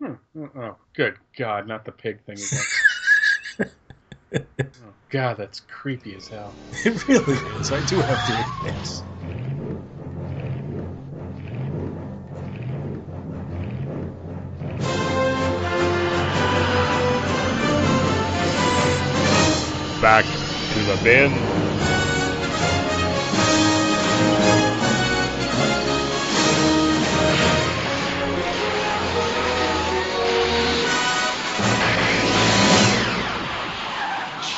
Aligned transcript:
Hmm. 0.00 0.14
Oh, 0.56 0.76
good 0.94 1.16
God, 1.36 1.66
not 1.66 1.84
the 1.84 1.92
pig 1.92 2.20
thing 2.24 2.36
again. 2.36 3.70
oh, 4.86 4.94
God, 5.10 5.36
that's 5.38 5.60
creepy 5.60 6.14
as 6.14 6.28
hell. 6.28 6.54
It 6.84 7.08
really 7.08 7.34
is. 7.58 7.72
I 7.72 7.84
do 7.86 7.96
have 7.96 8.26
to 8.26 8.32
admit. 8.68 9.02
Back 20.00 20.24
to 20.70 20.84
the 20.84 20.96
bin. 21.02 21.67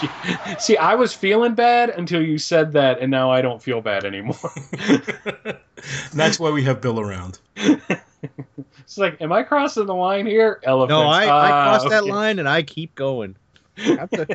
See, 0.59 0.77
I 0.77 0.95
was 0.95 1.13
feeling 1.13 1.55
bad 1.55 1.91
until 1.91 2.23
you 2.23 2.39
said 2.39 2.73
that, 2.73 3.01
and 3.01 3.11
now 3.11 3.31
I 3.31 3.43
don't 3.43 3.63
feel 3.63 3.81
bad 3.81 4.05
anymore. 4.05 4.37
That's 6.15 6.39
why 6.39 6.51
we 6.51 6.63
have 6.65 6.81
Bill 6.81 7.01
around. 7.01 7.39
it's 7.57 8.99
like, 8.99 9.21
am 9.21 9.33
I 9.33 9.43
crossing 9.43 9.87
the 9.87 9.95
line 9.95 10.27
here? 10.27 10.61
Elephants. 10.65 10.91
No, 10.91 11.07
I, 11.07 11.25
I 11.25 11.51
Ah, 11.51 11.63
crossed 11.63 11.89
that 11.89 12.07
line 12.07 12.39
and 12.39 12.49
I 12.49 12.63
keep 12.63 12.95
going. 12.95 13.37
I'm, 13.79 14.09
su- 14.15 14.27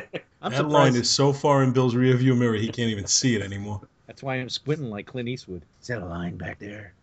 I'm 0.42 0.52
that 0.52 0.68
line 0.68 0.94
is 0.94 1.08
so 1.08 1.32
far 1.32 1.62
in 1.62 1.72
Bill's 1.72 1.94
rearview 1.94 2.36
mirror 2.36 2.54
he 2.54 2.68
can't 2.68 2.90
even 2.90 3.06
see 3.06 3.36
it 3.36 3.42
anymore. 3.42 3.80
That's 4.06 4.22
why 4.22 4.36
I'm 4.36 4.48
squinting 4.48 4.90
like 4.90 5.06
Clint 5.06 5.28
Eastwood. 5.28 5.62
Is 5.80 5.88
that 5.88 6.02
a 6.02 6.06
line 6.06 6.36
back 6.36 6.58
there? 6.58 6.94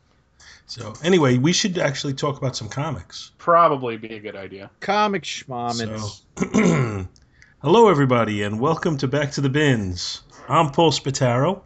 So 0.66 0.94
anyway, 1.04 1.38
we 1.38 1.54
should 1.54 1.78
actually 1.78 2.14
talk 2.14 2.38
about 2.38 2.56
some 2.56 2.70
comics. 2.70 3.32
Probably 3.38 3.98
be 3.98 4.16
a 4.16 4.20
good 4.20 4.36
idea. 4.36 4.70
Comic 4.80 5.24
schmomins. 5.24 6.22
So, 6.38 7.08
hello 7.64 7.88
everybody, 7.88 8.44
and 8.44 8.60
welcome 8.60 8.98
to 8.98 9.08
Back 9.08 9.32
to 9.32 9.40
the 9.42 9.48
Bins. 9.50 10.22
I'm 10.50 10.70
Paul 10.72 10.92
Spataro, 10.92 11.62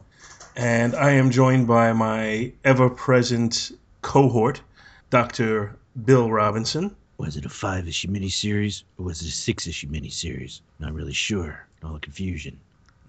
and 0.56 0.96
I 0.96 1.10
am 1.12 1.32
joined 1.32 1.66
by 1.68 1.92
my 1.94 2.52
ever-present 2.64 3.72
cohort, 4.04 4.62
Dr. 5.10 5.76
Bill 6.06 6.30
Robinson. 6.32 6.96
Was 7.18 7.36
it 7.36 7.46
a 7.46 7.50
five 7.50 7.88
issue 7.88 8.10
miniseries 8.10 8.84
or 9.00 9.06
was 9.06 9.24
it 9.24 9.28
a 9.28 9.32
six 9.32 9.66
issue 9.66 9.88
miniseries? 9.88 10.62
Not 10.78 10.94
really 10.94 11.14
sure. 11.14 11.66
All 11.84 11.94
the 11.94 12.00
confusion. 12.00 12.60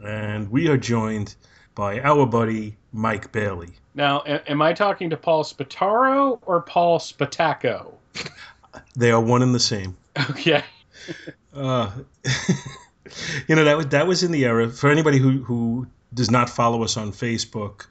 And 0.02 0.50
we 0.50 0.68
are 0.68 0.78
joined 0.78 1.34
by 1.74 2.00
our 2.00 2.24
buddy 2.24 2.74
Mike 2.94 3.30
Bailey. 3.32 3.74
Now, 3.94 4.22
a- 4.24 4.50
am 4.50 4.62
I 4.62 4.72
talking 4.72 5.10
to 5.10 5.16
Paul 5.18 5.44
Spataro 5.44 6.38
or 6.46 6.62
Paul 6.62 6.98
Spataco? 7.00 7.92
They 8.96 9.10
are 9.10 9.20
one 9.20 9.42
and 9.42 9.54
the 9.54 9.60
same. 9.60 9.96
Okay. 10.30 10.64
Uh, 11.58 11.90
you 13.48 13.56
know 13.56 13.64
that 13.64 13.76
was 13.76 13.86
that 13.88 14.06
was 14.06 14.22
in 14.22 14.32
the 14.32 14.44
era. 14.44 14.68
For 14.68 14.90
anybody 14.90 15.18
who 15.18 15.42
who 15.42 15.86
does 16.14 16.30
not 16.30 16.48
follow 16.48 16.82
us 16.82 16.96
on 16.96 17.12
Facebook, 17.12 17.86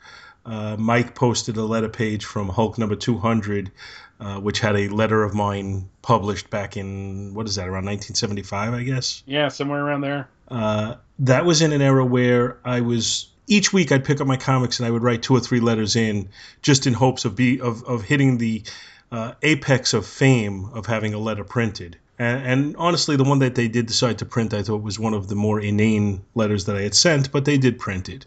uh, 0.46 0.76
Mike 0.78 1.16
posted 1.16 1.58
a 1.58 1.64
letter 1.64 1.90
page 1.90 2.26
from 2.26 2.50
Hulk 2.50 2.78
number 2.78 2.95
two 2.95 3.18
hundred, 3.18 3.72
uh, 4.20 4.40
which 4.40 4.60
had 4.60 4.76
a 4.76 4.88
letter 4.90 5.23
of 5.23 5.34
mine 5.34 5.90
published 6.02 6.50
back 6.50 6.78
in 6.78 7.34
what 7.34 7.48
is 7.48 7.56
that 7.56 7.68
around 7.68 7.86
1975, 7.86 8.73
I 8.73 8.84
guess. 8.84 9.23
Yeah, 9.26 9.50
somewhere 9.50 9.84
around 9.84 10.02
there. 10.02 10.30
Uh, 10.48 10.95
that 11.20 11.45
was 11.45 11.62
in 11.62 11.73
an 11.73 11.82
era 11.82 12.06
where 12.06 12.58
I 12.64 12.82
was 12.82 13.28
each 13.48 13.72
week 13.72 13.92
I'd 13.92 14.06
pick 14.06 14.22
up 14.22 14.28
my 14.28 14.38
comics 14.38 14.80
and 14.80 14.88
I 14.88 14.92
would 14.92 15.04
write 15.04 15.23
two 15.23 15.36
or 15.36 15.40
three 15.40 15.60
letters 15.60 15.95
in, 15.95 16.30
just 16.62 16.88
in 16.88 16.94
hopes 16.94 17.26
of 17.26 17.36
be 17.36 17.62
of, 17.62 17.84
of 17.84 18.04
hitting 18.04 18.38
the 18.38 18.64
uh, 19.12 19.34
apex 19.42 19.94
of 19.94 20.06
fame 20.06 20.70
of 20.73 20.86
having 20.86 21.14
a 21.14 21.20
letter 21.20 21.44
printed. 21.44 21.98
And, 22.20 22.46
and 22.46 22.76
honestly, 22.78 23.16
the 23.16 23.23
one 23.23 23.40
that 23.40 23.56
they 23.56 23.68
did 23.68 23.86
decide 23.86 24.20
to 24.20 24.26
print, 24.26 24.54
I 24.54 24.64
thought 24.64 24.82
was 24.82 25.00
one 25.00 25.14
of 25.14 25.28
the 25.28 25.36
more 25.36 25.60
inane 25.60 26.23
letters 26.36 26.66
that 26.66 26.76
I 26.76 26.82
had 26.82 26.96
sent, 26.96 27.32
but 27.32 27.46
they 27.46 27.58
did 27.58 27.80
print 27.80 28.10
it. 28.10 28.26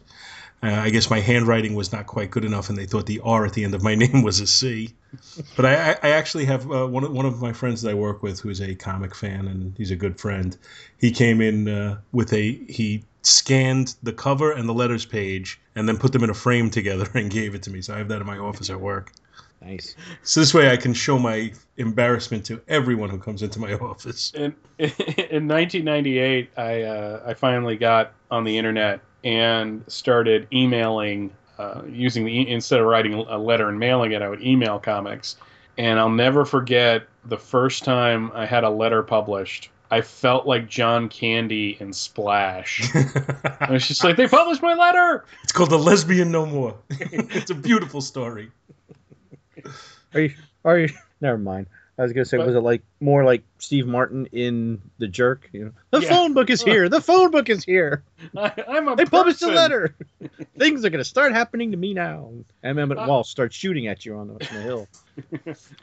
Uh, 0.62 0.68
I 0.68 0.90
guess 0.90 1.08
my 1.08 1.20
handwriting 1.20 1.74
was 1.74 1.90
not 1.90 2.06
quite 2.06 2.30
good 2.30 2.44
enough, 2.44 2.68
and 2.68 2.76
they 2.76 2.84
thought 2.84 3.06
the 3.06 3.20
R 3.24 3.46
at 3.46 3.54
the 3.54 3.64
end 3.64 3.74
of 3.74 3.82
my 3.82 3.94
name 4.04 4.22
was 4.22 4.40
a 4.40 4.46
C. 4.46 4.94
But 5.56 5.64
I, 5.64 5.96
I 6.02 6.10
actually 6.10 6.44
have 6.44 6.70
uh, 6.70 6.86
one 6.86 7.04
of, 7.04 7.12
one 7.12 7.26
of 7.26 7.40
my 7.40 7.52
friends 7.52 7.82
that 7.82 7.90
I 7.90 7.94
work 7.94 8.22
with, 8.22 8.40
who's 8.40 8.60
a 8.60 8.74
comic 8.74 9.14
fan, 9.14 9.48
and 9.48 9.74
he's 9.76 9.90
a 9.90 9.96
good 9.96 10.20
friend. 10.20 10.56
He 10.98 11.10
came 11.12 11.40
in 11.40 11.68
uh, 11.68 12.00
with 12.12 12.32
a 12.32 12.52
he 12.52 13.04
scanned 13.22 13.94
the 14.02 14.12
cover 14.12 14.52
and 14.52 14.68
the 14.68 14.74
letters 14.74 15.06
page, 15.06 15.58
and 15.74 15.88
then 15.88 15.96
put 15.96 16.12
them 16.12 16.24
in 16.24 16.30
a 16.30 16.34
frame 16.34 16.68
together 16.70 17.08
and 17.14 17.30
gave 17.30 17.54
it 17.54 17.62
to 17.62 17.70
me. 17.70 17.80
So 17.80 17.94
I 17.94 17.98
have 17.98 18.08
that 18.08 18.20
in 18.20 18.26
my 18.26 18.38
office 18.38 18.68
at 18.68 18.80
work. 18.80 19.12
Nice. 19.62 19.94
So 20.22 20.40
this 20.40 20.54
way 20.54 20.70
I 20.70 20.76
can 20.76 20.94
show 20.94 21.18
my 21.18 21.52
embarrassment 21.76 22.46
to 22.46 22.60
everyone 22.68 23.10
who 23.10 23.18
comes 23.18 23.42
into 23.42 23.58
my 23.60 23.74
office. 23.90 24.32
In 24.34 24.54
in 24.78 25.46
1998, 25.48 26.50
I 26.56 26.82
uh, 26.82 27.22
I 27.26 27.34
finally 27.34 27.76
got 27.76 28.12
on 28.30 28.44
the 28.44 28.56
internet 28.56 29.00
and 29.22 29.84
started 29.86 30.48
emailing 30.52 31.30
uh, 31.58 31.82
using 31.86 32.24
the 32.24 32.32
e- 32.32 32.48
instead 32.48 32.80
of 32.80 32.86
writing 32.86 33.12
a 33.14 33.36
letter 33.36 33.68
and 33.68 33.78
mailing 33.78 34.12
it, 34.12 34.22
I 34.22 34.28
would 34.28 34.42
email 34.42 34.78
comics. 34.78 35.36
And 35.76 35.98
I'll 35.98 36.08
never 36.10 36.44
forget 36.44 37.06
the 37.26 37.38
first 37.38 37.84
time 37.84 38.32
I 38.34 38.46
had 38.46 38.64
a 38.64 38.70
letter 38.70 39.02
published. 39.02 39.70
I 39.90 40.00
felt 40.02 40.46
like 40.46 40.68
John 40.68 41.08
Candy 41.08 41.76
in 41.80 41.92
Splash. 41.92 42.82
I 43.60 43.68
was 43.70 43.86
just 43.88 44.04
like, 44.04 44.16
they 44.16 44.28
published 44.28 44.62
my 44.62 44.74
letter. 44.74 45.24
It's 45.42 45.52
called 45.52 45.70
The 45.70 45.78
Lesbian 45.78 46.30
No 46.30 46.46
More. 46.46 46.76
it's 46.90 47.50
a 47.50 47.54
beautiful 47.54 48.00
story. 48.00 48.50
Are 50.14 50.20
you? 50.20 50.34
Are 50.64 50.78
you? 50.78 50.88
Never 51.20 51.38
mind. 51.38 51.66
I 51.98 52.02
was 52.02 52.12
gonna 52.14 52.24
say, 52.24 52.38
But- 52.38 52.46
was 52.46 52.56
it 52.56 52.60
like 52.60 52.82
more 52.98 53.24
like 53.24 53.42
Steve 53.58 53.86
Martin 53.86 54.26
in 54.32 54.80
The 54.98 55.06
Jerk? 55.06 55.50
You 55.52 55.66
know, 55.66 55.72
the 55.90 56.00
Yeah. 56.00 56.08
phone 56.08 56.32
book 56.32 56.48
is 56.48 56.62
here. 56.62 56.88
The 56.88 57.00
phone 57.02 57.30
book 57.30 57.50
is 57.50 57.62
here. 57.62 58.02
I, 58.34 58.52
I'm 58.68 58.88
a 58.88 58.96
They 58.96 59.04
published 59.04 59.42
a 59.42 59.48
letter. 59.48 59.94
Things 60.58 60.82
are 60.86 60.90
gonna 60.90 61.04
start 61.04 61.32
happening 61.32 61.72
to 61.72 61.76
me 61.76 61.92
now. 61.92 62.30
And 62.62 62.78
Emmett 62.78 62.96
Uh, 62.98 63.04
Walsh 63.06 63.28
starts 63.28 63.54
shooting 63.54 63.86
at 63.86 64.06
you 64.06 64.16
on 64.16 64.28
the, 64.28 64.32
on 64.32 64.38
the 64.56 64.62
hill. 64.62 64.88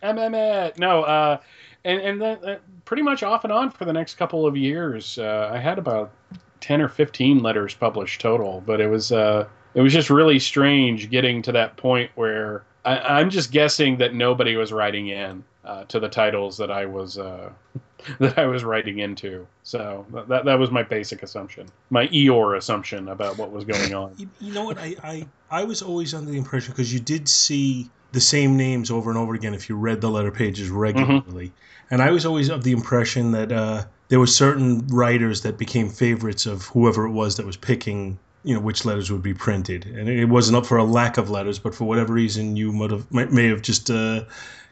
MMA. 0.03 0.77
No, 0.79 1.03
uh, 1.03 1.37
and 1.83 2.01
and 2.01 2.21
that, 2.21 2.41
that 2.41 2.61
pretty 2.85 3.03
much 3.03 3.23
off 3.23 3.43
and 3.43 3.53
on 3.53 3.69
for 3.71 3.85
the 3.85 3.93
next 3.93 4.15
couple 4.15 4.45
of 4.45 4.57
years. 4.57 5.17
Uh, 5.17 5.49
I 5.53 5.59
had 5.59 5.77
about 5.77 6.11
ten 6.59 6.81
or 6.81 6.89
fifteen 6.89 7.43
letters 7.43 7.73
published 7.73 8.21
total, 8.21 8.61
but 8.65 8.81
it 8.81 8.87
was 8.89 9.11
uh, 9.11 9.47
it 9.73 9.81
was 9.81 9.93
just 9.93 10.09
really 10.09 10.39
strange 10.39 11.09
getting 11.09 11.41
to 11.43 11.51
that 11.53 11.77
point 11.77 12.11
where 12.15 12.63
I, 12.87 13.19
I'm 13.19 13.29
just 13.29 13.51
guessing 13.51 13.97
that 13.97 14.13
nobody 14.13 14.55
was 14.55 14.71
writing 14.71 15.07
in 15.07 15.43
uh, 15.65 15.83
to 15.85 15.99
the 15.99 16.07
titles 16.07 16.57
that 16.57 16.71
I 16.71 16.85
was 16.85 17.17
uh, 17.17 17.49
that 18.19 18.37
I 18.37 18.45
was 18.45 18.63
writing 18.63 18.99
into. 18.99 19.45
So 19.63 20.05
that 20.29 20.45
that 20.45 20.57
was 20.57 20.71
my 20.71 20.83
basic 20.83 21.21
assumption, 21.21 21.67
my 21.89 22.07
Eeyore 22.07 22.55
assumption 22.55 23.09
about 23.09 23.37
what 23.37 23.51
was 23.51 23.65
going 23.65 23.93
on. 23.93 24.13
You, 24.17 24.29
you 24.39 24.53
know 24.53 24.63
what? 24.63 24.77
I, 24.77 24.95
I, 25.03 25.27
I 25.51 25.63
was 25.65 25.81
always 25.81 26.13
under 26.13 26.31
the 26.31 26.37
impression 26.37 26.71
because 26.71 26.93
you 26.93 27.01
did 27.01 27.27
see 27.27 27.89
the 28.13 28.21
same 28.21 28.55
names 28.55 28.89
over 28.89 29.09
and 29.09 29.19
over 29.19 29.33
again 29.33 29.53
if 29.53 29.67
you 29.67 29.75
read 29.75 29.99
the 29.99 30.09
letter 30.09 30.31
pages 30.31 30.69
regularly. 30.69 31.51
And 31.91 32.01
I 32.01 32.11
was 32.11 32.25
always 32.25 32.49
of 32.49 32.63
the 32.63 32.71
impression 32.71 33.31
that 33.31 33.51
uh, 33.51 33.83
there 34.07 34.19
were 34.19 34.27
certain 34.27 34.87
writers 34.87 35.41
that 35.41 35.57
became 35.57 35.89
favorites 35.89 36.45
of 36.45 36.67
whoever 36.67 37.05
it 37.05 37.11
was 37.11 37.35
that 37.35 37.45
was 37.45 37.57
picking, 37.57 38.17
you 38.47 38.53
know, 38.53 38.61
which 38.61 38.85
letters 38.85 39.11
would 39.11 39.21
be 39.21 39.33
printed. 39.33 39.85
And 39.85 40.07
it 40.07 40.25
wasn't 40.29 40.55
up 40.55 40.65
for 40.65 40.77
a 40.77 40.83
lack 40.85 41.17
of 41.17 41.29
letters, 41.29 41.59
but 41.59 41.75
for 41.75 41.83
whatever 41.83 42.13
reason, 42.13 42.55
you 42.55 42.71
might 42.71 42.91
have, 42.91 43.11
might, 43.11 43.31
may 43.31 43.47
have 43.49 43.61
just 43.61 43.89
uh, 43.91 44.23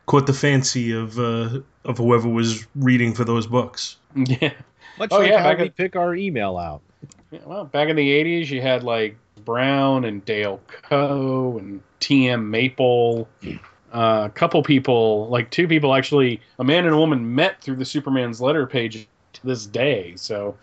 caught 0.06 0.28
the 0.28 0.34
fancy 0.34 0.94
of, 0.94 1.19
uh, 1.19 1.59
of 1.84 1.97
whoever 1.97 2.30
was 2.30 2.66
reading 2.75 3.14
for 3.14 3.25
those 3.25 3.46
books. 3.47 3.97
yeah. 4.16 4.53
Much 4.97 5.09
Oh, 5.12 5.18
like 5.19 5.30
yeah, 5.30 5.44
how 5.44 5.56
we 5.58 5.66
at- 5.66 5.75
pick 5.75 5.97
our 5.97 6.16
email 6.16 6.58
out. 6.58 6.81
Yeah, 7.31 7.40
well, 7.46 7.66
back 7.66 7.90
in 7.90 7.97
the 7.97 8.09
'80s, 8.24 8.50
you 8.50 8.62
had 8.62 8.84
like 8.84 9.18
Brown 9.44 10.06
and 10.06 10.24
Dale 10.24 10.62
Coe 10.68 11.58
and 11.59 11.81
T.M. 12.00 12.50
Maple. 12.50 13.28
Uh, 13.94 14.24
a 14.25 14.30
couple 14.34 14.64
people, 14.64 15.28
like 15.28 15.50
two 15.52 15.68
people, 15.68 15.94
actually, 15.94 16.40
a 16.59 16.64
man 16.64 16.85
and 16.85 16.96
a 16.96 16.97
woman 16.97 17.35
met 17.35 17.62
through 17.62 17.75
the 17.75 17.84
Superman's 17.85 18.40
letter 18.40 18.66
page 18.66 19.05
to 19.34 19.46
this 19.46 19.66
day. 19.66 20.14
So, 20.16 20.55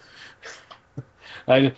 I, 1.48 1.72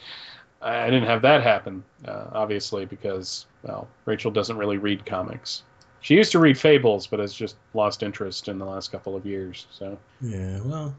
I 0.65 0.87
didn't 0.91 1.07
have 1.07 1.23
that 1.23 1.43
happen, 1.43 1.85
uh, 2.07 2.27
obviously, 2.33 2.85
because 2.87 3.47
well, 3.63 3.87
Rachel 4.07 4.31
doesn't 4.31 4.57
really 4.57 4.79
read 4.79 5.05
comics. 5.07 5.63
She 6.01 6.15
used 6.15 6.33
to 6.33 6.39
read 6.39 6.59
fables, 6.59 7.07
but 7.07 7.19
has 7.21 7.33
just 7.35 7.57
lost 7.73 8.03
interest 8.03 8.49
in 8.49 8.59
the 8.59 8.65
last 8.67 8.93
couple 8.93 9.17
of 9.17 9.25
years. 9.25 9.67
So, 9.71 9.99
Yeah, 10.21 10.61
well, 10.63 10.95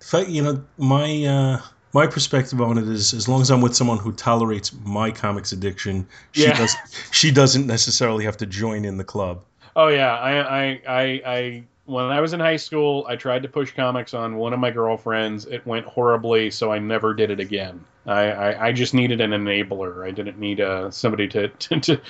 the 0.00 0.04
fact 0.06 0.28
you 0.28 0.42
know 0.42 0.62
my 0.78 1.24
uh, 1.24 1.60
my 1.92 2.06
perspective 2.06 2.60
on 2.60 2.78
it 2.78 2.88
is 2.88 3.12
as 3.14 3.28
long 3.28 3.40
as 3.40 3.50
I'm 3.50 3.60
with 3.60 3.74
someone 3.74 3.98
who 3.98 4.12
tolerates 4.12 4.72
my 4.84 5.10
comics 5.10 5.52
addiction, 5.52 6.06
she 6.32 6.44
Yeah. 6.44 6.56
does 6.56 6.76
she 7.10 7.30
doesn't 7.30 7.66
necessarily 7.66 8.24
have 8.24 8.36
to 8.38 8.46
join 8.46 8.84
in 8.84 8.96
the 8.96 9.04
club. 9.04 9.42
Oh 9.74 9.88
yeah, 9.88 10.16
I, 10.16 10.32
I, 10.38 10.80
I, 10.88 11.22
I, 11.26 11.64
when 11.86 12.04
I 12.04 12.20
was 12.20 12.32
in 12.32 12.40
high 12.40 12.56
school, 12.56 13.06
I 13.08 13.16
tried 13.16 13.42
to 13.44 13.48
push 13.48 13.72
comics 13.72 14.12
on 14.12 14.36
one 14.36 14.52
of 14.52 14.58
my 14.58 14.70
girlfriends. 14.70 15.46
It 15.46 15.64
went 15.66 15.86
horribly, 15.86 16.50
so 16.50 16.72
I 16.72 16.78
never 16.80 17.14
did 17.14 17.30
it 17.30 17.40
again. 17.40 17.84
I, 18.06 18.30
I, 18.30 18.66
I 18.68 18.72
just 18.72 18.92
needed 18.92 19.20
an 19.20 19.30
enabler. 19.30 20.04
I 20.04 20.10
didn't 20.10 20.38
need 20.38 20.60
uh, 20.60 20.90
somebody 20.90 21.28
to 21.28 21.48
to 21.58 22.00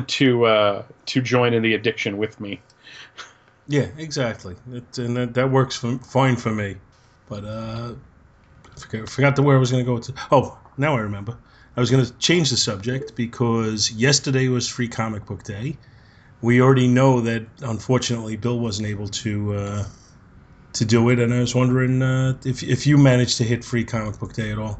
to 0.00 0.46
uh, 0.46 0.82
to 1.06 1.20
join 1.20 1.52
in 1.52 1.62
the 1.62 1.74
addiction 1.74 2.16
with 2.16 2.40
me. 2.40 2.60
Yeah, 3.66 3.88
exactly. 3.98 4.56
It, 4.72 4.98
and 4.98 5.16
that, 5.16 5.34
that 5.34 5.50
works 5.50 5.76
for, 5.76 5.98
fine 5.98 6.36
for 6.36 6.50
me. 6.50 6.76
But 7.28 7.44
uh, 7.44 7.94
I 8.76 8.80
forgot, 8.80 9.08
forgot 9.08 9.38
where 9.40 9.56
I 9.56 9.58
was 9.58 9.70
going 9.70 9.84
to 9.84 9.90
go. 9.90 9.98
To. 9.98 10.14
Oh, 10.30 10.58
now 10.76 10.96
I 10.96 11.00
remember. 11.00 11.36
I 11.76 11.80
was 11.80 11.90
going 11.90 12.04
to 12.04 12.12
change 12.18 12.50
the 12.50 12.56
subject 12.56 13.16
because 13.16 13.90
yesterday 13.90 14.48
was 14.48 14.68
Free 14.68 14.86
Comic 14.86 15.26
Book 15.26 15.42
Day. 15.42 15.76
We 16.44 16.60
already 16.60 16.86
know 16.86 17.22
that 17.22 17.46
unfortunately 17.62 18.36
Bill 18.36 18.58
wasn't 18.60 18.88
able 18.88 19.08
to 19.08 19.54
uh, 19.54 19.84
to 20.74 20.84
do 20.84 21.08
it, 21.08 21.18
and 21.18 21.32
I 21.32 21.40
was 21.40 21.54
wondering 21.54 22.02
uh, 22.02 22.36
if 22.44 22.62
if 22.62 22.86
you 22.86 22.98
managed 22.98 23.38
to 23.38 23.44
hit 23.44 23.64
Free 23.64 23.82
Comic 23.82 24.18
Book 24.20 24.34
Day 24.34 24.50
at 24.52 24.58
all. 24.58 24.78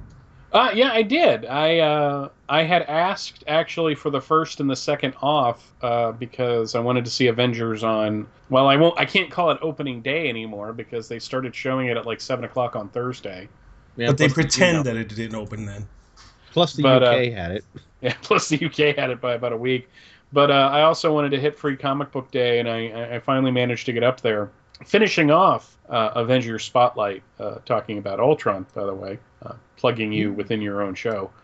Uh, 0.52 0.70
yeah, 0.74 0.92
I 0.92 1.00
did. 1.00 1.46
I 1.46 1.78
uh, 1.78 2.28
I 2.50 2.64
had 2.64 2.82
asked 2.82 3.44
actually 3.48 3.94
for 3.94 4.10
the 4.10 4.20
first 4.20 4.60
and 4.60 4.68
the 4.68 4.76
second 4.76 5.14
off 5.22 5.72
uh, 5.80 6.12
because 6.12 6.74
I 6.74 6.80
wanted 6.80 7.06
to 7.06 7.10
see 7.10 7.28
Avengers 7.28 7.82
on. 7.82 8.26
Well, 8.50 8.68
I 8.68 8.76
won't. 8.76 9.00
I 9.00 9.06
can't 9.06 9.30
call 9.30 9.50
it 9.50 9.58
opening 9.62 10.02
day 10.02 10.28
anymore 10.28 10.74
because 10.74 11.08
they 11.08 11.18
started 11.18 11.54
showing 11.54 11.86
it 11.86 11.96
at 11.96 12.04
like 12.04 12.20
seven 12.20 12.44
o'clock 12.44 12.76
on 12.76 12.90
Thursday. 12.90 13.48
Yeah, 13.96 14.08
but 14.08 14.18
they 14.18 14.26
plus 14.26 14.36
the- 14.36 14.42
pretend 14.42 14.72
you 14.72 14.78
know, 14.78 14.82
that 14.82 14.96
it 14.96 15.08
didn't 15.08 15.34
open 15.34 15.64
then. 15.64 15.88
Plus 16.52 16.74
the 16.74 16.82
but, 16.82 17.02
uh, 17.02 17.06
UK 17.06 17.32
had 17.32 17.52
it. 17.52 17.64
Yeah, 18.00 18.14
plus 18.20 18.50
the 18.50 18.62
UK 18.62 18.94
had 18.96 19.08
it 19.08 19.18
by 19.18 19.32
about 19.32 19.54
a 19.54 19.56
week. 19.56 19.88
But 20.34 20.50
uh, 20.50 20.70
I 20.72 20.82
also 20.82 21.14
wanted 21.14 21.30
to 21.30 21.40
hit 21.40 21.56
Free 21.56 21.76
Comic 21.76 22.10
Book 22.10 22.28
Day, 22.32 22.58
and 22.58 22.68
I, 22.68 23.14
I 23.14 23.20
finally 23.20 23.52
managed 23.52 23.86
to 23.86 23.92
get 23.92 24.02
up 24.02 24.20
there. 24.20 24.50
Finishing 24.84 25.30
off 25.30 25.76
uh, 25.88 26.10
Avengers 26.16 26.64
Spotlight, 26.64 27.22
uh, 27.38 27.58
talking 27.64 27.98
about 27.98 28.18
Ultron, 28.18 28.66
by 28.74 28.84
the 28.84 28.94
way, 28.94 29.20
uh, 29.46 29.52
plugging 29.76 30.12
you 30.12 30.32
within 30.32 30.60
your 30.60 30.82
own 30.82 30.94
show. 30.94 31.30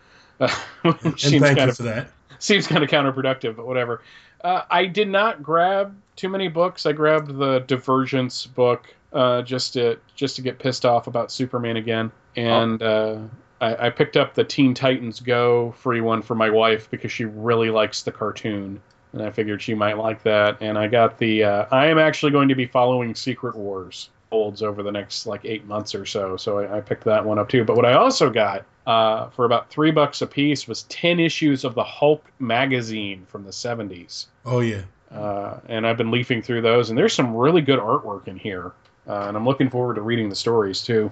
Uh, 0.83 0.95
seems 1.19 1.43
thank 1.43 1.59
kind 1.59 1.59
you 1.59 1.69
of 1.69 1.77
for 1.77 1.83
that. 1.83 2.11
seems 2.39 2.67
kind 2.67 2.83
of 2.83 2.89
counterproductive, 2.89 3.55
but 3.57 3.67
whatever. 3.67 4.01
Uh, 4.43 4.63
I 4.71 4.87
did 4.87 5.11
not 5.11 5.43
grab 5.43 5.95
too 6.17 6.31
many 6.31 6.49
books. 6.49 6.87
I 6.87 6.93
grabbed 6.93 7.37
the 7.37 7.59
Divergence 7.59 8.47
book 8.47 8.95
uh, 9.13 9.43
just 9.43 9.75
to 9.75 9.99
just 10.17 10.37
to 10.37 10.43
get 10.43 10.59
pissed 10.59 10.87
off 10.87 11.09
about 11.09 11.31
Superman 11.31 11.77
again, 11.77 12.11
and 12.37 12.83
uh, 12.83 13.19
I, 13.61 13.87
I 13.87 13.91
picked 13.91 14.17
up 14.17 14.35
the 14.35 14.45
Teen 14.45 14.75
Titans 14.75 15.21
Go 15.21 15.73
free 15.73 16.01
one 16.01 16.23
for 16.23 16.35
my 16.35 16.51
wife 16.51 16.91
because 16.91 17.13
she 17.13 17.25
really 17.25 17.71
likes 17.71 18.03
the 18.03 18.13
cartoon, 18.13 18.81
and 19.13 19.23
I 19.23 19.31
figured 19.31 19.63
she 19.63 19.75
might 19.75 19.99
like 19.99 20.23
that. 20.25 20.59
And 20.61 20.79
I 20.79 20.87
got 20.89 21.19
the. 21.19 21.45
Uh, 21.45 21.67
I 21.71 21.87
am 21.87 21.99
actually 21.99 22.33
going 22.33 22.49
to 22.49 22.55
be 22.55 22.67
following 22.67 23.15
Secret 23.15 23.57
Wars 23.57 24.11
holds 24.31 24.63
over 24.63 24.83
the 24.83 24.93
next 24.93 25.27
like 25.27 25.45
eight 25.45 25.67
months 25.67 25.95
or 25.95 26.07
so, 26.07 26.37
so 26.37 26.61
I, 26.61 26.79
I 26.79 26.81
picked 26.81 27.05
that 27.05 27.25
one 27.25 27.39
up 27.39 27.49
too. 27.49 27.65
But 27.65 27.77
what 27.77 27.85
I 27.85 27.95
also 27.95 28.31
got 28.31 28.65
uh, 28.87 29.29
for 29.31 29.45
about 29.45 29.71
three 29.71 29.91
bucks 29.91 30.23
a 30.23 30.27
piece 30.27 30.67
was 30.67 30.85
10 30.85 31.21
issues 31.21 31.65
of 31.65 31.75
the 31.75 31.85
Hulk 31.85 32.25
magazine 32.39 33.27
from 33.27 33.45
the 33.45 33.51
70s. 33.51 34.27
Oh 34.45 34.61
yeah. 34.61 34.83
Uh, 35.11 35.59
and 35.69 35.87
I've 35.87 35.97
been 35.97 36.13
leafing 36.13 36.41
through 36.41 36.63
those, 36.63 36.89
and 36.89 36.99
there's 36.99 37.13
some 37.13 37.35
really 37.35 37.61
good 37.61 37.81
artwork 37.81 38.29
in 38.29 38.37
here. 38.37 38.73
Uh, 39.09 39.27
and 39.27 39.37
I'm 39.37 39.45
looking 39.45 39.69
forward 39.69 39.95
to 39.95 40.03
reading 40.03 40.29
the 40.29 40.37
stories 40.37 40.83
too. 40.83 41.11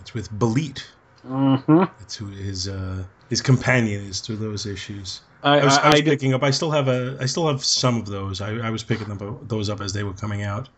It's 0.00 0.14
with 0.14 0.32
Belit. 0.32 0.82
Mm-hmm. 1.26 1.84
That's 1.98 2.16
who 2.16 2.26
his 2.26 2.68
uh, 2.68 3.04
his 3.28 3.40
companion 3.42 4.04
is 4.04 4.20
through 4.20 4.36
those 4.36 4.66
issues. 4.66 5.20
I, 5.42 5.60
I 5.60 5.64
was, 5.64 5.76
I 5.78 5.82
I, 5.82 5.86
was 5.86 5.94
I 5.94 6.00
did- 6.00 6.04
picking 6.06 6.34
up. 6.34 6.42
I 6.42 6.50
still 6.50 6.70
have 6.70 6.88
a. 6.88 7.16
I 7.20 7.26
still 7.26 7.46
have 7.48 7.64
some 7.64 7.96
of 7.96 8.06
those. 8.06 8.40
I, 8.40 8.56
I 8.56 8.70
was 8.70 8.82
picking 8.82 9.08
them, 9.08 9.20
up- 9.26 9.48
those 9.48 9.68
up 9.70 9.80
as 9.80 9.92
they 9.92 10.02
were 10.02 10.12
coming 10.14 10.42
out. 10.42 10.68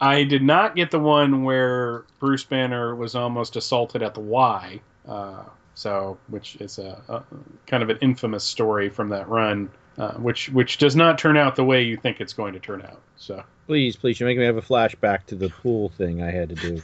I 0.00 0.24
did 0.24 0.42
not 0.42 0.74
get 0.74 0.90
the 0.90 0.98
one 0.98 1.44
where 1.44 2.04
Bruce 2.18 2.42
Banner 2.44 2.94
was 2.96 3.14
almost 3.14 3.54
assaulted 3.56 4.02
at 4.02 4.14
the 4.14 4.20
Y. 4.20 4.80
Uh, 5.06 5.44
so, 5.74 6.18
which 6.28 6.56
is 6.56 6.78
a, 6.78 7.00
a 7.08 7.22
kind 7.66 7.82
of 7.82 7.88
an 7.90 7.98
infamous 8.00 8.44
story 8.44 8.88
from 8.90 9.08
that 9.10 9.28
run, 9.28 9.70
uh, 9.98 10.12
which 10.14 10.48
which 10.50 10.78
does 10.78 10.96
not 10.96 11.18
turn 11.18 11.36
out 11.36 11.56
the 11.56 11.64
way 11.64 11.82
you 11.82 11.96
think 11.96 12.20
it's 12.20 12.32
going 12.32 12.52
to 12.52 12.60
turn 12.60 12.82
out. 12.82 13.00
So, 13.16 13.42
Please, 13.68 13.94
please, 13.96 14.18
you're 14.18 14.28
making 14.28 14.40
me 14.40 14.46
have 14.46 14.56
a 14.56 14.62
flashback 14.62 15.24
to 15.26 15.34
the 15.36 15.48
pool 15.48 15.88
thing 15.90 16.20
I 16.22 16.30
had 16.30 16.48
to 16.50 16.54
do. 16.56 16.82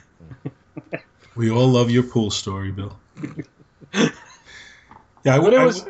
We 1.39 1.51
all 1.53 1.69
love 1.69 1.89
your 1.91 2.03
pool 2.03 2.31
story, 2.33 2.73
Bill. 2.73 2.99
yeah, 3.95 5.37
I, 5.37 5.39
But 5.39 5.55
it 5.55 5.61
I- 5.61 5.65
was- 5.65 5.85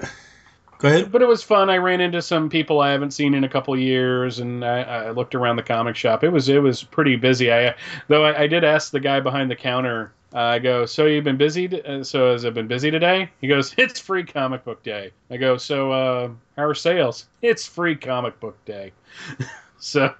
Go 0.79 0.87
ahead. 0.89 1.11
but 1.11 1.23
it 1.23 1.27
was 1.27 1.43
fun. 1.43 1.71
I 1.71 1.79
ran 1.79 2.01
into 2.01 2.23
some 2.23 2.49
people 2.49 2.81
I 2.81 2.93
haven't 2.93 3.11
seen 3.11 3.35
in 3.35 3.43
a 3.43 3.49
couple 3.49 3.77
years, 3.77 4.39
and 4.39 4.65
I, 4.65 4.83
I 4.83 5.11
looked 5.11 5.35
around 5.35 5.57
the 5.57 5.65
comic 5.65 5.97
shop. 5.97 6.23
It 6.23 6.29
was 6.29 6.49
it 6.49 6.63
was 6.63 6.85
pretty 6.85 7.17
busy. 7.17 7.53
I 7.53 7.75
though 8.07 8.25
I, 8.25 8.43
I 8.43 8.47
did 8.47 8.63
ask 8.63 8.93
the 8.93 9.01
guy 9.01 9.19
behind 9.19 9.51
the 9.51 9.57
counter. 9.57 10.13
Uh, 10.33 10.39
I 10.39 10.59
go, 10.61 10.87
so 10.87 11.07
you've 11.07 11.25
been 11.25 11.37
busy? 11.39 11.67
t- 11.67 11.81
uh, 11.83 12.05
So 12.05 12.31
has 12.33 12.45
it 12.45 12.55
been 12.55 12.69
busy 12.69 12.91
today? 12.93 13.29
He 13.41 13.49
goes, 13.49 13.75
it's 13.79 13.99
free 13.99 14.23
comic 14.23 14.63
book 14.65 14.83
day. 14.85 15.11
I 15.31 15.37
go, 15.39 15.57
so 15.57 15.91
uh, 15.91 16.29
how 16.57 16.63
are 16.65 16.75
sales? 16.77 17.27
It's 17.43 17.67
free 17.67 17.97
comic 17.97 18.39
book 18.39 18.63
day. 18.67 18.93
so 19.81 20.15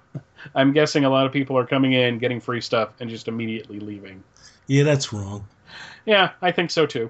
I'm 0.55 0.73
guessing 0.73 1.05
a 1.05 1.09
lot 1.09 1.25
of 1.27 1.31
people 1.31 1.57
are 1.57 1.65
coming 1.67 1.93
in, 1.93 2.17
getting 2.17 2.41
free 2.41 2.59
stuff, 2.59 2.89
and 2.99 3.09
just 3.09 3.27
immediately 3.29 3.79
leaving. 3.79 4.23
Yeah, 4.69 4.83
that's 4.83 5.11
wrong. 5.11 5.47
Yeah, 6.05 6.29
I 6.43 6.51
think 6.51 6.69
so 6.69 6.85
too. 6.85 7.09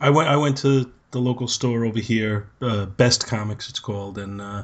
I 0.00 0.10
went. 0.10 0.28
I 0.28 0.36
went 0.36 0.56
to 0.58 0.90
the 1.10 1.18
local 1.18 1.48
store 1.48 1.84
over 1.84 1.98
here, 1.98 2.48
uh, 2.62 2.86
Best 2.86 3.26
Comics, 3.26 3.68
it's 3.68 3.80
called, 3.80 4.16
and 4.16 4.40
uh, 4.40 4.62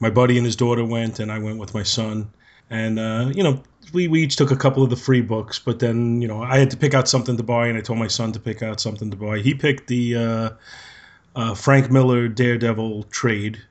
my 0.00 0.10
buddy 0.10 0.36
and 0.36 0.44
his 0.44 0.56
daughter 0.56 0.84
went, 0.84 1.20
and 1.20 1.30
I 1.30 1.38
went 1.38 1.58
with 1.58 1.72
my 1.72 1.84
son, 1.84 2.28
and 2.70 2.98
uh, 2.98 3.30
you 3.32 3.44
know, 3.44 3.62
we, 3.92 4.08
we 4.08 4.24
each 4.24 4.34
took 4.34 4.50
a 4.50 4.56
couple 4.56 4.82
of 4.82 4.90
the 4.90 4.96
free 4.96 5.20
books, 5.20 5.60
but 5.60 5.78
then 5.78 6.20
you 6.20 6.26
know, 6.26 6.42
I 6.42 6.58
had 6.58 6.70
to 6.72 6.76
pick 6.76 6.92
out 6.92 7.08
something 7.08 7.36
to 7.36 7.42
buy, 7.44 7.68
and 7.68 7.78
I 7.78 7.82
told 7.82 8.00
my 8.00 8.08
son 8.08 8.32
to 8.32 8.40
pick 8.40 8.64
out 8.64 8.80
something 8.80 9.08
to 9.08 9.16
buy. 9.16 9.38
He 9.38 9.54
picked 9.54 9.86
the 9.86 10.16
uh, 10.16 10.50
uh, 11.36 11.54
Frank 11.54 11.90
Miller 11.90 12.26
Daredevil 12.28 13.04
trade. 13.04 13.62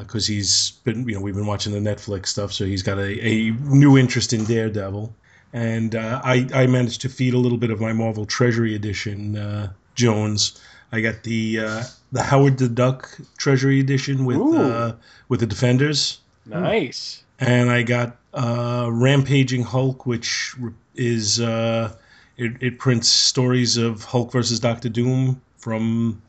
Because 0.00 0.26
he's 0.26 0.72
been, 0.82 1.08
you 1.08 1.14
know, 1.14 1.20
we've 1.20 1.36
been 1.36 1.46
watching 1.46 1.72
the 1.72 1.78
Netflix 1.78 2.26
stuff, 2.26 2.52
so 2.52 2.64
he's 2.64 2.82
got 2.82 2.98
a, 2.98 3.24
a 3.24 3.50
new 3.52 3.96
interest 3.96 4.32
in 4.32 4.44
Daredevil 4.44 5.14
and 5.52 5.94
uh, 5.94 6.20
I, 6.24 6.46
I 6.54 6.66
managed 6.66 7.00
to 7.02 7.08
feed 7.08 7.34
a 7.34 7.38
little 7.38 7.58
bit 7.58 7.70
of 7.70 7.80
my 7.80 7.92
Marvel 7.92 8.26
Treasury 8.26 8.74
Edition 8.74 9.36
uh, 9.36 9.72
Jones. 9.94 10.60
I 10.92 11.00
got 11.00 11.22
the 11.22 11.60
uh, 11.60 11.84
the 12.12 12.22
Howard 12.22 12.58
the 12.58 12.68
Duck 12.68 13.10
Treasury 13.36 13.80
Edition 13.80 14.24
with 14.24 14.38
uh, 14.38 14.94
with 15.28 15.40
the 15.40 15.46
Defenders, 15.46 16.20
Nice. 16.46 17.22
and 17.38 17.70
I 17.70 17.82
got 17.82 18.16
uh, 18.32 18.88
Rampaging 18.90 19.62
Hulk, 19.62 20.06
which 20.06 20.54
is 20.94 21.40
uh, 21.40 21.94
it, 22.36 22.52
it 22.60 22.78
prints 22.78 23.08
stories 23.08 23.76
of 23.76 24.04
Hulk 24.04 24.32
versus 24.32 24.60
Doctor 24.60 24.88
Doom 24.88 25.40
from 25.58 26.22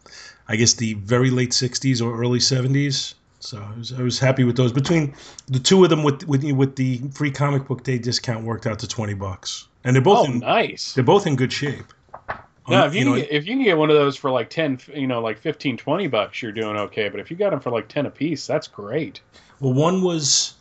I 0.48 0.56
guess 0.58 0.74
the 0.74 0.96
very 0.96 1.30
late 1.30 1.52
'60s 1.52 2.02
or 2.06 2.20
early 2.20 2.40
'70s. 2.40 3.14
So 3.40 3.58
I 3.58 3.78
was, 3.78 3.94
I 3.94 4.02
was 4.02 4.20
happy 4.20 4.44
with 4.44 4.58
those. 4.58 4.72
Between 4.74 5.16
the 5.48 5.60
two 5.60 5.84
of 5.84 5.90
them, 5.90 6.04
with 6.04 6.28
with 6.28 6.44
with 6.52 6.76
the 6.76 7.00
free 7.14 7.32
comic 7.32 7.66
book 7.68 7.84
day 7.84 7.98
discount, 7.98 8.44
worked 8.46 8.68
out 8.68 8.80
to 8.80 8.88
twenty 8.88 9.14
bucks, 9.14 9.68
and 9.84 9.96
they're 9.96 10.02
both 10.04 10.28
Oh, 10.28 10.32
in, 10.32 10.40
nice. 10.40 10.94
they're 10.94 11.04
both 11.04 11.26
in 11.26 11.36
good 11.36 11.54
shape. 11.54 11.86
No, 12.68 12.84
Um, 12.84 12.88
if 12.90 12.94
you, 12.96 13.06
know, 13.06 13.14
can 13.14 13.22
get, 13.22 13.32
if 13.32 13.48
you 13.48 13.56
can 13.56 13.64
get 13.64 13.78
one 13.78 13.90
of 13.90 13.96
those 13.96 14.16
for 14.16 14.30
like 14.30 14.52
10, 14.52 14.80
you 14.94 15.08
know, 15.08 15.22
like 15.22 15.40
15, 15.40 15.76
20 15.78 16.08
bucks, 16.08 16.40
you're 16.40 16.52
doing 16.52 16.76
okay. 16.78 17.10
But 17.10 17.20
if 17.20 17.32
you 17.32 17.38
got 17.38 17.50
them 17.50 17.60
for 17.62 17.72
like 17.72 17.88
10 17.88 18.06
a 18.06 18.12
piece, 18.12 18.46
that's 18.46 18.68
great. 18.68 19.22
well, 19.60 19.74
one 19.74 20.04
was 20.04 20.54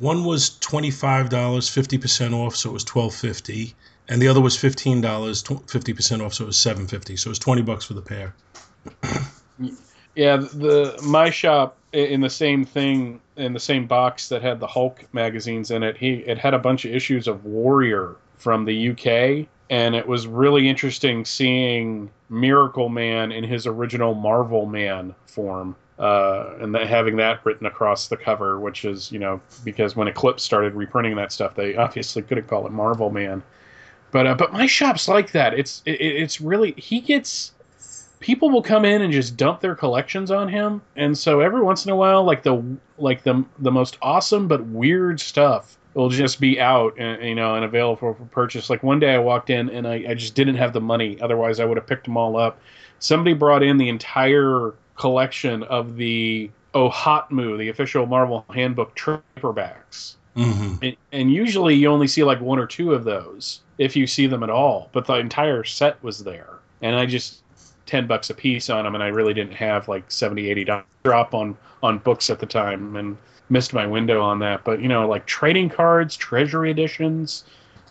one 0.00 0.24
was 0.24 0.58
twenty 0.58 0.90
five 0.90 1.28
dollars, 1.30 1.68
fifty 1.68 1.96
percent 1.96 2.34
off, 2.34 2.56
so 2.56 2.70
it 2.70 2.72
was 2.72 2.84
twelve 2.84 3.14
fifty, 3.14 3.74
and 4.08 4.20
the 4.20 4.28
other 4.28 4.40
was 4.40 4.56
fifteen 4.56 5.00
dollars, 5.00 5.42
fifty 5.68 5.92
percent 5.94 6.20
off, 6.22 6.34
so 6.34 6.44
it 6.44 6.48
was 6.48 6.58
seven 6.58 6.86
fifty. 6.88 7.16
So 7.16 7.28
it 7.28 7.32
was 7.32 7.38
twenty 7.38 7.62
bucks 7.62 7.84
for 7.84 7.94
the 7.94 8.02
pair. 8.02 8.34
Yeah, 10.14 10.36
the 10.36 10.98
my 11.02 11.30
shop 11.30 11.76
in 11.92 12.20
the 12.20 12.30
same 12.30 12.64
thing 12.64 13.20
in 13.36 13.52
the 13.52 13.60
same 13.60 13.86
box 13.86 14.28
that 14.28 14.42
had 14.42 14.60
the 14.60 14.66
Hulk 14.66 15.04
magazines 15.12 15.70
in 15.70 15.82
it. 15.82 15.96
He 15.96 16.14
it 16.14 16.38
had 16.38 16.54
a 16.54 16.58
bunch 16.58 16.84
of 16.84 16.94
issues 16.94 17.26
of 17.28 17.44
Warrior 17.44 18.16
from 18.36 18.64
the 18.64 18.90
UK, 18.90 19.48
and 19.70 19.94
it 19.94 20.06
was 20.06 20.26
really 20.26 20.68
interesting 20.68 21.24
seeing 21.24 22.10
Miracle 22.28 22.88
Man 22.88 23.32
in 23.32 23.44
his 23.44 23.66
original 23.66 24.14
Marvel 24.14 24.66
Man 24.66 25.14
form. 25.26 25.76
Uh, 25.98 26.56
and 26.60 26.74
having 26.74 27.16
that 27.16 27.44
written 27.44 27.66
across 27.66 28.08
the 28.08 28.16
cover, 28.16 28.58
which 28.58 28.86
is, 28.86 29.12
you 29.12 29.18
know, 29.18 29.38
because 29.64 29.94
when 29.94 30.08
Eclipse 30.08 30.42
started 30.42 30.74
reprinting 30.74 31.14
that 31.14 31.30
stuff, 31.30 31.54
they 31.54 31.76
obviously 31.76 32.22
couldn't 32.22 32.48
call 32.48 32.66
it 32.66 32.72
Marvel 32.72 33.10
Man. 33.10 33.42
But 34.10 34.26
uh, 34.26 34.34
but 34.34 34.52
my 34.52 34.66
shop's 34.66 35.08
like 35.08 35.32
that. 35.32 35.54
It's 35.54 35.82
it, 35.84 36.00
it's 36.00 36.40
really 36.40 36.72
he 36.72 37.00
gets 37.00 37.52
people 38.20 38.50
will 38.50 38.62
come 38.62 38.84
in 38.84 39.02
and 39.02 39.12
just 39.12 39.36
dump 39.36 39.60
their 39.60 39.74
collections 39.74 40.30
on 40.30 40.48
him. 40.48 40.80
And 40.96 41.16
so 41.16 41.40
every 41.40 41.62
once 41.62 41.84
in 41.84 41.90
a 41.90 41.96
while 41.96 42.22
like 42.22 42.42
the 42.42 42.62
like 42.98 43.22
the 43.22 43.44
the 43.58 43.72
most 43.72 43.98
awesome 44.02 44.46
but 44.46 44.64
weird 44.66 45.18
stuff 45.18 45.78
will 45.94 46.10
just 46.10 46.38
be 46.38 46.60
out 46.60 46.94
and 46.98 47.22
you 47.24 47.34
know 47.34 47.56
and 47.56 47.64
available 47.64 47.96
for, 47.96 48.14
for 48.14 48.24
purchase. 48.26 48.70
Like 48.70 48.82
one 48.82 49.00
day 49.00 49.14
i 49.14 49.18
walked 49.18 49.50
in 49.50 49.68
and 49.70 49.88
I, 49.88 50.04
I 50.10 50.14
just 50.14 50.34
didn't 50.34 50.56
have 50.56 50.72
the 50.72 50.80
money. 50.80 51.18
Otherwise 51.20 51.58
i 51.58 51.64
would 51.64 51.76
have 51.76 51.86
picked 51.86 52.04
them 52.04 52.16
all 52.16 52.36
up. 52.36 52.60
Somebody 53.00 53.34
brought 53.34 53.62
in 53.62 53.78
the 53.78 53.88
entire 53.88 54.74
collection 54.96 55.62
of 55.64 55.96
the 55.96 56.50
OHOTMU 56.74 57.58
the 57.58 57.68
official 57.70 58.06
marvel 58.06 58.44
handbook 58.54 58.94
paperbacks 58.96 60.14
Mm-hmm. 60.36 60.84
and, 60.84 60.96
and 61.10 61.32
usually 61.32 61.74
you 61.74 61.88
only 61.88 62.06
see 62.06 62.22
like 62.22 62.40
one 62.40 62.60
or 62.60 62.66
two 62.66 62.94
of 62.94 63.02
those 63.02 63.62
if 63.78 63.96
you 63.96 64.06
see 64.06 64.28
them 64.28 64.44
at 64.44 64.50
all. 64.50 64.88
But 64.92 65.04
the 65.04 65.14
entire 65.14 65.64
set 65.64 66.00
was 66.04 66.22
there. 66.22 66.60
And 66.82 66.94
i 66.94 67.04
just 67.04 67.39
10 67.90 68.06
bucks 68.06 68.30
a 68.30 68.34
piece 68.34 68.70
on 68.70 68.84
them 68.84 68.94
and 68.94 69.02
I 69.02 69.08
really 69.08 69.34
didn't 69.34 69.54
have 69.54 69.88
like 69.88 70.08
70 70.08 70.48
80 70.48 70.64
dollars 70.64 70.84
drop 71.02 71.34
on 71.34 71.56
on 71.82 71.98
books 71.98 72.30
at 72.30 72.38
the 72.38 72.46
time 72.46 72.94
and 72.94 73.18
missed 73.48 73.72
my 73.72 73.84
window 73.84 74.22
on 74.22 74.38
that. 74.38 74.62
But 74.62 74.80
you 74.80 74.86
know 74.86 75.08
like 75.08 75.26
trading 75.26 75.68
cards 75.68 76.16
treasury 76.16 76.70
editions 76.70 77.42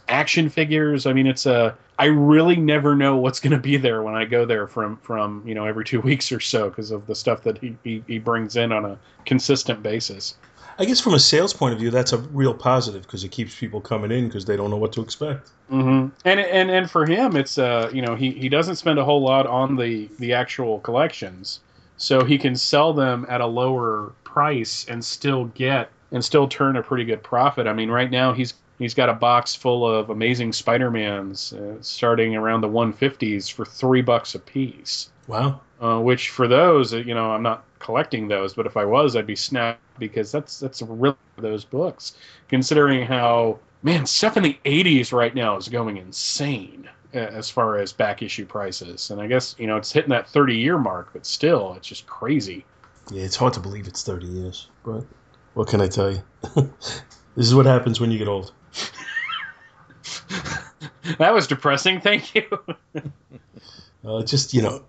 action 0.08 0.50
figures 0.50 1.06
I 1.06 1.12
mean 1.12 1.28
it's 1.28 1.46
a 1.46 1.78
I 2.00 2.06
really 2.06 2.56
never 2.56 2.96
know 2.96 3.18
what's 3.18 3.42
going 3.42 3.52
to 3.52 3.60
be 3.60 3.76
there 3.76 4.02
when 4.02 4.16
I 4.16 4.24
go 4.24 4.46
there 4.46 4.68
from 4.68 4.96
from 4.98 5.44
you 5.46 5.54
know 5.54 5.66
every 5.66 5.84
2 5.84 6.00
weeks 6.10 6.32
or 6.32 6.40
so 6.40 6.70
because 6.70 6.92
of 6.92 7.06
the 7.06 7.16
stuff 7.16 7.44
that 7.44 7.58
he, 7.58 7.76
he 7.84 8.02
he 8.08 8.20
brings 8.20 8.56
in 8.56 8.72
on 8.72 8.86
a 8.86 8.98
consistent 9.26 9.84
basis 9.84 10.36
I 10.80 10.86
guess 10.86 11.02
from 11.02 11.14
a 11.14 11.20
sales 11.20 11.54
point 11.54 11.74
of 11.74 11.80
view, 11.80 11.92
that's 11.92 12.14
a 12.14 12.18
real 12.18 12.54
positive 12.54 13.02
because 13.04 13.26
it 13.26 13.32
keeps 13.32 13.54
people 13.54 13.82
coming 13.82 14.12
in 14.12 14.28
because 14.28 14.46
they 14.46 14.56
don't 14.56 14.70
know 14.70 14.78
what 14.78 14.94
to 14.94 15.02
expect. 15.02 15.52
hmm 15.70 16.08
And 16.26 16.40
and 16.40 16.72
and 16.72 16.90
for 16.90 17.06
him, 17.06 17.36
it's 17.36 17.58
uh 17.58 17.92
you 17.94 18.02
know 18.02 18.16
he 18.16 18.32
he 18.32 18.48
doesn't 18.50 18.78
spend 18.78 18.98
a 18.98 19.04
whole 19.04 19.22
lot 19.22 19.46
on 19.46 19.76
the 19.76 20.10
the 20.20 20.34
actual 20.34 20.80
collections, 20.80 21.60
so 21.98 22.24
he 22.24 22.38
can 22.38 22.56
sell 22.56 22.94
them 22.94 23.26
at 23.30 23.42
a 23.42 23.46
lower 23.46 24.14
price 24.24 24.86
and 24.88 25.04
still 25.04 25.46
get 25.48 25.92
and 26.12 26.24
still 26.24 26.48
turn 26.48 26.78
a 26.78 26.82
pretty 26.82 27.04
good 27.04 27.24
profit. 27.24 27.68
I 27.68 27.74
mean, 27.74 27.92
right 27.92 28.10
now 28.10 28.32
he's 28.32 28.54
he's 28.78 28.94
got 28.94 29.10
a 29.10 29.14
box 29.14 29.56
full 29.56 29.86
of 29.86 30.10
amazing 30.10 30.54
Spider-Mans 30.54 31.54
uh, 31.54 31.76
starting 31.82 32.36
around 32.38 32.62
the 32.62 32.70
150s 32.70 33.52
for 33.52 33.66
three 33.66 34.02
bucks 34.02 34.34
a 34.34 34.40
piece. 34.40 35.10
Wow. 35.28 35.60
Uh, 35.82 36.00
which 36.00 36.30
for 36.30 36.46
those, 36.48 36.92
you 36.92 37.14
know, 37.14 37.32
I'm 37.32 37.42
not 37.42 37.64
collecting 37.80 38.28
those, 38.28 38.54
but 38.54 38.66
if 38.66 38.76
I 38.76 38.84
was, 38.84 39.16
I'd 39.16 39.26
be 39.26 39.36
snapped 39.36 39.80
because 39.98 40.30
that's 40.30 40.60
that's 40.60 40.82
really 40.82 41.16
those 41.38 41.64
books. 41.64 42.18
Considering 42.50 43.06
how 43.06 43.60
man 43.82 44.06
stuff 44.06 44.36
in 44.36 44.44
the 44.44 44.58
80s 44.66 45.14
right 45.14 45.34
now 45.34 45.56
is 45.56 45.70
going 45.70 45.96
insane 45.96 46.90
as 47.14 47.50
far 47.50 47.78
as 47.78 47.94
back 47.94 48.22
issue 48.22 48.46
prices, 48.46 49.10
and 49.10 49.22
I 49.22 49.28
guess 49.28 49.56
you 49.58 49.68
know 49.68 49.78
it's 49.78 49.92
hitting 49.92 50.10
that 50.10 50.28
30 50.28 50.58
year 50.58 50.78
mark, 50.78 51.12
but 51.14 51.26
still, 51.26 51.74
it's 51.76 51.88
just 51.88 52.06
crazy. 52.08 52.66
Yeah, 53.10 53.24
it's 53.24 53.38
hard 53.38 53.54
to 53.54 53.62
believe 53.62 53.88
it's 53.88 54.04
30 54.04 54.28
years, 54.28 54.68
but 54.84 55.06
what 55.54 55.70
can 55.70 55.80
I 55.82 55.88
tell 55.88 56.12
you? 56.12 56.22
this 56.56 57.02
is 57.38 57.56
what 57.56 57.66
happens 57.66 58.02
when 58.02 58.12
you 58.12 58.18
get 58.18 58.28
old. 58.28 58.52
that 61.18 61.34
was 61.34 61.48
depressing. 61.48 62.02
Thank 62.02 62.36
you. 62.36 62.44
Uh, 64.06 64.24
just 64.24 64.54
you 64.54 64.62
know, 64.62 64.82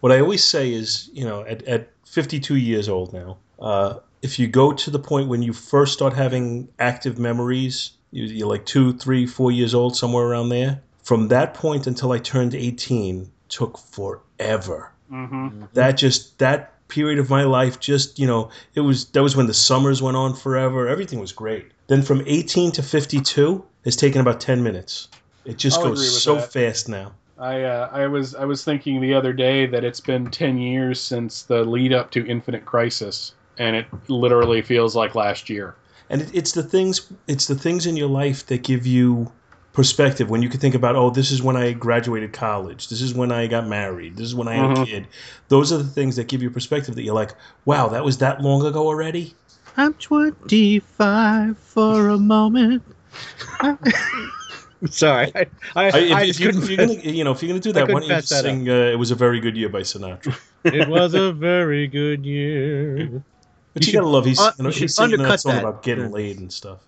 what 0.00 0.12
I 0.12 0.20
always 0.20 0.44
say 0.44 0.72
is, 0.72 1.10
you 1.12 1.24
know, 1.24 1.42
at, 1.42 1.62
at 1.64 1.90
52 2.06 2.56
years 2.56 2.88
old 2.88 3.12
now, 3.12 3.38
uh, 3.58 3.98
if 4.22 4.38
you 4.38 4.48
go 4.48 4.72
to 4.72 4.90
the 4.90 4.98
point 4.98 5.28
when 5.28 5.42
you 5.42 5.52
first 5.52 5.92
start 5.92 6.12
having 6.12 6.68
active 6.78 7.18
memories, 7.18 7.92
you, 8.10 8.24
you're 8.24 8.48
like 8.48 8.66
two, 8.66 8.92
three, 8.94 9.26
four 9.26 9.50
years 9.50 9.74
old, 9.74 9.96
somewhere 9.96 10.24
around 10.26 10.48
there. 10.48 10.82
From 11.02 11.28
that 11.28 11.54
point 11.54 11.86
until 11.86 12.12
I 12.12 12.18
turned 12.18 12.54
18, 12.54 13.30
took 13.48 13.78
forever. 13.78 14.92
hmm 15.08 15.64
That 15.74 15.92
just 15.92 16.38
that 16.38 16.86
period 16.88 17.18
of 17.18 17.30
my 17.30 17.44
life, 17.44 17.80
just 17.80 18.18
you 18.18 18.26
know, 18.26 18.50
it 18.74 18.80
was 18.80 19.06
that 19.10 19.22
was 19.22 19.36
when 19.36 19.46
the 19.46 19.54
summers 19.54 20.02
went 20.02 20.16
on 20.16 20.34
forever. 20.34 20.88
Everything 20.88 21.18
was 21.20 21.32
great. 21.32 21.70
Then 21.86 22.02
from 22.02 22.22
18 22.26 22.72
to 22.72 22.82
52 22.82 23.64
has 23.84 23.96
taken 23.96 24.20
about 24.20 24.40
10 24.40 24.62
minutes. 24.62 25.08
It 25.44 25.56
just 25.56 25.78
I'll 25.78 25.88
goes 25.88 26.22
so 26.22 26.36
that. 26.36 26.52
fast 26.52 26.88
now. 26.88 27.12
I 27.40 27.62
uh, 27.62 27.88
I 27.92 28.06
was 28.06 28.34
I 28.34 28.44
was 28.44 28.64
thinking 28.64 29.00
the 29.00 29.14
other 29.14 29.32
day 29.32 29.66
that 29.66 29.82
it's 29.84 30.00
been 30.00 30.30
10 30.30 30.58
years 30.58 31.00
since 31.00 31.42
the 31.42 31.64
lead 31.64 31.92
up 31.92 32.10
to 32.12 32.26
Infinite 32.26 32.66
Crisis, 32.66 33.32
and 33.58 33.74
it 33.76 33.86
literally 34.08 34.62
feels 34.62 34.94
like 34.94 35.14
last 35.14 35.48
year. 35.48 35.74
and 36.10 36.22
it, 36.22 36.30
it's 36.34 36.52
the 36.52 36.62
things 36.62 37.12
it's 37.28 37.46
the 37.46 37.54
things 37.54 37.86
in 37.86 37.96
your 37.96 38.08
life 38.08 38.46
that 38.46 38.62
give 38.62 38.86
you 38.86 39.32
perspective 39.72 40.28
when 40.28 40.42
you 40.42 40.48
can 40.48 40.58
think 40.60 40.74
about 40.74 40.96
oh 40.96 41.10
this 41.10 41.30
is 41.30 41.42
when 41.42 41.56
i 41.56 41.72
graduated 41.72 42.32
college 42.32 42.88
this 42.88 43.00
is 43.00 43.14
when 43.14 43.30
i 43.30 43.46
got 43.46 43.68
married 43.68 44.16
this 44.16 44.26
is 44.26 44.34
when 44.34 44.48
i 44.48 44.54
had 44.54 44.64
a 44.64 44.74
Mhm. 44.74 44.84
kid 44.84 45.06
those 45.48 45.72
are 45.72 45.78
the 45.78 45.84
things 45.84 46.16
that 46.16 46.26
give 46.26 46.42
you 46.42 46.50
perspective 46.50 46.96
that 46.96 47.04
you're 47.04 47.14
like 47.14 47.30
wow 47.66 47.86
that 47.88 48.04
was 48.04 48.18
that 48.18 48.42
long 48.42 48.66
ago 48.66 48.84
already 48.86 49.36
I'm 49.76 49.94
25 49.94 51.56
for 51.56 52.08
a 52.08 52.18
moment. 52.18 52.82
Sorry, 54.90 55.32
I, 55.34 55.46
I, 55.74 55.90
I, 55.92 55.98
if, 55.98 56.22
I 56.22 56.26
just 56.26 56.40
you, 56.40 56.50
couldn't. 56.50 56.70
gonna 56.78 56.94
you 56.94 57.24
know 57.24 57.32
if 57.32 57.42
you're 57.42 57.48
gonna 57.48 57.60
do 57.60 57.72
that 57.74 57.90
why 57.90 58.00
don't 58.00 58.08
you 58.08 58.14
pass 58.14 58.28
just 58.28 58.30
that 58.30 58.46
up. 58.46 58.60
sing 58.60 58.68
uh, 58.68 58.72
it 58.72 58.98
was 58.98 59.10
a 59.10 59.14
very 59.14 59.40
good 59.40 59.56
year 59.56 59.68
by 59.68 59.80
sinatra 59.80 60.38
it 60.70 60.86
was 60.86 61.14
a 61.14 61.32
very 61.32 61.86
good 61.86 62.24
year. 62.24 63.24
but 63.74 63.86
you, 63.86 63.92
You 63.92 63.92
gotta 63.92 64.08
love 64.08 64.26
he's, 64.26 64.38
uh, 64.38 64.52
you 64.58 64.64
know, 64.64 64.70
he's 64.70 64.94
singing 64.94 65.22
that 65.22 65.40
song 65.40 65.56
that. 65.56 65.58
about 65.58 65.82
getting 65.82 66.04
Yeah. 66.04 66.10
laid 66.10 66.38
and 66.38 66.52
stuff 66.52 66.80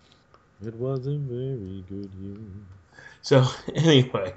It 0.63 0.75
was 0.77 1.07
a 1.07 1.19
very 1.19 1.83
good 1.87 2.15
year. 2.15 2.39
so 3.21 3.45
anyway 3.75 4.33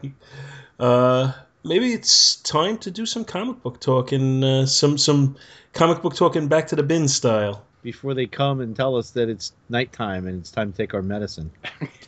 uh 0.80 1.34
maybe 1.64 1.94
it's 1.94 2.38
time 2.42 2.78
to 2.80 2.92
do 2.92 3.06
some 3.06 3.26
comic 3.26 3.62
book 3.64 3.80
talk 3.82 4.12
and 4.12 4.44
uh, 4.44 4.66
some 4.66 4.98
some 4.98 5.36
comic 5.74 6.02
book 6.02 6.16
talking 6.16 6.48
back 6.48 6.68
to 6.68 6.76
the 6.76 6.84
bin 6.84 7.08
style 7.08 7.66
Before 7.86 8.16
they 8.16 8.26
come 8.26 8.62
and 8.62 8.76
tell 8.76 8.96
us 8.96 9.12
that 9.12 9.30
it's 9.30 9.54
nighttime 9.70 10.26
and 10.26 10.40
it's 10.40 10.50
time 10.50 10.72
to 10.72 10.78
take 10.78 10.96
our 10.96 11.04
medicine. 11.04 11.52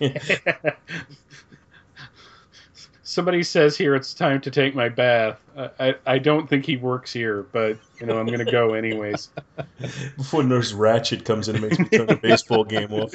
Somebody 3.03 3.43
says 3.43 3.77
here 3.77 3.93
it's 3.93 4.15
time 4.15 4.41
to 4.41 4.50
take 4.50 4.74
my 4.74 4.89
bath. 4.89 5.39
I, 5.55 5.69
I, 5.79 5.96
I 6.07 6.17
don't 6.17 6.50
think 6.50 6.65
he 6.65 6.77
works 6.77 7.13
here, 7.13 7.43
but 7.51 7.77
you 8.01 8.07
know 8.07 8.17
I'm 8.17 8.25
gonna 8.25 8.51
go 8.51 8.74
anyways. 8.74 9.29
Before 10.17 10.41
Nurse 10.41 10.74
Ratched 10.74 11.24
comes 11.25 11.48
in 11.48 11.57
and 11.57 11.65
makes 11.65 11.77
me 11.77 11.86
turn 11.86 12.07
the 12.07 12.15
baseball 12.15 12.63
game 12.63 12.91
off. 12.91 13.13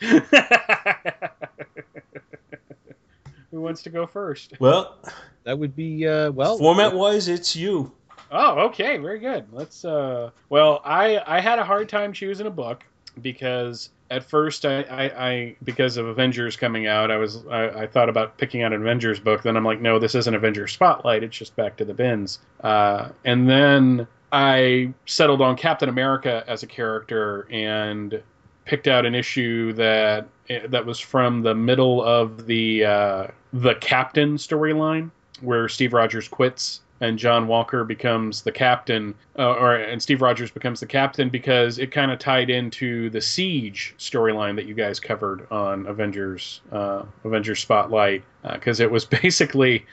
Who 3.52 3.60
wants 3.60 3.84
to 3.84 3.90
go 3.90 4.08
first? 4.08 4.54
Well, 4.58 4.98
That 5.44 5.60
would 5.60 5.76
be 5.76 6.08
uh, 6.08 6.32
well. 6.32 6.58
format 6.58 6.92
wise, 6.92 7.28
it's 7.28 7.54
you. 7.54 7.92
Oh, 8.30 8.66
okay, 8.68 8.96
very 8.98 9.18
good. 9.18 9.46
Let's. 9.52 9.84
uh 9.84 10.30
Well, 10.48 10.80
I 10.84 11.20
I 11.26 11.40
had 11.40 11.58
a 11.58 11.64
hard 11.64 11.88
time 11.88 12.12
choosing 12.12 12.46
a 12.46 12.50
book 12.50 12.84
because 13.20 13.90
at 14.10 14.24
first 14.24 14.64
I 14.64 14.82
I, 14.82 15.28
I 15.28 15.56
because 15.64 15.96
of 15.96 16.06
Avengers 16.06 16.56
coming 16.56 16.86
out, 16.86 17.10
I 17.10 17.16
was 17.16 17.44
I, 17.50 17.68
I 17.82 17.86
thought 17.86 18.08
about 18.08 18.38
picking 18.38 18.62
out 18.62 18.72
an 18.72 18.82
Avengers 18.82 19.20
book. 19.20 19.42
Then 19.42 19.56
I'm 19.56 19.64
like, 19.64 19.80
no, 19.80 19.98
this 19.98 20.14
isn't 20.14 20.34
Avengers 20.34 20.72
Spotlight. 20.72 21.22
It's 21.22 21.36
just 21.36 21.56
back 21.56 21.76
to 21.78 21.84
the 21.84 21.94
bins. 21.94 22.38
Uh, 22.60 23.08
and 23.24 23.48
then 23.48 24.06
I 24.32 24.92
settled 25.06 25.40
on 25.42 25.56
Captain 25.56 25.88
America 25.88 26.44
as 26.46 26.62
a 26.62 26.66
character 26.66 27.48
and 27.50 28.22
picked 28.64 28.86
out 28.86 29.04
an 29.06 29.14
issue 29.14 29.72
that 29.72 30.28
that 30.68 30.86
was 30.86 31.00
from 31.00 31.42
the 31.42 31.54
middle 31.54 32.02
of 32.04 32.46
the 32.46 32.84
uh, 32.84 33.26
the 33.52 33.74
Captain 33.76 34.36
storyline 34.36 35.10
where 35.40 35.68
Steve 35.68 35.92
Rogers 35.92 36.28
quits 36.28 36.82
and 37.00 37.18
John 37.18 37.46
Walker 37.46 37.84
becomes 37.84 38.42
the 38.42 38.52
captain, 38.52 39.14
uh, 39.38 39.54
or 39.54 39.76
and 39.76 40.02
Steve 40.02 40.20
Rogers 40.20 40.50
becomes 40.50 40.80
the 40.80 40.86
captain 40.86 41.30
because 41.30 41.78
it 41.78 41.90
kind 41.90 42.10
of 42.10 42.18
tied 42.18 42.50
into 42.50 43.08
the 43.10 43.20
Siege 43.20 43.94
storyline 43.98 44.54
that 44.56 44.66
you 44.66 44.74
guys 44.74 45.00
covered 45.00 45.50
on 45.50 45.86
Avengers 45.86 46.60
uh, 46.72 47.04
Avengers 47.24 47.60
Spotlight 47.60 48.22
because 48.52 48.80
it 48.80 48.90
was 48.90 49.04
basically 49.22 49.84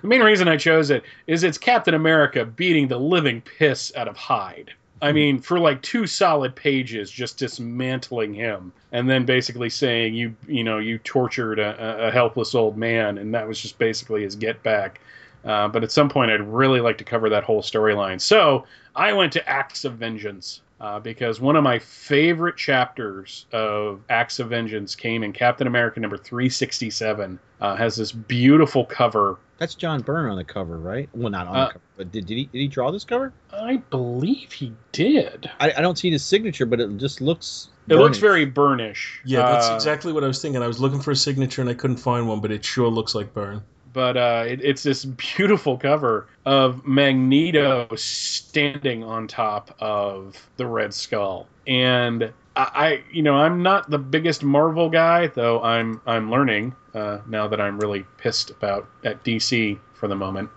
the 0.00 0.06
main 0.06 0.22
reason 0.22 0.48
I 0.48 0.56
chose 0.56 0.90
it 0.90 1.02
is 1.26 1.42
it's 1.42 1.58
Captain 1.58 1.94
America 1.94 2.44
beating 2.44 2.88
the 2.88 2.98
living 2.98 3.40
piss 3.40 3.92
out 3.96 4.08
of 4.08 4.16
Hyde. 4.16 4.72
I 5.02 5.12
mean, 5.12 5.40
for 5.40 5.58
like 5.58 5.82
two 5.82 6.06
solid 6.06 6.56
pages, 6.56 7.10
just 7.10 7.36
dismantling 7.36 8.32
him, 8.32 8.72
and 8.92 9.10
then 9.10 9.26
basically 9.26 9.68
saying 9.68 10.14
you, 10.14 10.34
you 10.48 10.64
know, 10.64 10.78
you 10.78 10.96
tortured 10.98 11.58
a, 11.58 12.06
a 12.08 12.10
helpless 12.10 12.54
old 12.54 12.78
man, 12.78 13.18
and 13.18 13.34
that 13.34 13.46
was 13.46 13.60
just 13.60 13.78
basically 13.78 14.22
his 14.22 14.34
get 14.34 14.62
back. 14.62 15.00
Uh, 15.46 15.68
but 15.68 15.82
at 15.84 15.92
some 15.92 16.08
point, 16.08 16.30
I'd 16.30 16.42
really 16.42 16.80
like 16.80 16.98
to 16.98 17.04
cover 17.04 17.28
that 17.30 17.44
whole 17.44 17.62
storyline. 17.62 18.20
So 18.20 18.66
I 18.94 19.12
went 19.12 19.32
to 19.34 19.48
Acts 19.48 19.84
of 19.84 19.94
Vengeance 19.94 20.60
uh, 20.80 20.98
because 21.00 21.40
one 21.40 21.56
of 21.56 21.62
my 21.62 21.78
favorite 21.78 22.56
chapters 22.56 23.46
of 23.52 24.00
Acts 24.10 24.38
of 24.40 24.48
Vengeance 24.50 24.94
came 24.94 25.22
in 25.22 25.32
Captain 25.32 25.66
America 25.66 26.00
number 26.00 26.16
367. 26.18 27.38
Uh, 27.60 27.74
has 27.76 27.96
this 27.96 28.12
beautiful 28.12 28.84
cover. 28.84 29.38
That's 29.58 29.74
John 29.74 30.02
Byrne 30.02 30.30
on 30.30 30.36
the 30.36 30.44
cover, 30.44 30.76
right? 30.78 31.08
Well, 31.14 31.30
not 31.30 31.46
on 31.46 31.56
Uh, 31.56 31.66
the 31.68 31.72
cover, 31.72 31.84
but 31.96 32.12
did, 32.12 32.26
did 32.26 32.36
he 32.36 32.44
did 32.44 32.58
he 32.58 32.68
draw 32.68 32.90
this 32.90 33.04
cover? 33.04 33.32
I 33.50 33.76
believe 33.88 34.52
he 34.52 34.72
did. 34.92 35.50
I, 35.60 35.72
I 35.72 35.80
don't 35.80 35.96
see 35.96 36.10
his 36.10 36.22
signature, 36.22 36.66
but 36.66 36.80
it 36.80 36.94
just 36.98 37.22
looks. 37.22 37.70
It 37.88 37.94
looks 37.94 38.18
very 38.18 38.44
Byrne-ish. 38.44 39.20
Yeah, 39.24 39.42
that's 39.50 39.70
Uh, 39.70 39.74
exactly 39.74 40.12
what 40.12 40.24
I 40.24 40.26
was 40.26 40.42
thinking. 40.42 40.60
I 40.62 40.66
was 40.66 40.80
looking 40.80 41.00
for 41.00 41.12
a 41.12 41.16
signature 41.16 41.62
and 41.62 41.70
I 41.70 41.74
couldn't 41.74 41.96
find 41.98 42.28
one, 42.28 42.40
but 42.40 42.50
it 42.50 42.62
sure 42.64 42.88
looks 42.88 43.14
like 43.14 43.32
Byrne. 43.32 43.62
But 43.96 44.14
uh, 44.14 44.44
it, 44.46 44.62
it's 44.62 44.82
this 44.82 45.06
beautiful 45.06 45.78
cover 45.78 46.28
of 46.44 46.86
Magneto 46.86 47.88
standing 47.96 49.02
on 49.02 49.26
top 49.26 49.74
of 49.80 50.50
the 50.58 50.66
Red 50.66 50.92
Skull, 50.92 51.46
and 51.66 52.30
I, 52.56 53.02
you 53.10 53.22
know, 53.22 53.36
I'm 53.36 53.62
not 53.62 53.88
the 53.88 53.98
biggest 53.98 54.44
Marvel 54.44 54.90
guy, 54.90 55.28
though. 55.28 55.62
I'm 55.62 56.02
I'm 56.06 56.30
learning 56.30 56.76
uh, 56.92 57.20
now 57.26 57.48
that 57.48 57.58
I'm 57.58 57.78
really 57.80 58.04
pissed 58.18 58.50
about 58.50 58.86
at 59.02 59.24
DC 59.24 59.78
for 59.94 60.08
the 60.08 60.14
moment 60.14 60.50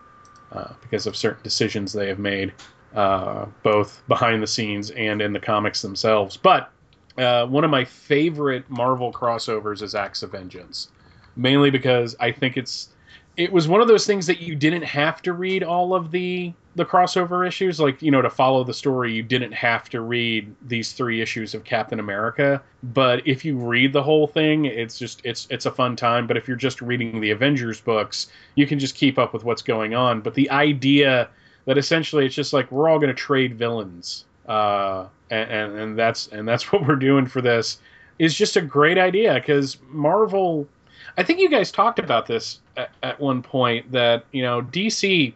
uh, 0.52 0.74
because 0.82 1.08
of 1.08 1.16
certain 1.16 1.42
decisions 1.42 1.94
they 1.94 2.10
have 2.10 2.20
made, 2.20 2.52
uh, 2.94 3.46
both 3.64 4.04
behind 4.10 4.44
the 4.44 4.48
scenes 4.48 4.92
and 4.92 5.22
in 5.22 5.32
the 5.32 5.40
comics 5.40 5.82
themselves. 5.82 6.36
But 6.36 6.74
uh, 7.18 7.46
one 7.46 7.64
of 7.64 7.72
my 7.72 7.86
favorite 7.86 8.70
Marvel 8.70 9.14
crossovers 9.14 9.82
is 9.82 9.96
Acts 9.96 10.24
of 10.24 10.34
Vengeance, 10.34 10.90
mainly 11.38 11.70
because 11.70 12.18
I 12.20 12.34
think 12.34 12.58
it's 12.58 12.90
it 13.40 13.54
was 13.54 13.70
one 13.70 13.80
of 13.80 13.88
those 13.88 14.06
things 14.06 14.28
that 14.28 14.42
you 14.42 14.54
didn't 14.54 14.82
have 14.82 15.22
to 15.22 15.32
read 15.32 15.64
all 15.64 15.96
of 15.96 16.12
the 16.12 16.52
the 16.76 16.84
crossover 16.84 17.48
issues. 17.48 17.80
Like 17.80 18.02
you 18.02 18.12
know 18.12 18.22
to 18.22 18.30
follow 18.30 18.66
the 18.66 18.74
story 18.74 19.14
you 19.14 19.24
didn't 19.24 19.54
have 19.54 19.90
to 19.92 20.02
read 20.02 20.54
these 20.68 20.92
three 20.92 21.22
issues 21.22 21.56
of 21.56 21.64
captain 21.64 22.02
america. 22.02 22.62
But 22.84 23.26
if 23.26 23.46
you 23.46 23.58
read 23.58 23.94
the 23.94 24.04
whole 24.04 24.28
thing 24.28 24.66
it's 24.66 25.00
just 25.00 25.22
it's 25.24 25.48
it's 25.50 25.66
a 25.66 25.72
fun 25.72 25.96
time. 25.96 26.28
But 26.28 26.36
if 26.36 26.50
you're 26.50 26.58
just 26.58 26.82
reading 26.82 27.22
the 27.22 27.32
avengers 27.32 27.80
books 27.80 28.28
you 28.56 28.68
can 28.68 28.78
just 28.78 28.94
keep 28.94 29.18
up 29.18 29.34
with 29.34 29.46
what's 29.46 29.62
going 29.62 29.96
on. 29.96 30.20
But 30.20 30.34
the 30.34 30.50
idea 30.52 31.30
that 31.64 31.78
essentially 31.78 32.26
it's 32.26 32.36
just 32.36 32.52
like 32.52 32.70
we're 32.70 32.90
all 32.90 33.00
going 33.00 33.08
to 33.08 33.14
trade 33.14 33.58
villains 33.58 34.26
uh 34.50 35.06
and, 35.30 35.50
and 35.50 35.80
and 35.80 35.98
that's 35.98 36.28
and 36.28 36.46
that's 36.46 36.64
what 36.74 36.86
we're 36.86 36.98
doing 36.98 37.26
for 37.26 37.40
this 37.40 37.80
is 38.20 38.36
just 38.36 38.58
a 38.58 38.62
great 38.62 38.98
idea. 38.98 39.36
Because 39.36 39.78
marvel 39.88 40.68
I 41.18 41.24
think 41.24 41.40
you 41.40 41.50
guys 41.50 41.72
talked 41.72 42.00
about 42.00 42.28
this 42.28 42.60
at, 42.80 42.92
at 43.04 43.20
one 43.20 43.42
point 43.42 43.92
that 43.92 44.26
you 44.32 44.42
know 44.42 44.62
DC 44.62 45.34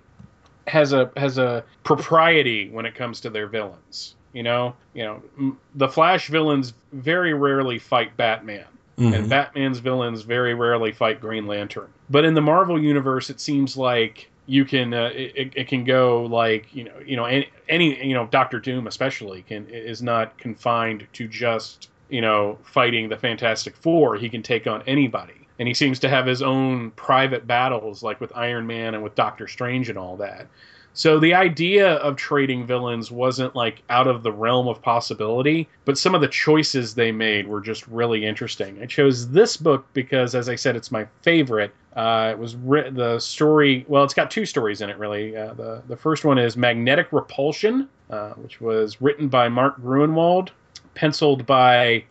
has 0.68 0.94
a 0.94 1.12
has 1.18 1.38
a 1.38 1.64
propriety 1.84 2.70
when 2.70 2.86
it 2.86 2.96
comes 2.96 3.20
to 3.22 3.30
their 3.30 3.48
villains. 3.48 4.16
You 4.34 4.44
know, 4.44 4.76
you 4.96 5.04
know, 5.04 5.56
the 5.76 5.88
Flash 5.88 6.28
villains 6.28 6.74
very 6.92 7.34
rarely 7.36 7.78
fight 7.78 8.16
Batman, 8.18 8.66
Mhm. 8.98 9.14
and 9.14 9.30
Batman's 9.30 9.78
villains 9.80 10.24
very 10.24 10.56
rarely 10.56 10.92
fight 10.92 11.20
Green 11.22 11.46
Lantern. 11.46 11.90
But 12.10 12.26
in 12.26 12.34
the 12.34 12.42
Marvel 12.42 12.82
universe, 12.82 13.30
it 13.30 13.40
seems 13.40 13.78
like 13.78 14.30
you 14.48 14.66
can 14.66 14.94
uh, 14.94 15.12
it, 15.14 15.54
it 15.56 15.68
can 15.68 15.84
go 15.84 16.24
like 16.26 16.74
you 16.74 16.84
know 16.86 16.94
you 17.06 17.16
know 17.16 17.26
any, 17.26 17.48
any 17.70 18.08
you 18.08 18.14
know 18.14 18.26
Doctor 18.28 18.60
Doom 18.60 18.88
especially 18.88 19.44
can 19.44 19.68
is 19.68 20.02
not 20.02 20.38
confined 20.38 21.08
to 21.14 21.28
just 21.28 21.90
you 22.10 22.22
know 22.22 22.58
fighting 22.64 23.10
the 23.10 23.18
Fantastic 23.18 23.76
Four. 23.76 24.16
He 24.16 24.30
can 24.30 24.42
take 24.42 24.66
on 24.68 24.82
anybody 24.88 25.43
and 25.60 25.68
he 25.68 25.74
seems 25.74 26.00
to 26.00 26.10
have 26.10 26.26
his 26.26 26.42
own 26.42 26.92
private 26.92 27.46
battles 27.48 28.04
like 28.04 28.20
with 28.20 28.36
Iron 28.36 28.68
Man 28.68 28.94
and 28.94 29.04
with 29.04 29.16
Doctor 29.16 29.48
Strange 29.48 29.90
and 29.90 29.98
all 29.98 30.18
that. 30.18 30.48
So 30.96 31.20
the 31.20 31.34
idea 31.34 31.94
of 31.96 32.18
trading 32.18 32.68
villains 32.68 33.10
wasn't 33.10 33.56
like 33.56 33.82
out 33.90 34.06
of 34.06 34.22
the 34.22 34.32
realm 34.32 34.68
of 34.68 34.80
possibility, 34.82 35.68
but 35.86 35.98
some 35.98 36.14
of 36.14 36.22
the 36.22 36.28
choices 36.28 36.94
they 36.94 37.12
made 37.12 37.48
were 37.48 37.62
just 37.62 37.88
really 37.88 38.24
interesting. 38.24 38.80
I 38.80 38.86
chose 38.86 39.30
this 39.30 39.58
book 39.58 39.88
because, 39.94 40.36
as 40.36 40.50
I 40.50 40.56
said, 40.56 40.76
it's 40.76 40.92
my 40.92 41.08
favorite. 41.24 41.74
Uh, 41.96 42.30
it 42.32 42.38
was 42.38 42.56
writ- 42.56 42.94
the 42.94 43.20
story. 43.20 43.86
Well, 43.88 44.04
it's 44.04 44.14
got 44.14 44.30
two 44.30 44.46
stories 44.46 44.82
in 44.82 44.90
it, 44.92 44.98
really. 45.00 45.36
Uh, 45.36 45.54
the 45.54 45.82
the 45.88 45.98
first 45.98 46.26
one 46.26 46.38
is 46.38 46.56
Magnetic 46.56 47.08
Repulsion, 47.12 47.90
uh, 48.12 48.34
which 48.34 48.62
was 48.62 49.02
written 49.02 49.28
by 49.28 49.50
Mark 49.50 49.82
Gruenwald, 49.82 50.50
penciled 50.94 51.46
by 51.48 52.04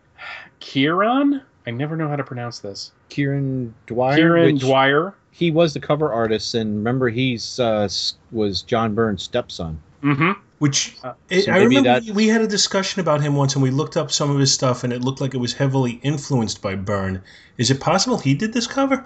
Kieron. 0.59 1.41
I 1.65 1.71
never 1.71 1.95
know 1.95 2.07
how 2.09 2.15
to 2.15 2.23
pronounce 2.23 2.59
this. 2.59 2.91
Kieron 3.09 3.71
Dwyer. 3.87 4.17
Kieron 4.17 4.53
which 4.53 4.61
Dwyer. 4.61 5.13
He 5.31 5.49
was 5.49 5.73
the 5.73 5.79
cover 5.79 6.11
artist, 6.13 6.53
and 6.53 6.75
remember, 6.77 7.09
he's 7.09 7.59
uh, 7.59 7.89
was 8.31 8.61
John 8.61 8.93
Byrne's 8.95 9.23
stepson. 9.23 9.79
Mm-hmm. 10.03 10.31
Which 10.59 10.95
Uh, 11.03 11.13
it, 11.29 11.43
so 11.45 11.51
I 11.51 11.57
remember 11.57 11.89
that- 11.89 12.03
we, 12.03 12.11
we 12.11 12.27
had 12.27 12.41
a 12.41 12.47
discussion 12.47 12.99
about 13.01 13.21
him 13.21 13.35
once, 13.35 13.55
and 13.55 13.63
we 13.63 13.71
looked 13.71 13.97
up 13.97 14.11
some 14.11 14.29
of 14.29 14.37
his 14.39 14.53
stuff, 14.53 14.83
and 14.83 14.93
it 14.93 15.01
looked 15.01 15.21
like 15.21 15.33
it 15.33 15.37
was 15.37 15.53
heavily 15.53 15.99
influenced 16.03 16.61
by 16.61 16.75
Byrne. 16.75 17.21
Is 17.57 17.71
it 17.71 17.79
possible 17.79 18.17
he 18.17 18.33
did 18.35 18.53
this 18.53 18.67
cover? 18.67 19.05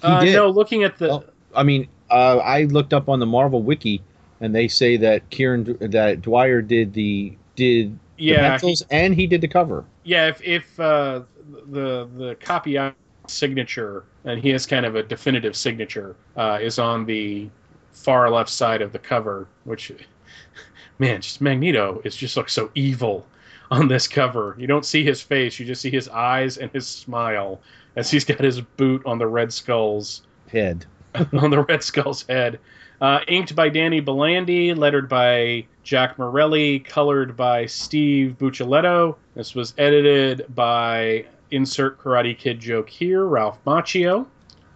He 0.00 0.06
Uh, 0.06 0.24
did. 0.24 0.34
no, 0.34 0.48
looking 0.50 0.84
at 0.84 0.98
the 0.98 1.10
Oh, 1.10 1.24
I 1.56 1.62
mean, 1.62 1.88
uh, 2.10 2.38
I 2.38 2.64
looked 2.64 2.92
up 2.94 3.08
on 3.08 3.18
the 3.18 3.26
Marvel 3.26 3.62
wiki, 3.62 4.02
and 4.40 4.54
they 4.54 4.68
say 4.68 4.96
that 4.98 5.28
Kieron 5.30 5.90
that 5.90 6.22
Dwyer 6.22 6.62
did 6.62 6.92
the 6.92 7.32
did 7.56 7.98
the 8.16 8.24
yeah, 8.24 8.50
pencils, 8.50 8.84
and 8.90 9.14
he 9.14 9.26
did 9.26 9.40
the 9.40 9.48
cover. 9.48 9.84
yeah. 10.04 10.28
If 10.28 10.40
if 10.42 10.78
uh, 10.80 11.22
the 11.70 12.08
the 12.16 12.36
copy 12.40 12.78
signature 13.26 14.04
and 14.24 14.40
he 14.40 14.50
has 14.50 14.66
kind 14.66 14.86
of 14.86 14.96
a 14.96 15.02
definitive 15.02 15.56
signature 15.56 16.16
uh, 16.36 16.58
is 16.60 16.78
on 16.78 17.04
the 17.04 17.48
far 17.92 18.30
left 18.30 18.50
side 18.50 18.82
of 18.82 18.92
the 18.92 18.98
cover, 18.98 19.48
which 19.64 19.92
man, 20.98 21.20
just 21.20 21.40
Magneto 21.40 22.00
is 22.04 22.16
just 22.16 22.36
looks 22.36 22.52
so 22.52 22.70
evil 22.74 23.26
on 23.70 23.88
this 23.88 24.08
cover. 24.08 24.56
You 24.58 24.66
don't 24.66 24.84
see 24.84 25.04
his 25.04 25.20
face; 25.20 25.58
you 25.58 25.66
just 25.66 25.82
see 25.82 25.90
his 25.90 26.08
eyes 26.08 26.58
and 26.58 26.70
his 26.72 26.86
smile 26.86 27.60
as 27.96 28.10
he's 28.10 28.24
got 28.24 28.40
his 28.40 28.60
boot 28.60 29.02
on 29.04 29.18
the 29.18 29.26
Red 29.26 29.52
Skull's 29.52 30.22
Head. 30.50 30.86
on 31.32 31.50
the 31.50 31.62
Red 31.62 31.82
Skull's 31.82 32.24
head. 32.28 32.58
Uh, 33.00 33.20
inked 33.28 33.54
by 33.54 33.68
Danny 33.68 34.02
Bulanadi, 34.02 34.76
lettered 34.76 35.08
by 35.08 35.64
Jack 35.84 36.18
Morelli, 36.18 36.80
colored 36.80 37.36
by 37.36 37.64
Steve 37.66 38.36
Buccellato. 38.38 39.16
This 39.34 39.54
was 39.54 39.72
edited 39.78 40.52
by 40.54 41.26
insert 41.50 42.00
Karate 42.00 42.36
Kid 42.36 42.60
joke 42.60 42.88
here, 42.88 43.24
Ralph 43.24 43.62
Macchio. 43.64 44.26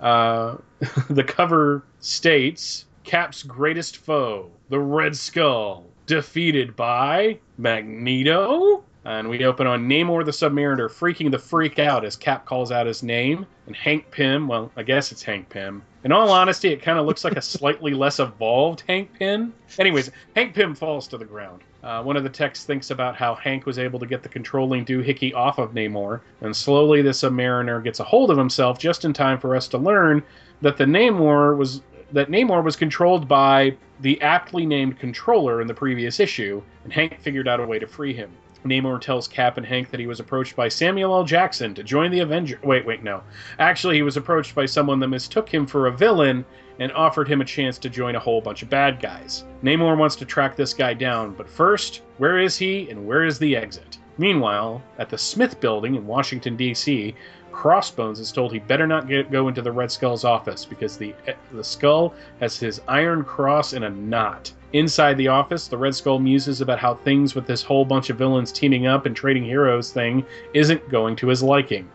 Uh, 0.01 0.57
the 1.11 1.25
cover 1.25 1.85
states 2.01 2.87
Cap's 3.05 3.43
greatest 3.43 3.99
foe, 3.99 4.51
the 4.69 4.79
Red 4.81 5.17
Skull, 5.17 5.87
defeated 6.07 6.77
by 6.77 7.39
Magneto. 7.59 8.85
And 9.05 9.29
we 9.29 9.45
open 9.45 9.67
on 9.67 9.89
Namor 9.89 10.25
the 10.25 10.31
Submariner 10.31 10.89
freaking 10.89 11.31
the 11.31 11.39
freak 11.39 11.79
out 11.79 12.05
as 12.05 12.15
Cap 12.15 12.45
calls 12.45 12.71
out 12.71 12.87
his 12.87 13.03
name. 13.03 13.47
And 13.67 13.75
Hank 13.75 14.11
Pym, 14.11 14.47
well, 14.47 14.71
I 14.77 14.85
guess 14.85 15.11
it's 15.11 15.23
Hank 15.23 15.49
Pym. 15.49 15.83
In 16.05 16.13
all 16.13 16.31
honesty, 16.31 16.69
it 16.69 16.83
kind 16.83 16.99
of 16.99 17.07
looks 17.07 17.25
like 17.25 17.37
a 17.37 17.43
slightly 17.43 17.95
less 18.03 18.21
evolved 18.21 18.85
Hank 18.87 19.13
Pym. 19.19 19.55
Anyways, 19.79 20.11
Hank 20.37 20.55
Pym 20.55 20.75
falls 20.75 21.09
to 21.09 21.19
the 21.19 21.25
ground. 21.25 21.63
Uh, 21.83 22.01
one 22.01 22.17
of 22.17 22.23
the 22.23 22.31
texts 22.31 22.65
thinks 22.65 22.91
about 22.91 23.17
how 23.17 23.35
Hank 23.35 23.67
was 23.67 23.79
able 23.79 23.99
to 23.99 24.07
get 24.07 24.23
the 24.23 24.29
controlling 24.29 24.85
doohickey 24.85 25.35
off 25.35 25.59
of 25.59 25.73
Namor, 25.73 26.21
and 26.41 26.55
slowly 26.55 27.03
the 27.03 27.11
Submariner 27.11 27.83
gets 27.83 27.99
a 27.99 28.05
hold 28.05 28.31
of 28.31 28.39
himself 28.39 28.79
just 28.79 29.05
in 29.05 29.13
time 29.13 29.39
for 29.39 29.57
us 29.57 29.67
to 29.69 29.79
learn 29.79 30.23
that 30.61 30.77
the 30.77 30.85
Namor 30.85 31.57
was 31.57 31.83
that 32.13 32.29
Namor 32.29 32.63
was 32.63 32.77
controlled 32.77 33.27
by 33.27 33.75
the 34.01 34.21
aptly 34.21 34.67
named 34.67 34.99
controller 34.99 35.61
in 35.61 35.67
the 35.67 35.75
previous 35.75 36.21
issue, 36.21 36.63
and 36.85 36.93
Hank 36.93 37.21
figured 37.21 37.49
out 37.49 37.59
a 37.59 37.67
way 37.67 37.79
to 37.79 37.87
free 37.87 38.13
him. 38.13 38.31
Namor 38.65 39.01
tells 39.01 39.29
Cap 39.29 39.57
and 39.57 39.67
Hank 39.67 39.91
that 39.91 40.01
he 40.01 40.07
was 40.07 40.21
approached 40.21 40.57
by 40.57 40.69
Samuel 40.69 41.15
L. 41.15 41.25
Jackson 41.25 41.75
to 41.75 41.83
join 41.83 42.11
the 42.11 42.21
Avenger. 42.21 42.59
Wait, 42.63 42.87
wait, 42.87 43.03
no. 43.03 43.23
Actually, 43.59 43.97
he 43.97 44.03
was 44.03 44.17
approached 44.17 44.55
by 44.55 44.67
someone 44.67 45.01
that 45.01 45.09
mistook 45.09 45.49
him 45.49 45.67
for 45.67 45.87
a 45.87 45.93
villain 45.93 46.45
and 46.79 46.93
offered 46.93 47.29
him 47.29 47.41
a 47.41 47.45
chance 47.45 47.79
to 47.79 47.91
join 47.91 48.15
a 48.15 48.21
whole 48.21 48.41
bunch 48.41 48.63
of 48.63 48.71
bad 48.71 49.01
guys. 49.01 49.45
Namor 49.63 49.97
wants 49.97 50.17
to 50.17 50.25
track 50.25 50.57
this 50.57 50.75
guy 50.75 50.95
down, 50.95 51.35
but 51.35 51.49
first, 51.49 52.03
where 52.19 52.39
is 52.39 52.57
he 52.57 52.89
and 52.91 53.07
where 53.07 53.25
is 53.25 53.39
the 53.39 53.57
exit? 53.57 53.99
Meanwhile, 54.19 54.83
at 54.99 55.09
the 55.09 55.19
Smith 55.19 55.59
Building 55.61 55.95
in 55.95 56.07
Washington, 56.07 56.57
D.C., 56.57 57.15
Crossbones 57.53 58.19
is 58.19 58.33
told 58.33 58.53
he 58.53 58.59
better 58.59 58.87
not 58.87 59.07
get, 59.07 59.31
go 59.31 59.49
into 59.49 59.63
the 59.63 59.71
Red 59.71 59.91
Skull's 59.91 60.25
office 60.25 60.65
because 60.65 60.97
the 60.97 61.15
the 61.53 61.63
skull 61.63 62.15
has 62.41 62.59
his 62.59 62.81
iron 62.89 63.23
cross 63.23 63.73
in 63.73 63.85
a 63.85 63.91
knot. 63.91 64.53
Inside 64.73 65.19
the 65.19 65.29
office, 65.29 65.69
the 65.69 65.77
Red 65.77 65.95
Skull 65.95 66.19
muses 66.19 66.63
about 66.63 66.79
how 66.79 66.95
things 66.95 67.35
with 67.35 67.47
this 67.47 67.63
whole 67.63 67.85
bunch 67.85 68.09
of 68.09 68.17
villains 68.17 68.51
teaming 68.51 68.87
up 68.87 69.05
and 69.05 69.15
trading 69.15 69.45
heroes 69.45 69.93
thing 69.93 70.25
isn't 70.55 70.89
going 70.89 71.15
to 71.17 71.29
his 71.29 71.43
liking. 71.43 71.89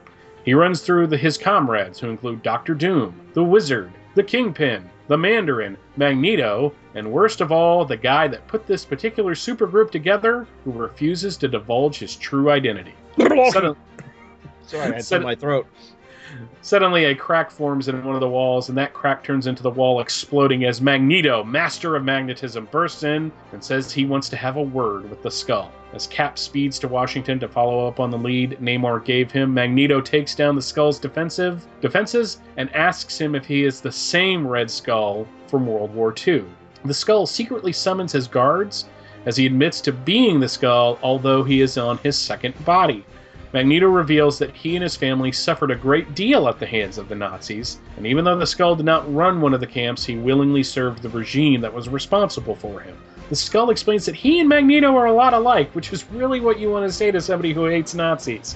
He 0.45 0.53
runs 0.53 0.81
through 0.81 1.07
the, 1.07 1.17
his 1.17 1.37
comrades, 1.37 1.99
who 1.99 2.09
include 2.09 2.43
Doctor 2.43 2.73
Doom, 2.75 3.19
the 3.33 3.43
Wizard, 3.43 3.91
the 4.15 4.23
Kingpin, 4.23 4.87
the 5.07 5.17
Mandarin, 5.17 5.75
Magneto, 5.95 6.71
and 6.93 7.11
worst 7.11 7.41
of 7.41 7.51
all, 7.51 7.83
the 7.83 7.97
guy 7.97 8.27
that 8.27 8.47
put 8.47 8.67
this 8.67 8.85
particular 8.85 9.33
supergroup 9.33 9.89
together 9.89 10.47
who 10.63 10.71
refuses 10.71 11.35
to 11.37 11.47
divulge 11.47 11.97
his 11.97 12.15
true 12.15 12.51
identity. 12.51 12.93
Sudden- 13.17 13.75
Sorry, 14.67 14.93
I 14.93 14.95
had 14.95 15.11
in 15.11 15.23
my 15.23 15.35
throat. 15.35 15.65
Suddenly, 16.61 17.05
a 17.05 17.15
crack 17.15 17.49
forms 17.49 17.87
in 17.87 18.03
one 18.03 18.15
of 18.15 18.19
the 18.19 18.27
walls, 18.27 18.67
and 18.67 18.77
that 18.77 18.93
crack 18.93 19.23
turns 19.23 19.47
into 19.47 19.63
the 19.63 19.69
wall 19.69 20.01
exploding 20.01 20.65
as 20.65 20.81
Magneto, 20.81 21.41
master 21.41 21.95
of 21.95 22.03
magnetism, 22.03 22.67
bursts 22.69 23.03
in 23.03 23.31
and 23.53 23.63
says 23.63 23.93
he 23.93 24.03
wants 24.03 24.27
to 24.29 24.35
have 24.35 24.57
a 24.57 24.61
word 24.61 25.09
with 25.09 25.23
the 25.23 25.31
skull. 25.31 25.71
As 25.93 26.05
Cap 26.05 26.37
speeds 26.37 26.79
to 26.79 26.89
Washington 26.89 27.39
to 27.39 27.47
follow 27.47 27.87
up 27.87 28.01
on 28.01 28.11
the 28.11 28.17
lead 28.17 28.57
Namor 28.61 29.05
gave 29.05 29.31
him, 29.31 29.53
Magneto 29.53 30.01
takes 30.01 30.35
down 30.35 30.55
the 30.55 30.61
skull's 30.61 30.99
defensive 30.99 31.65
defenses 31.79 32.41
and 32.57 32.69
asks 32.75 33.17
him 33.17 33.35
if 33.35 33.45
he 33.45 33.63
is 33.63 33.79
the 33.79 33.91
same 33.91 34.45
Red 34.45 34.69
Skull 34.69 35.25
from 35.47 35.65
World 35.65 35.95
War 35.95 36.13
II. 36.27 36.43
The 36.83 36.93
skull 36.93 37.25
secretly 37.25 37.71
summons 37.71 38.11
his 38.11 38.27
guards 38.27 38.85
as 39.25 39.37
he 39.37 39.45
admits 39.45 39.79
to 39.81 39.93
being 39.93 40.41
the 40.41 40.49
skull, 40.49 40.99
although 41.01 41.43
he 41.43 41.61
is 41.61 41.77
on 41.77 41.99
his 41.99 42.17
second 42.17 42.53
body. 42.65 43.05
Magneto 43.57 43.87
reveals 43.87 44.37
that 44.37 44.55
he 44.55 44.75
and 44.75 44.83
his 44.83 44.95
family 44.95 45.31
suffered 45.31 45.71
a 45.71 45.75
great 45.75 46.13
deal 46.13 46.47
at 46.47 46.59
the 46.59 46.65
hands 46.67 46.99
of 46.99 47.09
the 47.09 47.15
Nazis, 47.15 47.79
and 47.97 48.05
even 48.05 48.23
though 48.23 48.37
the 48.37 48.45
Skull 48.45 48.75
did 48.75 48.85
not 48.85 49.11
run 49.11 49.41
one 49.41 49.51
of 49.51 49.59
the 49.59 49.65
camps, 49.65 50.05
he 50.05 50.15
willingly 50.15 50.61
served 50.61 51.01
the 51.01 51.09
regime 51.09 51.61
that 51.61 51.73
was 51.73 51.89
responsible 51.89 52.53
for 52.53 52.81
him. 52.81 52.95
The 53.29 53.35
Skull 53.35 53.71
explains 53.71 54.05
that 54.05 54.13
he 54.13 54.39
and 54.39 54.47
Magneto 54.47 54.95
are 54.95 55.07
a 55.07 55.11
lot 55.11 55.33
alike, 55.33 55.73
which 55.73 55.91
is 55.91 56.07
really 56.11 56.39
what 56.39 56.59
you 56.59 56.69
want 56.69 56.85
to 56.85 56.93
say 56.93 57.09
to 57.09 57.19
somebody 57.19 57.51
who 57.51 57.65
hates 57.65 57.95
Nazis, 57.95 58.55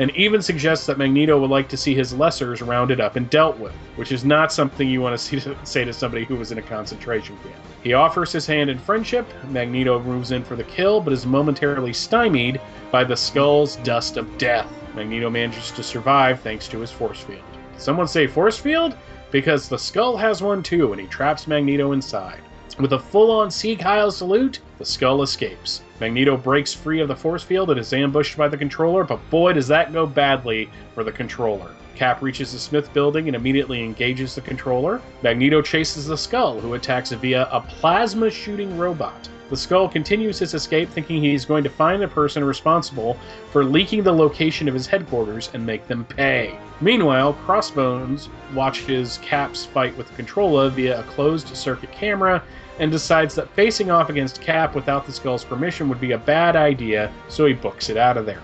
and 0.00 0.10
even 0.16 0.42
suggests 0.42 0.86
that 0.86 0.98
Magneto 0.98 1.38
would 1.38 1.50
like 1.50 1.68
to 1.68 1.76
see 1.76 1.94
his 1.94 2.12
lessers 2.12 2.66
rounded 2.66 3.00
up 3.00 3.14
and 3.14 3.30
dealt 3.30 3.56
with, 3.60 3.72
which 3.94 4.10
is 4.10 4.24
not 4.24 4.52
something 4.52 4.88
you 4.88 5.00
want 5.00 5.16
to 5.16 5.24
see, 5.40 5.54
say 5.62 5.84
to 5.84 5.92
somebody 5.92 6.24
who 6.24 6.34
was 6.34 6.50
in 6.50 6.58
a 6.58 6.62
concentration 6.62 7.36
camp. 7.44 7.54
He 7.84 7.92
offers 7.92 8.32
his 8.32 8.46
hand 8.46 8.68
in 8.68 8.78
friendship. 8.78 9.28
Magneto 9.50 10.02
moves 10.02 10.32
in 10.32 10.42
for 10.42 10.56
the 10.56 10.64
kill, 10.64 11.00
but 11.00 11.12
is 11.12 11.24
momentarily 11.24 11.92
stymied 11.92 12.60
by 12.90 13.04
the 13.04 13.16
skull's 13.16 13.76
dust 13.76 14.16
of 14.16 14.36
death. 14.36 14.66
Magneto 14.96 15.30
manages 15.30 15.70
to 15.70 15.84
survive 15.84 16.40
thanks 16.40 16.66
to 16.66 16.80
his 16.80 16.90
force 16.90 17.20
field. 17.20 17.44
Someone 17.78 18.08
say 18.08 18.26
force 18.26 18.58
field? 18.58 18.96
because 19.30 19.68
the 19.68 19.78
skull 19.78 20.16
has 20.16 20.42
one 20.42 20.62
too, 20.62 20.92
and 20.92 21.00
he 21.00 21.06
traps 21.06 21.46
Magneto 21.46 21.92
inside. 21.92 22.40
With 22.78 22.92
a 22.92 22.98
full 22.98 23.30
on 23.30 23.50
Sieg 23.50 23.80
Heil 23.80 24.10
salute, 24.10 24.60
the 24.78 24.84
skull 24.84 25.22
escapes. 25.22 25.82
Magneto 26.00 26.36
breaks 26.36 26.72
free 26.72 27.00
of 27.00 27.08
the 27.08 27.14
force 27.14 27.42
field 27.42 27.70
and 27.70 27.78
is 27.78 27.92
ambushed 27.92 28.36
by 28.36 28.48
the 28.48 28.56
controller, 28.56 29.04
but 29.04 29.20
boy, 29.28 29.52
does 29.52 29.68
that 29.68 29.92
go 29.92 30.06
badly 30.06 30.70
for 30.94 31.04
the 31.04 31.12
controller. 31.12 31.70
Cap 31.94 32.22
reaches 32.22 32.52
the 32.52 32.58
Smith 32.58 32.90
building 32.94 33.26
and 33.26 33.36
immediately 33.36 33.84
engages 33.84 34.34
the 34.34 34.40
controller. 34.40 35.02
Magneto 35.22 35.60
chases 35.60 36.06
the 36.06 36.16
skull, 36.16 36.58
who 36.58 36.72
attacks 36.72 37.12
via 37.12 37.46
a 37.52 37.60
plasma 37.60 38.30
shooting 38.30 38.78
robot. 38.78 39.28
The 39.50 39.56
skull 39.56 39.88
continues 39.88 40.38
his 40.38 40.54
escape, 40.54 40.88
thinking 40.90 41.20
he's 41.20 41.44
going 41.44 41.64
to 41.64 41.70
find 41.70 42.00
the 42.00 42.08
person 42.08 42.44
responsible 42.44 43.18
for 43.50 43.64
leaking 43.64 44.04
the 44.04 44.12
location 44.12 44.68
of 44.68 44.74
his 44.74 44.86
headquarters 44.86 45.50
and 45.52 45.66
make 45.66 45.86
them 45.88 46.04
pay. 46.04 46.56
Meanwhile, 46.80 47.34
Crossbones 47.44 48.28
watches 48.54 49.18
Cap's 49.22 49.66
fight 49.66 49.94
with 49.98 50.08
the 50.08 50.14
controller 50.14 50.70
via 50.70 51.00
a 51.00 51.02
closed 51.02 51.48
circuit 51.48 51.92
camera 51.92 52.42
and 52.80 52.90
decides 52.90 53.34
that 53.34 53.54
facing 53.54 53.90
off 53.90 54.08
against 54.08 54.40
Cap 54.40 54.74
without 54.74 55.06
the 55.06 55.12
skull's 55.12 55.44
permission 55.44 55.88
would 55.88 56.00
be 56.00 56.12
a 56.12 56.18
bad 56.18 56.56
idea, 56.56 57.12
so 57.28 57.44
he 57.44 57.52
books 57.52 57.90
it 57.90 57.96
out 57.96 58.16
of 58.16 58.24
there. 58.26 58.42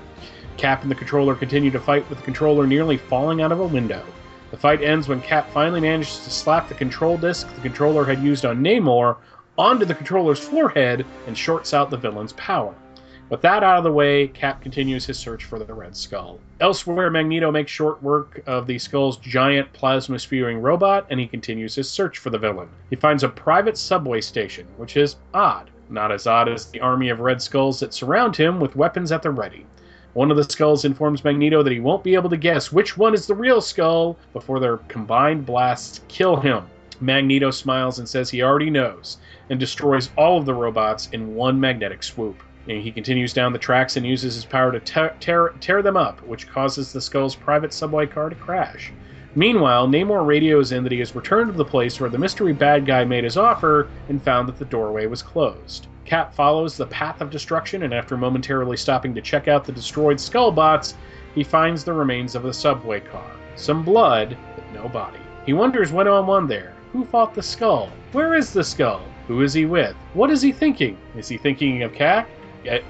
Cap 0.59 0.83
and 0.83 0.91
the 0.91 0.95
controller 0.95 1.35
continue 1.35 1.71
to 1.71 1.81
fight 1.81 2.09
with 2.09 2.19
the 2.19 2.25
controller 2.25 2.67
nearly 2.67 2.99
falling 2.99 3.41
out 3.41 3.51
of 3.51 3.61
a 3.61 3.67
window. 3.67 4.05
The 4.51 4.59
fight 4.59 4.83
ends 4.83 5.09
when 5.09 5.23
Cap 5.23 5.51
finally 5.51 5.81
manages 5.81 6.19
to 6.21 6.31
slap 6.31 6.69
the 6.69 6.75
control 6.75 7.17
disc 7.17 7.53
the 7.55 7.61
controller 7.63 8.05
had 8.05 8.23
used 8.23 8.45
on 8.45 8.63
Namor 8.63 9.17
onto 9.59 9.87
the 9.87 9.95
controller's 9.95 10.39
forehead 10.39 11.07
and 11.27 11.37
shorts 11.37 11.73
out 11.73 11.91
the 11.91 11.97
villain's 11.97 12.35
power. 12.35 12.75
With 13.29 13.41
that 13.41 13.65
out 13.65 13.79
of 13.79 13.83
the 13.83 13.91
way, 13.91 14.29
Cap 14.29 14.63
continues 14.63 15.05
his 15.05 15.19
search 15.19 15.45
for 15.45 15.59
the 15.59 15.75
Red 15.75 15.97
Skull. 15.97 16.39
Elsewhere, 16.61 17.11
Magneto 17.11 17.51
makes 17.51 17.73
short 17.73 18.01
work 18.01 18.41
of 18.47 18.69
the 18.69 18.79
Skull's 18.79 19.17
giant 19.17 19.73
plasma 19.73 20.21
spewing 20.21 20.63
robot, 20.63 21.07
and 21.11 21.19
he 21.19 21.27
continues 21.27 21.75
his 21.75 21.91
search 21.91 22.19
for 22.19 22.31
the 22.31 22.39
villain. 22.39 22.69
He 22.89 22.95
finds 22.95 23.25
a 23.25 23.29
private 23.29 23.77
subway 23.77 24.21
station, 24.21 24.69
which 24.77 24.97
is 24.97 25.17
odd. 25.35 25.71
Not 25.91 26.13
as 26.13 26.29
odd 26.29 26.49
as 26.49 26.67
the 26.67 26.81
army 26.81 27.09
of 27.09 27.19
Red 27.19 27.43
Skulls 27.43 27.81
that 27.81 27.93
surround 27.93 28.37
him 28.37 28.61
with 28.61 28.77
weapons 28.77 29.11
at 29.11 29.23
the 29.23 29.31
ready. 29.33 29.67
One 30.13 30.31
of 30.31 30.37
the 30.37 30.45
skulls 30.45 30.85
informs 30.85 31.25
Magneto 31.25 31.65
that 31.65 31.73
he 31.73 31.81
won't 31.81 32.05
be 32.05 32.15
able 32.15 32.31
to 32.31 32.37
guess 32.37 32.71
which 32.71 32.97
one 32.97 33.13
is 33.13 33.27
the 33.27 33.35
real 33.35 33.61
skull 33.61 34.17
before 34.33 34.61
their 34.61 34.77
combined 34.89 35.45
blasts 35.45 36.01
kill 36.07 36.37
him. 36.37 36.63
Magneto 37.01 37.51
smiles 37.51 37.99
and 37.99 38.09
says 38.09 38.31
he 38.31 38.43
already 38.43 38.71
knows, 38.71 39.19
and 39.51 39.59
destroys 39.59 40.11
all 40.17 40.39
of 40.39 40.47
the 40.47 40.55
robots 40.55 41.09
in 41.11 41.35
one 41.35 41.59
magnetic 41.59 42.05
swoop. 42.05 42.41
And 42.69 42.83
he 42.83 42.91
continues 42.91 43.33
down 43.33 43.53
the 43.53 43.59
tracks 43.59 43.97
and 43.97 44.05
uses 44.05 44.35
his 44.35 44.45
power 44.45 44.73
to 44.73 44.81
tear, 44.81 45.55
tear, 45.61 45.83
them 45.83 45.97
up, 45.97 46.21
which 46.27 46.49
causes 46.49 46.93
the 46.93 47.01
Skull's 47.01 47.37
private 47.37 47.73
subway 47.73 48.07
car 48.07 48.29
to 48.29 48.35
crash. 48.35 48.93
Meanwhile, 49.37 49.89
Namor 49.89 50.27
radios 50.27 50.73
in 50.73 50.83
that 50.83 50.93
he 50.93 50.99
has 50.99 51.15
returned 51.15 51.53
to 51.53 51.57
the 51.57 51.65
place 51.65 52.01
where 52.01 52.11
the 52.11 52.19
mystery 52.19 52.53
bad 52.53 52.87
guy 52.87 53.05
made 53.05 53.25
his 53.25 53.37
offer 53.37 53.89
and 54.09 54.23
found 54.23 54.49
that 54.49 54.59
the 54.59 54.65
doorway 54.65 55.07
was 55.07 55.23
closed. 55.23 55.87
Cap 56.07 56.35
follows 56.35 56.77
the 56.77 56.87
path 56.87 57.21
of 57.21 57.31
destruction, 57.31 57.83
and 57.83 57.93
after 57.93 58.17
momentarily 58.17 58.77
stopping 58.77 59.15
to 59.15 59.21
check 59.21 59.47
out 59.47 59.65
the 59.65 59.73
destroyed 59.73 60.19
skull 60.19 60.51
bots, 60.51 60.95
he 61.35 61.45
finds 61.45 61.85
the 61.85 61.93
remains 61.93 62.35
of 62.35 62.47
a 62.47 62.53
subway 62.53 62.99
car. 63.01 63.31
Some 63.57 63.83
blood, 63.83 64.37
but 64.55 64.73
no 64.73 64.89
body. 64.89 65.19
He 65.45 65.53
wonders 65.53 65.93
what 65.93 66.07
went 66.07 66.29
on 66.31 66.49
there. 66.49 66.73
Who 66.93 67.05
fought 67.05 67.35
the 67.35 67.43
skull? 67.43 67.91
Where 68.13 68.35
is 68.35 68.53
the 68.53 68.65
skull? 68.65 69.03
Who 69.29 69.43
is 69.43 69.53
he 69.53 69.67
with? 69.67 69.95
What 70.15 70.31
is 70.31 70.41
he 70.41 70.51
thinking? 70.51 70.97
Is 71.17 71.29
he 71.29 71.37
thinking 71.37 71.83
of 71.83 71.93
Cap? 71.93 72.29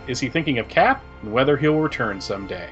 Is 0.07 0.21
he 0.21 0.29
thinking 0.29 0.59
of 0.59 0.69
Cap 0.69 1.05
and 1.23 1.33
whether 1.33 1.57
he'll 1.57 1.81
return 1.81 2.21
someday? 2.21 2.69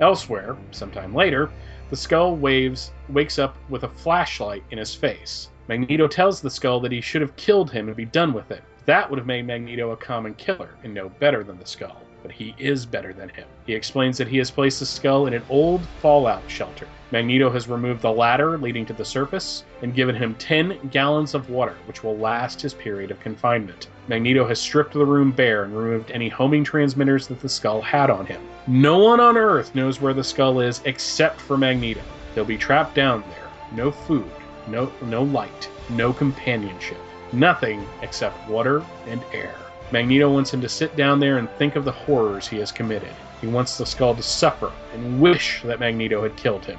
Elsewhere, 0.00 0.56
sometime 0.72 1.14
later, 1.14 1.50
the 1.90 1.96
skull 1.96 2.36
waves 2.36 2.92
wakes 3.08 3.38
up 3.38 3.56
with 3.70 3.84
a 3.84 3.88
flashlight 3.88 4.62
in 4.70 4.78
his 4.78 4.94
face. 4.94 5.48
Magneto 5.68 6.06
tells 6.06 6.40
the 6.40 6.50
skull 6.50 6.80
that 6.80 6.92
he 6.92 7.00
should 7.00 7.22
have 7.22 7.36
killed 7.36 7.70
him 7.70 7.88
and 7.88 7.96
be 7.96 8.04
done 8.04 8.32
with 8.32 8.50
it. 8.50 8.62
That 8.84 9.08
would 9.08 9.18
have 9.18 9.26
made 9.26 9.46
Magneto 9.46 9.92
a 9.92 9.96
common 9.96 10.34
killer 10.34 10.76
and 10.84 10.92
no 10.94 11.08
better 11.08 11.42
than 11.42 11.58
the 11.58 11.66
skull, 11.66 12.05
but 12.26 12.34
he 12.34 12.56
is 12.58 12.84
better 12.84 13.12
than 13.12 13.28
him. 13.28 13.46
He 13.66 13.74
explains 13.74 14.18
that 14.18 14.26
he 14.26 14.38
has 14.38 14.50
placed 14.50 14.80
the 14.80 14.86
skull 14.86 15.28
in 15.28 15.34
an 15.34 15.44
old 15.48 15.86
fallout 16.02 16.42
shelter. 16.48 16.88
Magneto 17.12 17.48
has 17.50 17.68
removed 17.68 18.02
the 18.02 18.10
ladder 18.10 18.58
leading 18.58 18.84
to 18.86 18.92
the 18.92 19.04
surface 19.04 19.62
and 19.80 19.94
given 19.94 20.16
him 20.16 20.34
10 20.34 20.88
gallons 20.90 21.34
of 21.34 21.48
water, 21.50 21.76
which 21.84 22.02
will 22.02 22.16
last 22.16 22.60
his 22.60 22.74
period 22.74 23.12
of 23.12 23.20
confinement. 23.20 23.86
Magneto 24.08 24.44
has 24.44 24.60
stripped 24.60 24.92
the 24.92 25.06
room 25.06 25.30
bare 25.30 25.62
and 25.62 25.78
removed 25.78 26.10
any 26.10 26.28
homing 26.28 26.64
transmitters 26.64 27.28
that 27.28 27.38
the 27.38 27.48
skull 27.48 27.80
had 27.80 28.10
on 28.10 28.26
him. 28.26 28.40
No 28.66 28.98
one 28.98 29.20
on 29.20 29.36
Earth 29.36 29.72
knows 29.76 30.00
where 30.00 30.14
the 30.14 30.24
skull 30.24 30.58
is 30.58 30.82
except 30.84 31.40
for 31.40 31.56
Magneto. 31.56 32.02
He'll 32.34 32.44
be 32.44 32.58
trapped 32.58 32.96
down 32.96 33.22
there. 33.30 33.48
No 33.70 33.92
food, 33.92 34.32
no 34.66 34.90
no 35.02 35.22
light, 35.22 35.70
no 35.90 36.12
companionship. 36.12 36.98
Nothing 37.32 37.86
except 38.02 38.48
water 38.48 38.84
and 39.06 39.22
air. 39.32 39.54
Magneto 39.92 40.30
wants 40.30 40.52
him 40.52 40.60
to 40.60 40.68
sit 40.68 40.96
down 40.96 41.20
there 41.20 41.38
and 41.38 41.48
think 41.50 41.76
of 41.76 41.84
the 41.84 41.92
horrors 41.92 42.48
he 42.48 42.58
has 42.58 42.72
committed. 42.72 43.14
He 43.40 43.46
wants 43.46 43.78
the 43.78 43.86
skull 43.86 44.14
to 44.14 44.22
suffer 44.22 44.72
and 44.92 45.20
wish 45.20 45.62
that 45.62 45.78
Magneto 45.78 46.22
had 46.22 46.36
killed 46.36 46.64
him. 46.64 46.78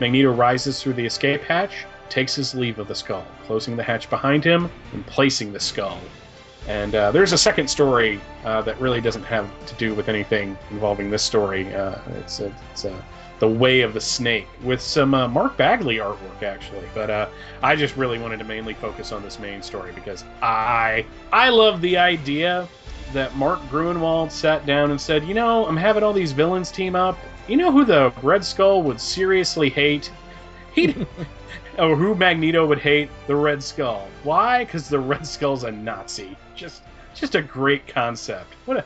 Magneto 0.00 0.32
rises 0.32 0.82
through 0.82 0.94
the 0.94 1.04
escape 1.04 1.42
hatch, 1.42 1.84
takes 2.08 2.34
his 2.34 2.54
leave 2.54 2.78
of 2.78 2.88
the 2.88 2.94
skull, 2.94 3.26
closing 3.46 3.76
the 3.76 3.82
hatch 3.82 4.08
behind 4.08 4.44
him 4.44 4.70
and 4.92 5.06
placing 5.06 5.52
the 5.52 5.60
skull. 5.60 5.98
And 6.66 6.94
uh, 6.94 7.12
there's 7.12 7.32
a 7.32 7.38
second 7.38 7.68
story 7.68 8.20
uh, 8.44 8.62
that 8.62 8.80
really 8.80 9.00
doesn't 9.00 9.22
have 9.24 9.48
to 9.66 9.74
do 9.74 9.94
with 9.94 10.08
anything 10.08 10.58
involving 10.70 11.10
this 11.10 11.22
story. 11.22 11.72
Uh, 11.74 11.96
it's 12.18 12.40
it's 12.40 12.84
a, 12.84 13.04
the 13.38 13.48
Way 13.48 13.82
of 13.82 13.92
the 13.92 14.00
Snake 14.00 14.46
with 14.62 14.80
some 14.80 15.14
uh, 15.14 15.28
Mark 15.28 15.56
Bagley 15.56 15.96
artwork 15.96 16.42
actually. 16.42 16.86
But 16.94 17.10
uh, 17.10 17.28
I 17.62 17.76
just 17.76 17.96
really 17.96 18.18
wanted 18.18 18.38
to 18.38 18.44
mainly 18.44 18.74
focus 18.74 19.12
on 19.12 19.22
this 19.22 19.38
main 19.38 19.62
story 19.62 19.92
because 19.92 20.24
I 20.42 21.04
I 21.32 21.50
love 21.50 21.80
the 21.80 21.98
idea 21.98 22.68
that 23.12 23.34
Mark 23.36 23.60
Gruenwald 23.70 24.30
sat 24.30 24.66
down 24.66 24.90
and 24.90 25.00
said, 25.00 25.24
you 25.24 25.34
know, 25.34 25.66
I'm 25.66 25.76
having 25.76 26.02
all 26.02 26.12
these 26.12 26.32
villains 26.32 26.70
team 26.70 26.96
up. 26.96 27.18
You 27.48 27.56
know 27.56 27.70
who 27.70 27.84
the 27.84 28.12
Red 28.22 28.44
Skull 28.44 28.82
would 28.82 29.00
seriously 29.00 29.70
hate? 29.70 30.10
He 30.74 31.06
or 31.78 31.94
who 31.96 32.14
Magneto 32.14 32.66
would 32.66 32.78
hate? 32.78 33.10
The 33.26 33.36
Red 33.36 33.62
Skull. 33.62 34.08
Why? 34.22 34.64
Because 34.64 34.88
the 34.88 34.98
Red 34.98 35.26
Skull's 35.26 35.64
a 35.64 35.70
Nazi. 35.70 36.36
Just 36.54 36.82
just 37.14 37.34
a 37.34 37.42
great 37.42 37.86
concept. 37.86 38.54
What 38.66 38.78
a 38.78 38.84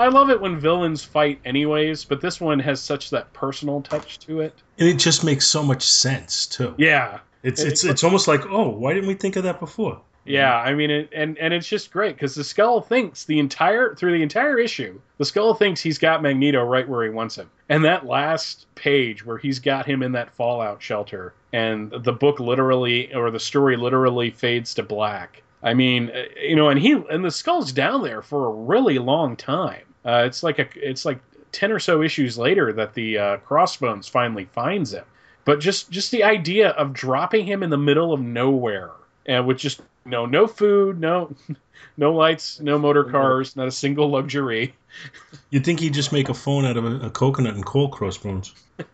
I 0.00 0.08
love 0.08 0.30
it 0.30 0.40
when 0.40 0.58
villains 0.58 1.04
fight 1.04 1.40
anyways, 1.44 2.04
but 2.04 2.20
this 2.20 2.40
one 2.40 2.58
has 2.60 2.80
such 2.80 3.10
that 3.10 3.32
personal 3.32 3.80
touch 3.82 4.18
to 4.20 4.40
it. 4.40 4.54
And 4.78 4.88
it 4.88 4.98
just 4.98 5.24
makes 5.24 5.46
so 5.46 5.62
much 5.62 5.82
sense 5.82 6.46
too. 6.46 6.74
Yeah. 6.78 7.18
It's 7.42 7.60
It- 7.62 7.68
it's 7.68 7.84
it's 7.84 8.04
almost 8.04 8.26
like, 8.28 8.46
oh, 8.50 8.68
why 8.68 8.94
didn't 8.94 9.08
we 9.08 9.14
think 9.14 9.36
of 9.36 9.44
that 9.44 9.60
before? 9.60 10.00
Yeah, 10.26 10.54
I 10.54 10.74
mean, 10.74 10.90
it, 10.90 11.08
and 11.14 11.38
and 11.38 11.54
it's 11.54 11.66
just 11.66 11.90
great 11.90 12.14
because 12.14 12.34
the 12.34 12.44
skull 12.44 12.82
thinks 12.82 13.24
the 13.24 13.38
entire 13.38 13.94
through 13.94 14.12
the 14.12 14.22
entire 14.22 14.58
issue, 14.58 15.00
the 15.16 15.24
skull 15.24 15.54
thinks 15.54 15.80
he's 15.80 15.98
got 15.98 16.22
Magneto 16.22 16.62
right 16.62 16.86
where 16.86 17.02
he 17.04 17.10
wants 17.10 17.36
him. 17.36 17.50
And 17.70 17.84
that 17.84 18.04
last 18.06 18.66
page 18.74 19.24
where 19.24 19.38
he's 19.38 19.58
got 19.58 19.86
him 19.86 20.02
in 20.02 20.12
that 20.12 20.30
fallout 20.34 20.82
shelter, 20.82 21.32
and 21.54 21.90
the 21.90 22.12
book 22.12 22.38
literally 22.38 23.12
or 23.14 23.30
the 23.30 23.40
story 23.40 23.76
literally 23.78 24.30
fades 24.30 24.74
to 24.74 24.82
black. 24.82 25.42
I 25.62 25.72
mean, 25.72 26.10
uh, 26.10 26.24
you 26.40 26.54
know, 26.56 26.68
and 26.68 26.78
he 26.78 26.92
and 26.92 27.24
the 27.24 27.30
skull's 27.30 27.72
down 27.72 28.02
there 28.02 28.20
for 28.20 28.46
a 28.46 28.50
really 28.50 28.98
long 28.98 29.36
time. 29.36 29.82
Uh, 30.04 30.22
it's 30.26 30.42
like 30.42 30.58
a 30.58 30.68
it's 30.76 31.04
like 31.04 31.20
ten 31.52 31.72
or 31.72 31.78
so 31.78 32.02
issues 32.02 32.38
later 32.38 32.72
that 32.72 32.94
the 32.94 33.18
uh, 33.18 33.36
Crossbones 33.38 34.08
finally 34.08 34.46
finds 34.46 34.92
him. 34.92 35.04
But 35.44 35.60
just 35.60 35.90
just 35.90 36.10
the 36.10 36.24
idea 36.24 36.70
of 36.70 36.92
dropping 36.92 37.46
him 37.46 37.62
in 37.62 37.70
the 37.70 37.78
middle 37.78 38.12
of 38.12 38.20
nowhere 38.20 38.90
and 39.26 39.46
with 39.46 39.58
just 39.58 39.80
no 40.04 40.26
no 40.26 40.46
food, 40.46 41.00
no 41.00 41.34
no 41.96 42.12
lights, 42.14 42.60
no 42.60 42.78
motor 42.78 43.04
cars, 43.04 43.56
not 43.56 43.68
a 43.68 43.72
single 43.72 44.10
luxury. 44.10 44.74
You'd 45.50 45.64
think 45.64 45.80
he'd 45.80 45.94
just 45.94 46.12
make 46.12 46.28
a 46.28 46.34
phone 46.34 46.64
out 46.64 46.76
of 46.76 46.84
a, 46.84 47.06
a 47.06 47.10
coconut 47.10 47.54
and 47.54 47.64
coal 47.64 47.88
crossbones. 47.88 48.54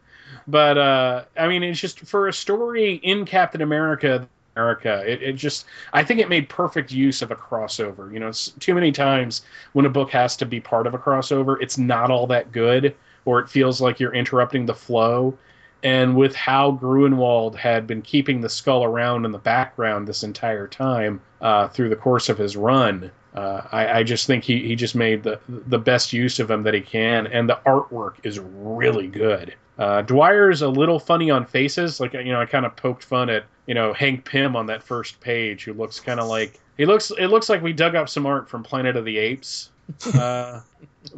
But 0.49 0.79
uh, 0.79 1.25
I 1.37 1.49
mean, 1.49 1.63
it's 1.65 1.81
just 1.81 2.01
for 2.01 2.29
a 2.29 2.33
story 2.33 2.95
in 2.95 3.25
Captain 3.25 3.63
America. 3.63 4.29
America, 4.57 5.03
it, 5.07 5.23
it 5.23 5.33
just 5.35 5.67
I 5.93 6.03
think 6.03 6.21
it 6.21 6.29
made 6.29 6.49
perfect 6.49 6.91
use 6.91 7.23
of 7.23 7.31
a 7.31 7.37
crossover. 7.37 8.13
You 8.13 8.21
know, 8.21 8.29
it's 8.29 8.51
too 8.59 8.75
many 8.75 8.91
times 8.91 9.43
when 9.75 9.87
a 9.87 9.91
book 9.91 10.11
has 10.11 10.37
to 10.39 10.47
be 10.47 10.61
part 10.61 10.87
of 10.87 10.95
a 10.95 10.99
crossover, 10.99 11.57
it's 11.61 11.79
not 11.79 12.11
all 12.11 12.27
that 12.29 12.53
good, 12.53 12.95
or 13.25 13.39
it 13.39 13.51
feels 13.51 13.81
like 13.81 14.01
you're 14.01 14.15
interrupting 14.15 14.67
the 14.67 14.75
flow. 14.75 15.37
And 15.83 16.17
with 16.17 16.35
how 16.35 16.73
Gruenwald 16.73 17.55
had 17.55 17.87
been 17.87 18.03
keeping 18.03 18.41
the 18.41 18.49
skull 18.49 18.83
around 18.83 19.25
in 19.25 19.31
the 19.31 19.39
background 19.39 20.09
this 20.09 20.23
entire 20.25 20.67
time 20.67 21.21
uh, 21.41 21.69
through 21.69 21.91
the 21.91 21.97
course 21.97 22.29
of 22.29 22.39
his 22.39 22.57
run, 22.57 23.11
uh, 23.35 23.61
I, 23.71 23.99
I 23.99 24.03
just 24.03 24.27
think 24.27 24.43
he, 24.43 24.67
he 24.67 24.75
just 24.75 24.95
made 24.95 25.23
the 25.23 25.39
the 25.49 25.79
best 25.79 26.15
use 26.15 26.41
of 26.41 26.51
him 26.51 26.63
that 26.63 26.73
he 26.73 26.81
can, 26.81 27.27
and 27.27 27.49
the 27.49 27.61
artwork 27.67 28.15
is 28.23 28.39
really 28.39 29.07
good. 29.07 29.55
Uh, 29.79 30.01
Dwyer's 30.01 30.63
a 30.63 30.69
little 30.69 30.99
funny 30.99 31.31
on 31.31 31.45
faces, 31.45 32.01
like 32.01 32.15
you 32.15 32.33
know, 32.33 32.41
I 32.41 32.47
kind 32.47 32.65
of 32.65 32.75
poked 32.75 33.05
fun 33.05 33.29
at 33.29 33.45
you 33.67 33.75
know 33.75 33.93
Hank 33.93 34.25
Pym 34.25 34.57
on 34.57 34.67
that 34.67 34.83
first 34.83 35.21
page, 35.21 35.65
who 35.65 35.73
looks 35.73 36.01
kind 36.01 36.21
of 36.21 36.29
like 36.29 36.61
he 36.77 36.87
looks. 36.87 37.11
It 37.19 37.29
looks 37.29 37.49
like 37.49 37.63
we 37.63 37.73
dug 37.73 37.95
up 37.95 38.09
some 38.09 38.27
art 38.27 38.49
from 38.49 38.63
Planet 38.63 38.97
of 38.97 39.05
the 39.05 39.19
Apes, 39.19 39.71
uh, 40.15 40.61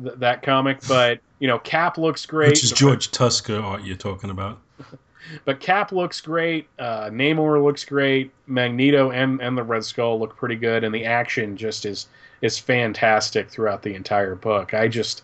th- 0.02 0.14
that 0.16 0.42
comic. 0.42 0.78
But 0.86 1.20
you 1.38 1.48
know, 1.48 1.58
Cap 1.58 1.98
looks 1.98 2.26
great. 2.26 2.50
Which 2.50 2.64
is 2.64 2.72
George 2.72 3.10
Tuska 3.10 3.62
art 3.62 3.84
you're 3.84 3.96
talking 3.96 4.30
about. 4.30 4.58
but 5.44 5.60
Cap 5.60 5.92
looks 5.92 6.20
great. 6.20 6.68
Uh, 6.78 7.10
Namor 7.10 7.62
looks 7.62 7.84
great. 7.84 8.32
Magneto 8.46 9.10
and 9.10 9.40
and 9.40 9.56
the 9.56 9.62
Red 9.62 9.84
Skull 9.84 10.18
look 10.18 10.36
pretty 10.36 10.56
good, 10.56 10.84
and 10.84 10.94
the 10.94 11.04
action 11.04 11.56
just 11.56 11.84
is 11.84 12.08
is 12.40 12.58
fantastic 12.58 13.50
throughout 13.50 13.82
the 13.82 13.94
entire 13.94 14.36
book. 14.36 14.74
I 14.74 14.88
just 14.88 15.22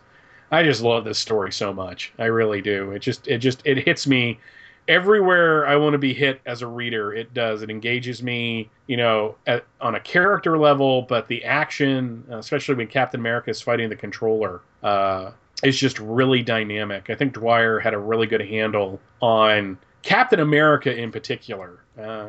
I 0.50 0.62
just 0.62 0.82
love 0.82 1.04
this 1.04 1.18
story 1.18 1.52
so 1.52 1.72
much. 1.72 2.12
I 2.18 2.26
really 2.26 2.60
do. 2.60 2.92
It 2.92 3.00
just 3.00 3.28
it 3.28 3.38
just 3.38 3.62
it 3.64 3.78
hits 3.78 4.06
me 4.06 4.38
everywhere 4.88 5.66
I 5.66 5.76
want 5.76 5.94
to 5.94 5.98
be 5.98 6.14
hit 6.14 6.40
as 6.46 6.62
a 6.62 6.66
reader. 6.66 7.12
It 7.12 7.32
does. 7.34 7.62
It 7.62 7.70
engages 7.70 8.22
me, 8.22 8.70
you 8.86 8.96
know, 8.96 9.36
at, 9.46 9.64
on 9.80 9.94
a 9.94 10.00
character 10.00 10.58
level, 10.58 11.02
but 11.02 11.28
the 11.28 11.44
action, 11.44 12.24
especially 12.30 12.74
when 12.74 12.86
Captain 12.88 13.20
America 13.20 13.50
is 13.50 13.60
fighting 13.60 13.88
the 13.88 13.96
controller, 13.96 14.60
uh, 14.82 15.30
is 15.62 15.78
just 15.78 15.98
really 15.98 16.42
dynamic. 16.42 17.08
I 17.08 17.14
think 17.14 17.32
Dwyer 17.32 17.78
had 17.78 17.94
a 17.94 17.98
really 17.98 18.26
good 18.26 18.42
handle 18.42 19.00
on 19.20 19.78
Captain 20.02 20.40
America 20.40 20.94
in 20.94 21.10
particular. 21.10 21.80
Uh, 21.98 22.28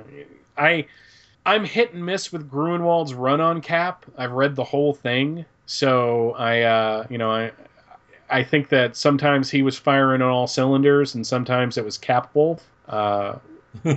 I 0.57 0.85
I'm 1.45 1.63
hit 1.63 1.93
and 1.93 2.03
miss 2.03 2.31
with 2.31 2.49
Gruenwald's 2.49 3.13
run 3.13 3.39
on 3.39 3.61
Cap. 3.61 4.05
I've 4.17 4.31
read 4.31 4.55
the 4.55 4.63
whole 4.63 4.93
thing, 4.93 5.45
so 5.65 6.31
I 6.31 6.61
uh, 6.61 7.05
you 7.09 7.17
know 7.17 7.29
I 7.29 7.51
I 8.29 8.43
think 8.43 8.69
that 8.69 8.95
sometimes 8.95 9.49
he 9.49 9.61
was 9.61 9.77
firing 9.77 10.21
on 10.21 10.29
all 10.29 10.47
cylinders, 10.47 11.15
and 11.15 11.25
sometimes 11.25 11.77
it 11.77 11.85
was 11.85 11.97
Cap 11.97 12.29
Wolf. 12.33 12.65
Uh, 12.88 13.38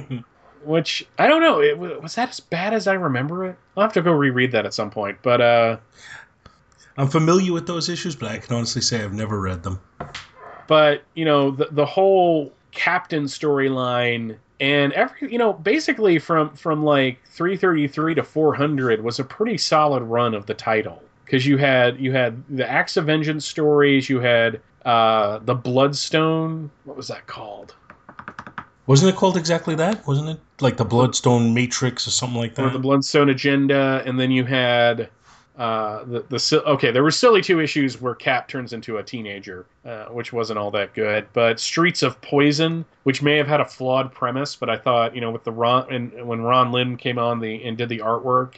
which 0.65 1.07
I 1.19 1.27
don't 1.27 1.41
know. 1.41 1.61
It, 1.61 1.79
was 1.79 2.15
that 2.17 2.31
as 2.31 2.41
bad 2.41 2.75
as 2.75 2.87
I 2.87 2.95
remember 2.95 3.47
it? 3.47 3.57
I'll 3.77 3.83
have 3.83 3.93
to 3.95 4.03
go 4.03 4.13
reread 4.13 4.53
that 4.53 4.67
at 4.67 4.75
some 4.75 4.91
point. 4.91 5.19
But 5.23 5.41
uh, 5.41 5.77
I'm 6.97 7.09
familiar 7.09 7.53
with 7.53 7.67
those 7.67 7.89
issues, 7.89 8.17
but 8.17 8.31
I 8.31 8.39
can 8.39 8.55
honestly 8.55 8.83
say 8.83 9.03
I've 9.03 9.13
never 9.13 9.41
read 9.41 9.63
them. 9.63 9.81
But 10.67 11.03
you 11.15 11.25
know, 11.25 11.51
the 11.51 11.69
the 11.71 11.87
whole 11.87 12.53
Captain 12.73 13.25
storyline 13.25 14.37
and 14.61 14.93
every 14.93 15.33
you 15.33 15.39
know 15.39 15.53
basically 15.53 16.19
from 16.19 16.55
from 16.55 16.83
like 16.85 17.21
333 17.27 18.17
to 18.17 18.23
400 18.23 19.03
was 19.03 19.19
a 19.19 19.25
pretty 19.25 19.57
solid 19.57 20.03
run 20.03 20.35
of 20.35 20.47
the 20.47 20.55
title 20.55 21.03
because 21.29 21.47
you 21.47 21.59
had 21.59 22.01
you 22.01 22.11
had 22.11 22.43
the 22.49 22.69
Acts 22.69 22.97
of 22.97 23.05
Vengeance 23.05 23.47
stories, 23.47 24.09
you 24.09 24.19
had 24.19 24.61
uh, 24.87 25.39
the 25.41 25.55
Bloodstone. 25.55 26.71
What 26.85 26.97
was 26.97 27.09
that 27.09 27.27
called? 27.27 27.75
Wasn't 28.87 29.13
it 29.13 29.17
called 29.17 29.37
exactly 29.37 29.75
that? 29.75 30.07
Wasn't 30.07 30.31
it 30.31 30.41
like 30.61 30.79
the 30.79 30.87
Bloodstone 30.87 31.53
Matrix 31.53 32.09
or 32.09 32.13
something 32.13 32.39
like 32.39 32.55
that? 32.55 32.65
Or 32.65 32.71
the 32.71 32.79
Bloodstone 32.79 33.29
Agenda, 33.29 34.03
and 34.07 34.19
then 34.19 34.31
you 34.31 34.47
had 34.47 35.11
uh, 35.59 36.05
the 36.05 36.25
the 36.31 36.63
okay. 36.65 36.91
There 36.91 37.03
were 37.03 37.11
silly 37.11 37.43
two 37.43 37.61
issues 37.61 38.01
where 38.01 38.15
Cap 38.15 38.49
turns 38.49 38.73
into 38.73 38.97
a 38.97 39.03
teenager, 39.03 39.67
uh, 39.85 40.07
which 40.07 40.33
wasn't 40.33 40.59
all 40.59 40.71
that 40.71 40.95
good. 40.95 41.27
But 41.35 41.61
Streets 41.61 42.03
of 42.03 42.19
Poison, 42.23 42.87
which 43.03 43.21
may 43.21 43.37
have 43.37 43.47
had 43.47 43.61
a 43.61 43.67
flawed 43.67 44.15
premise, 44.15 44.57
but 44.57 44.71
I 44.71 44.79
thought 44.79 45.15
you 45.15 45.21
know 45.21 45.31
with 45.31 45.45
the 45.45 45.53
Ron 45.53 45.93
and 45.93 46.27
when 46.27 46.41
Ron 46.41 46.73
Lim 46.73 46.97
came 46.97 47.19
on 47.19 47.39
the 47.39 47.63
and 47.65 47.77
did 47.77 47.91
the 47.91 47.99
artwork, 47.99 48.55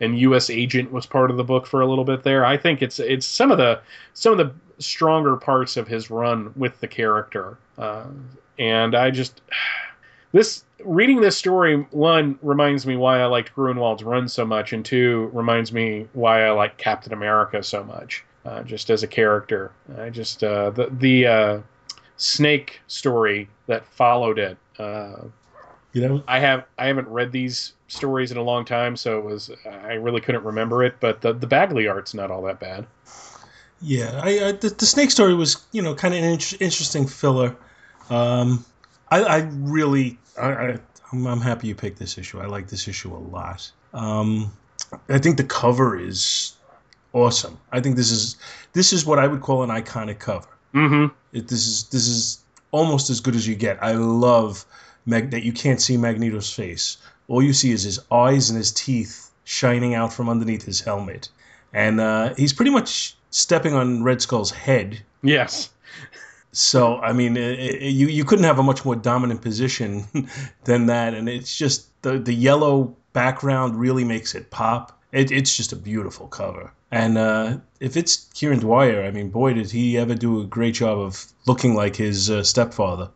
and 0.00 0.18
U.S. 0.20 0.50
Agent 0.50 0.92
was 0.92 1.06
part 1.06 1.30
of 1.30 1.36
the 1.36 1.44
book 1.44 1.66
for 1.66 1.80
a 1.80 1.86
little 1.86 2.04
bit 2.04 2.22
there. 2.22 2.44
I 2.44 2.56
think 2.56 2.82
it's 2.82 2.98
it's 2.98 3.26
some 3.26 3.50
of 3.50 3.58
the 3.58 3.80
some 4.12 4.32
of 4.32 4.38
the 4.38 4.52
stronger 4.82 5.36
parts 5.36 5.76
of 5.76 5.88
his 5.88 6.10
run 6.10 6.52
with 6.56 6.80
the 6.80 6.88
character, 6.88 7.56
uh, 7.78 8.06
and 8.58 8.94
I 8.94 9.10
just 9.10 9.40
this 10.32 10.64
reading 10.84 11.20
this 11.20 11.36
story 11.36 11.86
one 11.90 12.38
reminds 12.42 12.86
me 12.86 12.96
why 12.96 13.20
I 13.20 13.26
liked 13.26 13.54
Gruenwald's 13.54 14.02
run 14.02 14.28
so 14.28 14.44
much, 14.44 14.72
and 14.72 14.84
two 14.84 15.30
reminds 15.32 15.72
me 15.72 16.08
why 16.12 16.44
I 16.44 16.50
like 16.50 16.76
Captain 16.76 17.12
America 17.12 17.62
so 17.62 17.84
much, 17.84 18.24
uh, 18.44 18.62
just 18.62 18.90
as 18.90 19.02
a 19.02 19.08
character. 19.08 19.72
I 19.98 20.10
just 20.10 20.42
uh, 20.42 20.70
the 20.70 20.88
the 20.90 21.26
uh, 21.26 21.58
snake 22.16 22.80
story 22.86 23.48
that 23.66 23.86
followed 23.86 24.38
it. 24.38 24.58
You 25.94 26.08
know, 26.08 26.24
I 26.26 26.40
have 26.40 26.64
I 26.76 26.86
haven't 26.86 27.06
read 27.06 27.30
these 27.30 27.72
stories 27.86 28.32
in 28.32 28.36
a 28.36 28.42
long 28.42 28.64
time, 28.64 28.96
so 28.96 29.16
it 29.18 29.24
was 29.24 29.50
I 29.64 29.94
really 29.94 30.20
couldn't 30.20 30.42
remember 30.42 30.82
it. 30.82 30.96
But 30.98 31.20
the 31.20 31.32
the 31.32 31.46
Bagley 31.46 31.86
art's 31.86 32.14
not 32.14 32.32
all 32.32 32.42
that 32.42 32.58
bad. 32.58 32.86
Yeah, 33.80 34.20
I, 34.22 34.48
I 34.48 34.52
the, 34.52 34.70
the 34.70 34.86
snake 34.86 35.12
story 35.12 35.34
was 35.34 35.64
you 35.70 35.80
know 35.80 35.94
kind 35.94 36.12
of 36.12 36.18
an 36.18 36.30
in- 36.30 36.58
interesting 36.60 37.06
filler. 37.06 37.56
Um, 38.10 38.64
I, 39.10 39.22
I 39.22 39.38
really 39.52 40.18
I, 40.36 40.48
I 40.48 40.78
I'm, 41.12 41.26
I'm 41.28 41.40
happy 41.40 41.68
you 41.68 41.76
picked 41.76 42.00
this 42.00 42.18
issue. 42.18 42.40
I 42.40 42.46
like 42.46 42.66
this 42.66 42.88
issue 42.88 43.14
a 43.14 43.18
lot. 43.18 43.70
Um, 43.92 44.52
I 45.08 45.18
think 45.18 45.36
the 45.36 45.44
cover 45.44 45.96
is 45.96 46.56
awesome. 47.12 47.56
I 47.70 47.80
think 47.80 47.94
this 47.94 48.10
is 48.10 48.36
this 48.72 48.92
is 48.92 49.06
what 49.06 49.20
I 49.20 49.28
would 49.28 49.42
call 49.42 49.62
an 49.62 49.70
iconic 49.70 50.18
cover. 50.18 50.48
Mm-hmm. 50.74 51.14
It, 51.32 51.46
this 51.46 51.68
is 51.68 51.84
this 51.90 52.08
is 52.08 52.40
almost 52.72 53.10
as 53.10 53.20
good 53.20 53.36
as 53.36 53.46
you 53.46 53.54
get. 53.54 53.80
I 53.80 53.92
love 53.92 54.66
Mag- 55.06 55.30
that 55.30 55.42
you 55.42 55.52
can't 55.52 55.80
see 55.80 55.96
Magneto's 55.96 56.52
face. 56.52 56.96
All 57.28 57.42
you 57.42 57.52
see 57.52 57.72
is 57.72 57.82
his 57.82 58.00
eyes 58.10 58.50
and 58.50 58.56
his 58.56 58.72
teeth 58.72 59.30
shining 59.44 59.94
out 59.94 60.12
from 60.12 60.28
underneath 60.28 60.64
his 60.64 60.80
helmet, 60.80 61.28
and 61.72 62.00
uh, 62.00 62.34
he's 62.34 62.52
pretty 62.52 62.70
much 62.70 63.16
stepping 63.30 63.74
on 63.74 64.02
Red 64.02 64.22
Skull's 64.22 64.50
head. 64.50 65.02
Yes. 65.22 65.70
So 66.52 66.98
I 66.98 67.12
mean, 67.12 67.36
it, 67.36 67.58
it, 67.58 67.82
you 67.90 68.06
you 68.06 68.24
couldn't 68.24 68.44
have 68.44 68.58
a 68.58 68.62
much 68.62 68.84
more 68.84 68.96
dominant 68.96 69.42
position 69.42 70.04
than 70.64 70.86
that, 70.86 71.14
and 71.14 71.28
it's 71.28 71.56
just 71.56 71.88
the 72.02 72.18
the 72.18 72.34
yellow 72.34 72.96
background 73.12 73.76
really 73.76 74.04
makes 74.04 74.34
it 74.34 74.50
pop. 74.50 74.98
It, 75.12 75.30
it's 75.30 75.56
just 75.56 75.72
a 75.72 75.76
beautiful 75.76 76.28
cover, 76.28 76.72
and 76.90 77.18
uh, 77.18 77.58
if 77.80 77.96
it's 77.96 78.28
Kieron 78.34 78.60
Dwyer, 78.60 79.04
I 79.04 79.10
mean, 79.10 79.30
boy, 79.30 79.54
did 79.54 79.70
he 79.70 79.98
ever 79.98 80.14
do 80.14 80.40
a 80.40 80.44
great 80.44 80.74
job 80.74 80.98
of 80.98 81.26
looking 81.46 81.74
like 81.74 81.96
his 81.96 82.30
uh, 82.30 82.42
stepfather. 82.42 83.10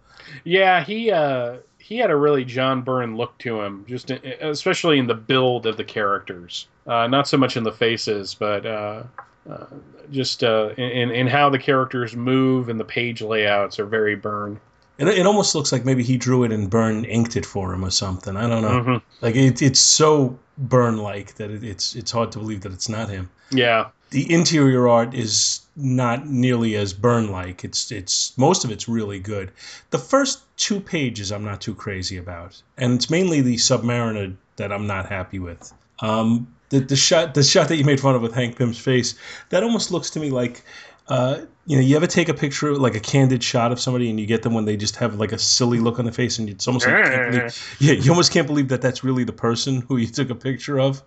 Yeah, 0.45 0.85
he 0.85 1.11
uh, 1.11 1.57
he 1.89 1.97
had 1.97 2.11
a 2.11 2.17
really 2.17 2.45
John 2.45 2.83
Byrne 2.83 3.17
look 3.17 3.39
to 3.39 3.63
him, 3.63 3.87
just 3.89 4.11
in, 4.11 4.21
especially 4.43 4.99
in 4.99 5.07
the 5.07 5.15
build 5.15 5.65
of 5.65 5.79
the 5.79 5.85
characters. 5.85 6.69
Uh, 6.87 7.07
not 7.07 7.27
so 7.27 7.39
much 7.39 7.57
in 7.57 7.63
the 7.65 7.73
faces, 7.73 8.35
but 8.35 8.67
uh, 8.67 9.05
uh, 9.49 9.65
just 10.11 10.45
uh, 10.45 10.69
in 10.77 11.11
in 11.11 11.27
how 11.27 11.49
the 11.49 11.59
characters 11.59 12.15
move 12.15 12.69
and 12.69 12.79
the 12.79 12.85
page 12.85 13.23
layouts 13.23 13.79
are 13.79 13.87
very 13.87 14.17
Byrne. 14.17 14.61
It, 14.99 15.09
it 15.09 15.27
almost 15.27 15.55
looks 15.55 15.73
like 15.73 15.87
maybe 15.87 16.03
he 16.03 16.19
drew 16.19 16.45
it 16.45 16.53
and 16.53 16.69
Byrne 16.69 17.07
inked 17.07 17.37
it 17.37 17.47
for 17.47 17.73
him 17.73 17.83
or 17.83 17.91
something. 17.91 18.37
I 18.37 18.47
don't 18.49 18.61
know. 18.63 18.83
Mhm. 18.83 19.03
Like 19.23 19.35
it, 19.35 19.63
it's 19.63 19.81
so 19.81 20.39
Byrne 20.59 20.99
like 20.99 21.37
that 21.37 21.51
it, 21.51 21.65
it's 21.65 21.97
it's 21.97 22.11
hard 22.11 22.33
to 22.33 22.39
believe 22.39 22.61
that 22.63 22.73
it's 22.73 22.91
not 22.91 23.09
him. 23.09 23.31
Yeah, 23.51 23.87
The 24.11 24.33
interior 24.33 24.89
art 24.89 25.15
is 25.15 25.61
not 25.77 26.27
nearly 26.27 26.77
as 26.77 26.93
Byrne 26.93 27.31
like. 27.31 27.65
It's 27.65 27.91
it's 27.93 28.37
most 28.39 28.65
of 28.65 28.71
it's 28.71 28.89
really 28.89 29.19
good. 29.19 29.53
The 29.91 29.99
first 29.99 30.41
two 30.57 30.81
pages 30.81 31.31
I'm 31.31 31.45
not 31.45 31.61
too 31.61 31.75
crazy 31.75 32.17
about, 32.17 32.61
and 32.77 32.95
it's 32.95 33.11
mainly 33.11 33.41
the 33.41 33.57
Submariner 33.57 34.35
that 34.57 34.73
I'm 34.73 34.87
not 34.87 35.07
happy 35.07 35.39
with. 35.39 35.73
Um, 36.01 36.55
the 36.71 36.81
the 36.81 36.97
shot 36.97 37.35
the 37.35 37.43
shot 37.43 37.69
that 37.69 37.77
you 37.77 37.85
made 37.85 38.01
fun 38.01 38.15
of 38.15 38.23
with 38.23 38.35
Hank 38.35 38.57
Pym's 38.57 38.79
face 38.79 39.15
that 39.51 39.63
almost 39.63 39.91
looks 39.91 40.11
to 40.11 40.21
me 40.21 40.31
like. 40.31 40.63
Uh, 41.11 41.47
you 41.65 41.75
know, 41.77 41.83
you 41.83 41.97
ever 41.97 42.07
take 42.07 42.29
a 42.29 42.35
picture, 42.35 42.75
like 42.77 42.95
a 42.95 43.01
candid 43.01 43.43
shot 43.43 43.73
of 43.73 43.81
somebody, 43.81 44.11
and 44.11 44.21
you 44.21 44.27
get 44.27 44.43
them 44.43 44.53
when 44.53 44.67
they 44.67 44.77
just 44.77 44.97
have 44.97 45.15
like 45.15 45.33
a 45.33 45.39
silly 45.39 45.81
look 45.81 45.99
on 45.99 46.05
the 46.05 46.13
face, 46.13 46.39
and 46.39 46.51
it's 46.51 46.69
almost 46.69 46.87
like, 46.87 47.03
believe, 47.31 47.77
yeah, 47.81 47.95
you 47.95 48.11
almost 48.11 48.31
can't 48.31 48.47
believe 48.47 48.69
that 48.69 48.83
that's 48.83 49.03
really 49.03 49.25
the 49.25 49.33
person 49.33 49.81
who 49.89 49.97
you 49.97 50.07
took 50.07 50.29
a 50.29 50.35
picture 50.35 50.79
of. 50.79 51.03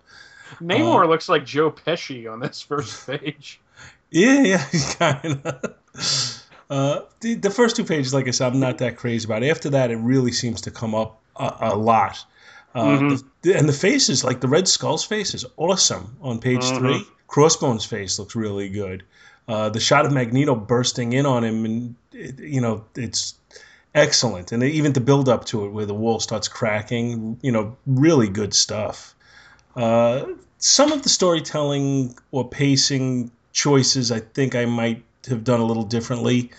Namor 0.60 1.08
looks 1.08 1.28
like 1.28 1.44
Joe 1.44 1.70
Pesci 1.70 2.30
on 2.30 2.40
this 2.40 2.60
first 2.60 3.06
page. 3.06 3.60
Yeah, 4.10 4.42
yeah, 4.42 4.66
kind 4.98 5.40
of. 5.44 5.74
Uh, 6.70 7.00
the, 7.20 7.34
the 7.34 7.50
first 7.50 7.76
two 7.76 7.84
pages, 7.84 8.14
like 8.14 8.28
I 8.28 8.30
said, 8.30 8.52
I'm 8.52 8.60
not 8.60 8.78
that 8.78 8.96
crazy 8.96 9.26
about. 9.26 9.42
After 9.44 9.70
that, 9.70 9.90
it 9.90 9.96
really 9.96 10.32
seems 10.32 10.60
to 10.62 10.70
come 10.70 10.94
up 10.94 11.20
a, 11.36 11.54
a 11.60 11.76
lot. 11.76 12.24
Uh, 12.74 12.98
Mhm. 12.98 13.24
the, 13.42 13.54
and 13.54 13.68
the 13.68 13.72
faces, 13.74 14.24
like 14.24 14.40
the 14.40 14.48
Red 14.48 14.66
Skull's 14.68 15.04
face, 15.04 15.34
is 15.34 15.44
awesome 15.58 16.16
on 16.22 16.38
page 16.38 16.62
Mhm. 16.62 16.78
three. 16.78 17.06
Crossbone's 17.28 17.84
face 17.84 18.18
looks 18.18 18.34
really 18.34 18.68
good. 18.68 19.02
Uh, 19.48 19.68
the 19.68 19.80
shot 19.80 20.06
of 20.06 20.12
Magneto 20.12 20.54
bursting 20.54 21.12
in 21.12 21.26
on 21.26 21.44
him, 21.44 21.64
and 21.64 21.94
it, 22.12 22.38
you 22.38 22.60
know, 22.60 22.84
it's 22.96 23.34
excellent. 23.94 24.52
And 24.52 24.62
even 24.62 24.92
the 24.92 25.00
build 25.00 25.28
up 25.28 25.44
to 25.46 25.64
it, 25.66 25.70
where 25.72 25.84
the 25.86 25.94
wall 25.94 26.20
starts 26.20 26.48
cracking, 26.48 27.38
you 27.42 27.52
know, 27.52 27.76
really 27.86 28.28
good 28.28 28.54
stuff. 28.54 29.14
Uh, 29.76 30.24
some 30.58 30.92
of 30.92 31.02
the 31.02 31.08
storytelling 31.08 32.14
or 32.30 32.48
pacing 32.48 33.30
choices, 33.52 34.12
I 34.12 34.20
think 34.20 34.54
I 34.54 34.64
might 34.64 35.02
have 35.28 35.44
done 35.44 35.60
a 35.60 35.64
little 35.64 35.84
differently. 35.84 36.50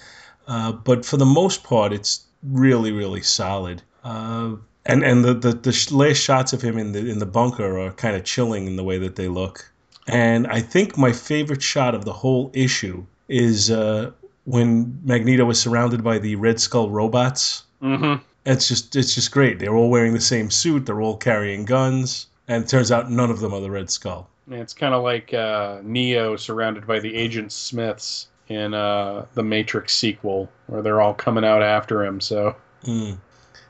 Uh, 0.48 0.72
but 0.72 1.06
for 1.06 1.18
the 1.18 1.26
most 1.26 1.64
part, 1.64 1.94
it's 1.94 2.26
really, 2.44 2.92
really 2.92 3.22
solid. 3.22 3.82
Uh, 4.04 4.56
and 4.86 5.04
and 5.04 5.24
the, 5.24 5.34
the, 5.34 5.54
the 5.54 5.88
last 5.92 6.18
shots 6.18 6.52
of 6.52 6.62
him 6.62 6.78
in 6.78 6.92
the 6.92 7.00
in 7.00 7.20
the 7.20 7.26
bunker 7.26 7.80
are 7.80 7.92
kind 7.94 8.16
of 8.16 8.26
chilling 8.26 8.68
in 8.68 8.76
the 8.76 8.84
way 8.84 8.98
that 8.98 9.16
they 9.16 9.28
look. 9.30 9.72
And 10.08 10.48
I 10.48 10.60
think 10.60 10.98
my 10.98 11.14
favorite 11.14 11.62
shot 11.62 11.96
of 11.96 12.04
the 12.04 12.12
whole 12.12 12.52
issue 12.54 13.06
is 13.30 13.72
uh, 13.72 14.12
when 14.44 15.00
Magneto 15.06 15.50
is 15.50 15.60
surrounded 15.60 16.04
by 16.04 16.20
the 16.20 16.36
Red 16.36 16.60
Skull 16.60 16.90
robots. 16.90 17.64
Mm-hmm. 17.82 18.22
It's 18.46 18.68
just 18.68 18.96
it's 18.98 19.16
just 19.16 19.32
great. 19.32 19.60
They're 19.60 19.76
all 19.76 19.90
wearing 19.90 20.14
the 20.14 20.22
same 20.22 20.52
suit. 20.52 20.86
They're 20.86 21.02
all 21.02 21.16
carrying 21.16 21.64
guns, 21.64 22.28
and 22.48 22.64
it 22.64 22.68
turns 22.70 22.92
out 22.92 23.10
none 23.12 23.32
of 23.32 23.40
them 23.40 23.54
are 23.54 23.62
the 23.62 23.72
Red 23.72 23.90
Skull. 23.90 24.30
It's 24.50 24.74
kind 24.74 24.94
of 24.94 25.04
like 25.04 25.34
uh, 25.34 25.80
Neo 25.84 26.36
surrounded 26.36 26.86
by 26.86 27.00
the 27.00 27.16
Agent 27.16 27.52
Smiths 27.52 28.28
in 28.50 28.74
uh, 28.74 29.26
the 29.34 29.44
Matrix 29.44 29.94
sequel, 29.96 30.50
where 30.68 30.82
they're 30.82 31.02
all 31.02 31.14
coming 31.14 31.46
out 31.46 31.64
after 31.64 32.04
him. 32.04 32.20
So 32.20 32.56
Mm. 32.84 33.18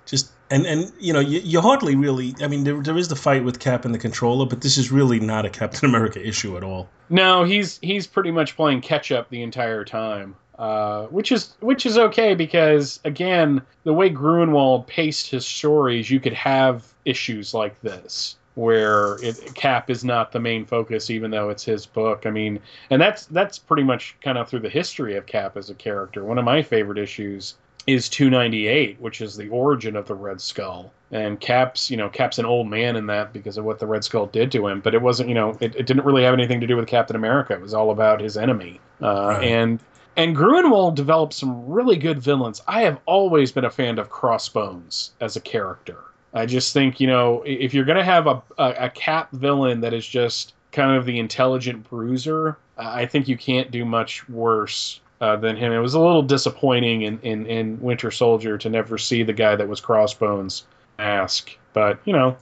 just 0.08 0.32
and 0.50 0.66
and 0.66 0.92
you 1.00 1.14
know 1.14 1.20
you, 1.20 1.40
you 1.40 1.62
hardly 1.62 1.96
really. 1.96 2.34
I 2.42 2.48
mean, 2.48 2.64
there, 2.64 2.82
there 2.82 2.98
is 2.98 3.08
the 3.08 3.16
fight 3.16 3.44
with 3.44 3.60
Cap 3.60 3.86
and 3.86 3.94
the 3.94 4.00
controller, 4.00 4.48
but 4.48 4.62
this 4.62 4.78
is 4.78 4.92
really 4.92 5.20
not 5.20 5.46
a 5.46 5.50
Captain 5.50 5.88
America 5.88 6.26
issue 6.26 6.58
at 6.58 6.64
all. 6.64 6.90
No, 7.10 7.44
he's 7.44 7.78
he's 7.84 8.08
pretty 8.08 8.32
much 8.32 8.56
playing 8.56 8.82
catch 8.82 9.12
up 9.12 9.30
the 9.30 9.44
entire 9.44 9.86
time. 9.86 10.36
Uh, 10.58 11.06
which 11.08 11.32
is 11.32 11.56
which 11.62 11.86
is 11.86 11.98
okay 11.98 12.36
because 12.36 13.00
again, 13.06 13.62
the 13.84 13.94
way 13.94 14.10
Gruenwald 14.10 14.86
paced 14.88 15.30
his 15.30 15.46
stories, 15.46 16.10
you 16.10 16.20
could 16.20 16.34
have 16.34 16.86
issues 17.06 17.54
like 17.54 17.80
this 17.82 18.36
where 18.56 19.16
it, 19.24 19.56
Cap 19.56 19.90
is 19.90 20.04
not 20.04 20.32
the 20.32 20.40
main 20.40 20.66
focus, 20.66 21.10
even 21.10 21.32
though 21.32 21.50
it's 21.50 21.64
his 21.64 21.86
book. 21.86 22.26
I 22.26 22.30
mean, 22.30 22.60
and 22.90 23.02
that's 23.02 23.26
that's 23.28 23.58
pretty 23.58 23.84
much 23.84 24.16
kind 24.22 24.38
of 24.38 24.48
through 24.48 24.62
the 24.62 24.70
history 24.70 25.16
of 25.16 25.26
Cap 25.26 25.58
as 25.58 25.70
a 25.70 25.76
character. 25.76 26.24
One 26.24 26.38
of 26.38 26.46
my 26.46 26.62
favorite 26.62 26.98
issues 26.98 27.56
is 27.86 28.08
298, 28.10 29.00
which 29.02 29.22
is 29.22 29.36
the 29.36 29.50
origin 29.50 29.96
of 29.96 30.08
the 30.08 30.16
Red 30.16 30.40
Skull. 30.40 30.92
And 31.12 31.40
Cap's, 31.40 31.92
you 31.92 31.98
know, 31.98 32.10
Cap's 32.10 32.40
an 32.40 32.46
old 32.46 32.68
man 32.68 32.96
in 32.96 33.08
that 33.08 33.34
because 33.34 33.58
of 33.58 33.66
what 33.66 33.80
the 33.80 33.86
Red 33.86 34.04
Skull 34.04 34.28
did 34.28 34.52
to 34.54 34.68
him. 34.68 34.80
But 34.80 34.96
it 34.96 35.02
wasn't, 35.02 35.30
you 35.30 35.36
know, 35.36 35.58
it, 35.60 35.76
it 35.76 35.86
didn't 35.86 36.06
really 36.06 36.24
have 36.24 36.34
anything 36.34 36.62
to 36.62 36.68
do 36.68 36.78
with 36.78 36.88
Captain 36.88 37.16
America. 37.16 37.54
It 37.54 37.62
was 37.62 37.74
all 37.74 37.92
about 37.92 38.22
his 38.22 38.38
enemy. 38.38 38.80
Uh, 39.02 39.36
Right. 39.38 39.44
And 39.44 39.80
and 40.16 40.36
Gruenwald 40.36 40.96
developed 40.96 41.34
some 41.34 41.68
really 41.68 41.98
good 41.98 42.20
villains. 42.20 42.62
I 42.68 42.84
have 42.84 43.00
always 43.08 43.52
been 43.52 43.66
a 43.66 43.70
fan 43.72 43.98
of 43.98 44.10
Crossbones 44.10 45.12
as 45.20 45.36
a 45.36 45.42
character. 45.42 45.98
I 46.34 46.46
just 46.46 46.74
think, 46.74 47.00
you 47.00 47.08
know, 47.08 47.44
if 47.46 47.74
you're 47.74 47.86
going 47.86 47.98
to 47.98 48.04
have 48.04 48.28
a, 48.28 48.42
a, 48.58 48.86
a 48.86 48.90
Cap 48.90 49.32
villain 49.32 49.82
that 49.82 49.94
is 49.94 50.08
just 50.08 50.54
kind 50.72 50.98
of 50.98 51.06
the 51.06 51.20
intelligent 51.20 51.88
bruiser, 51.90 52.58
I 52.78 53.06
think 53.06 53.28
you 53.28 53.38
can't 53.38 53.70
do 53.70 53.86
much 53.86 54.28
worse 54.28 55.00
uh, 55.22 55.36
than 55.36 55.56
him. 55.56 55.72
It 55.72 55.80
was 55.80 55.94
a 55.94 56.00
little 56.00 56.24
disappointing 56.24 57.04
in, 57.04 57.20
in, 57.20 57.46
in 57.46 57.80
Winter 57.80 58.10
Soldier 58.12 58.58
to 58.58 58.70
never 58.70 58.98
see 58.98 59.24
the 59.24 59.34
guy 59.34 59.56
that 59.56 59.68
was 59.68 59.80
Crossbones 59.80 60.66
ask, 61.00 61.56
But, 61.74 62.00
you 62.06 62.14
know, 62.14 62.38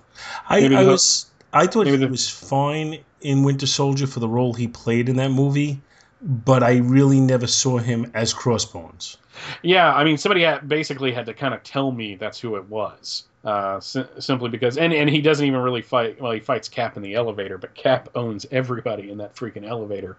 I, 0.50 0.66
I 0.68 0.84
was 0.84 1.32
I 1.54 1.68
thought 1.68 1.88
he 1.88 1.96
the- 1.96 2.08
was 2.08 2.30
fine 2.30 3.00
in 3.22 3.44
Winter 3.44 3.68
Soldier 3.68 4.08
for 4.08 4.20
the 4.20 4.28
role 4.28 4.54
he 4.54 4.68
played 4.68 5.10
in 5.10 5.16
that 5.18 5.32
movie, 5.32 5.82
but 6.22 6.64
I 6.64 6.78
really 6.78 7.20
never 7.20 7.48
saw 7.48 7.78
him 7.78 8.12
as 8.14 8.34
Crossbones. 8.34 9.18
Yeah, 9.64 9.94
I 9.94 10.04
mean, 10.04 10.18
somebody 10.18 10.44
had, 10.44 10.68
basically 10.68 11.12
had 11.12 11.26
to 11.26 11.34
kind 11.34 11.54
of 11.54 11.64
tell 11.64 11.92
me 11.92 12.16
that's 12.16 12.40
who 12.40 12.56
it 12.58 12.70
was, 12.70 13.24
uh, 13.44 13.80
si- 13.80 14.06
simply 14.20 14.50
because, 14.50 14.78
and 14.78 14.94
and 14.94 15.10
he 15.10 15.22
doesn't 15.22 15.46
even 15.46 15.60
really 15.62 15.82
fight. 15.82 16.22
Well, 16.22 16.32
he 16.32 16.40
fights 16.40 16.70
Cap 16.70 16.96
in 16.98 17.04
the 17.04 17.16
elevator, 17.16 17.58
but 17.58 17.74
Cap 17.76 18.10
owns 18.16 18.46
everybody 18.52 19.10
in 19.10 19.18
that 19.18 19.36
freaking 19.36 19.68
elevator. 19.68 20.18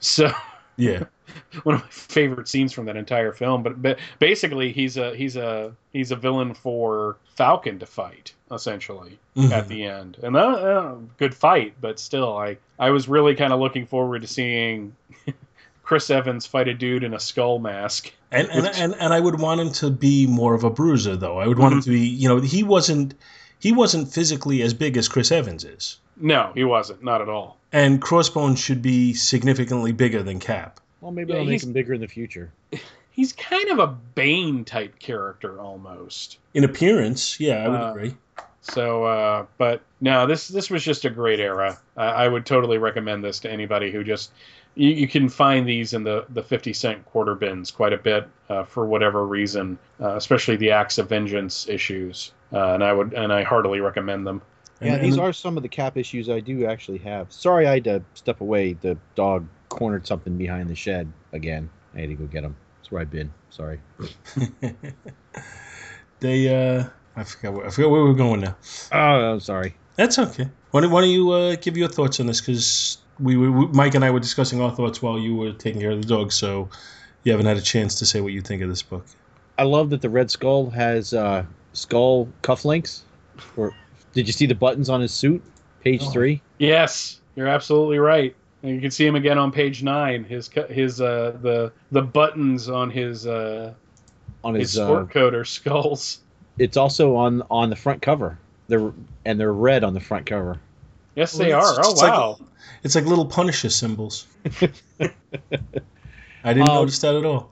So 0.00 0.30
Yeah, 0.76 1.04
one 1.64 1.74
of 1.76 1.82
my 1.82 1.88
favorite 1.90 2.48
scenes 2.48 2.72
from 2.72 2.86
that 2.86 2.96
entire 2.96 3.32
film. 3.32 3.62
But 3.62 3.82
but 3.82 3.98
basically, 4.18 4.72
he's 4.72 4.96
a 4.96 5.14
he's 5.14 5.36
a 5.36 5.74
he's 5.92 6.10
a 6.10 6.16
villain 6.16 6.54
for 6.54 7.16
Falcon 7.36 7.78
to 7.78 7.86
fight 7.86 8.32
essentially 8.50 9.18
Mhm. 9.36 9.50
at 9.50 9.68
the 9.68 9.84
end, 9.84 10.18
and 10.22 10.36
uh, 10.36 10.40
uh, 10.40 10.94
good 11.18 11.34
fight. 11.34 11.74
But 11.80 11.98
still, 12.00 12.36
I 12.36 12.56
I 12.78 12.90
was 12.90 13.06
really 13.08 13.34
kind 13.34 13.52
of 13.52 13.60
looking 13.60 13.86
forward 13.86 14.22
to 14.22 14.28
seeing. 14.28 14.96
Chris 15.82 16.08
Evans 16.10 16.46
fight 16.46 16.68
a 16.68 16.74
dude 16.74 17.02
in 17.04 17.12
a 17.12 17.18
skull 17.20 17.58
mask. 17.58 18.12
And 18.32 18.48
and, 18.50 18.66
and 18.66 18.94
and 18.98 19.12
I 19.12 19.20
would 19.20 19.38
want 19.40 19.60
him 19.60 19.70
to 19.74 19.90
be 19.90 20.26
more 20.26 20.54
of 20.54 20.64
a 20.64 20.70
bruiser, 20.70 21.14
though. 21.16 21.38
I 21.38 21.46
would 21.46 21.58
want 21.58 21.74
him 21.74 21.80
Mm-hmm. 21.80 21.90
to 21.90 21.96
be, 21.96 22.06
you 22.06 22.28
know, 22.28 22.40
he 22.40 22.62
wasn't 22.62 23.14
he 23.60 23.70
wasn't 23.72 24.12
physically 24.12 24.62
as 24.62 24.74
big 24.74 24.96
as 24.96 25.06
Chris 25.08 25.30
Evans 25.30 25.64
is, 25.64 25.98
No, 26.16 26.50
he 26.54 26.64
wasn't. 26.64 27.02
Not 27.04 27.20
at 27.22 27.28
all. 27.28 27.58
and 27.72 28.02
Crossbones 28.02 28.58
should 28.58 28.82
be 28.82 29.14
significantly 29.14 29.92
bigger 29.92 30.22
than 30.22 30.40
Cap. 30.40 30.80
Well, 31.00 31.12
maybe 31.12 31.32
Yeah, 31.32 31.38
I'll 31.40 31.44
make 31.44 31.62
him 31.62 31.72
bigger 31.72 31.94
in 31.94 32.00
the 32.00 32.08
future. 32.08 32.52
He's 33.12 33.32
kind 33.34 33.68
of 33.68 33.78
a 33.78 33.86
Bane 33.88 34.64
type 34.64 34.98
character 34.98 35.60
almost. 35.60 36.38
In 36.54 36.64
appearance, 36.64 37.38
yeah, 37.38 37.64
I 37.64 37.68
would 37.68 37.80
Uh, 37.80 37.90
agree. 37.90 38.14
So, 38.62 39.04
uh, 39.04 39.46
but 39.58 39.82
no, 40.00 40.26
this 40.26 40.48
this 40.48 40.70
was 40.70 40.82
just 40.84 41.04
a 41.04 41.10
great 41.10 41.38
era. 41.40 41.78
I, 41.96 42.04
I 42.06 42.28
would 42.28 42.46
totally 42.46 42.78
recommend 42.78 43.22
this 43.24 43.40
to 43.40 43.50
anybody 43.50 43.90
who 43.92 44.02
just. 44.04 44.30
You, 44.74 44.90
you 44.90 45.08
can 45.08 45.28
find 45.28 45.68
these 45.68 45.92
in 45.92 46.04
the, 46.04 46.24
the 46.30 46.42
50 46.42 46.72
cent 46.72 47.04
quarter 47.06 47.34
bins 47.34 47.70
quite 47.70 47.92
a 47.92 47.98
bit 47.98 48.28
uh, 48.48 48.64
for 48.64 48.86
whatever 48.86 49.26
reason, 49.26 49.78
uh, 50.00 50.16
especially 50.16 50.56
the 50.56 50.70
Acts 50.70 50.98
of 50.98 51.08
Vengeance 51.08 51.68
issues. 51.68 52.32
Uh, 52.52 52.74
and 52.74 52.84
I 52.84 52.92
would 52.92 53.12
and 53.14 53.32
I 53.32 53.42
heartily 53.42 53.80
recommend 53.80 54.26
them. 54.26 54.42
Yeah, 54.80 54.94
And- 54.94 55.04
these 55.04 55.14
and- 55.14 55.22
are 55.22 55.32
some 55.32 55.56
of 55.56 55.62
the 55.62 55.68
cap 55.68 55.96
issues 55.96 56.28
I 56.28 56.40
do 56.40 56.66
actually 56.66 56.98
have. 56.98 57.32
Sorry, 57.32 57.66
I 57.66 57.74
had 57.74 57.84
to 57.84 58.02
step 58.14 58.40
away. 58.40 58.72
The 58.74 58.96
dog 59.14 59.46
cornered 59.68 60.06
something 60.06 60.36
behind 60.36 60.68
the 60.68 60.74
shed 60.74 61.10
again. 61.32 61.68
I 61.94 62.00
had 62.00 62.08
to 62.10 62.14
go 62.14 62.24
get 62.24 62.44
him. 62.44 62.56
That's 62.78 62.90
where 62.90 63.00
I've 63.02 63.10
been. 63.10 63.32
Sorry. 63.50 63.78
they, 66.20 66.48
uh, 66.78 66.84
I 67.16 67.24
forgot, 67.24 67.52
where, 67.54 67.66
I 67.66 67.70
forgot 67.70 67.90
where 67.90 68.04
we're 68.04 68.14
going 68.14 68.40
now. 68.40 68.56
Oh, 68.92 69.32
I'm 69.32 69.40
sorry. 69.40 69.74
That's 69.96 70.18
okay. 70.18 70.48
Why 70.70 70.80
don't, 70.80 70.90
why 70.90 71.02
don't 71.02 71.10
you 71.10 71.30
uh, 71.30 71.56
give 71.56 71.76
your 71.76 71.88
thoughts 71.88 72.18
on 72.20 72.26
this? 72.26 72.40
Because 72.40 72.98
we, 73.22 73.36
we, 73.36 73.48
we- 73.48 73.66
Mike 73.68 73.94
and 73.94 74.04
I 74.04 74.10
were 74.10 74.20
discussing 74.20 74.60
our 74.60 74.70
thoughts 74.70 75.00
while 75.00 75.18
you 75.18 75.34
were 75.36 75.52
taking 75.52 75.80
care 75.80 75.92
of 75.92 76.02
the 76.02 76.08
dog, 76.08 76.32
so 76.32 76.68
you 77.24 77.32
haven't 77.32 77.46
had 77.46 77.56
a 77.56 77.62
chance 77.62 77.96
to 78.00 78.06
say 78.06 78.20
what 78.20 78.32
you 78.32 78.40
think 78.42 78.62
of 78.62 78.68
this 78.68 78.82
book. 78.82 79.06
I 79.58 79.62
love 79.64 79.90
that 79.90 80.00
the 80.02 80.10
Red 80.10 80.30
Skull 80.30 80.70
has 80.70 81.14
uh, 81.14 81.44
skull 81.72 82.28
cufflinks. 82.42 83.02
Or 83.56 83.74
did 84.12 84.26
you 84.26 84.32
see 84.32 84.46
the 84.46 84.54
buttons 84.54 84.88
on 84.88 85.00
his 85.00 85.12
suit? 85.12 85.42
Page 85.84 86.02
Oh. 86.04 86.10
three. 86.10 86.42
Yes, 86.58 87.20
you're 87.36 87.48
absolutely 87.48 87.98
right. 87.98 88.34
And 88.62 88.74
you 88.74 88.80
can 88.80 88.90
see 88.92 89.06
him 89.06 89.14
again 89.16 89.38
on 89.38 89.50
page 89.52 89.82
nine. 89.82 90.24
His 90.24 90.48
cu- 90.48 90.66
his 90.68 91.00
uh 91.00 91.36
the 91.42 91.72
the 91.90 92.02
buttons 92.02 92.68
on 92.68 92.90
his 92.90 93.26
uh 93.26 93.74
On 94.44 94.54
his 94.54 94.72
his, 94.72 94.78
uh, 94.78 94.86
sport 94.86 95.10
coat 95.10 95.34
are 95.34 95.44
skulls. 95.44 96.20
it's 96.58 96.76
also 96.76 97.16
on 97.16 97.42
on 97.50 97.70
the 97.70 97.76
front 97.76 98.00
cover. 98.02 98.38
They're 98.68 98.92
and 99.24 99.40
they're 99.40 99.52
red 99.52 99.82
on 99.82 99.94
the 99.94 100.00
front 100.00 100.26
cover. 100.26 100.60
Yes, 101.14 101.34
Well, 101.34 101.40
they 101.44 101.52
it's- 101.52 101.68
are. 101.78 101.80
Oh 101.84 101.90
it's 101.92 102.00
like- 102.02 102.12
wow. 102.12 102.38
It's 102.84 102.94
like 102.96 103.04
little 103.04 103.26
Punisher 103.26 103.70
symbols. 103.70 104.26
I 105.00 105.10
didn't 106.44 106.68
Um, 106.68 106.74
notice 106.74 106.98
that 107.00 107.14
at 107.14 107.24
all. 107.24 107.48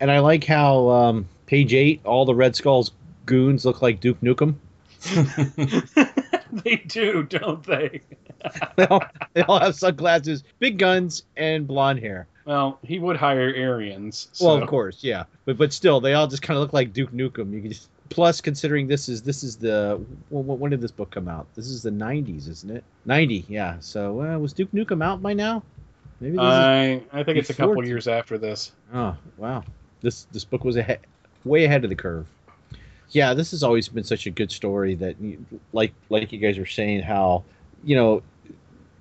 And 0.00 0.10
I 0.10 0.18
like 0.18 0.42
how 0.44 0.88
um, 0.90 1.28
page 1.46 1.72
eight, 1.72 2.00
all 2.04 2.24
the 2.24 2.34
Red 2.34 2.56
Skull's 2.56 2.90
goons 3.24 3.64
look 3.64 3.82
like 3.82 4.00
Duke 4.00 4.20
Nukem. 4.20 4.56
they 6.52 6.76
do, 6.76 7.22
don't 7.22 7.62
they? 7.64 8.00
they, 8.76 8.86
all, 8.86 9.02
they 9.34 9.42
all 9.42 9.60
have 9.60 9.76
sunglasses, 9.76 10.42
big 10.58 10.78
guns, 10.78 11.22
and 11.36 11.66
blonde 11.68 12.00
hair. 12.00 12.26
Well, 12.44 12.78
he 12.82 12.98
would 12.98 13.16
hire 13.16 13.54
Aryans. 13.56 14.28
So. 14.32 14.46
Well, 14.46 14.62
of 14.62 14.68
course, 14.68 15.02
yeah, 15.04 15.24
but 15.44 15.56
but 15.56 15.72
still, 15.72 16.00
they 16.00 16.12
all 16.14 16.26
just 16.26 16.42
kind 16.42 16.56
of 16.58 16.62
look 16.62 16.72
like 16.74 16.92
Duke 16.92 17.12
Nukem. 17.12 17.52
You 17.52 17.60
can 17.62 17.70
just 17.72 17.88
plus 18.14 18.40
considering 18.40 18.86
this 18.86 19.08
is 19.08 19.22
this 19.22 19.42
is 19.42 19.56
the 19.56 20.00
when, 20.30 20.46
when 20.46 20.70
did 20.70 20.80
this 20.80 20.92
book 20.92 21.10
come 21.10 21.28
out? 21.28 21.46
This 21.54 21.66
is 21.66 21.82
the 21.82 21.90
'90s, 21.90 22.48
isn't 22.48 22.70
it? 22.70 22.84
'90, 23.04 23.44
yeah. 23.48 23.76
So 23.80 24.22
uh, 24.22 24.38
was 24.38 24.52
Duke 24.52 24.70
Nukem 24.72 25.04
out 25.04 25.20
by 25.20 25.34
now? 25.34 25.62
Maybe 26.20 26.36
this 26.36 26.42
is, 26.42 26.48
I 26.48 27.02
I 27.12 27.24
think 27.24 27.38
it's 27.38 27.50
a 27.50 27.54
couple 27.54 27.82
t- 27.82 27.88
years 27.88 28.06
after 28.06 28.38
this. 28.38 28.72
oh 28.94 29.16
wow, 29.36 29.64
this 30.00 30.24
this 30.30 30.44
book 30.44 30.64
was 30.64 30.76
ahead, 30.76 31.00
way 31.44 31.64
ahead 31.64 31.82
of 31.82 31.90
the 31.90 31.96
curve. 31.96 32.26
Yeah, 33.10 33.34
this 33.34 33.50
has 33.50 33.62
always 33.62 33.88
been 33.88 34.04
such 34.04 34.26
a 34.26 34.30
good 34.30 34.52
story 34.52 34.94
that 34.94 35.16
like 35.72 35.92
like 36.08 36.32
you 36.32 36.38
guys 36.38 36.56
were 36.56 36.66
saying 36.66 37.02
how 37.02 37.42
you 37.82 37.96
know 37.96 38.22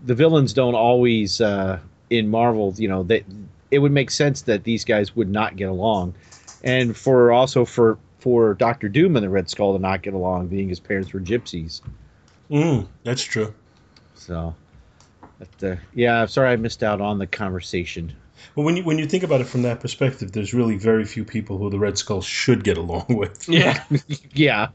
the 0.05 0.15
villains 0.15 0.53
don't 0.53 0.75
always 0.75 1.39
uh, 1.39 1.79
in 2.09 2.27
Marvel. 2.29 2.73
You 2.77 2.87
know 2.87 3.03
that 3.03 3.23
it 3.69 3.77
would 3.77 3.91
make 3.91 4.09
sense 4.09 4.41
that 4.43 4.63
these 4.63 4.83
guys 4.83 5.15
would 5.15 5.29
not 5.29 5.55
get 5.55 5.69
along, 5.69 6.15
and 6.63 6.97
for 6.97 7.31
also 7.31 7.63
for 7.63 7.99
for 8.23 8.53
Doctor 8.53 8.87
Doom 8.87 9.17
and 9.17 9.23
the 9.23 9.29
Red 9.29 9.49
Skull 9.49 9.73
to 9.73 9.79
not 9.79 10.01
get 10.01 10.13
along, 10.13 10.47
being 10.47 10.69
his 10.69 10.79
parents 10.79 11.11
were 11.11 11.19
gypsies. 11.19 11.81
Mm, 12.49 12.87
that's 13.03 13.21
true. 13.21 13.53
So, 14.15 14.55
but, 15.39 15.71
uh, 15.71 15.75
yeah, 15.93 16.21
I'm 16.21 16.29
sorry 16.29 16.51
I 16.51 16.55
missed 16.55 16.83
out 16.83 17.01
on 17.01 17.19
the 17.19 17.27
conversation. 17.27 18.13
Well, 18.55 18.65
when 18.65 18.77
you 18.77 18.83
when 18.83 18.97
you 18.97 19.07
think 19.07 19.23
about 19.23 19.41
it 19.41 19.47
from 19.47 19.63
that 19.63 19.81
perspective, 19.81 20.31
there's 20.31 20.53
really 20.53 20.77
very 20.77 21.03
few 21.03 21.25
people 21.25 21.57
who 21.57 21.69
the 21.69 21.79
Red 21.79 21.97
Skull 21.97 22.21
should 22.21 22.63
get 22.63 22.77
along 22.77 23.05
with. 23.09 23.49
Yeah. 23.49 23.83
yeah, 24.33 24.69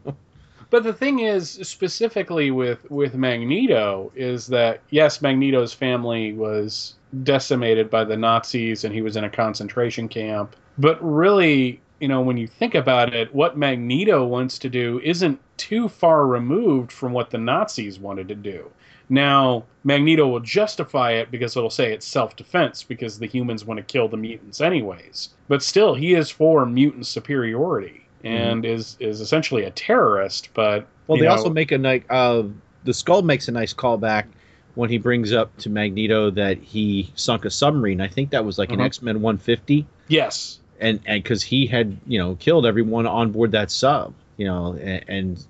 But 0.69 0.85
the 0.85 0.93
thing 0.93 1.21
is, 1.21 1.51
specifically 1.63 2.51
with 2.51 2.91
with 2.91 3.15
Magneto, 3.15 4.13
is 4.15 4.49
that 4.49 4.83
yes, 4.91 5.23
Magneto's 5.23 5.73
family 5.73 6.35
was 6.35 6.97
decimated 7.23 7.89
by 7.89 8.05
the 8.05 8.17
Nazis, 8.17 8.85
and 8.85 8.95
he 8.95 9.01
was 9.01 9.17
in 9.17 9.25
a 9.25 9.31
concentration 9.31 10.07
camp. 10.07 10.55
But 10.77 10.99
really, 11.03 11.81
you 12.01 12.09
know, 12.09 12.21
when 12.21 12.37
you 12.37 12.47
think 12.47 12.75
about 12.75 13.15
it, 13.15 13.35
what 13.35 13.57
Magneto 13.59 14.25
wants 14.25 14.59
to 14.61 14.69
do 14.69 15.01
isn't 15.03 15.41
too 15.57 15.89
far 15.89 16.27
removed 16.27 16.93
from 16.93 17.13
what 17.13 17.31
the 17.31 17.39
Nazis 17.39 17.99
wanted 17.99 18.29
to 18.29 18.35
do. 18.35 18.71
Now, 19.09 19.65
Magneto 19.85 20.29
will 20.29 20.41
justify 20.41 21.13
it 21.13 21.31
because 21.31 21.57
it'll 21.57 21.71
say 21.71 21.93
it's 21.93 22.07
self 22.07 22.37
defense 22.37 22.83
because 22.85 23.19
the 23.19 23.27
humans 23.27 23.65
want 23.65 23.79
to 23.79 23.85
kill 23.85 24.09
the 24.09 24.17
mutants 24.17 24.61
anyways. 24.61 25.31
But 25.49 25.63
still, 25.63 25.95
he 25.95 26.15
is 26.15 26.31
for 26.31 26.67
mutant 26.67 27.07
superiority 27.07 28.03
and 28.23 28.65
is 28.65 28.97
is 29.01 29.21
essentially 29.21 29.65
a 29.65 29.71
terrorist. 29.71 30.51
But 30.55 30.87
Well, 31.07 31.19
they 31.19 31.25
know, 31.25 31.33
also 31.33 31.51
make 31.51 31.73
a 31.73 31.79
nice. 31.79 32.03
Uh, 32.11 32.45
the 32.85 32.95
skull 32.95 33.23
makes 33.23 33.49
a 33.49 33.53
nice 33.53 33.73
callback 33.75 34.27
when 34.75 34.91
he 34.91 34.99
brings 34.99 35.33
up 35.33 35.57
to 35.59 35.71
Magneto 35.71 36.31
that 36.31 36.59
he 36.59 37.11
sunk 37.17 37.45
a 37.45 37.51
submarine. 37.51 38.01
I 38.01 38.09
think 38.09 38.31
that 38.31 38.45
was 38.45 38.59
like 38.59 38.73
an 38.73 38.79
Mhm. 38.79 38.85
X 38.85 39.03
Men 39.03 39.21
150, 39.23 39.87
yes, 40.09 40.61
and 40.81 41.01
and 41.07 41.23
because 41.23 41.43
he 41.43 41.67
had 41.67 41.97
you 42.07 42.19
know 42.19 42.37
killed 42.37 42.67
everyone 42.67 43.07
on 43.07 43.31
board 43.33 43.53
that 43.53 43.71
sub. 43.71 44.13
you 44.37 44.47
know, 44.47 44.75
and 44.81 45.05
and, 45.09 45.47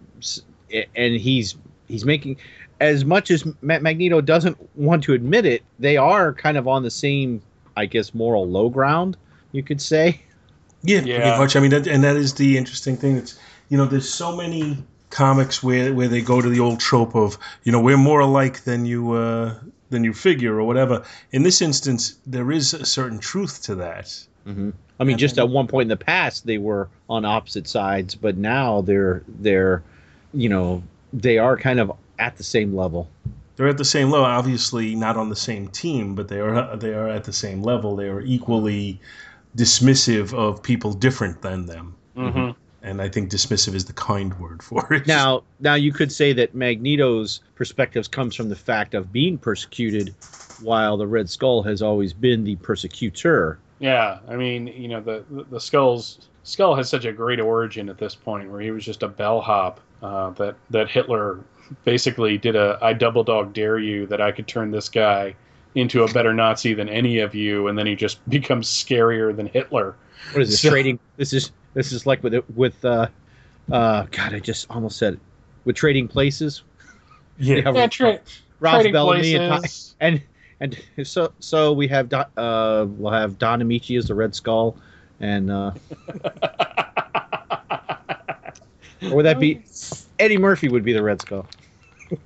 and 0.94 1.14
he's 1.20 1.56
he's 1.88 2.04
making 2.04 2.36
as 2.80 3.04
much 3.04 3.30
as 3.30 3.44
Ma- 3.60 3.78
Magneto 3.80 4.20
doesn't 4.20 4.56
want 4.76 5.02
to 5.04 5.12
admit 5.12 5.44
it, 5.44 5.62
they 5.78 5.96
are 5.96 6.32
kind 6.32 6.56
of 6.56 6.68
on 6.68 6.82
the 6.84 6.90
same, 6.90 7.42
I 7.76 7.86
guess, 7.86 8.14
moral 8.14 8.48
low 8.48 8.68
ground, 8.68 9.16
you 9.52 9.62
could 9.64 9.80
say. 9.82 10.20
Yeah, 10.82 11.00
Yeah. 11.00 11.16
pretty 11.20 11.38
much. 11.38 11.56
I 11.56 11.60
mean, 11.60 11.70
that, 11.72 11.86
and 11.88 12.04
that 12.04 12.16
is 12.16 12.34
the 12.34 12.56
interesting 12.56 12.96
thing. 12.96 13.16
It's 13.16 13.38
you 13.68 13.76
know, 13.76 13.84
there's 13.86 14.08
so 14.08 14.36
many 14.36 14.78
comics 15.10 15.62
where 15.62 15.92
where 15.92 16.08
they 16.08 16.20
go 16.22 16.40
to 16.40 16.48
the 16.48 16.60
old 16.60 16.78
trope 16.80 17.14
of 17.16 17.36
you 17.64 17.72
know 17.72 17.80
we're 17.80 17.96
more 17.96 18.20
alike 18.20 18.62
than 18.64 18.86
you 18.86 19.12
uh, 19.12 19.54
than 19.90 20.04
you 20.04 20.12
figure 20.14 20.54
or 20.58 20.64
whatever. 20.64 21.02
In 21.32 21.42
this 21.42 21.60
instance, 21.60 22.16
there 22.26 22.52
is 22.52 22.74
a 22.74 22.86
certain 22.86 23.18
truth 23.18 23.62
to 23.64 23.74
that. 23.76 24.14
Hmm 24.48 24.70
I 25.00 25.04
mean, 25.04 25.12
And 25.14 25.20
just 25.20 25.36
then- 25.36 25.44
at 25.44 25.50
one 25.50 25.68
point 25.68 25.82
in 25.82 25.88
the 25.88 25.96
past, 26.04 26.44
they 26.46 26.58
were 26.58 26.88
on 27.08 27.24
opposite 27.24 27.68
sides, 27.68 28.14
but 28.16 28.36
now 28.36 28.80
they're 28.80 29.22
they're, 29.40 29.82
you 30.34 30.48
know, 30.48 30.82
they 31.12 31.38
are 31.38 31.56
kind 31.56 31.78
of 31.78 31.92
at 32.18 32.36
the 32.36 32.42
same 32.42 32.74
level. 32.74 33.08
They're 33.56 33.68
at 33.68 33.78
the 33.78 33.84
same 33.84 34.10
level. 34.10 34.26
Obviously, 34.26 34.94
not 34.94 35.16
on 35.16 35.28
the 35.30 35.36
same 35.36 35.68
team, 35.68 36.14
but 36.14 36.28
they 36.28 36.40
are 36.40 36.76
they 36.76 36.94
are 36.94 37.08
at 37.08 37.24
the 37.24 37.32
same 37.32 37.62
level. 37.62 37.94
They 37.96 38.08
are 38.08 38.20
equally 38.20 39.00
dismissive 39.56 40.32
of 40.34 40.62
people 40.62 40.92
different 40.92 41.42
than 41.42 41.66
them. 41.66 41.94
hmm 42.16 42.50
And 42.82 43.00
I 43.02 43.08
think 43.08 43.30
dismissive 43.30 43.74
is 43.74 43.84
the 43.86 43.92
kind 43.92 44.38
word 44.40 44.62
for 44.62 44.92
it. 44.92 45.06
Now, 45.16 45.42
now 45.60 45.74
you 45.74 45.92
could 45.92 46.12
say 46.12 46.32
that 46.34 46.54
Magneto's 46.54 47.40
perspectives 47.54 48.08
comes 48.08 48.34
from 48.34 48.48
the 48.48 48.56
fact 48.56 48.94
of 48.94 49.12
being 49.12 49.38
persecuted, 49.38 50.14
while 50.62 50.96
the 50.96 51.06
Red 51.06 51.28
Skull 51.30 51.62
has 51.62 51.82
always 51.82 52.12
been 52.12 52.44
the 52.44 52.56
persecutor. 52.56 53.58
Yeah, 53.80 54.18
I 54.28 54.36
mean, 54.36 54.66
you 54.66 54.88
know, 54.88 55.00
the 55.00 55.24
the, 55.30 55.44
the 55.44 55.60
skulls 55.60 56.28
skull 56.42 56.74
has 56.74 56.88
such 56.88 57.04
a 57.04 57.12
great 57.12 57.40
origin 57.40 57.88
at 57.88 57.98
this 57.98 58.14
point, 58.14 58.50
where 58.50 58.60
he 58.60 58.70
was 58.70 58.84
just 58.84 59.02
a 59.02 59.08
bellhop 59.08 59.80
uh, 60.02 60.30
that 60.30 60.56
that 60.70 60.90
Hitler 60.90 61.40
basically 61.84 62.38
did 62.38 62.56
a 62.56 62.78
I 62.82 62.92
double 62.92 63.22
dog 63.24 63.52
dare 63.52 63.78
you 63.78 64.06
that 64.06 64.20
I 64.20 64.32
could 64.32 64.48
turn 64.48 64.70
this 64.70 64.88
guy 64.88 65.34
into 65.74 66.02
a 66.02 66.12
better 66.12 66.32
Nazi 66.34 66.74
than 66.74 66.88
any 66.88 67.18
of 67.20 67.34
you, 67.34 67.68
and 67.68 67.78
then 67.78 67.86
he 67.86 67.94
just 67.94 68.26
becomes 68.30 68.68
scarier 68.68 69.34
than 69.36 69.46
Hitler. 69.46 69.94
What 70.32 70.42
is 70.42 70.50
this 70.50 70.60
So- 70.62 70.70
trading? 70.70 70.98
This 71.16 71.32
is 71.32 71.52
this 71.74 71.92
is 71.92 72.04
like 72.06 72.22
with 72.24 72.34
with 72.56 72.84
uh, 72.84 73.06
uh, 73.70 74.06
God, 74.10 74.34
I 74.34 74.40
just 74.40 74.66
almost 74.70 74.96
said 74.98 75.14
it. 75.14 75.20
With 75.64 75.76
trading 75.76 76.08
places. 76.08 76.62
yeah. 77.38 77.56
Yeah, 77.56 77.72
Yeah, 77.72 77.86
tra- 77.86 78.20
Ross 78.60 78.74
trading 78.76 78.92
Bellamy 78.94 79.34
and, 79.34 79.50
Ty- 79.52 79.58
places. 79.58 79.94
and 80.00 80.14
and 80.14 80.22
so 81.04 81.32
so 81.40 81.72
we 81.72 81.86
have 81.88 82.08
Don, 82.08 82.26
uh 82.36 82.86
we'll 82.88 83.12
have 83.12 83.38
Don 83.38 83.60
Ameche 83.60 83.96
as 83.98 84.06
the 84.06 84.14
Red 84.14 84.34
Skull, 84.34 84.76
and 85.20 85.50
uh, 85.50 85.72
or 89.02 89.14
would 89.16 89.26
that 89.26 89.38
be 89.38 89.62
Eddie 90.18 90.38
Murphy 90.38 90.68
would 90.68 90.84
be 90.84 90.92
the 90.92 91.02
Red 91.02 91.20
Skull? 91.22 91.46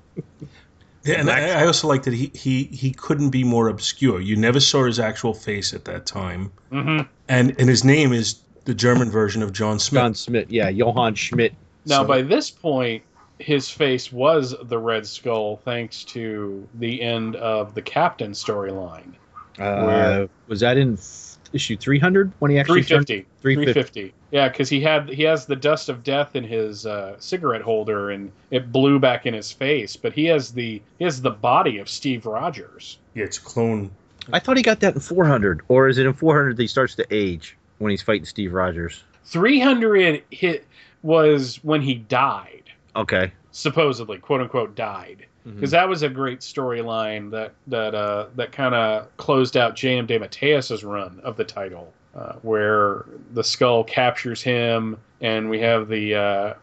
Yeah, 1.04 1.16
and 1.18 1.28
I, 1.30 1.62
I 1.62 1.66
also 1.66 1.88
like 1.88 2.04
that 2.04 2.14
he, 2.14 2.30
he 2.32 2.62
he 2.66 2.92
couldn't 2.92 3.30
be 3.30 3.42
more 3.42 3.66
obscure. 3.66 4.20
You 4.20 4.36
never 4.36 4.60
saw 4.60 4.84
his 4.84 5.00
actual 5.00 5.34
face 5.34 5.74
at 5.74 5.84
that 5.86 6.06
time, 6.06 6.52
Mhm. 6.70 7.08
and 7.28 7.56
and 7.58 7.68
his 7.68 7.82
name 7.82 8.12
is 8.12 8.36
the 8.66 8.74
German 8.74 9.10
version 9.10 9.42
of 9.42 9.52
John 9.52 9.80
Smith. 9.80 10.00
John 10.00 10.14
Smith, 10.14 10.48
yeah, 10.48 10.68
Johann 10.68 11.16
Schmidt. 11.16 11.54
Now, 11.86 12.02
So- 12.02 12.04
by 12.06 12.22
this 12.22 12.50
point, 12.50 13.02
his 13.42 13.68
face 13.70 14.12
was 14.12 14.54
the 14.62 14.78
Red 14.78 15.06
Skull, 15.06 15.56
thanks 15.64 16.04
to 16.04 16.66
the 16.74 17.02
end 17.02 17.36
of 17.36 17.74
the 17.74 17.82
Captain 17.82 18.32
storyline. 18.32 19.12
Uh, 19.58 19.84
Where- 19.84 20.28
was 20.48 20.60
that 20.60 20.76
in 20.78 20.94
f- 20.94 21.36
issue 21.52 21.76
three 21.76 21.98
hundred 21.98 22.32
when 22.38 22.50
he 22.50 22.58
actually 22.58 22.82
turned 22.82 23.06
350. 23.06 23.28
350. 23.42 24.00
350. 24.00 24.14
Yeah, 24.30 24.48
because 24.48 24.68
he 24.70 24.80
had 24.80 25.08
he 25.10 25.22
has 25.24 25.44
the 25.44 25.56
dust 25.56 25.88
of 25.90 26.02
death 26.02 26.34
in 26.36 26.44
his 26.44 26.86
uh, 26.86 27.16
cigarette 27.18 27.60
holder, 27.60 28.10
and 28.10 28.32
it 28.50 28.72
blew 28.72 28.98
back 28.98 29.26
in 29.26 29.34
his 29.34 29.52
face. 29.52 29.94
But 29.96 30.14
he 30.14 30.24
has 30.26 30.52
the 30.52 30.80
he 30.98 31.04
has 31.04 31.20
the 31.20 31.30
body 31.30 31.78
of 31.78 31.88
Steve 31.88 32.24
Rogers. 32.24 32.98
Yeah, 33.14 33.24
it's 33.24 33.38
clone. 33.38 33.90
I 34.32 34.38
thought 34.38 34.56
he 34.56 34.62
got 34.62 34.80
that 34.80 34.94
in 34.94 35.00
four 35.00 35.26
hundred, 35.26 35.60
or 35.68 35.88
is 35.88 35.98
it 35.98 36.06
in 36.06 36.14
four 36.14 36.34
hundred 36.34 36.56
that 36.56 36.62
he 36.62 36.68
starts 36.68 36.94
to 36.94 37.06
age 37.10 37.56
when 37.78 37.90
he's 37.90 38.00
fighting 38.02 38.24
Steve 38.24 38.52
Rogers? 38.54 39.02
300 39.24 40.22
hit 40.30 40.66
was 41.02 41.58
when 41.62 41.80
he 41.82 41.94
died, 41.94 42.64
Okay. 42.94 43.32
supposedly, 43.50 44.18
quote 44.18 44.40
unquote, 44.40 44.74
died. 44.74 45.26
Because 45.44 45.72
that 45.72 45.88
was 45.88 46.04
a 46.04 46.08
great 46.08 46.38
storyline 46.38 47.30
that 47.32 47.52
that 47.66 47.96
uh, 47.96 48.26
that 48.36 48.52
kind 48.52 48.76
of 48.76 49.08
closed 49.16 49.56
out 49.56 49.74
J.M. 49.74 50.06
DeMatteis's 50.06 50.84
run 50.84 51.18
of 51.24 51.36
the 51.36 51.42
title, 51.42 51.92
uh, 52.14 52.34
where 52.42 53.06
the 53.32 53.42
skull 53.42 53.82
captures 53.82 54.40
him, 54.40 54.98
and 55.20 55.50
we 55.50 55.58
have 55.58 55.88
the 55.88 56.14
uh, 56.14 56.54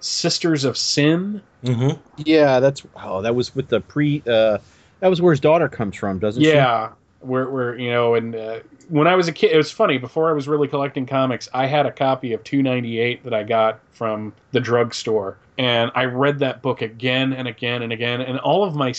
Sisters 0.00 0.64
of 0.64 0.76
Sin. 0.76 1.40
hmm 1.64 1.92
Yeah, 2.18 2.60
that's 2.60 2.82
oh, 3.02 3.22
that 3.22 3.34
was 3.34 3.54
with 3.54 3.68
the 3.68 3.80
pre. 3.80 4.22
Uh, 4.26 4.58
that 5.00 5.08
was 5.08 5.22
where 5.22 5.32
his 5.32 5.40
daughter 5.40 5.68
comes 5.70 5.96
from, 5.96 6.18
doesn't 6.18 6.42
she? 6.42 6.50
Yeah, 6.50 6.90
where 7.20 7.48
where 7.50 7.78
you 7.78 7.90
know, 7.90 8.14
and 8.14 8.34
uh, 8.34 8.60
when 8.88 9.06
I 9.06 9.14
was 9.14 9.28
a 9.28 9.32
kid, 9.32 9.52
it 9.52 9.56
was 9.56 9.70
funny. 9.70 9.98
Before 9.98 10.30
I 10.30 10.32
was 10.32 10.48
really 10.48 10.68
collecting 10.68 11.06
comics, 11.06 11.48
I 11.52 11.66
had 11.66 11.86
a 11.86 11.92
copy 11.92 12.32
of 12.32 12.44
298 12.44 13.24
that 13.24 13.34
I 13.34 13.42
got 13.42 13.80
from 13.92 14.32
the 14.52 14.60
drugstore, 14.60 15.36
and 15.58 15.90
I 15.94 16.04
read 16.04 16.38
that 16.38 16.62
book 16.62 16.82
again 16.82 17.32
and 17.32 17.48
again 17.48 17.82
and 17.82 17.92
again. 17.92 18.20
And 18.20 18.38
all 18.38 18.64
of 18.64 18.74
my, 18.74 18.94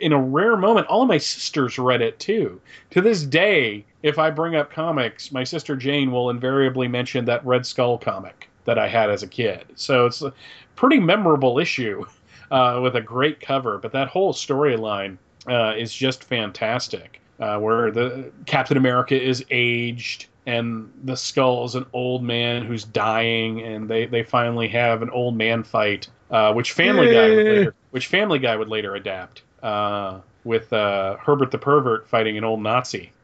in 0.00 0.12
a 0.12 0.20
rare 0.20 0.56
moment, 0.56 0.86
all 0.88 1.02
of 1.02 1.08
my 1.08 1.18
sisters 1.18 1.78
read 1.78 2.02
it 2.02 2.18
too. 2.18 2.60
To 2.90 3.00
this 3.00 3.22
day, 3.22 3.84
if 4.02 4.18
I 4.18 4.30
bring 4.30 4.54
up 4.54 4.70
comics, 4.70 5.32
my 5.32 5.44
sister 5.44 5.76
Jane 5.76 6.12
will 6.12 6.30
invariably 6.30 6.88
mention 6.88 7.24
that 7.24 7.44
Red 7.46 7.64
Skull 7.64 7.98
comic 7.98 8.48
that 8.66 8.78
I 8.78 8.88
had 8.88 9.10
as 9.10 9.22
a 9.22 9.28
kid. 9.28 9.64
So 9.76 10.06
it's 10.06 10.22
a 10.22 10.32
pretty 10.76 11.00
memorable 11.00 11.58
issue 11.58 12.04
uh, 12.50 12.80
with 12.82 12.96
a 12.96 13.00
great 13.00 13.40
cover. 13.40 13.78
But 13.78 13.92
that 13.92 14.08
whole 14.08 14.32
storyline 14.32 15.16
uh, 15.48 15.74
is 15.76 15.92
just 15.92 16.24
fantastic. 16.24 17.20
Uh, 17.40 17.58
where 17.58 17.90
the 17.90 18.30
Captain 18.46 18.76
America 18.76 19.20
is 19.20 19.44
aged 19.50 20.26
and 20.46 20.92
the 21.04 21.16
Skull 21.16 21.64
is 21.64 21.74
an 21.74 21.86
old 21.92 22.22
man 22.22 22.64
who's 22.64 22.84
dying, 22.84 23.62
and 23.62 23.88
they, 23.88 24.06
they 24.06 24.22
finally 24.22 24.68
have 24.68 25.02
an 25.02 25.10
old 25.10 25.36
man 25.36 25.64
fight, 25.64 26.08
uh, 26.30 26.52
which 26.52 26.72
Family 26.72 27.12
Guy 27.12 27.30
would 27.30 27.46
later, 27.46 27.74
which 27.90 28.06
Family 28.08 28.38
Guy 28.38 28.56
would 28.56 28.68
later 28.68 28.94
adapt 28.94 29.42
uh, 29.62 30.20
with 30.44 30.72
uh, 30.72 31.16
Herbert 31.16 31.50
the 31.50 31.58
Pervert 31.58 32.06
fighting 32.08 32.36
an 32.36 32.44
old 32.44 32.62
Nazi. 32.62 33.12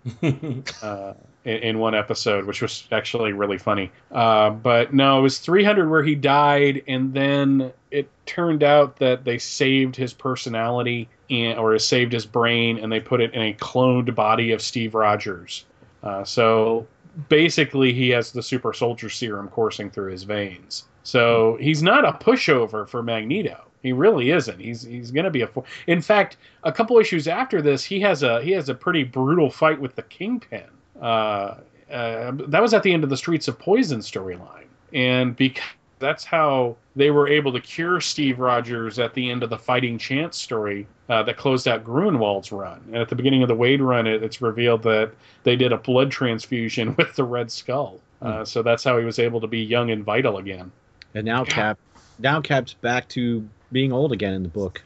Uh, 0.82 1.12
in, 1.44 1.56
in 1.56 1.78
one 1.78 1.94
episode, 1.94 2.44
which 2.44 2.62
was 2.62 2.86
actually 2.92 3.32
really 3.32 3.58
funny. 3.58 3.90
Uh, 4.10 4.50
but 4.50 4.92
no, 4.92 5.18
it 5.18 5.22
was 5.22 5.38
300 5.38 5.88
where 5.88 6.02
he 6.02 6.14
died, 6.14 6.82
and 6.86 7.14
then 7.14 7.72
it 7.90 8.08
turned 8.26 8.62
out 8.62 8.96
that 8.96 9.24
they 9.24 9.38
saved 9.38 9.96
his 9.96 10.12
personality 10.12 11.08
and, 11.28 11.58
or 11.58 11.78
saved 11.78 12.12
his 12.12 12.26
brain, 12.26 12.78
and 12.78 12.90
they 12.90 13.00
put 13.00 13.20
it 13.20 13.34
in 13.34 13.42
a 13.42 13.54
cloned 13.54 14.14
body 14.14 14.52
of 14.52 14.62
Steve 14.62 14.94
Rogers. 14.94 15.64
Uh, 16.02 16.24
so 16.24 16.86
basically, 17.28 17.92
he 17.92 18.10
has 18.10 18.32
the 18.32 18.42
super 18.42 18.72
soldier 18.72 19.08
serum 19.08 19.48
coursing 19.48 19.90
through 19.90 20.10
his 20.10 20.24
veins. 20.24 20.84
So 21.02 21.56
he's 21.60 21.82
not 21.82 22.04
a 22.04 22.12
pushover 22.12 22.88
for 22.88 23.02
Magneto. 23.02 23.64
He 23.82 23.92
really 23.92 24.30
isn't. 24.30 24.60
He's 24.60 24.82
he's 24.82 25.10
going 25.10 25.24
to 25.24 25.30
be 25.30 25.42
a. 25.42 25.48
In 25.86 26.02
fact, 26.02 26.36
a 26.64 26.72
couple 26.72 26.98
issues 26.98 27.26
after 27.26 27.62
this, 27.62 27.82
he 27.82 27.98
has 28.00 28.22
a 28.22 28.42
he 28.42 28.50
has 28.52 28.68
a 28.68 28.74
pretty 28.74 29.04
brutal 29.04 29.50
fight 29.50 29.80
with 29.80 29.94
the 29.94 30.02
Kingpin. 30.02 30.68
Uh, 31.00 31.56
uh, 31.90 32.32
that 32.48 32.62
was 32.62 32.72
at 32.72 32.82
the 32.82 32.92
end 32.92 33.02
of 33.04 33.10
the 33.10 33.16
Streets 33.16 33.48
of 33.48 33.58
Poison 33.58 34.00
storyline, 34.00 34.66
and 34.92 35.34
because 35.34 35.64
that's 36.00 36.24
how 36.24 36.76
they 36.96 37.10
were 37.10 37.28
able 37.28 37.52
to 37.52 37.60
cure 37.60 38.00
Steve 38.00 38.40
Rogers 38.40 38.98
at 38.98 39.14
the 39.14 39.30
end 39.30 39.42
of 39.44 39.50
the 39.50 39.58
Fighting 39.58 39.98
Chance 39.98 40.36
story 40.36 40.86
uh, 41.08 41.22
that 41.22 41.36
closed 41.36 41.68
out 41.68 41.84
Gruenwald's 41.84 42.50
run. 42.50 42.82
And 42.86 42.96
at 42.96 43.08
the 43.08 43.14
beginning 43.14 43.42
of 43.42 43.48
the 43.48 43.54
Wade 43.54 43.80
run, 43.80 44.06
it, 44.06 44.22
it's 44.22 44.40
revealed 44.40 44.82
that 44.84 45.12
they 45.44 45.54
did 45.54 45.72
a 45.72 45.76
blood 45.76 46.10
transfusion 46.10 46.94
with 46.98 47.14
the 47.14 47.24
Red 47.24 47.52
Skull. 47.52 48.00
Uh, 48.20 48.44
so 48.44 48.62
that's 48.62 48.82
how 48.82 48.98
he 48.98 49.04
was 49.04 49.18
able 49.18 49.40
to 49.40 49.46
be 49.46 49.60
young 49.60 49.90
and 49.90 50.02
vital 50.02 50.38
again. 50.38 50.72
And 51.14 51.24
now 51.24 51.44
Cap, 51.44 51.78
now 52.18 52.40
Cap's 52.40 52.74
back 52.74 53.08
to 53.10 53.46
being 53.72 53.92
old 53.92 54.12
again 54.12 54.34
in 54.34 54.42
the 54.42 54.48
book. 54.48 54.82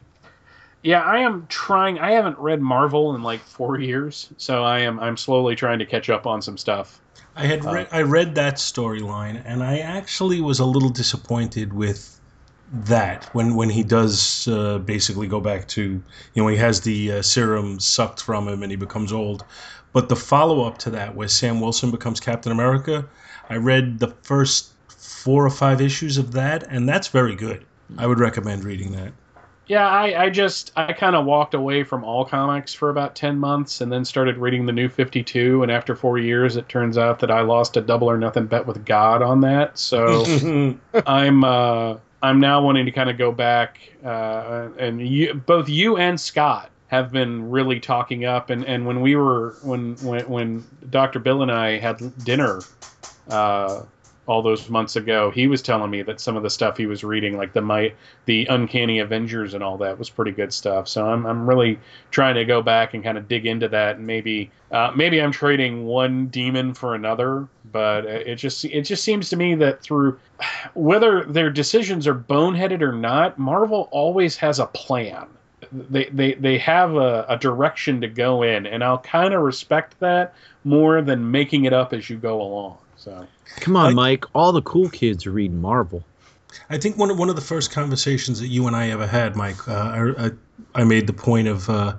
Yeah, 0.85 1.01
I 1.01 1.20
am 1.20 1.47
trying. 1.49 1.99
I 1.99 2.11
haven't 2.11 2.39
read 2.39 2.61
Marvel 2.61 3.14
in 3.14 3.22
like 3.22 3.41
four 3.41 3.80
years, 3.80 4.28
so 4.37 4.64
I 4.64 4.80
am 4.80 5.01
I'm 5.01 5.16
slowly 5.16 5.57
trying 5.57 5.78
to 5.78 5.87
catch 5.87 6.11
up 6.11 6.26
on 6.26 6.43
some 6.43 6.59
stuff. 6.59 7.01
I 7.35 7.47
had 7.47 7.64
read 7.64 7.89
I 7.91 8.03
read 8.03 8.35
that 8.35 8.57
storyline, 8.57 9.41
and 9.47 9.64
I 9.64 9.78
actually 9.78 10.43
was 10.43 10.59
a 10.59 10.66
little 10.66 10.91
disappointed 10.91 11.72
with 11.72 12.20
that 12.70 13.24
when 13.35 13.55
when 13.57 13.70
he 13.70 13.82
does 13.82 14.47
uh, 14.47 14.76
basically 14.76 15.26
go 15.26 15.41
back 15.41 15.66
to 15.68 15.82
you 16.35 16.43
know 16.43 16.49
he 16.49 16.57
has 16.59 16.82
the 16.82 17.12
uh, 17.12 17.22
serum 17.22 17.80
sucked 17.80 18.20
from 18.20 18.47
him 18.47 18.62
and 18.62 18.70
he 18.70 18.76
becomes 18.76 19.11
old. 19.11 19.43
But 19.95 20.11
the 20.11 20.16
follow 20.16 20.66
up 20.66 20.76
to 20.78 20.91
that, 20.91 21.14
where 21.14 21.28
Sam 21.28 21.62
Wilson 21.62 21.93
becomes 21.93 22.20
Captain 22.20 22.53
America, 22.53 23.07
I 23.49 23.57
read 23.57 24.01
the 24.01 24.14
first 24.22 24.72
four 24.89 25.47
or 25.47 25.51
five 25.51 25.80
issues 25.80 26.18
of 26.18 26.32
that, 26.32 26.64
and 26.68 26.87
that's 26.87 27.09
very 27.09 27.37
good. 27.37 27.64
I 27.97 28.07
would 28.07 28.18
recommend 28.18 28.64
reading 28.64 28.93
that. 28.93 29.14
Yeah, 29.66 29.88
I, 29.88 30.24
I 30.24 30.30
just 30.30 30.72
I 30.76 30.92
kind 30.92 31.16
of 31.16 31.24
walked 31.24 31.54
away 31.54 31.84
from 31.84 32.04
all 32.04 32.24
comics 32.24 32.74
for 32.74 32.90
about 32.90 33.14
ten 33.14 33.38
months, 33.38 33.80
and 33.80 33.90
then 33.90 34.04
started 34.04 34.36
reading 34.36 34.66
the 34.66 34.72
New 34.72 34.88
Fifty 34.88 35.22
Two. 35.22 35.62
And 35.62 35.72
after 35.72 35.96
four 35.96 36.18
years, 36.18 36.56
it 36.56 36.68
turns 36.68 36.98
out 36.98 37.18
that 37.20 37.30
I 37.30 37.40
lost 37.40 37.76
a 37.76 37.80
double 37.80 38.10
or 38.10 38.18
nothing 38.18 38.46
bet 38.46 38.66
with 38.66 38.84
God 38.84 39.22
on 39.22 39.40
that. 39.40 39.78
So 39.78 40.24
I'm 41.06 41.44
uh, 41.44 41.96
I'm 42.22 42.40
now 42.40 42.62
wanting 42.62 42.84
to 42.84 42.92
kind 42.92 43.08
of 43.08 43.16
go 43.16 43.32
back, 43.32 43.78
uh, 44.04 44.68
and 44.78 45.06
you, 45.06 45.34
both 45.34 45.68
you 45.68 45.96
and 45.96 46.20
Scott 46.20 46.70
have 46.88 47.10
been 47.10 47.50
really 47.50 47.80
talking 47.80 48.26
up. 48.26 48.50
And, 48.50 48.64
and 48.66 48.86
when 48.86 49.00
we 49.00 49.16
were 49.16 49.56
when 49.62 49.96
when 49.96 50.28
when 50.28 50.64
Doctor 50.90 51.18
Bill 51.18 51.42
and 51.42 51.50
I 51.50 51.78
had 51.78 52.24
dinner. 52.24 52.60
Uh, 53.28 53.84
all 54.27 54.43
those 54.43 54.70
months 54.70 54.97
ago, 54.97 55.31
he 55.31 55.47
was 55.47 55.61
telling 55.61 55.91
me 55.91 56.03
that 56.03 56.20
some 56.20 56.37
of 56.37 56.43
the 56.43 56.51
stuff 56.51 56.77
he 56.77 56.87
was 56.87 57.05
reading, 57.05 57.37
like 57.37 57.53
the 57.53 57.61
might, 57.61 57.95
the 58.25 58.47
Uncanny 58.47 58.99
Avengers 59.01 59.53
and 59.55 59.62
all 59.62 59.77
that, 59.79 59.99
was 59.99 60.09
pretty 60.09 60.31
good 60.31 60.53
stuff. 60.53 60.89
So 60.89 61.07
I'm 61.07 61.27
I'm 61.27 61.49
really 61.49 61.79
trying 62.11 62.37
to 62.37 62.45
go 62.45 62.62
back 62.62 62.95
and 62.95 63.05
kind 63.05 63.18
of 63.18 63.29
dig 63.29 63.47
into 63.47 63.68
that, 63.68 63.97
and 63.97 64.07
maybe 64.07 64.51
uh, 64.70 64.93
maybe 64.97 65.20
I'm 65.20 65.33
trading 65.33 65.85
one 65.85 66.29
demon 66.29 66.72
for 66.72 66.95
another, 66.95 67.49
but 67.70 68.07
it 68.07 68.37
just 68.37 68.64
it 68.64 68.83
just 68.83 69.05
seems 69.05 69.29
to 69.31 69.37
me 69.37 69.55
that 69.57 69.83
through 69.83 70.18
whether 70.75 71.25
their 71.25 71.51
decisions 71.51 72.07
are 72.07 72.14
boneheaded 72.14 72.81
or 72.81 72.93
not, 72.93 73.39
Marvel 73.39 73.89
always 73.91 74.37
has 74.39 74.59
a 74.59 74.66
plan. 74.66 75.27
They 75.70 76.07
they 76.07 76.35
they 76.35 76.59
have 76.59 76.95
a, 76.95 77.27
a 77.29 77.37
direction 77.37 78.01
to 78.01 78.09
go 78.09 78.43
in, 78.43 78.66
and 78.66 78.83
I'll 78.83 78.99
kind 78.99 79.35
of 79.35 79.43
respect 79.43 80.01
that 80.01 80.35
more 80.64 81.03
than 81.03 81.31
making 81.31 81.66
it 81.66 81.75
up 81.75 81.93
as 81.93 82.09
you 82.09 82.16
go 82.16 82.41
along. 82.41 82.79
So. 82.97 83.27
Come 83.61 83.76
on, 83.76 83.86
Like- 83.86 83.95
Mike. 83.95 84.24
All 84.34 84.53
the 84.53 84.62
cool 84.62 84.88
kids 84.88 85.26
are 85.26 85.30
reading 85.32 85.61
Marvel. 85.61 86.05
I 86.70 86.78
think 86.78 86.97
one 86.97 87.11
of, 87.11 87.18
one 87.18 87.28
of 87.28 87.34
the 87.36 87.42
first 87.42 87.72
conversations 87.72 88.40
that 88.40 88.47
you 88.49 88.66
and 88.66 88.76
I 88.76 88.90
ever 88.90 89.07
had, 89.07 89.34
Mike, 89.36 89.66
uh, 89.68 89.72
I, 90.16 90.26
I, 90.26 90.30
I 90.74 90.84
made 90.84 91.07
the 91.07 91.12
point 91.12 91.49
of 91.49 91.68
uh, 91.68 91.97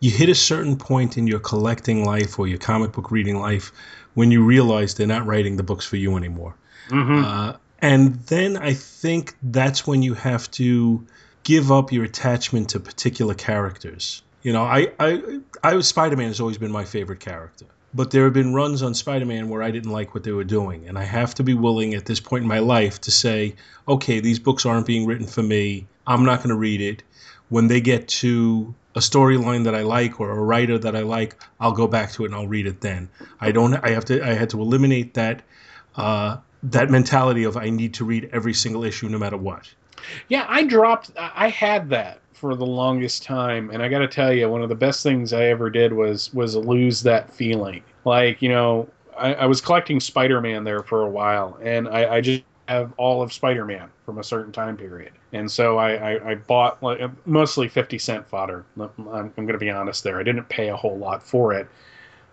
you 0.00 0.10
hit 0.10 0.28
a 0.28 0.34
certain 0.34 0.76
point 0.76 1.18
in 1.18 1.26
your 1.26 1.38
collecting 1.40 2.04
life 2.04 2.38
or 2.38 2.46
your 2.48 2.58
comic 2.58 2.92
book 2.92 3.10
reading 3.10 3.38
life 3.38 3.70
when 4.14 4.30
you 4.30 4.42
realize 4.44 4.94
they're 4.94 5.06
not 5.06 5.26
writing 5.26 5.56
the 5.56 5.62
books 5.62 5.86
for 5.86 5.96
you 5.96 6.16
anymore. 6.16 6.54
mhm. 6.88 7.22
Uh, 7.24 7.56
and 7.80 8.14
then 8.26 8.56
I 8.56 8.74
think 8.74 9.34
that's 9.42 9.86
when 9.86 10.02
you 10.02 10.14
have 10.14 10.50
to 10.52 11.04
give 11.42 11.70
up 11.72 11.92
your 11.92 12.04
attachment 12.04 12.70
to 12.70 12.80
particular 12.80 13.34
characters. 13.34 14.22
You 14.42 14.52
know, 14.52 14.62
I, 14.62 14.92
I, 15.00 15.40
I 15.62 15.80
Spider 15.80 16.16
Man 16.16 16.28
has 16.28 16.40
always 16.40 16.58
been 16.58 16.70
my 16.72 16.84
favorite 16.84 17.20
character. 17.20 17.66
But 17.94 18.10
there 18.10 18.24
have 18.24 18.32
been 18.32 18.54
runs 18.54 18.82
on 18.82 18.94
Spider 18.94 19.26
Man 19.26 19.48
where 19.48 19.62
I 19.62 19.70
didn't 19.70 19.90
like 19.90 20.14
what 20.14 20.24
they 20.24 20.32
were 20.32 20.44
doing. 20.44 20.88
And 20.88 20.98
I 20.98 21.04
have 21.04 21.34
to 21.34 21.42
be 21.42 21.54
willing 21.54 21.94
at 21.94 22.06
this 22.06 22.20
point 22.20 22.42
in 22.42 22.48
my 22.48 22.58
life 22.58 23.00
to 23.02 23.10
say, 23.10 23.54
okay, 23.86 24.20
these 24.20 24.38
books 24.38 24.64
aren't 24.64 24.86
being 24.86 25.06
written 25.06 25.26
for 25.26 25.42
me. 25.42 25.86
I'm 26.06 26.24
not 26.24 26.38
going 26.38 26.48
to 26.48 26.56
read 26.56 26.80
it. 26.80 27.02
When 27.50 27.68
they 27.68 27.82
get 27.82 28.08
to 28.08 28.74
a 28.94 29.00
storyline 29.00 29.64
that 29.64 29.74
I 29.74 29.82
like 29.82 30.20
or 30.20 30.30
a 30.30 30.40
writer 30.42 30.78
that 30.78 30.96
I 30.96 31.00
like, 31.00 31.36
I'll 31.60 31.72
go 31.72 31.86
back 31.86 32.12
to 32.12 32.24
it 32.24 32.26
and 32.26 32.34
I'll 32.34 32.48
read 32.48 32.66
it 32.66 32.80
then. 32.80 33.10
I 33.40 33.52
don't. 33.52 33.74
I 33.74 33.90
have 33.90 34.06
to. 34.06 34.26
I 34.26 34.32
had 34.32 34.50
to 34.50 34.60
eliminate 34.60 35.14
that 35.14 35.42
uh, 35.96 36.38
that 36.62 36.90
mentality 36.90 37.44
of 37.44 37.56
I 37.58 37.68
need 37.68 37.94
to 37.94 38.04
read 38.04 38.30
every 38.32 38.54
single 38.54 38.84
issue 38.84 39.08
no 39.08 39.18
matter 39.18 39.36
what. 39.36 39.68
Yeah, 40.28 40.46
I 40.48 40.64
dropped. 40.64 41.10
I 41.16 41.48
had 41.48 41.90
that 41.90 42.21
for 42.42 42.56
the 42.56 42.66
longest 42.66 43.22
time, 43.22 43.70
and 43.70 43.84
I 43.84 43.88
got 43.88 44.00
to 44.00 44.08
tell 44.08 44.32
you, 44.32 44.50
one 44.50 44.64
of 44.64 44.68
the 44.68 44.74
best 44.74 45.04
things 45.04 45.32
I 45.32 45.44
ever 45.44 45.70
did 45.70 45.92
was 45.92 46.34
was 46.34 46.56
lose 46.56 47.00
that 47.04 47.32
feeling. 47.32 47.84
Like 48.04 48.42
you 48.42 48.48
know, 48.48 48.88
I, 49.16 49.34
I 49.34 49.46
was 49.46 49.60
collecting 49.60 50.00
Spider-Man 50.00 50.64
there 50.64 50.82
for 50.82 51.02
a 51.02 51.08
while, 51.08 51.56
and 51.62 51.86
I, 51.86 52.16
I 52.16 52.20
just 52.20 52.42
have 52.66 52.92
all 52.96 53.22
of 53.22 53.32
Spider-Man 53.32 53.88
from 54.04 54.18
a 54.18 54.24
certain 54.24 54.50
time 54.50 54.76
period, 54.76 55.12
and 55.32 55.48
so 55.48 55.78
I, 55.78 56.14
I, 56.14 56.30
I 56.30 56.34
bought 56.34 56.82
like 56.82 57.00
mostly 57.26 57.68
fifty 57.68 57.96
cent 57.96 58.26
fodder. 58.26 58.64
I'm, 58.76 58.90
I'm 58.98 59.30
going 59.36 59.52
to 59.52 59.58
be 59.58 59.70
honest 59.70 60.02
there. 60.02 60.18
I 60.18 60.24
didn't 60.24 60.48
pay 60.48 60.70
a 60.70 60.76
whole 60.76 60.98
lot 60.98 61.22
for 61.22 61.54
it. 61.54 61.68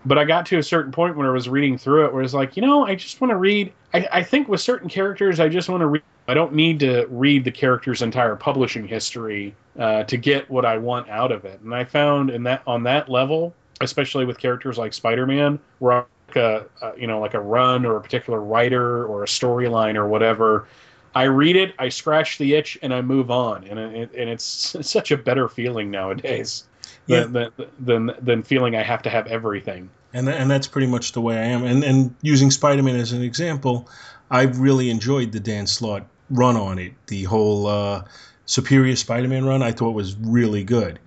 But 0.05 0.17
I 0.17 0.25
got 0.25 0.47
to 0.47 0.57
a 0.57 0.63
certain 0.63 0.91
point 0.91 1.17
when 1.17 1.27
I 1.27 1.29
was 1.29 1.47
reading 1.47 1.77
through 1.77 2.05
it 2.05 2.13
where 2.13 2.23
it's 2.23 2.33
like, 2.33 2.55
you 2.55 2.61
know, 2.61 2.85
I 2.87 2.95
just 2.95 3.21
want 3.21 3.29
to 3.29 3.37
read. 3.37 3.71
I, 3.93 4.07
I 4.11 4.23
think 4.23 4.47
with 4.47 4.61
certain 4.61 4.89
characters, 4.89 5.39
I 5.39 5.49
just 5.49 5.69
want 5.69 5.81
to 5.81 5.87
read. 5.87 6.03
I 6.29 6.33
don't 6.35 6.53
need 6.53 6.79
to 6.81 7.07
read 7.09 7.43
the 7.43 7.51
character's 7.51 8.01
entire 8.03 8.35
publishing 8.35 8.87
history 8.87 9.55
uh, 9.79 10.03
to 10.03 10.15
get 10.15 10.47
what 10.49 10.63
I 10.63 10.77
want 10.77 11.09
out 11.09 11.31
of 11.31 11.43
it. 11.43 11.59
And 11.61 11.73
I 11.73 11.83
found 11.83 12.29
in 12.29 12.43
that 12.43 12.61
on 12.67 12.83
that 12.83 13.09
level, 13.09 13.53
especially 13.81 14.25
with 14.25 14.37
characters 14.37 14.77
like 14.77 14.93
Spider-Man, 14.93 15.57
where 15.79 16.05
like 16.27 16.35
a, 16.35 16.65
a 16.83 16.93
you 16.99 17.07
know 17.07 17.19
like 17.19 17.33
a 17.33 17.39
run 17.41 17.85
or 17.85 17.95
a 17.97 18.01
particular 18.01 18.41
writer 18.41 19.05
or 19.05 19.23
a 19.23 19.27
storyline 19.27 19.95
or 19.95 20.07
whatever, 20.07 20.67
I 21.15 21.23
read 21.23 21.55
it, 21.55 21.73
I 21.79 21.89
scratch 21.89 22.37
the 22.37 22.53
itch, 22.53 22.77
and 22.83 22.93
I 22.93 23.01
move 23.01 23.31
on. 23.31 23.63
And 23.63 23.79
it, 23.79 24.11
and 24.15 24.29
it's, 24.29 24.75
it's 24.75 24.91
such 24.97 25.09
a 25.11 25.17
better 25.17 25.47
feeling 25.49 25.89
nowadays 25.89 26.65
Yeah. 27.07 27.23
than, 27.23 27.51
than 27.79 28.11
than 28.21 28.43
feeling 28.43 28.75
I 28.75 28.83
have 28.83 29.01
to 29.01 29.09
have 29.09 29.25
everything. 29.25 29.89
and 30.13 30.29
and 30.29 30.51
that's 30.51 30.67
pretty 30.67 30.87
much 30.87 31.13
the 31.13 31.21
way 31.21 31.37
I 31.39 31.45
am. 31.45 31.63
And 31.63 31.83
and 31.83 32.13
using 32.21 32.51
Spider 32.51 32.83
Man 32.83 32.97
as 32.97 33.13
an 33.13 33.23
example, 33.23 33.89
I 34.29 34.43
really 34.43 34.91
enjoyed 34.91 35.31
the 35.31 35.39
Dan 35.39 35.65
Slott 35.65 36.05
run 36.29 36.55
on 36.55 36.79
it. 36.79 36.93
The 37.07 37.23
whole 37.23 37.67
uh, 37.67 38.03
Superior 38.45 38.95
Spider 38.95 39.27
Man 39.27 39.45
run 39.45 39.61
I 39.61 39.71
thought 39.71 39.91
was 39.91 40.15
really 40.15 40.63
good. 40.63 40.99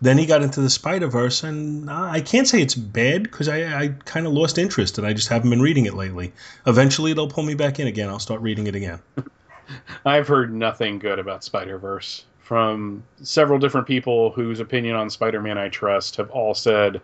Then 0.00 0.16
he 0.16 0.26
got 0.26 0.42
into 0.42 0.60
the 0.60 0.70
Spider 0.70 1.08
Verse, 1.08 1.42
and 1.42 1.90
uh, 1.90 2.08
I 2.10 2.20
can't 2.20 2.46
say 2.46 2.62
it's 2.62 2.74
bad 2.74 3.24
because 3.24 3.48
I, 3.48 3.82
I 3.82 3.88
kind 4.04 4.26
of 4.26 4.32
lost 4.32 4.56
interest 4.56 4.96
and 4.96 5.06
I 5.06 5.12
just 5.12 5.28
haven't 5.28 5.50
been 5.50 5.62
reading 5.62 5.86
it 5.86 5.94
lately. 5.94 6.32
Eventually, 6.66 7.12
they'll 7.14 7.28
pull 7.28 7.44
me 7.44 7.54
back 7.54 7.80
in 7.80 7.88
again. 7.88 8.08
I'll 8.08 8.20
start 8.20 8.40
reading 8.40 8.68
it 8.68 8.76
again. 8.76 9.00
I've 10.06 10.28
heard 10.28 10.54
nothing 10.54 10.98
good 10.98 11.18
about 11.18 11.42
Spider 11.42 11.78
Verse 11.78 12.24
from 12.48 13.02
several 13.22 13.58
different 13.58 13.86
people 13.86 14.30
whose 14.30 14.58
opinion 14.58 14.96
on 14.96 15.10
Spider 15.10 15.42
Man 15.42 15.58
I 15.58 15.68
trust 15.68 16.16
have 16.16 16.30
all 16.30 16.54
said, 16.54 17.00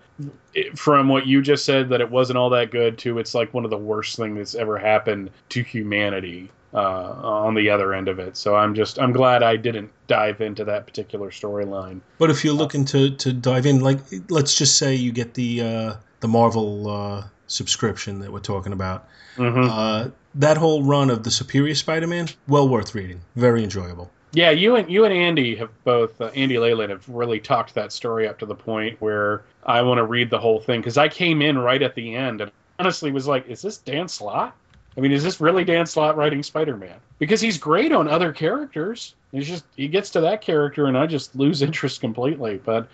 from 0.75 1.09
what 1.09 1.27
you 1.27 1.43
just 1.43 1.67
said, 1.67 1.91
that 1.91 2.01
it 2.01 2.11
wasn't 2.11 2.39
all 2.39 2.49
that 2.51 2.71
good, 2.71 2.97
to 2.99 3.19
it's 3.19 3.35
like 3.35 3.53
one 3.53 3.65
of 3.65 3.71
the 3.71 3.77
worst 3.77 4.17
things 4.17 4.39
that's 4.39 4.55
ever 4.55 4.79
happened 4.79 5.31
to 5.51 5.63
humanity 5.63 6.51
uh, 6.75 6.79
on 6.79 7.55
the 7.55 7.71
other 7.71 7.95
end 7.95 8.09
of 8.09 8.19
it. 8.19 8.37
So 8.37 8.57
I'm 8.57 8.75
just, 8.75 8.99
I'm 8.99 9.13
glad 9.13 9.43
I 9.43 9.57
didn't 9.57 9.91
dive 10.09 10.41
into 10.41 10.65
that 10.65 10.87
particular 10.87 11.31
storyline. 11.31 12.01
But 12.19 12.31
if 12.31 12.45
you're 12.45 12.55
looking 12.55 12.85
to, 12.87 13.11
to 13.17 13.33
dive 13.33 13.67
in, 13.67 13.81
like 13.81 13.99
let's 14.29 14.55
just 14.57 14.77
say 14.77 14.95
you 14.95 15.13
get 15.13 15.35
the 15.35 15.61
uh, 15.61 15.95
the 16.21 16.29
Marvel 16.29 16.89
uh, 16.91 17.25
subscription 17.47 18.19
that 18.21 18.33
we're 18.33 18.41
talking 18.41 18.73
about. 18.73 19.07
Mhm. 19.37 19.69
Uh, 19.71 20.11
that 20.37 20.57
whole 20.57 20.83
run 20.83 21.11
of 21.11 21.23
the 21.23 21.31
Superior 21.31 21.75
Spider-Man, 21.75 22.29
well 22.49 22.69
worth 22.69 22.95
reading. 22.95 23.21
Very 23.37 23.63
enjoyable. 23.63 24.11
Yeah, 24.33 24.51
you 24.51 24.75
and 24.75 24.91
you 24.91 25.05
and 25.05 25.15
Andy 25.15 25.55
have 25.57 25.71
both 25.85 26.21
uh, 26.21 26.27
Andy 26.35 26.59
Leyland 26.59 26.91
have 26.91 27.09
really 27.09 27.39
talked 27.39 27.75
that 27.75 27.93
story 27.93 28.27
up 28.27 28.39
to 28.41 28.47
the 28.47 28.55
point 28.55 29.01
where 29.01 29.45
I 29.65 29.83
want 29.83 29.99
to 29.99 30.05
read 30.05 30.31
the 30.31 30.41
whole 30.41 30.61
thing 30.61 30.81
because 30.81 30.99
I 30.99 31.09
came 31.09 31.41
in 31.41 31.57
right 31.57 31.81
at 31.81 31.95
the 31.95 32.17
end 32.17 32.41
and 32.41 32.51
honestly 32.81 33.13
was 33.13 33.29
like, 33.29 33.47
is 33.49 33.63
this 33.63 33.79
Dan 33.79 34.09
Slott? 34.09 34.57
I 34.97 35.01
mean, 35.01 35.13
is 35.13 35.25
this 35.25 35.41
really 35.41 35.65
Dan 35.65 35.87
Slott 35.87 36.17
writing 36.17 36.43
Spider-Man? 36.43 36.97
Because 37.19 37.41
he's 37.41 37.59
great 37.59 37.93
on 37.93 38.09
other 38.09 38.33
characters. 38.33 39.15
He's 39.33 39.49
just 39.49 39.65
he 39.77 39.89
gets 39.89 40.11
to 40.11 40.21
that 40.23 40.41
character 40.41 40.87
and 40.87 40.97
I 40.97 41.07
just 41.07 41.35
lose 41.35 41.63
interest 41.69 42.01
completely. 42.01 42.61
But 42.65 42.89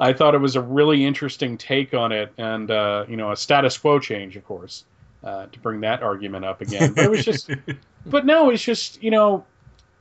I 0.00 0.12
thought 0.12 0.34
it 0.34 0.38
was 0.38 0.56
a 0.56 0.60
really 0.60 1.04
interesting 1.04 1.56
take 1.56 1.94
on 1.94 2.12
it 2.12 2.32
and 2.36 2.70
uh, 2.70 3.04
you 3.08 3.16
know 3.16 3.30
a 3.30 3.36
status 3.36 3.78
quo 3.78 3.98
change, 3.98 4.36
of 4.36 4.44
course, 4.44 4.84
uh, 5.22 5.46
to 5.46 5.58
bring 5.60 5.80
that 5.82 6.02
argument 6.02 6.44
up 6.44 6.60
again. 6.60 6.92
But 6.92 7.04
it 7.04 7.10
was 7.10 7.24
just 7.24 7.50
but 8.06 8.26
no, 8.26 8.50
it's 8.50 8.62
just 8.62 9.02
you 9.02 9.10
know, 9.10 9.44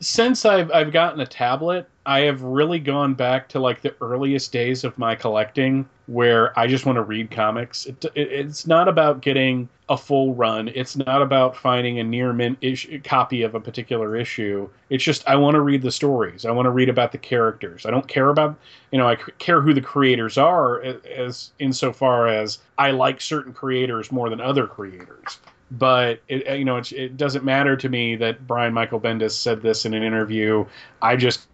since 0.03 0.45
I've 0.45 0.71
I've 0.71 0.91
gotten 0.91 1.21
a 1.21 1.25
tablet, 1.25 1.87
I 2.05 2.21
have 2.21 2.41
really 2.41 2.79
gone 2.79 3.13
back 3.13 3.47
to 3.49 3.59
like 3.59 3.81
the 3.81 3.95
earliest 4.01 4.51
days 4.51 4.83
of 4.83 4.97
my 4.97 5.15
collecting, 5.15 5.87
where 6.07 6.57
I 6.59 6.67
just 6.67 6.85
want 6.85 6.97
to 6.97 7.03
read 7.03 7.31
comics. 7.31 7.85
It, 7.85 8.03
it, 8.13 8.31
it's 8.31 8.67
not 8.67 8.87
about 8.87 9.21
getting 9.21 9.69
a 9.87 9.97
full 9.97 10.35
run. 10.35 10.69
It's 10.75 10.97
not 10.97 11.21
about 11.21 11.55
finding 11.55 11.99
a 11.99 12.03
near 12.03 12.33
mint 12.33 12.57
issue, 12.61 13.01
copy 13.01 13.43
of 13.43 13.55
a 13.55 13.59
particular 13.59 14.15
issue. 14.15 14.69
It's 14.89 15.03
just 15.03 15.27
I 15.27 15.37
want 15.37 15.55
to 15.55 15.61
read 15.61 15.81
the 15.81 15.91
stories. 15.91 16.45
I 16.45 16.51
want 16.51 16.65
to 16.65 16.71
read 16.71 16.89
about 16.89 17.13
the 17.13 17.17
characters. 17.17 17.85
I 17.85 17.91
don't 17.91 18.07
care 18.07 18.29
about 18.29 18.57
you 18.91 18.97
know 18.97 19.07
I 19.07 19.15
care 19.15 19.61
who 19.61 19.73
the 19.73 19.81
creators 19.81 20.37
are 20.37 20.81
as 20.81 21.51
insofar 21.59 22.27
as 22.27 22.59
I 22.77 22.91
like 22.91 23.21
certain 23.21 23.53
creators 23.53 24.11
more 24.11 24.29
than 24.29 24.41
other 24.41 24.67
creators 24.67 25.39
but 25.73 26.21
it, 26.27 26.47
uh, 26.47 26.53
you 26.53 26.65
know 26.65 26.77
it's, 26.77 26.91
it 26.91 27.17
doesn't 27.17 27.43
matter 27.43 27.75
to 27.75 27.89
me 27.89 28.15
that 28.17 28.45
Brian 28.47 28.73
Michael 28.73 28.99
Bendis 28.99 29.31
said 29.31 29.61
this 29.61 29.85
in 29.85 29.93
an 29.93 30.03
interview. 30.03 30.65
I 31.01 31.15
just 31.15 31.47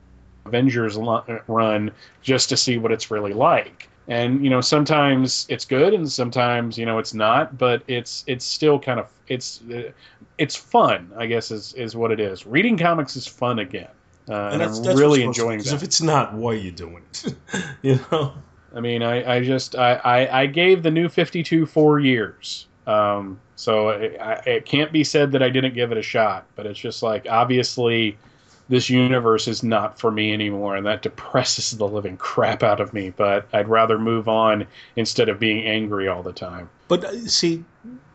Avengers 0.45 0.97
uh, 0.97 1.39
run 1.47 1.91
just 2.21 2.49
to 2.49 2.57
see 2.57 2.77
what 2.77 2.91
it's 2.91 3.11
really 3.11 3.33
like. 3.33 3.89
And 4.07 4.43
you 4.43 4.49
know 4.49 4.61
sometimes 4.61 5.45
it's 5.49 5.65
good 5.65 5.93
and 5.93 6.11
sometimes 6.11 6.77
you 6.77 6.85
know 6.85 6.97
it's 6.97 7.13
not, 7.13 7.57
but 7.57 7.83
it's 7.87 8.23
it's 8.27 8.45
still 8.45 8.79
kind 8.79 8.99
of 8.99 9.07
it's 9.27 9.61
uh, 9.71 9.91
it's 10.37 10.55
fun. 10.55 11.11
I 11.17 11.27
guess 11.27 11.51
is 11.51 11.73
is 11.73 11.95
what 11.95 12.11
it 12.11 12.19
is. 12.19 12.45
Reading 12.45 12.77
comics 12.77 13.15
is 13.15 13.27
fun 13.27 13.59
again, 13.59 13.89
uh, 14.27 14.49
and, 14.51 14.63
I'm 14.63 14.69
what's 14.69 14.99
really 14.99 15.23
enjoying. 15.23 15.23
to 15.23 15.23
be, 15.23 15.27
enjoying 15.27 15.57
'cause 15.59 15.69
that. 15.69 15.75
If 15.75 15.83
it's 15.83 16.01
not, 16.01 16.33
why 16.33 16.53
are 16.53 16.55
you 16.55 16.71
doing 16.71 17.03
it? 17.11 17.35
you 17.83 17.99
know. 18.11 18.33
I 18.75 18.81
mean, 18.81 19.01
I, 19.01 19.37
I 19.37 19.43
just 19.43 19.75
I, 19.75 19.93
I, 19.95 20.41
I 20.41 20.45
gave 20.45 20.83
the 20.83 20.91
new 20.91 21.09
52 21.09 21.65
four 21.65 21.99
years. 21.99 22.67
Um, 22.89 23.39
so 23.55 23.89
it, 23.89 24.19
I, 24.19 24.33
it 24.47 24.65
can't 24.65 24.91
be 24.91 25.03
said 25.03 25.31
that 25.33 25.43
I 25.43 25.49
didn't 25.49 25.75
give 25.75 25.91
it 25.91 25.97
a 25.97 26.01
shot, 26.01 26.47
but 26.55 26.65
it's 26.65 26.79
just 26.79 27.03
like 27.03 27.27
obviously 27.29 28.17
this 28.67 28.89
universe 28.89 29.47
is 29.47 29.61
not 29.61 29.99
for 29.99 30.09
me 30.09 30.33
anymore, 30.33 30.75
and 30.75 30.85
that 30.87 31.03
depresses 31.03 31.77
the 31.77 31.87
living 31.87 32.17
crap 32.17 32.63
out 32.63 32.81
of 32.81 32.91
me. 32.91 33.11
But 33.11 33.47
I'd 33.53 33.67
rather 33.67 33.99
move 33.99 34.27
on 34.27 34.65
instead 34.95 35.29
of 35.29 35.39
being 35.39 35.63
angry 35.65 36.07
all 36.07 36.23
the 36.23 36.33
time. 36.33 36.67
But 36.87 37.03
uh, 37.03 37.27
see, 37.27 37.63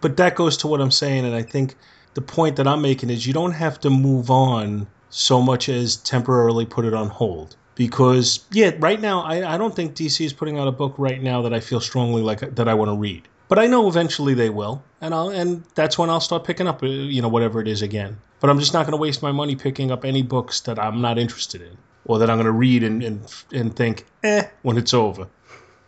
but 0.01 0.17
that 0.17 0.35
goes 0.35 0.57
to 0.59 0.67
what 0.67 0.81
I'm 0.81 0.91
saying, 0.91 1.25
and 1.25 1.37
I 1.37 1.43
think 1.43 1.77
the 2.15 2.21
point 2.21 2.57
that 2.57 2.67
I'm 2.67 2.83
making 2.83 3.11
is 3.11 3.27
you 3.27 3.33
don't 3.33 3.53
have 3.53 3.79
to 3.81 3.91
move 3.91 4.29
on 4.29 4.89
so 5.11 5.41
much 5.41 5.69
as 5.69 5.97
temporarily 5.97 6.67
put 6.67 6.85
it 6.85 6.95
on 6.95 7.09
hold. 7.09 7.55
Because 7.77 8.45
yeah, 8.51 8.73
right 8.79 9.01
now 9.01 9.23
I, 9.23 9.55
I 9.55 9.57
don't 9.57 9.75
think 9.75 9.95
DC 9.95 10.25
is 10.25 10.33
putting 10.33 10.59
out 10.59 10.67
a 10.67 10.73
book 10.73 10.95
right 10.99 11.23
now 11.23 11.43
that 11.43 11.55
I 11.55 11.61
feel 11.61 11.81
strongly 11.81 12.23
like 12.23 12.41
that 12.41 12.69
I 12.69 12.75
want 12.75 12.89
to 12.89 12.97
read. 12.97 13.29
But 13.55 13.63
I 13.63 13.69
know 13.69 13.87
eventually 13.87 14.35
they 14.35 14.51
will, 14.51 14.83
and 15.01 15.15
I'll 15.15 15.29
and 15.29 15.63
that's 15.77 15.97
when 15.97 16.11
I'll 16.11 16.19
start 16.19 16.43
picking 16.43 16.67
up 16.67 16.83
uh, 16.83 16.87
you 16.87 17.23
know 17.23 17.29
whatever 17.29 17.61
it 17.61 17.69
is 17.69 17.83
again. 17.83 18.17
But 18.41 18.51
I'm 18.51 18.59
just 18.59 18.75
not 18.75 18.85
going 18.85 18.99
to 18.99 19.01
waste 19.01 19.23
my 19.23 19.31
money 19.31 19.55
picking 19.55 19.93
up 19.93 20.05
any 20.05 20.23
books 20.23 20.63
that 20.63 20.77
I'm 20.77 21.01
not 21.01 21.19
interested 21.19 21.63
in 21.63 21.79
or 22.05 22.19
that 22.19 22.29
I'm 22.29 22.37
going 22.37 22.47
to 22.47 22.51
read 22.51 22.83
and, 22.83 23.01
and 23.05 23.35
and 23.53 23.77
think 23.77 24.07
eh 24.25 24.49
when 24.63 24.77
it's 24.77 24.93
over. 24.93 25.29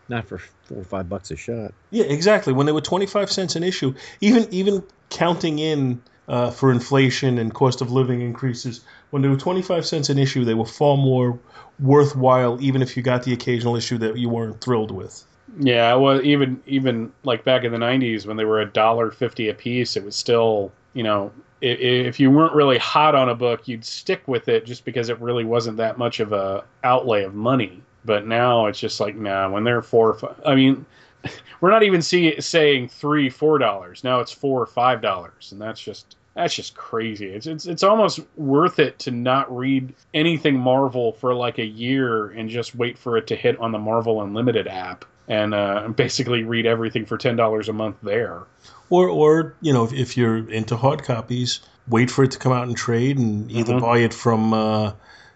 Not 0.09 0.27
for 0.27 0.39
four 0.39 0.79
or 0.79 0.85
five 0.85 1.09
bucks 1.09 1.33
a 1.33 1.37
shot. 1.37 1.75
Yeah, 1.91 2.05
exactly. 2.05 2.53
When 2.53 2.67
they 2.67 2.73
were 2.73 2.81
25 2.81 3.33
cents 3.33 3.57
an 3.57 3.65
issue, 3.65 3.95
even 4.21 4.47
even 4.53 4.85
counting 5.11 5.59
in 5.59 6.01
uh, 6.29 6.53
for 6.53 6.71
inflation 6.71 7.37
and 7.37 7.53
cost 7.53 7.81
of 7.81 7.91
living 7.91 8.21
increases, 8.21 8.83
when 9.11 9.23
they 9.23 9.29
were 9.29 9.37
25 9.37 9.85
cents 9.85 10.09
an 10.09 10.21
issue, 10.21 10.45
they 10.45 10.55
were 10.55 10.67
far 10.67 10.97
more 10.97 11.37
worthwhile, 11.81 12.63
even 12.63 12.81
if 12.81 12.97
you 12.97 13.03
got 13.03 13.25
the 13.25 13.33
occasional 13.33 13.75
issue 13.75 13.99
that 13.99 14.17
you 14.17 14.29
weren't 14.29 14.61
thrilled 14.61 14.93
with. 14.93 15.25
Yeah, 15.59 15.95
well, 15.95 16.21
even 16.23 16.63
even 16.67 17.13
like 17.25 17.45
back 17.45 17.65
in 17.65 17.73
the 17.73 17.79
'90s 17.79 18.27
when 18.27 18.37
they 18.37 18.45
were 18.45 18.61
a 18.61 18.67
dollar 18.71 19.11
fifty 19.11 19.49
a 19.49 19.55
piece, 19.55 19.97
it 19.97 20.05
was 20.05 20.15
still 20.15 20.71
you 20.93 21.03
know 21.03 21.33
i- 21.63 21.67
i- 21.67 21.69
if 21.71 22.21
you 22.21 22.31
weren't 22.31 22.55
really 22.55 22.77
hot 22.79 23.15
on 23.15 23.29
a 23.31 23.35
book, 23.35 23.67
you'd 23.67 23.85
stick 23.85 24.23
with 24.27 24.49
it 24.49 24.67
just 24.67 24.85
because 24.85 25.09
it 25.09 25.19
really 25.21 25.45
wasn't 25.45 25.79
that 25.79 25.97
much 25.99 26.21
of 26.21 26.33
a 26.33 26.63
outlay 26.85 27.25
of 27.25 27.35
money. 27.35 27.81
But 28.05 28.27
now 28.27 28.67
it's 28.67 28.79
just 28.79 29.01
like 29.01 29.17
nah, 29.17 29.49
when 29.49 29.65
they're 29.65 29.83
four, 29.83 30.13
five, 30.15 30.39
I 30.45 30.55
mean, 30.55 30.85
we're 31.61 31.71
not 31.71 31.83
even 31.83 32.03
see, 32.03 32.39
saying 32.41 32.89
three, 32.89 33.31
four 33.31 33.57
dollars. 33.59 34.05
Now 34.05 34.21
it's 34.21 34.33
four 34.33 34.61
or 34.61 34.67
five 34.67 35.01
dollars, 35.01 35.53
and 35.53 35.61
that's 35.61 35.81
just 35.81 36.17
that's 36.35 36.55
just 36.55 36.75
crazy. 36.77 37.27
It's 37.31 37.47
it's 37.47 37.65
it's 37.67 37.83
almost 37.83 38.21
worth 38.37 38.79
it 38.79 38.99
to 39.01 39.11
not 39.11 39.55
read 39.57 39.95
anything 40.13 40.59
Marvel 40.59 41.13
for 41.13 41.35
like 41.35 41.59
a 41.59 41.65
year 41.67 42.27
and 42.29 42.51
just 42.51 42.75
wait 42.75 42.99
for 42.99 43.17
it 43.17 43.27
to 43.29 43.37
hit 43.37 43.59
on 43.59 43.73
the 43.73 43.79
Marvel 43.79 44.21
Unlimited 44.23 44.69
app 44.69 45.07
and 45.29 45.55
uh, 45.55 45.89
basically 45.89 46.43
read 46.45 46.67
everything 46.67 47.07
for 47.07 47.17
ten 47.19 47.37
dollars 47.37 47.69
a 47.69 47.73
month 47.73 47.97
there. 48.03 48.43
Or, 48.91 49.09
or 49.09 49.55
you 49.61 49.73
know, 49.73 49.85
if, 49.85 49.93
if 49.93 50.17
you're 50.17 50.49
into 50.51 50.77
hard 50.77 51.03
copies, 51.03 51.61
wait 51.89 52.11
for 52.11 52.23
it 52.25 52.31
to 52.33 52.39
come 52.39 52.53
out 52.53 52.69
in 52.69 52.75
trade 52.75 53.19
and 53.19 53.51
either 53.51 53.75
Mhm. 53.75 53.81
buy 53.81 53.99
it 53.99 54.15
from 54.15 54.55
uh, 54.55 54.93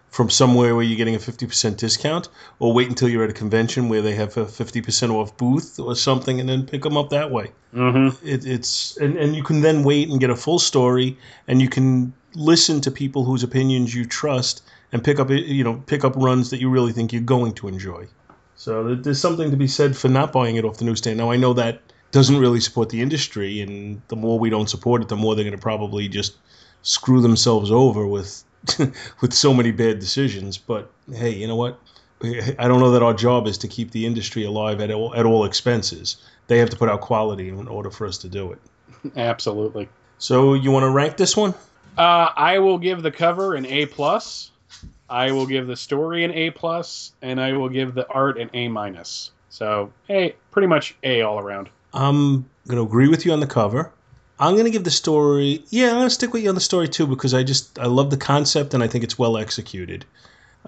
from 0.09 0.29
somewhere 0.29 0.75
where 0.75 0.83
you're 0.83 0.97
getting 0.97 1.15
a 1.15 1.19
50% 1.19 1.77
discount, 1.77 2.27
or 2.59 2.73
wait 2.73 2.89
until 2.89 3.07
you're 3.07 3.23
at 3.23 3.29
a 3.29 3.33
convention 3.33 3.87
where 3.87 4.01
they 4.01 4.13
have 4.13 4.35
a 4.35 4.45
50% 4.45 5.09
off 5.09 5.37
booth 5.37 5.79
or 5.79 5.95
something, 5.95 6.39
and 6.41 6.49
then 6.49 6.65
pick 6.65 6.81
them 6.81 6.97
up 6.97 7.11
that 7.11 7.31
way. 7.31 7.51
Mm-hmm. 7.73 8.27
It, 8.27 8.45
it's 8.45 8.97
and, 8.97 9.15
and 9.17 9.35
you 9.35 9.43
can 9.43 9.61
then 9.61 9.83
wait 9.83 10.09
and 10.09 10.19
get 10.19 10.29
a 10.29 10.35
full 10.35 10.59
story, 10.59 11.17
and 11.47 11.61
you 11.61 11.69
can 11.69 12.13
listen 12.35 12.81
to 12.81 12.91
people 12.91 13.23
whose 13.25 13.43
opinions 13.43 13.95
you 13.95 14.05
trust, 14.05 14.63
and 14.91 15.01
pick 15.03 15.19
up 15.19 15.29
you 15.29 15.63
know 15.63 15.75
pick 15.85 16.03
up 16.03 16.13
runs 16.17 16.49
that 16.49 16.59
you 16.59 16.69
really 16.69 16.91
think 16.91 17.13
you're 17.13 17.21
going 17.21 17.53
to 17.53 17.67
enjoy. 17.69 18.05
So 18.61 18.93
there's 18.93 19.19
something 19.19 19.49
to 19.49 19.57
be 19.57 19.65
said 19.65 19.97
for 19.97 20.07
not 20.07 20.31
buying 20.31 20.55
it 20.55 20.65
off 20.65 20.77
the 20.77 20.85
newsstand. 20.85 21.17
Now 21.17 21.31
I 21.31 21.35
know 21.35 21.51
that 21.53 21.81
doesn't 22.11 22.37
really 22.37 22.59
support 22.59 22.89
the 22.89 23.01
industry, 23.01 23.59
and 23.59 24.03
the 24.09 24.15
more 24.15 24.37
we 24.37 24.51
don't 24.51 24.69
support 24.69 25.01
it, 25.01 25.07
the 25.07 25.15
more 25.15 25.33
they're 25.33 25.43
going 25.43 25.57
to 25.57 25.61
probably 25.61 26.07
just 26.07 26.35
screw 26.83 27.21
themselves 27.21 27.71
over 27.71 28.05
with 28.05 28.43
with 29.21 29.33
so 29.33 29.51
many 29.51 29.71
bad 29.71 29.97
decisions. 29.97 30.59
But 30.59 30.91
hey, 31.11 31.31
you 31.31 31.47
know 31.47 31.55
what? 31.55 31.79
I 32.23 32.67
don't 32.67 32.79
know 32.79 32.91
that 32.91 33.01
our 33.01 33.15
job 33.15 33.47
is 33.47 33.57
to 33.57 33.67
keep 33.67 33.89
the 33.89 34.05
industry 34.05 34.43
alive 34.43 34.79
at 34.79 34.91
all, 34.91 35.15
at 35.15 35.25
all 35.25 35.43
expenses. 35.43 36.17
They 36.45 36.59
have 36.59 36.69
to 36.69 36.77
put 36.77 36.87
out 36.87 37.01
quality 37.01 37.49
in 37.49 37.67
order 37.67 37.89
for 37.89 38.05
us 38.05 38.19
to 38.19 38.29
do 38.29 38.51
it. 38.51 38.59
Absolutely. 39.17 39.89
So 40.19 40.53
you 40.53 40.69
want 40.69 40.83
to 40.83 40.91
rank 40.91 41.17
this 41.17 41.35
one? 41.35 41.55
Uh, 41.97 42.29
I 42.35 42.59
will 42.59 42.77
give 42.77 43.01
the 43.01 43.09
cover 43.09 43.55
an 43.55 43.65
A 43.65 43.87
plus. 43.87 44.50
I 45.11 45.33
will 45.33 45.45
give 45.45 45.67
the 45.67 45.75
story 45.75 46.23
an 46.23 46.31
A 46.31 46.51
plus, 46.51 47.11
and 47.21 47.39
I 47.39 47.51
will 47.51 47.67
give 47.67 47.93
the 47.93 48.07
art 48.07 48.39
an 48.39 48.49
A 48.53 48.69
minus. 48.69 49.31
So, 49.49 49.91
hey, 50.07 50.35
pretty 50.51 50.67
much 50.67 50.95
A 51.03 51.21
all 51.21 51.37
around. 51.37 51.69
I'm 51.93 52.49
to 52.77 52.81
agree 52.81 53.09
with 53.09 53.25
you 53.25 53.33
on 53.33 53.41
the 53.41 53.47
cover. 53.47 53.91
I'm 54.39 54.55
to 54.55 54.71
give 54.71 54.85
the 54.85 54.89
story. 54.89 55.65
Yeah, 55.69 55.93
I'm 55.93 56.03
to 56.03 56.09
stick 56.09 56.33
with 56.33 56.43
you 56.43 56.49
on 56.49 56.55
the 56.55 56.61
story 56.61 56.87
too 56.87 57.05
because 57.05 57.33
I 57.33 57.43
just 57.43 57.77
I 57.77 57.87
love 57.87 58.09
the 58.09 58.17
concept 58.17 58.73
and 58.73 58.81
I 58.81 58.87
think 58.87 59.03
it's 59.03 59.19
well 59.19 59.37
executed. 59.37 60.05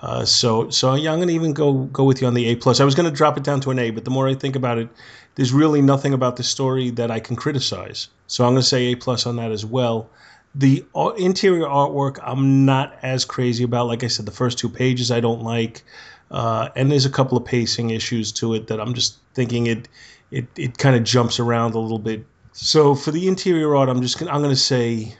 Uh, 0.01 0.25
so 0.25 0.69
so 0.69 0.93
yeah, 0.95 1.13
I'm 1.13 1.19
to 1.29 1.33
even 1.33 1.53
go 1.53 1.85
go 1.85 2.03
with 2.03 2.19
you 2.21 2.27
on 2.27 2.33
the 2.33 2.47
A 2.47 2.55
plus. 2.55 2.81
I 2.81 2.85
was 2.85 2.95
to 2.95 3.11
drop 3.11 3.37
it 3.37 3.43
down 3.43 3.61
to 3.61 3.71
an 3.71 3.79
A, 3.79 3.91
but 3.91 4.03
the 4.03 4.11
more 4.11 4.27
I 4.27 4.35
think 4.35 4.57
about 4.57 4.77
it, 4.77 4.89
there's 5.35 5.53
really 5.53 5.81
nothing 5.81 6.13
about 6.13 6.35
the 6.35 6.43
story 6.43 6.89
that 6.91 7.09
I 7.09 7.21
can 7.21 7.37
criticize. 7.37 8.09
So 8.27 8.45
I'm 8.45 8.55
to 8.55 8.63
say 8.63 8.91
A 8.91 8.95
plus 8.95 9.25
on 9.25 9.37
that 9.37 9.51
as 9.51 9.65
well. 9.65 10.09
The 10.55 10.85
uh, 10.95 11.13
interior 11.17 11.65
artwork 11.65 12.19
I'm 12.21 12.65
not 12.65 12.97
as 13.01 13.25
crazy 13.25 13.63
about. 13.63 13.87
Like 13.87 14.03
I 14.03 14.07
said, 14.07 14.25
the 14.25 14.31
first 14.31 14.59
two 14.59 14.69
pages 14.69 15.09
I 15.09 15.19
don't 15.19 15.41
like, 15.41 15.83
uh, 16.29 16.69
and 16.75 16.91
there's 16.91 17.05
a 17.05 17.09
couple 17.09 17.37
of 17.37 17.45
pacing 17.45 17.89
issues 17.89 18.31
to 18.33 18.53
it 18.53 18.67
that 18.67 18.79
I'm 18.79 18.93
just 18.93 19.17
thinking 19.33 19.67
it 19.67 19.87
it, 20.29 20.47
it 20.55 20.77
kind 20.77 20.95
of 20.95 21.03
jumps 21.03 21.39
around 21.39 21.75
a 21.75 21.79
little 21.79 21.99
bit. 21.99 22.25
So 22.51 22.95
for 22.95 23.11
the 23.11 23.27
interior 23.27 23.75
art, 23.75 23.89
I'm 23.89 24.01
just 24.01 24.19
gonna, 24.19 24.31
I'm 24.31 24.41
going 24.41 24.53
to 24.53 24.55
say 24.55 25.15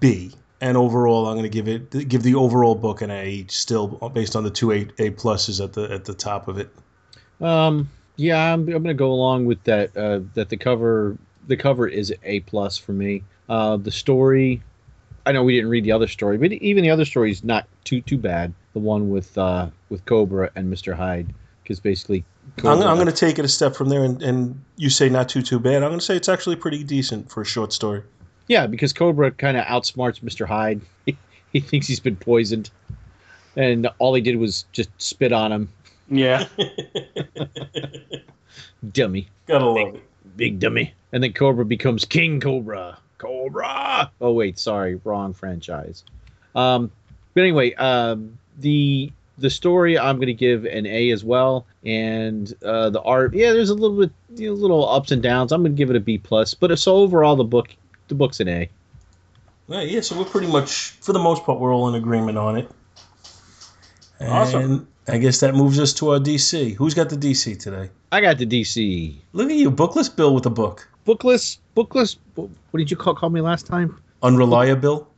B, 0.00 0.32
and 0.60 0.76
overall 0.76 1.26
I'm 1.26 1.34
going 1.34 1.42
to 1.42 1.48
give 1.48 1.68
it 1.68 2.08
give 2.08 2.22
the 2.22 2.34
overall 2.34 2.74
book 2.74 3.02
an 3.02 3.10
A, 3.10 3.46
still 3.48 3.88
based 4.14 4.36
on 4.36 4.44
the 4.44 4.50
two 4.50 4.72
A, 4.72 4.80
a 4.98 5.10
pluses 5.10 5.62
at 5.62 5.72
the 5.72 5.90
at 5.92 6.04
the 6.04 6.14
top 6.14 6.48
of 6.48 6.58
it. 6.58 6.70
Um, 7.40 7.88
yeah, 8.16 8.52
I'm, 8.52 8.60
I'm 8.60 8.66
going 8.66 8.84
to 8.84 8.94
go 8.94 9.10
along 9.10 9.46
with 9.46 9.62
that. 9.64 9.96
Uh, 9.96 10.20
that 10.34 10.48
the 10.48 10.56
cover 10.56 11.16
the 11.46 11.56
cover 11.56 11.86
is 11.86 12.12
A 12.24 12.40
plus 12.40 12.78
for 12.78 12.92
me. 12.92 13.24
Uh, 13.48 13.76
the 13.76 13.90
story, 13.90 14.62
I 15.26 15.32
know 15.32 15.42
we 15.42 15.54
didn't 15.54 15.70
read 15.70 15.84
the 15.84 15.92
other 15.92 16.08
story, 16.08 16.38
but 16.38 16.52
even 16.52 16.82
the 16.82 16.90
other 16.90 17.04
story 17.04 17.30
is 17.30 17.44
not 17.44 17.66
too 17.84 18.00
too 18.02 18.18
bad. 18.18 18.52
The 18.74 18.80
one 18.80 19.10
with 19.10 19.36
uh, 19.38 19.68
with 19.88 20.04
Cobra 20.04 20.50
and 20.54 20.68
Mister 20.70 20.94
Hyde, 20.94 21.32
because 21.62 21.80
basically, 21.80 22.24
I'm, 22.58 22.82
I'm 22.82 22.96
going 22.96 23.06
to 23.06 23.12
take 23.12 23.38
it 23.38 23.44
a 23.44 23.48
step 23.48 23.74
from 23.74 23.88
there, 23.88 24.04
and, 24.04 24.22
and 24.22 24.62
you 24.76 24.90
say 24.90 25.08
not 25.08 25.28
too 25.28 25.42
too 25.42 25.58
bad. 25.58 25.82
I'm 25.82 25.90
going 25.90 26.00
to 26.00 26.04
say 26.04 26.16
it's 26.16 26.28
actually 26.28 26.56
pretty 26.56 26.84
decent 26.84 27.30
for 27.30 27.40
a 27.40 27.44
short 27.46 27.72
story. 27.72 28.02
yeah, 28.48 28.66
because 28.66 28.92
Cobra 28.92 29.30
kind 29.30 29.56
of 29.56 29.64
outsmarts 29.64 30.22
Mister 30.22 30.46
Hyde. 30.46 30.80
he 31.52 31.60
thinks 31.60 31.86
he's 31.86 32.00
been 32.00 32.16
poisoned, 32.16 32.70
and 33.56 33.88
all 33.98 34.14
he 34.14 34.20
did 34.20 34.36
was 34.36 34.66
just 34.72 34.90
spit 34.98 35.32
on 35.32 35.52
him, 35.52 35.68
Yeah. 36.10 36.46
dummy. 38.92 39.28
Gotta 39.46 39.66
love 39.66 39.94
it. 39.94 40.02
big 40.36 40.58
dummy. 40.60 40.94
And 41.12 41.22
then 41.22 41.32
Cobra 41.32 41.64
becomes 41.64 42.04
King 42.04 42.40
Cobra. 42.40 42.98
Cobra. 43.18 44.10
Oh 44.20 44.32
wait, 44.32 44.58
sorry, 44.58 45.00
wrong 45.04 45.34
franchise. 45.34 46.04
Um, 46.54 46.90
but 47.34 47.42
anyway, 47.42 47.74
um, 47.74 48.38
the 48.58 49.12
the 49.38 49.50
story 49.50 49.98
I'm 49.98 50.16
going 50.16 50.26
to 50.26 50.34
give 50.34 50.64
an 50.64 50.86
A 50.86 51.10
as 51.10 51.24
well, 51.24 51.66
and 51.84 52.52
uh, 52.64 52.90
the 52.90 53.00
art, 53.02 53.34
yeah, 53.34 53.52
there's 53.52 53.70
a 53.70 53.74
little 53.74 53.96
bit, 53.96 54.10
you 54.34 54.48
know, 54.48 54.54
little 54.54 54.88
ups 54.88 55.12
and 55.12 55.22
downs. 55.22 55.52
I'm 55.52 55.62
going 55.62 55.72
to 55.72 55.76
give 55.76 55.90
it 55.90 55.96
a 55.96 56.00
B 56.00 56.18
plus. 56.18 56.54
But 56.54 56.76
so 56.78 56.96
overall, 56.96 57.36
the 57.36 57.44
book, 57.44 57.74
the 58.08 58.14
book's 58.14 58.40
an 58.40 58.48
A. 58.48 58.68
Well, 59.68 59.84
yeah, 59.84 60.00
so 60.00 60.18
we're 60.18 60.24
pretty 60.24 60.48
much, 60.48 60.90
for 61.00 61.12
the 61.12 61.18
most 61.18 61.44
part, 61.44 61.60
we're 61.60 61.74
all 61.74 61.88
in 61.88 61.94
agreement 61.94 62.38
on 62.38 62.56
it. 62.56 62.70
And 64.18 64.32
Awesome. 64.32 64.88
I 65.06 65.18
guess 65.18 65.40
that 65.40 65.54
moves 65.54 65.78
us 65.78 65.92
to 65.94 66.10
our 66.10 66.18
DC. 66.18 66.74
Who's 66.74 66.94
got 66.94 67.08
the 67.08 67.16
DC 67.16 67.58
today? 67.58 67.90
I 68.10 68.20
got 68.20 68.38
the 68.38 68.46
DC 68.46 69.16
Look 69.32 69.50
at 69.50 69.56
you, 69.56 69.70
bookless 69.70 70.08
Bill 70.08 70.34
with 70.34 70.46
a 70.46 70.50
book. 70.50 70.88
Bookless, 71.08 71.58
bookless. 71.74 72.18
What 72.34 72.50
did 72.76 72.90
you 72.90 72.96
call, 72.96 73.14
call 73.14 73.30
me 73.30 73.40
last 73.40 73.66
time? 73.66 73.98
Unreliable 74.22 75.08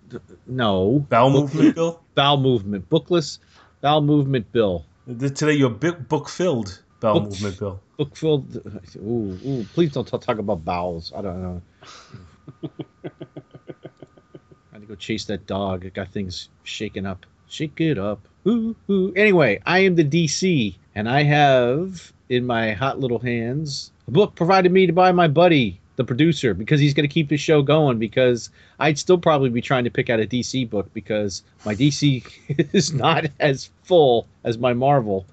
No, 0.47 1.05
bowel 1.09 1.30
movement 1.30 1.74
Bill. 1.74 2.01
bowel 2.14 2.36
movement, 2.41 2.88
bookless, 2.88 3.41
bowel 3.80 4.01
movement 4.01 4.53
bill. 4.53 4.84
Today 5.18 5.55
you're 5.55 5.68
book 5.68 6.28
filled 6.28 6.80
bowel 7.01 7.20
Book- 7.20 7.30
movement 7.30 7.59
Bill. 7.59 7.80
book 7.97 8.14
filled. 8.16 8.57
Ooh, 8.99 9.36
ooh, 9.45 9.66
please 9.72 9.91
don't 9.91 10.07
talk 10.07 10.38
about 10.38 10.64
bowels. 10.64 11.12
I 11.16 11.22
don't 11.22 11.43
know. 11.43 11.62
I 12.62 12.68
had 14.74 14.82
to 14.82 14.86
go 14.86 14.95
chase 14.95 15.24
that 15.24 15.49
dog. 15.49 15.84
It 15.84 15.95
got 15.95 16.09
things 16.11 16.51
shaken 16.62 17.05
up. 17.05 17.26
Shake 17.49 17.80
it 17.80 17.99
up. 17.99 18.28
Ooh, 18.47 18.76
ooh. 18.88 19.12
Anyway, 19.16 19.61
I 19.66 19.80
am 19.80 19.97
the 19.97 20.05
DC, 20.05 20.76
and 20.95 21.09
I 21.09 21.24
have 21.24 22.12
in 22.28 22.47
my 22.47 22.74
hot 22.74 23.01
little 23.01 23.18
hands 23.18 23.91
a 24.11 24.12
book 24.12 24.34
provided 24.34 24.72
me 24.72 24.86
to 24.88 24.92
buy 24.92 25.12
my 25.12 25.28
buddy, 25.28 25.80
the 25.94 26.04
producer, 26.04 26.52
because 26.52 26.80
he's 26.80 26.94
going 26.94 27.08
to 27.08 27.12
keep 27.12 27.28
the 27.28 27.36
show 27.36 27.62
going. 27.62 27.98
Because 27.98 28.50
I'd 28.80 28.98
still 28.98 29.18
probably 29.18 29.50
be 29.50 29.61
trying 29.61 29.84
to 29.84 29.90
pick 29.90 30.11
out 30.11 30.18
a 30.18 30.26
DC 30.26 30.68
book 30.68 30.92
because 30.92 31.44
my 31.64 31.76
DC 31.76 32.26
is 32.72 32.92
not 32.92 33.26
as 33.38 33.70
full 33.84 34.26
as 34.42 34.58
my 34.58 34.72
Marvel. 34.72 35.26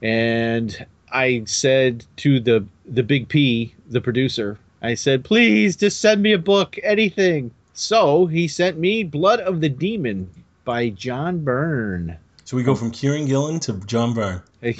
And 0.00 0.86
I 1.10 1.42
said 1.46 2.04
to 2.18 2.38
the 2.38 2.64
the 2.86 3.02
big 3.02 3.28
P, 3.28 3.74
the 3.88 4.00
producer, 4.00 4.58
I 4.80 4.94
said, 4.94 5.24
please 5.24 5.76
just 5.76 6.00
send 6.00 6.22
me 6.22 6.32
a 6.32 6.38
book, 6.38 6.78
anything. 6.84 7.50
So 7.74 8.26
he 8.26 8.46
sent 8.46 8.78
me 8.78 9.02
Blood 9.02 9.40
of 9.40 9.60
the 9.60 9.68
Demon 9.68 10.30
by 10.64 10.90
John 10.90 11.42
Byrne. 11.42 12.16
So 12.44 12.56
we 12.56 12.62
go 12.62 12.76
from 12.76 12.92
Kieron 12.92 13.26
Gillen 13.26 13.58
to 13.60 13.72
John 13.86 14.14
Byrne. 14.14 14.42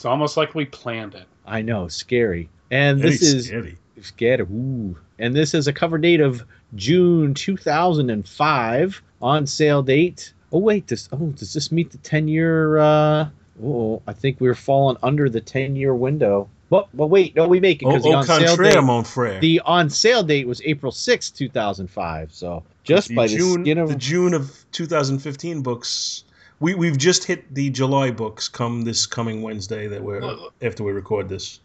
It's 0.00 0.06
almost 0.06 0.38
like 0.38 0.54
we 0.54 0.64
planned 0.64 1.14
it. 1.14 1.26
I 1.50 1.62
know, 1.62 1.88
scary. 1.88 2.48
And 2.70 3.00
this 3.00 3.20
is 3.22 3.48
Scary. 3.48 3.76
Scary. 4.00 4.42
Ooh. 4.44 4.96
And 5.18 5.34
this 5.34 5.52
is 5.52 5.66
a 5.66 5.72
cover 5.72 5.98
date 5.98 6.20
of 6.20 6.44
June 6.76 7.34
2005. 7.34 9.02
On 9.22 9.46
sale 9.46 9.82
date. 9.82 10.32
Oh 10.52 10.60
wait, 10.60 10.86
this 10.86 11.08
oh 11.12 11.26
does 11.36 11.52
this 11.52 11.70
meet 11.70 11.90
the 11.90 11.98
10 11.98 12.26
year? 12.26 12.78
Uh, 12.78 13.28
oh, 13.62 14.00
I 14.06 14.14
think 14.14 14.40
we're 14.40 14.54
falling 14.54 14.96
under 15.02 15.28
the 15.28 15.42
10 15.42 15.76
year 15.76 15.94
window. 15.94 16.48
But 16.70 16.88
but 16.94 17.08
wait, 17.08 17.36
no, 17.36 17.48
we 17.48 17.60
make 17.60 17.82
it 17.82 17.86
Au, 17.86 17.90
because 17.90 18.04
the 18.04 18.14
on 18.14 18.24
sale 18.24 18.56
date. 18.56 18.80
mon 18.82 19.02
frère. 19.02 19.40
The 19.40 19.60
on 19.60 19.90
sale 19.90 20.22
date 20.22 20.46
was 20.46 20.62
April 20.64 20.92
sixth, 20.92 21.34
2005. 21.34 22.32
So 22.32 22.62
just 22.84 23.14
by 23.14 23.26
June, 23.26 23.62
the 23.62 23.64
skin 23.64 23.78
of 23.78 23.88
the 23.88 23.96
June 23.96 24.32
of 24.32 24.64
2015 24.72 25.62
books. 25.62 26.24
We 26.60 26.74
we've 26.74 26.98
just 26.98 27.24
hit 27.24 27.52
the 27.54 27.70
July 27.70 28.10
books. 28.10 28.48
Come 28.48 28.82
this 28.82 29.06
coming 29.06 29.42
Wednesday 29.42 29.86
that 29.88 30.02
we're 30.02 30.20
Well- 30.20 30.52
after 30.62 30.84
we 30.84 30.92
record 30.92 31.28
this. 31.28 31.60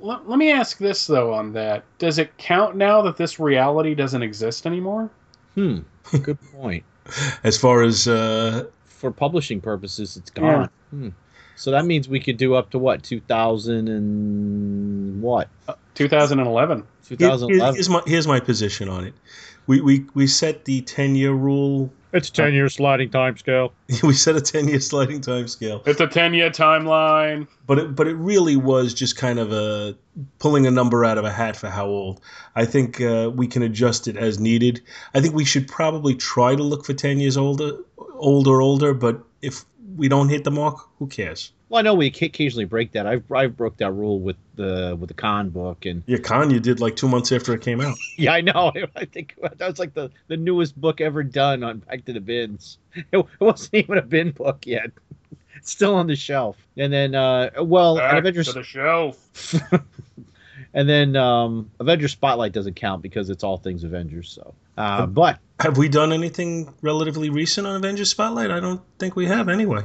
Let, 0.00 0.28
let 0.28 0.38
me 0.38 0.50
ask 0.52 0.78
this 0.78 1.06
though 1.06 1.32
on 1.32 1.52
that. 1.54 1.84
Does 1.98 2.18
it 2.18 2.36
count 2.38 2.76
now 2.76 3.02
that 3.02 3.16
this 3.16 3.40
reality 3.40 3.94
doesn't 3.94 4.22
exist 4.22 4.66
anymore? 4.66 5.10
Hmm. 5.54 5.78
Good 6.22 6.38
point. 6.52 6.84
As 7.44 7.56
far 7.58 7.82
as 7.82 8.06
uh, 8.06 8.66
For 8.84 9.10
publishing 9.10 9.60
purposes, 9.60 10.16
it's 10.16 10.30
gone. 10.30 10.68
Hmm. 10.90 11.08
So 11.56 11.70
that 11.70 11.86
means 11.86 12.08
we 12.08 12.20
could 12.20 12.36
do 12.36 12.54
up 12.54 12.70
to 12.70 12.78
what 12.78 13.02
2000 13.02 13.88
and 13.88 15.22
what 15.22 15.48
2011. 15.94 16.86
2011. 17.04 17.74
here's 17.74 17.88
my 17.88 18.02
here's 18.06 18.26
my 18.26 18.40
position 18.40 18.88
on 18.88 19.04
it. 19.04 19.14
We 19.66 19.80
we 19.80 20.04
we 20.14 20.26
set 20.26 20.66
the 20.66 20.82
10 20.82 21.16
year 21.16 21.32
rule. 21.32 21.90
It's 22.12 22.28
a 22.28 22.32
10 22.32 22.54
year 22.54 22.68
sliding 22.68 23.10
time 23.10 23.36
scale. 23.36 23.72
We 24.02 24.14
set 24.14 24.36
a 24.36 24.40
10 24.40 24.68
year 24.68 24.80
sliding 24.80 25.20
time 25.20 25.48
scale. 25.48 25.82
It's 25.86 26.00
a 26.00 26.06
10 26.06 26.34
year 26.34 26.50
timeline. 26.50 27.46
but 27.66 27.78
it, 27.78 27.94
but 27.94 28.06
it 28.06 28.14
really 28.14 28.56
was 28.56 28.94
just 28.94 29.16
kind 29.16 29.38
of 29.38 29.52
a 29.52 29.96
pulling 30.38 30.66
a 30.66 30.70
number 30.70 31.04
out 31.04 31.18
of 31.18 31.24
a 31.24 31.32
hat 31.32 31.56
for 31.56 31.68
how 31.68 31.86
old. 31.86 32.20
I 32.54 32.64
think 32.64 33.00
uh, 33.00 33.30
we 33.34 33.46
can 33.46 33.62
adjust 33.62 34.08
it 34.08 34.16
as 34.16 34.38
needed. 34.38 34.80
I 35.14 35.20
think 35.20 35.34
we 35.34 35.44
should 35.44 35.68
probably 35.68 36.14
try 36.14 36.54
to 36.54 36.62
look 36.62 36.84
for 36.84 36.94
ten 36.94 37.20
years 37.20 37.36
older, 37.36 37.78
older, 38.14 38.60
older. 38.60 38.94
But 38.94 39.22
if 39.42 39.64
we 39.96 40.08
don't 40.08 40.28
hit 40.28 40.44
the 40.44 40.50
mark, 40.50 40.78
who 40.98 41.06
cares? 41.06 41.52
Well, 41.68 41.80
I 41.80 41.82
know 41.82 41.94
we 41.94 42.06
occasionally 42.06 42.64
break 42.64 42.92
that. 42.92 43.06
I've 43.06 43.30
I've 43.32 43.56
broke 43.56 43.78
that 43.78 43.90
rule 43.90 44.20
with 44.20 44.36
the 44.54 44.96
with 44.98 45.08
the 45.08 45.14
con 45.14 45.50
book, 45.50 45.84
and 45.84 46.04
Yeah, 46.06 46.18
Con, 46.18 46.50
you 46.50 46.60
did 46.60 46.80
like 46.80 46.94
two 46.94 47.08
months 47.08 47.32
after 47.32 47.52
it 47.54 47.60
came 47.62 47.80
out. 47.80 47.96
yeah, 48.16 48.32
I 48.32 48.40
know. 48.40 48.72
I 48.96 49.04
think 49.04 49.34
that 49.42 49.58
was 49.58 49.78
like 49.78 49.94
the 49.94 50.10
the 50.28 50.36
newest 50.36 50.80
book 50.80 51.00
ever 51.00 51.24
done 51.24 51.64
on 51.64 51.78
Back 51.78 52.04
to 52.04 52.12
the 52.12 52.20
Bins. 52.20 52.78
It, 52.94 53.06
it 53.12 53.40
wasn't 53.40 53.74
even 53.74 53.98
a 53.98 54.02
bin 54.02 54.30
book 54.30 54.64
yet. 54.66 54.90
It's 55.56 55.72
still 55.72 55.96
on 55.96 56.06
the 56.06 56.14
shelf. 56.14 56.56
And 56.76 56.92
then, 56.92 57.14
uh, 57.14 57.50
well, 57.62 57.98
and 57.98 58.10
Back 58.10 58.18
Avengers, 58.18 58.48
to 58.48 58.52
the 58.52 58.62
shelf. 58.62 59.54
and 60.74 60.88
then 60.88 61.16
um, 61.16 61.70
Avengers 61.80 62.12
Spotlight 62.12 62.52
doesn't 62.52 62.74
count 62.74 63.02
because 63.02 63.30
it's 63.30 63.42
all 63.42 63.56
things 63.56 63.82
Avengers. 63.82 64.30
So, 64.30 64.54
uh, 64.76 65.06
but 65.06 65.38
Have 65.58 65.78
we 65.78 65.88
done 65.88 66.12
anything 66.12 66.72
relatively 66.82 67.30
recent 67.30 67.66
on 67.66 67.74
Avengers 67.76 68.10
Spotlight? 68.10 68.50
I 68.50 68.60
don't 68.60 68.82
think 68.98 69.16
we 69.16 69.26
have 69.26 69.48
anyway. 69.48 69.82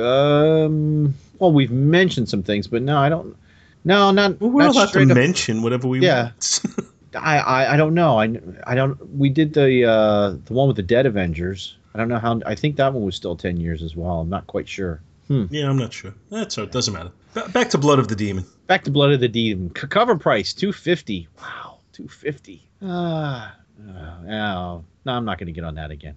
Um, 0.00 1.14
well, 1.38 1.52
we've 1.52 1.70
mentioned 1.70 2.28
some 2.28 2.42
things, 2.42 2.66
but 2.66 2.82
no, 2.82 2.98
I 2.98 3.08
don't. 3.08 3.36
No, 3.84 4.10
not. 4.10 4.40
Well, 4.40 4.50
not 4.66 4.74
allowed 4.74 4.92
to 4.92 5.02
up- 5.02 5.08
mention 5.16 5.62
whatever 5.62 5.88
we 5.88 6.00
Yeah. 6.00 6.24
want. 6.24 6.62
I, 7.14 7.38
I 7.38 7.74
I 7.74 7.76
don't 7.76 7.94
know. 7.94 8.18
I 8.20 8.38
I 8.66 8.74
don't. 8.74 9.14
We 9.14 9.30
did 9.30 9.54
the 9.54 9.84
uh 9.84 10.30
the 10.44 10.52
one 10.52 10.68
with 10.68 10.76
the 10.76 10.82
dead 10.82 11.06
Avengers. 11.06 11.76
I 11.94 11.98
don't 11.98 12.08
know 12.08 12.18
how. 12.18 12.40
I 12.44 12.54
think 12.54 12.76
that 12.76 12.92
one 12.92 13.02
was 13.04 13.16
still 13.16 13.34
ten 13.34 13.56
years 13.58 13.82
as 13.82 13.96
well. 13.96 14.20
I'm 14.20 14.28
not 14.28 14.46
quite 14.46 14.68
sure. 14.68 15.00
yeah, 15.28 15.68
I'm 15.68 15.78
not 15.78 15.92
sure. 15.92 16.12
That's 16.30 16.58
all. 16.58 16.64
It 16.64 16.72
doesn't 16.72 16.92
matter. 16.92 17.10
Ba- 17.34 17.48
Back 17.48 17.70
to 17.70 17.78
Blood 17.78 17.98
of 17.98 18.08
the 18.08 18.16
Demon. 18.16 18.44
Back 18.66 18.84
to 18.84 18.90
Blood 18.90 19.12
of 19.12 19.20
the 19.20 19.28
Demon. 19.28 19.72
C- 19.74 19.86
cover 19.86 20.16
price 20.16 20.52
two 20.52 20.72
fifty. 20.72 21.28
Wow, 21.40 21.78
two 21.92 22.08
fifty. 22.08 22.62
Ah, 22.82 23.54
uh, 23.80 23.92
no, 24.24 24.84
no, 25.06 25.12
I'm 25.12 25.24
not 25.24 25.38
going 25.38 25.46
to 25.46 25.52
get 25.52 25.64
on 25.64 25.76
that 25.76 25.90
again. 25.90 26.14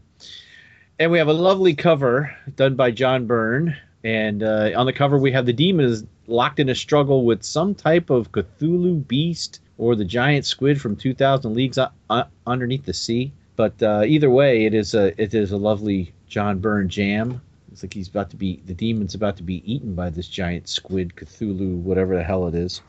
And 1.02 1.12
we 1.12 1.18
have 1.18 1.30
a 1.30 1.34
lovely 1.34 1.74
cover 1.74 2.32
done 2.56 2.76
by 2.76 2.91
John 2.91 3.26
Byrne. 3.26 3.76
And 4.04 4.43
uh, 4.43 4.70
on 4.76 4.86
the 4.86 4.93
cover, 4.93 5.18
we 5.18 5.32
have 5.32 5.47
the 5.47 5.52
demon 5.52 5.88
is 5.88 6.06
locked 6.28 6.60
in 6.60 6.70
a 6.70 6.76
struggle 6.76 7.26
with 7.26 7.41
some 7.41 7.74
type 7.74 8.12
of 8.12 8.32
Cthulhu 8.32 9.08
beast 9.08 9.62
or 9.80 9.95
the 9.95 10.06
giant 10.06 10.45
squid 10.45 10.80
from 10.80 10.95
2,000 10.95 11.56
Leagues 11.56 11.80
Underneath 12.45 12.86
the 12.86 12.93
Sea. 12.93 13.34
But 13.56 13.82
uh, 13.82 14.04
either 14.06 14.30
way, 14.30 14.66
it 14.66 14.76
is 14.76 14.93
a 14.93 15.20
it 15.20 15.34
is 15.34 15.52
a 15.52 15.58
lovely 15.58 16.14
John 16.28 16.60
Byrne 16.60 16.88
jam. 16.88 17.41
It's 17.72 17.82
like 17.82 17.95
he's 17.95 18.08
about 18.08 18.30
to 18.30 18.36
be 18.36 18.62
the 18.68 18.76
demon's 18.76 19.16
about 19.16 19.38
to 19.38 19.43
be 19.43 19.64
eaten 19.66 19.95
by 19.95 20.12
this 20.12 20.28
giant 20.28 20.70
squid, 20.70 21.16
Cthulhu, 21.16 21.78
whatever 21.78 22.16
the 22.16 22.24
hell 22.24 22.47
it 22.47 22.54
is. 22.54 22.80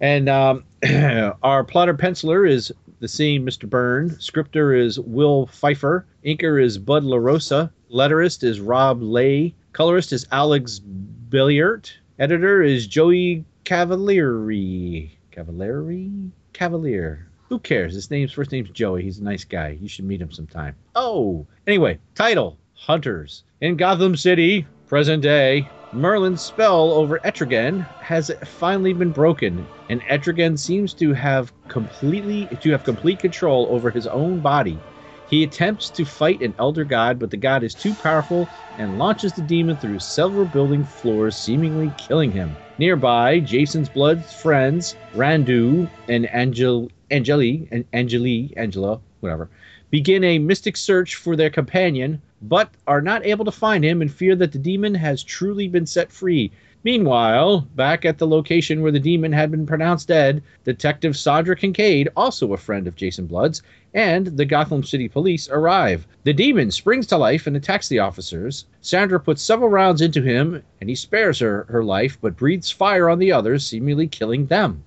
And 0.00 0.30
um, 0.30 0.64
our 1.42 1.62
plotter 1.62 1.94
penciler 1.94 2.48
is 2.48 2.72
the 3.02 3.08
same 3.08 3.44
Mr. 3.44 3.68
Byrne. 3.68 4.18
Scripter 4.20 4.72
is 4.72 4.98
Will 4.98 5.48
Pfeifer. 5.48 6.04
Inker 6.24 6.62
is 6.62 6.78
Bud 6.78 7.02
LaRosa. 7.02 7.68
Letterist 7.92 8.44
is 8.44 8.60
Rob 8.60 9.02
Leigh. 9.02 9.54
Colorist 9.72 10.12
is 10.12 10.28
Alex 10.30 10.80
Bleyaert. 11.28 11.90
Editor 12.20 12.62
is 12.62 12.86
Joey 12.86 13.44
Cavalieri. 13.64 15.18
Cavalieri? 15.32 16.12
Cavalier. 16.52 17.26
Who 17.48 17.58
cares? 17.58 17.94
His 17.94 18.08
name's 18.08 18.32
first 18.32 18.52
name's 18.52 18.70
Joey. 18.70 19.02
He's 19.02 19.18
a 19.18 19.24
nice 19.24 19.44
guy. 19.44 19.76
You 19.80 19.88
should 19.88 20.04
meet 20.04 20.22
him 20.22 20.30
sometime. 20.30 20.76
Oh, 20.94 21.44
anyway, 21.66 21.98
title 22.14 22.56
Hunters. 22.74 23.42
In 23.60 23.76
Gotham 23.76 24.16
City, 24.16 24.64
present 24.86 25.24
day, 25.24 25.68
Merlin's 25.94 26.40
spell 26.40 26.90
over 26.92 27.20
Etrigan 27.22 27.86
has 28.00 28.30
finally 28.46 28.94
been 28.94 29.10
broken, 29.10 29.68
and 29.90 30.00
Etrigan 30.08 30.58
seems 30.58 30.94
to 30.94 31.12
have 31.12 31.52
completely 31.68 32.46
to 32.46 32.70
have 32.70 32.82
complete 32.82 33.18
control 33.18 33.68
over 33.70 33.90
his 33.90 34.06
own 34.06 34.40
body. 34.40 34.78
He 35.26 35.42
attempts 35.42 35.90
to 35.90 36.06
fight 36.06 36.40
an 36.40 36.54
elder 36.58 36.84
god, 36.84 37.18
but 37.18 37.30
the 37.30 37.36
god 37.36 37.62
is 37.62 37.74
too 37.74 37.92
powerful 37.92 38.48
and 38.78 38.96
launches 38.96 39.34
the 39.34 39.42
demon 39.42 39.76
through 39.76 39.98
several 39.98 40.46
building 40.46 40.82
floors, 40.82 41.36
seemingly 41.36 41.92
killing 41.98 42.32
him. 42.32 42.56
Nearby, 42.78 43.40
Jason's 43.40 43.90
blood 43.90 44.24
friends, 44.24 44.96
Randu 45.14 45.90
and 46.08 46.26
Angel 46.32 46.90
Angeli 47.10 47.68
and 47.70 47.84
Angeli, 47.92 48.54
Angela, 48.56 48.98
whatever, 49.20 49.50
begin 49.90 50.24
a 50.24 50.38
mystic 50.38 50.78
search 50.78 51.16
for 51.16 51.36
their 51.36 51.50
companion, 51.50 52.22
but 52.42 52.70
are 52.86 53.00
not 53.00 53.24
able 53.24 53.44
to 53.44 53.52
find 53.52 53.84
him 53.84 54.02
and 54.02 54.12
fear 54.12 54.34
that 54.34 54.52
the 54.52 54.58
demon 54.58 54.94
has 54.94 55.22
truly 55.22 55.68
been 55.68 55.86
set 55.86 56.10
free. 56.10 56.50
Meanwhile, 56.84 57.68
back 57.76 58.04
at 58.04 58.18
the 58.18 58.26
location 58.26 58.82
where 58.82 58.90
the 58.90 58.98
demon 58.98 59.32
had 59.32 59.52
been 59.52 59.66
pronounced 59.66 60.08
dead, 60.08 60.42
Detective 60.64 61.16
Sandra 61.16 61.54
Kincaid, 61.54 62.08
also 62.16 62.52
a 62.52 62.56
friend 62.56 62.88
of 62.88 62.96
Jason 62.96 63.26
Blood's, 63.26 63.62
and 63.94 64.26
the 64.26 64.44
Gotham 64.44 64.82
City 64.82 65.08
Police 65.08 65.48
arrive. 65.48 66.08
The 66.24 66.32
demon 66.32 66.72
springs 66.72 67.06
to 67.06 67.18
life 67.18 67.46
and 67.46 67.56
attacks 67.56 67.86
the 67.86 68.00
officers. 68.00 68.64
Sandra 68.80 69.20
puts 69.20 69.42
several 69.42 69.70
rounds 69.70 70.00
into 70.00 70.22
him, 70.22 70.60
and 70.80 70.90
he 70.90 70.96
spares 70.96 71.38
her 71.38 71.66
her 71.68 71.84
life, 71.84 72.18
but 72.20 72.36
breathes 72.36 72.72
fire 72.72 73.08
on 73.08 73.20
the 73.20 73.30
others, 73.30 73.64
seemingly 73.64 74.08
killing 74.08 74.46
them. 74.46 74.82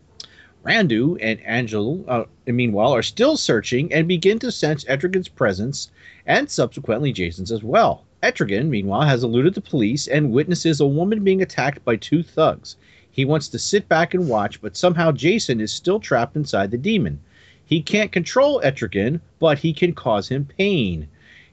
Randu 0.66 1.18
and 1.22 1.40
Angel, 1.46 2.04
uh, 2.08 2.24
meanwhile, 2.48 2.94
are 2.94 3.04
still 3.04 3.38
searching 3.38 3.94
and 3.94 4.08
begin 4.08 4.40
to 4.40 4.52
sense 4.52 4.84
Etrigan's 4.86 5.28
presence 5.30 5.92
and 6.26 6.50
subsequently 6.50 7.12
Jason's 7.12 7.52
as 7.52 7.64
well. 7.64 8.04
Etrigan, 8.24 8.70
meanwhile, 8.70 9.04
has 9.04 9.24
eluded 9.24 9.54
the 9.54 9.62
police 9.62 10.08
and 10.08 10.32
witnesses 10.32 10.80
a 10.80 10.88
woman 10.88 11.24
being 11.24 11.42
attacked 11.42 11.86
by 11.86 11.96
two 11.96 12.24
thugs. 12.24 12.76
He 13.12 13.24
wants 13.24 13.48
to 13.50 13.60
sit 13.60 13.88
back 13.88 14.14
and 14.14 14.28
watch, 14.28 14.62
but 14.62 14.76
somehow 14.76 15.12
Jason 15.12 15.62
is 15.62 15.72
still 15.72 16.00
trapped 16.00 16.36
inside 16.36 16.72
the 16.72 16.78
demon. 16.78 17.20
He 17.64 17.82
can't 17.82 18.12
control 18.12 18.62
Etrigan, 18.62 19.22
but 19.40 19.60
he 19.60 19.74
can 19.74 19.94
cause 19.94 20.28
him 20.28 20.46
pain. 20.58 21.08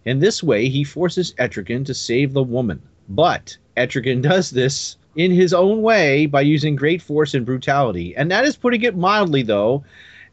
In 0.05 0.19
this 0.19 0.43
way, 0.43 0.69
he 0.69 0.83
forces 0.83 1.35
Etrigan 1.39 1.85
to 1.87 1.95
save 1.95 2.33
the 2.33 2.43
woman. 2.43 2.83
But 3.09 3.57
Etrigan 3.77 4.23
does 4.31 4.51
this 4.51 4.97
in 5.15 5.31
his 5.31 5.53
own 5.55 5.83
way 5.83 6.27
by 6.27 6.41
using 6.41 6.75
great 6.75 7.03
force 7.03 7.35
and 7.35 7.47
brutality. 7.47 8.17
And 8.17 8.31
that 8.31 8.45
is 8.45 8.57
putting 8.57 8.83
it 8.83 8.97
mildly, 8.97 9.43
though, 9.43 9.85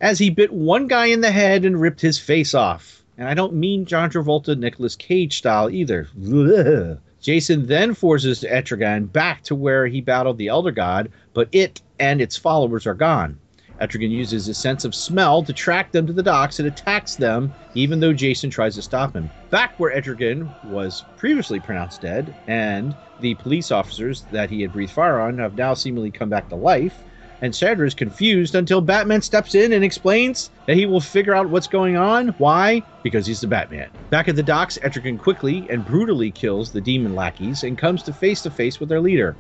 as 0.02 0.20
he 0.20 0.30
bit 0.30 0.52
one 0.52 0.88
guy 0.88 1.08
in 1.08 1.22
the 1.22 1.32
head 1.32 1.66
and 1.66 1.80
ripped 1.80 2.02
his 2.02 2.18
face 2.18 2.54
off. 2.54 2.99
And 3.20 3.28
I 3.28 3.34
don't 3.34 3.54
mean 3.54 3.84
John 3.84 4.10
Travolta, 4.10 4.58
Nicolas 4.58 4.96
Cage 4.96 5.40
style 5.40 5.70
either. 5.70 6.08
Jason 7.22 7.68
then 7.68 7.94
forces 7.94 8.46
Etrigan 8.46 9.12
back 9.12 9.44
to 9.44 9.56
where 9.56 9.88
he 9.88 10.00
battled 10.00 10.38
the 10.38 10.48
Elder 10.48 10.72
God, 10.72 11.12
but 11.34 11.50
it 11.52 11.82
and 12.00 12.22
its 12.22 12.38
followers 12.38 12.88
are 12.88 12.94
gone. 12.94 13.38
Etrigan 13.82 14.10
uses 14.10 14.46
his 14.46 14.58
sense 14.58 14.86
of 14.86 14.96
smell 14.96 15.44
to 15.44 15.52
track 15.52 15.92
them 15.92 16.08
to 16.08 16.14
the 16.14 16.24
docks 16.24 16.60
and 16.60 16.68
attacks 16.70 17.18
them, 17.18 17.54
even 17.74 18.00
though 18.00 18.14
Jason 18.14 18.50
tries 18.50 18.76
to 18.76 18.82
stop 18.82 19.14
him. 19.14 19.30
Back 19.50 19.74
where 19.78 19.94
Etrigan 19.94 20.48
was 20.64 21.04
previously 21.18 21.60
pronounced 21.60 22.00
dead, 22.00 22.34
and 22.48 22.96
the 23.20 23.36
police 23.36 23.70
officers 23.70 24.22
that 24.32 24.50
he 24.50 24.62
had 24.62 24.72
breathed 24.72 24.94
fire 24.94 25.20
on 25.20 25.40
have 25.40 25.56
now 25.56 25.74
seemingly 25.74 26.10
come 26.10 26.30
back 26.30 26.48
to 26.48 26.56
life. 26.56 27.04
And 27.42 27.56
Sandra 27.56 27.88
is 27.88 27.94
confused 27.94 28.56
until 28.56 28.82
Batman 28.82 29.22
steps 29.22 29.56
in 29.56 29.74
and 29.74 29.84
explains 29.84 30.50
that 30.66 30.76
he 30.76 30.86
will 30.86 31.00
figure 31.00 31.34
out 31.34 31.50
what's 31.50 31.68
going 31.68 31.96
on. 31.96 32.30
Why? 32.38 32.84
Because 33.04 33.26
he's 33.26 33.42
the 33.42 33.48
Batman. 33.48 33.90
Back 34.10 34.28
at 34.28 34.36
the 34.36 34.44
docks, 34.44 34.78
Etrigan 34.84 35.18
quickly 35.20 35.68
and 35.70 35.86
brutally 35.86 36.32
kills 36.32 36.72
the 36.72 36.82
demon 36.82 37.16
lackeys 37.16 37.64
and 37.64 37.78
comes 37.78 38.04
to 38.04 38.14
face 38.14 38.42
to 38.44 38.52
face 38.52 38.80
with 38.80 38.90
their 38.90 39.02
leader. 39.02 39.36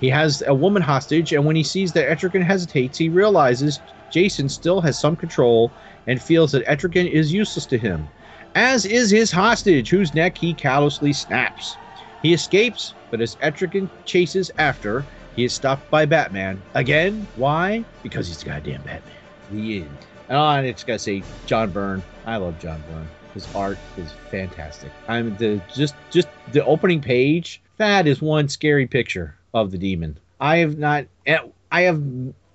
He 0.00 0.08
has 0.08 0.42
a 0.46 0.54
woman 0.54 0.82
hostage, 0.82 1.32
and 1.32 1.44
when 1.44 1.54
he 1.54 1.62
sees 1.62 1.92
that 1.92 2.08
Etrigan 2.08 2.42
hesitates, 2.42 2.98
he 2.98 3.08
realizes 3.08 3.80
Jason 4.10 4.48
still 4.48 4.80
has 4.80 4.98
some 4.98 5.14
control 5.14 5.70
and 6.06 6.20
feels 6.20 6.52
that 6.52 6.66
Etrigan 6.66 7.08
is 7.08 7.32
useless 7.32 7.66
to 7.66 7.78
him, 7.78 8.08
as 8.54 8.84
is 8.84 9.10
his 9.10 9.30
hostage, 9.30 9.90
whose 9.90 10.14
neck 10.14 10.36
he 10.36 10.54
callously 10.54 11.12
snaps. 11.12 11.76
He 12.20 12.32
escapes, 12.32 12.94
but 13.10 13.20
as 13.20 13.36
Etrigan 13.36 13.88
chases 14.04 14.50
after, 14.58 15.04
he 15.36 15.44
is 15.44 15.52
stopped 15.52 15.88
by 15.90 16.04
Batman. 16.04 16.60
Again, 16.74 17.26
why? 17.36 17.84
Because 18.02 18.28
he's 18.28 18.38
the 18.38 18.46
goddamn 18.46 18.82
Batman. 18.82 19.14
The 19.50 19.82
end. 19.82 19.98
And 20.28 20.38
I 20.38 20.70
just 20.70 20.86
gotta 20.86 20.98
say, 20.98 21.22
John 21.46 21.70
Byrne. 21.70 22.02
I 22.26 22.36
love 22.36 22.58
John 22.58 22.82
Byrne. 22.88 23.08
His 23.34 23.48
art 23.54 23.78
is 23.96 24.12
fantastic. 24.30 24.90
I'm 25.08 25.36
the 25.36 25.60
just 25.74 25.94
just 26.10 26.28
the 26.52 26.64
opening 26.64 27.00
page. 27.00 27.62
That 27.78 28.06
is 28.06 28.20
one 28.20 28.48
scary 28.48 28.86
picture 28.86 29.34
of 29.54 29.70
the 29.70 29.78
demon. 29.78 30.18
I 30.40 30.58
have 30.58 30.78
not. 30.78 31.06
eh, 31.26 31.38
I 31.70 31.82
have. 31.82 32.02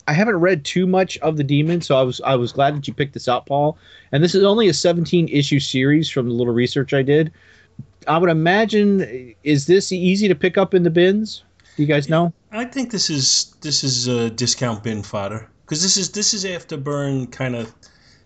I 0.09 0.13
haven't 0.13 0.37
read 0.37 0.63
too 0.63 0.87
much 0.87 1.17
of 1.17 1.35
the 1.35 1.43
demon, 1.43 1.81
so 1.81 1.97
I 1.97 2.01
was 2.03 2.21
I 2.21 2.35
was 2.35 2.51
glad 2.53 2.75
that 2.77 2.87
you 2.87 2.93
picked 2.93 3.13
this 3.13 3.27
out, 3.27 3.45
Paul. 3.45 3.77
And 4.11 4.23
this 4.23 4.35
is 4.35 4.43
only 4.43 4.67
a 4.69 4.73
17 4.73 5.27
issue 5.27 5.59
series 5.59 6.09
from 6.09 6.27
the 6.29 6.33
little 6.33 6.53
research 6.53 6.93
I 6.93 7.01
did. 7.01 7.31
I 8.07 8.17
would 8.17 8.29
imagine 8.29 9.35
is 9.43 9.65
this 9.65 9.91
easy 9.91 10.27
to 10.29 10.35
pick 10.35 10.57
up 10.57 10.73
in 10.73 10.83
the 10.83 10.89
bins? 10.89 11.43
Do 11.77 11.83
you 11.83 11.87
guys 11.87 12.09
know? 12.09 12.33
I 12.51 12.65
think 12.65 12.89
this 12.89 13.07
is 13.09 13.55
this 13.61 13.83
is 13.83 14.07
a 14.07 14.31
discount 14.31 14.83
bin 14.83 15.03
fodder 15.03 15.47
because 15.63 15.83
this 15.83 15.95
is 15.95 16.11
this 16.11 16.33
is 16.33 16.43
after 16.43 16.75
Byrne 16.75 17.27
kind 17.27 17.55
of 17.55 17.71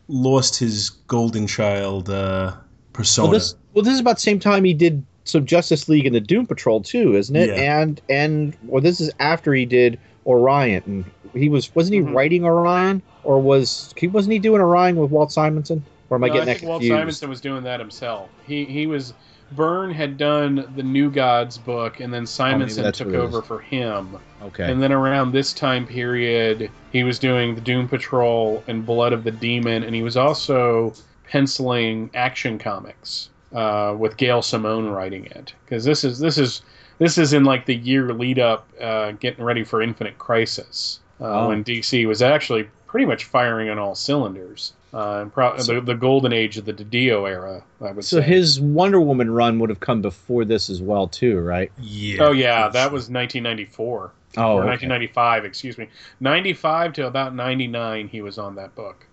lost 0.08 0.58
his 0.58 0.90
golden 0.90 1.48
child 1.48 2.10
uh, 2.10 2.56
persona. 2.94 3.28
Well, 3.30 3.34
this 3.40 3.56
well, 3.74 3.84
this 3.84 3.94
is 3.94 4.00
about 4.00 4.16
the 4.16 4.22
same 4.22 4.40
time 4.40 4.64
he 4.64 4.74
did 4.74 5.06
some 5.26 5.46
Justice 5.46 5.90
League 5.90 6.06
and 6.06 6.16
the 6.16 6.22
Doom 6.22 6.48
Patrol 6.48 6.82
too, 6.82 7.16
isn't 7.18 7.36
it? 7.36 7.50
Yeah. 7.50 7.82
And 7.82 8.00
and 8.08 8.58
well, 8.64 8.82
this 8.82 9.02
is 9.02 9.12
after 9.20 9.54
he 9.54 9.66
did 9.66 10.00
Orion, 10.26 10.82
and 10.86 11.12
he 11.34 11.50
was 11.50 11.76
wasn't 11.76 11.96
he 11.96 12.00
Mhm. 12.00 12.16
writing 12.16 12.46
Orion, 12.46 13.02
or 13.26 13.42
was 13.42 13.94
he 13.98 14.08
wasn't 14.08 14.32
he 14.32 14.40
doing 14.40 14.62
Orion 14.62 14.96
with 14.96 15.12
Walt 15.12 15.34
Simonson? 15.34 15.84
Or 16.10 16.16
am 16.16 16.24
I 16.24 16.28
No, 16.28 16.34
getting 16.36 16.42
I 16.50 16.54
that 16.54 16.60
think 16.60 16.70
Walt 16.70 16.82
confused? 16.82 17.00
Simonson 17.00 17.30
was 17.30 17.42
doing 17.42 17.64
that 17.64 17.82
himself. 17.82 18.30
He 18.48 18.64
he 18.64 18.88
was 18.88 19.14
Byrne 19.52 19.92
had 19.92 20.18
done 20.18 20.72
the 20.76 20.84
New 20.84 21.10
Gods 21.10 21.58
book, 21.58 22.00
and 22.00 22.14
then 22.14 22.26
Simonson 22.26 22.84
that's 22.84 22.98
took 23.00 23.14
over 23.14 23.42
for 23.42 23.60
him. 23.60 24.18
Okay. 24.42 24.72
And 24.72 24.82
then 24.82 24.92
around 24.92 25.32
this 25.32 25.54
time 25.54 25.86
period, 25.86 26.72
he 26.92 27.04
was 27.04 27.20
doing 27.20 27.56
the 27.56 27.62
Doom 27.62 27.88
Patrol 27.88 28.64
and 28.68 28.86
Blood 28.86 29.14
of 29.14 29.24
the 29.24 29.32
Demon, 29.32 29.84
and 29.84 29.94
he 29.94 30.04
was 30.04 30.18
also 30.18 30.94
penciling 31.28 32.10
Action 32.14 32.58
Comics 32.58 33.30
uh, 33.54 33.96
with 33.98 34.18
Gail 34.18 34.42
Simone 34.42 34.88
writing 34.88 35.26
it. 35.26 35.54
Because 35.66 35.84
this 35.84 36.04
is 36.04 36.20
this 36.20 36.38
is 36.38 36.62
this 37.00 37.18
is 37.18 37.34
in 37.34 37.44
like 37.44 37.66
the 37.66 37.76
year 37.76 38.14
lead 38.14 38.40
up, 38.40 38.68
uh, 38.80 39.12
getting 39.14 39.44
ready 39.44 39.64
for 39.64 39.82
Infinite 39.82 40.18
Crisis, 40.18 41.00
uh, 41.20 41.26
Oh. 41.26 41.48
when 41.50 41.64
DC 41.64 42.06
was 42.08 42.22
actually 42.22 42.68
pretty 42.92 43.06
much 43.06 43.24
firing 43.24 43.70
on 43.70 43.80
all 43.80 43.96
cylinders. 43.96 44.74
Uh, 44.94 45.20
and 45.22 45.32
pro- 45.34 45.56
the, 45.56 45.80
the 45.80 45.96
golden 45.96 46.34
age 46.34 46.58
of 46.58 46.66
the 46.66 46.74
Didio 46.74 47.26
era, 47.30 47.64
I 47.80 47.92
would 47.92 48.04
so 48.04 48.20
say. 48.20 48.26
his 48.28 48.60
Wonder 48.60 49.00
Woman 49.00 49.32
run 49.32 49.58
would 49.60 49.70
have 49.70 49.80
come 49.80 50.02
before 50.02 50.44
this 50.44 50.70
as 50.70 50.82
well 50.82 51.08
too, 51.08 51.40
right? 51.40 51.72
yeah. 51.80 52.18
Oh 52.22 52.32
yeah, 52.34 52.68
that 52.68 52.92
was 52.92 53.10
1994 53.10 54.12
Oh, 54.38 54.42
or 54.42 54.60
okay. 54.62 54.68
1995, 54.70 55.46
excuse 55.46 55.78
me. 55.78 55.88
95 56.20 56.94
to 56.94 57.08
about 57.08 57.34
99, 57.36 58.08
he 58.10 58.22
was 58.22 58.38
on 58.38 58.56
that 58.56 58.76
book. 58.76 59.06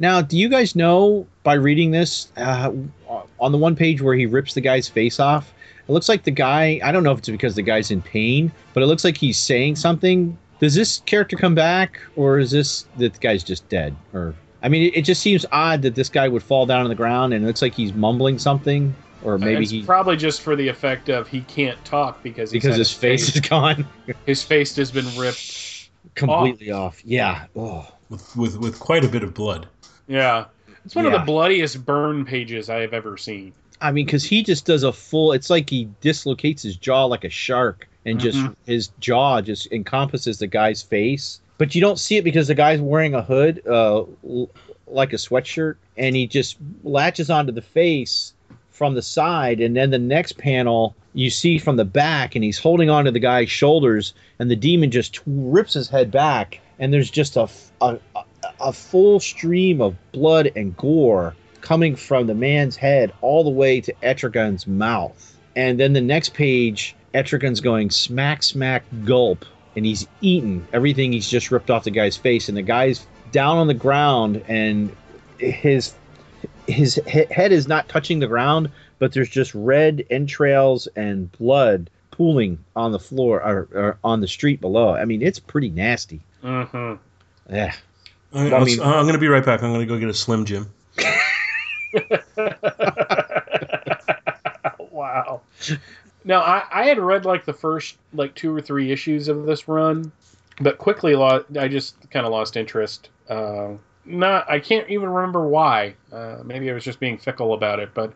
Now, 0.00 0.20
do 0.20 0.36
you 0.36 0.48
guys 0.48 0.74
know 0.74 1.26
by 1.44 1.54
reading 1.54 1.90
this 1.92 2.28
uh, 2.36 2.72
on 3.38 3.52
the 3.52 3.58
one 3.58 3.76
page 3.76 4.00
where 4.02 4.14
he 4.16 4.26
rips 4.26 4.54
the 4.54 4.60
guy's 4.60 4.88
face 4.88 5.20
off? 5.20 5.52
It 5.88 5.92
looks 5.92 6.08
like 6.08 6.22
the 6.24 6.30
guy. 6.30 6.80
I 6.82 6.90
don't 6.92 7.02
know 7.04 7.12
if 7.12 7.18
it's 7.18 7.28
because 7.28 7.54
the 7.56 7.62
guy's 7.62 7.90
in 7.90 8.00
pain, 8.02 8.50
but 8.74 8.82
it 8.82 8.86
looks 8.86 9.04
like 9.04 9.16
he's 9.16 9.38
saying 9.38 9.76
something. 9.76 10.36
Does 10.60 10.74
this 10.74 11.00
character 11.06 11.36
come 11.36 11.54
back, 11.54 12.00
or 12.16 12.38
is 12.38 12.50
this 12.50 12.86
that 12.98 13.14
the 13.14 13.18
guy's 13.18 13.42
just 13.42 13.68
dead? 13.68 13.96
Or 14.12 14.34
I 14.62 14.68
mean, 14.68 14.82
it, 14.82 14.98
it 14.98 15.02
just 15.02 15.22
seems 15.22 15.46
odd 15.50 15.82
that 15.82 15.94
this 15.94 16.08
guy 16.08 16.28
would 16.28 16.42
fall 16.42 16.66
down 16.66 16.82
on 16.82 16.88
the 16.88 16.94
ground 16.94 17.32
and 17.32 17.44
it 17.44 17.46
looks 17.46 17.62
like 17.62 17.74
he's 17.74 17.94
mumbling 17.94 18.38
something, 18.38 18.94
or 19.24 19.34
uh, 19.34 19.38
maybe 19.38 19.62
it's 19.62 19.70
he 19.70 19.82
probably 19.82 20.16
just 20.16 20.42
for 20.42 20.54
the 20.56 20.68
effect 20.68 21.08
of 21.08 21.28
he 21.28 21.40
can't 21.42 21.82
talk 21.84 22.22
because 22.22 22.52
because 22.52 22.70
had 22.70 22.78
his 22.78 22.92
face 22.92 23.34
is 23.34 23.40
gone 23.40 23.86
his 24.26 24.42
face 24.42 24.76
has 24.76 24.90
been 24.90 25.06
ripped. 25.18 25.90
completely 26.14 26.70
off. 26.70 27.02
Yeah. 27.04 27.46
Oh. 27.56 27.86
with, 28.10 28.36
with 28.36 28.58
with 28.58 28.78
quite 28.78 29.04
a 29.04 29.08
bit 29.08 29.22
of 29.22 29.32
blood. 29.32 29.66
Yeah, 30.06 30.46
it's 30.84 30.94
one 30.94 31.06
of 31.06 31.12
the 31.12 31.18
bloodiest 31.20 31.84
Byrne 31.86 32.24
pages 32.24 32.68
I 32.68 32.80
have 32.80 32.92
ever 32.92 33.16
seen. 33.16 33.52
I 33.80 33.92
mean, 33.92 34.04
because 34.04 34.24
he 34.24 34.42
just 34.42 34.66
does 34.66 34.82
a 34.82 34.92
full. 34.92 35.32
It's 35.32 35.48
like 35.48 35.70
he 35.70 35.88
dislocates 36.00 36.62
his 36.62 36.76
jaw 36.76 37.04
like 37.06 37.24
a 37.24 37.30
shark, 37.30 37.88
and 38.06 38.18
just 38.20 38.38
Mhm. 38.38 38.54
his 38.66 38.88
jaw 39.00 39.40
just 39.40 39.70
encompasses 39.72 40.38
the 40.38 40.46
guy's 40.46 40.82
face. 40.82 41.40
But 41.58 41.74
you 41.74 41.80
don't 41.80 41.98
see 41.98 42.16
it 42.16 42.24
because 42.24 42.48
the 42.48 42.54
guy's 42.54 42.80
wearing 42.80 43.14
a 43.14 43.22
hood, 43.22 43.62
uh, 43.66 44.04
l- 44.28 44.48
like 44.86 45.12
a 45.12 45.16
sweatshirt, 45.16 45.74
and 45.96 46.16
he 46.16 46.26
just 46.26 46.56
latches 46.82 47.28
onto 47.30 47.52
the 47.52 47.60
face 47.62 48.32
from 48.70 48.94
the 48.94 49.02
side, 49.02 49.60
and 49.60 49.76
then 49.76 49.90
the 49.90 49.98
next 49.98 50.38
panel 50.38 50.94
you 51.12 51.28
see 51.28 51.58
from 51.58 51.76
the 51.76 51.84
back, 51.84 52.34
and 52.34 52.42
he's 52.44 52.58
holding 52.58 52.88
onto 52.88 53.10
the 53.10 53.18
guy's 53.20 53.50
shoulders, 53.50 54.14
and 54.38 54.50
the 54.50 54.56
demon 54.56 54.90
just 54.90 55.20
rips 55.26 55.74
his 55.74 55.88
head 55.88 56.10
back, 56.10 56.60
and 56.78 56.92
there's 56.92 57.10
just 57.10 57.36
a 57.36 57.48
a 58.60 58.72
full 58.72 59.20
stream 59.20 59.80
of 59.80 59.94
blood 60.12 60.50
and 60.56 60.76
gore 60.76 61.34
coming 61.60 61.94
from 61.96 62.26
the 62.26 62.34
man's 62.34 62.76
head 62.76 63.12
all 63.20 63.44
the 63.44 63.50
way 63.50 63.80
to 63.80 63.92
Etrigan's 64.02 64.66
mouth. 64.66 65.36
And 65.56 65.78
then 65.78 65.92
the 65.92 66.00
next 66.00 66.32
page, 66.34 66.94
Etrigan's 67.14 67.60
going 67.60 67.90
smack, 67.90 68.42
smack, 68.42 68.84
gulp, 69.04 69.44
and 69.76 69.84
he's 69.86 70.06
eaten 70.20 70.66
everything 70.72 71.12
he's 71.12 71.28
just 71.28 71.50
ripped 71.50 71.70
off 71.70 71.84
the 71.84 71.90
guy's 71.90 72.16
face. 72.16 72.48
And 72.48 72.56
the 72.56 72.62
guy's 72.62 73.06
down 73.32 73.58
on 73.58 73.66
the 73.66 73.74
ground, 73.74 74.42
and 74.48 74.94
his 75.38 75.94
his 76.66 77.00
he- 77.06 77.26
head 77.30 77.52
is 77.52 77.68
not 77.68 77.88
touching 77.88 78.18
the 78.20 78.26
ground, 78.26 78.70
but 78.98 79.12
there's 79.12 79.28
just 79.30 79.54
red 79.54 80.04
entrails 80.10 80.86
and 80.96 81.30
blood 81.32 81.90
pooling 82.10 82.58
on 82.76 82.92
the 82.92 82.98
floor 82.98 83.42
or, 83.42 83.68
or 83.72 83.98
on 84.04 84.20
the 84.20 84.28
street 84.28 84.60
below. 84.60 84.94
I 84.94 85.04
mean, 85.04 85.22
it's 85.22 85.38
pretty 85.38 85.70
nasty. 85.70 86.20
hmm 86.42 86.94
Yeah. 87.50 87.74
I, 88.32 88.44
Well, 88.44 88.54
I 88.54 88.64
mean- 88.64 88.80
I'm 88.80 89.02
going 89.04 89.14
to 89.14 89.18
be 89.18 89.28
right 89.28 89.44
back. 89.44 89.62
I'm 89.62 89.70
going 89.72 89.80
to 89.80 89.86
go 89.86 89.98
get 89.98 90.08
a 90.08 90.14
Slim 90.14 90.44
Jim. 90.44 90.70
wow. 94.90 95.40
Now 96.24 96.40
I, 96.40 96.64
I 96.72 96.86
had 96.86 96.98
read 96.98 97.24
like 97.24 97.44
the 97.44 97.52
first 97.52 97.96
like 98.12 98.34
two 98.34 98.54
or 98.54 98.60
three 98.60 98.90
issues 98.92 99.28
of 99.28 99.46
this 99.46 99.68
run, 99.68 100.12
but 100.60 100.78
quickly 100.78 101.14
lost. 101.14 101.56
I 101.58 101.68
just 101.68 102.10
kind 102.10 102.26
of 102.26 102.32
lost 102.32 102.56
interest. 102.56 103.10
Uh, 103.28 103.72
not 104.04 104.50
I 104.50 104.60
can't 104.60 104.88
even 104.88 105.08
remember 105.08 105.46
why. 105.46 105.94
Uh, 106.12 106.38
maybe 106.44 106.70
I 106.70 106.74
was 106.74 106.84
just 106.84 107.00
being 107.00 107.18
fickle 107.18 107.54
about 107.54 107.80
it. 107.80 107.90
But 107.94 108.12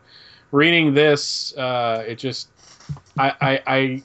reading 0.51 0.93
this, 0.93 1.55
uh, 1.57 2.03
it 2.07 2.15
just 2.15 2.49
I, 3.17 3.33
I 3.41 3.61
I 3.67 4.03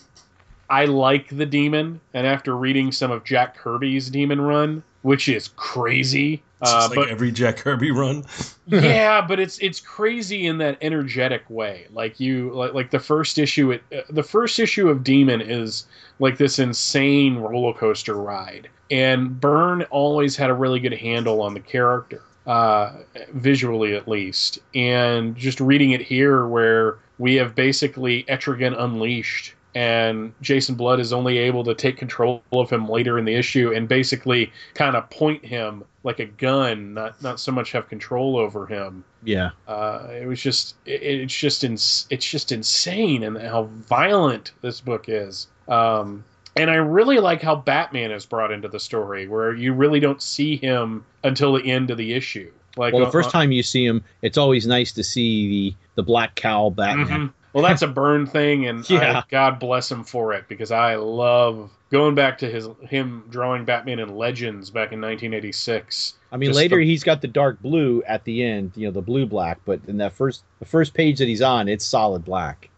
I 0.70 0.84
like 0.84 1.28
the 1.28 1.46
demon, 1.46 2.01
and 2.14 2.26
after 2.26 2.57
reading 2.57 2.92
some 2.92 3.11
of 3.11 3.24
Jack 3.24 3.57
Kirby's 3.57 4.09
Demon 4.09 4.40
Run, 4.40 4.82
which 5.03 5.28
is 5.28 5.48
crazy, 5.57 6.42
uh, 6.62 6.86
like 6.90 6.96
but 6.96 7.08
every 7.08 7.32
Jack 7.32 7.58
Kirby 7.58 7.90
run. 7.90 8.24
yeah, 8.66 9.20
but 9.28 9.40
it's 9.40 9.58
it's 9.58 9.80
crazy 9.80 10.46
in 10.46 10.58
that 10.58 10.78
energetic 10.82 11.48
way. 11.48 11.86
Like 11.92 12.20
you 12.20 12.50
like 12.52 12.74
like 12.74 12.90
the 12.90 12.98
first 12.98 13.38
issue 13.38 13.72
it, 13.72 13.82
uh, 13.92 14.02
the 14.11 14.22
first 14.22 14.58
issue 14.58 14.88
of 14.88 15.02
Demon 15.02 15.40
is 15.40 15.86
like 16.18 16.36
this 16.36 16.58
insane 16.58 17.36
roller 17.36 17.72
coaster 17.72 18.14
ride. 18.14 18.68
And 18.90 19.40
Byrne 19.40 19.82
always 19.84 20.36
had 20.36 20.50
a 20.50 20.54
really 20.54 20.80
good 20.80 20.92
handle 20.92 21.40
on 21.42 21.54
the 21.54 21.61
character. 21.61 22.22
Uh, 22.46 22.92
visually 23.34 23.94
at 23.94 24.08
least, 24.08 24.58
and 24.74 25.36
just 25.36 25.61
reading 25.61 25.92
it 25.92 26.00
here, 26.00 26.46
where 26.46 26.96
we 27.18 27.34
have 27.34 27.54
basically 27.54 28.24
Etrigan 28.24 28.74
unleashed, 28.76 29.54
and 29.74 30.32
Jason 30.40 30.74
Blood 30.74 30.98
is 30.98 31.12
only 31.12 31.36
able 31.38 31.62
to 31.64 31.74
take 31.74 31.98
control 31.98 32.42
of 32.50 32.70
him 32.70 32.88
later 32.88 33.18
in 33.18 33.26
the 33.26 33.34
issue, 33.34 33.72
and 33.72 33.86
basically 33.86 34.50
kind 34.74 34.96
of 34.96 35.08
point 35.11 35.44
him 35.44 35.84
like 36.03 36.18
a 36.18 36.26
gun, 36.26 36.94
not 36.94 37.22
not 37.22 37.40
so 37.40 37.53
much 37.53 37.72
have 37.72 37.88
control 37.88 38.36
over 38.36 38.66
him. 38.66 39.05
Yeah. 39.22 39.51
Uh, 39.68 40.07
it 40.11 40.26
was 40.26 40.40
just 40.40 40.76
it, 40.86 41.03
it's 41.03 41.34
just 41.34 41.64
ins- 41.64 42.07
it's 42.11 42.28
just 42.28 42.53
insane 42.53 43.22
and 43.22 43.36
how 43.36 43.64
violent 43.64 44.53
this 44.62 44.80
book 44.80 45.09
is. 45.09 45.48
Um, 45.68 46.24
and 46.57 46.70
I 46.70 46.76
really 46.76 47.18
like 47.18 47.42
how 47.42 47.55
Batman 47.57 48.11
is 48.11 48.26
brought 48.26 48.51
into 48.51 48.68
the 48.68 48.80
story, 48.80 49.28
where 49.28 49.55
you 49.55 49.72
really 49.72 50.01
don't 50.01 50.20
see 50.22 50.57
him 50.57 51.05
until 51.22 51.53
the 51.55 51.64
end 51.70 51.90
of 51.90 51.98
the 51.98 52.12
issue. 52.14 52.51
Like 52.76 52.92
Well, 52.92 53.03
the 53.03 53.09
uh, 53.09 53.12
first 53.12 53.28
uh, 53.28 53.32
time 53.32 53.53
you 53.53 53.62
see 53.62 53.84
him, 53.84 54.03
it's 54.22 54.38
always 54.38 54.66
nice 54.66 54.92
to 54.92 55.05
see 55.05 55.48
the 55.48 55.76
the 55.96 56.03
black 56.03 56.34
cowl 56.34 56.70
Batman. 56.70 57.07
mhm. 57.28 57.32
Well, 57.53 57.64
that's 57.64 57.82
a 57.82 57.88
Byrne 57.88 58.26
thing, 58.26 58.66
and 58.66 58.88
Yeah. 58.88 59.18
I, 59.20 59.24
God 59.30 59.59
bless 59.59 59.90
him 59.90 60.05
for 60.05 60.32
it 60.32 60.46
because 60.48 60.70
I 60.70 60.94
love 60.94 61.70
going 61.90 62.14
back 62.14 62.38
to 62.38 62.51
his 62.51 62.68
him 62.88 63.24
drawing 63.28 63.64
Batman 63.64 63.98
in 63.98 64.16
Legends 64.16 64.70
back 64.70 64.92
in 64.92 65.01
1986. 65.01 66.14
I 66.32 66.36
mean, 66.36 66.51
Just 66.51 66.57
later 66.57 66.76
the- 66.76 66.86
he's 66.86 67.03
got 67.03 67.20
the 67.20 67.28
dark 67.28 67.61
blue 67.61 68.03
at 68.07 68.24
the 68.24 68.44
end, 68.44 68.72
you 68.76 68.86
know, 68.86 68.92
the 68.92 69.03
blue 69.03 69.26
black. 69.26 69.59
But 69.64 69.80
in 69.88 69.96
that 69.96 70.12
first, 70.12 70.44
the 70.61 70.64
first 70.64 70.94
page 70.94 71.18
that 71.18 71.26
he's 71.28 71.42
on, 71.42 71.68
it's 71.68 71.84
solid 71.84 72.24
black. 72.24 72.68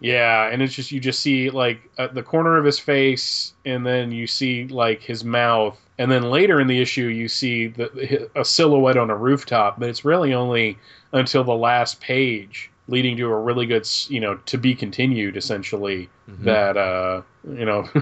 Yeah, 0.00 0.48
and 0.50 0.60
it's 0.62 0.74
just 0.74 0.92
you 0.92 1.00
just 1.00 1.20
see 1.20 1.50
like 1.50 1.80
at 1.98 2.14
the 2.14 2.22
corner 2.22 2.56
of 2.58 2.64
his 2.64 2.78
face, 2.78 3.54
and 3.64 3.84
then 3.84 4.12
you 4.12 4.26
see 4.26 4.66
like 4.68 5.02
his 5.02 5.24
mouth, 5.24 5.78
and 5.98 6.10
then 6.10 6.24
later 6.30 6.60
in 6.60 6.66
the 6.66 6.80
issue 6.80 7.06
you 7.06 7.28
see 7.28 7.68
the 7.68 8.28
a 8.34 8.44
silhouette 8.44 8.98
on 8.98 9.08
a 9.10 9.16
rooftop, 9.16 9.80
but 9.80 9.88
it's 9.88 10.04
really 10.04 10.34
only 10.34 10.76
until 11.12 11.44
the 11.44 11.54
last 11.54 11.98
page, 12.00 12.70
leading 12.88 13.16
to 13.16 13.26
a 13.26 13.40
really 13.40 13.66
good, 13.66 13.88
you 14.08 14.20
know, 14.20 14.36
to 14.46 14.58
be 14.58 14.74
continued 14.74 15.36
essentially. 15.36 16.08
Mm-hmm. 16.28 16.44
That 16.44 16.76
uh, 16.76 17.22
you 17.44 17.64
know, 17.64 17.82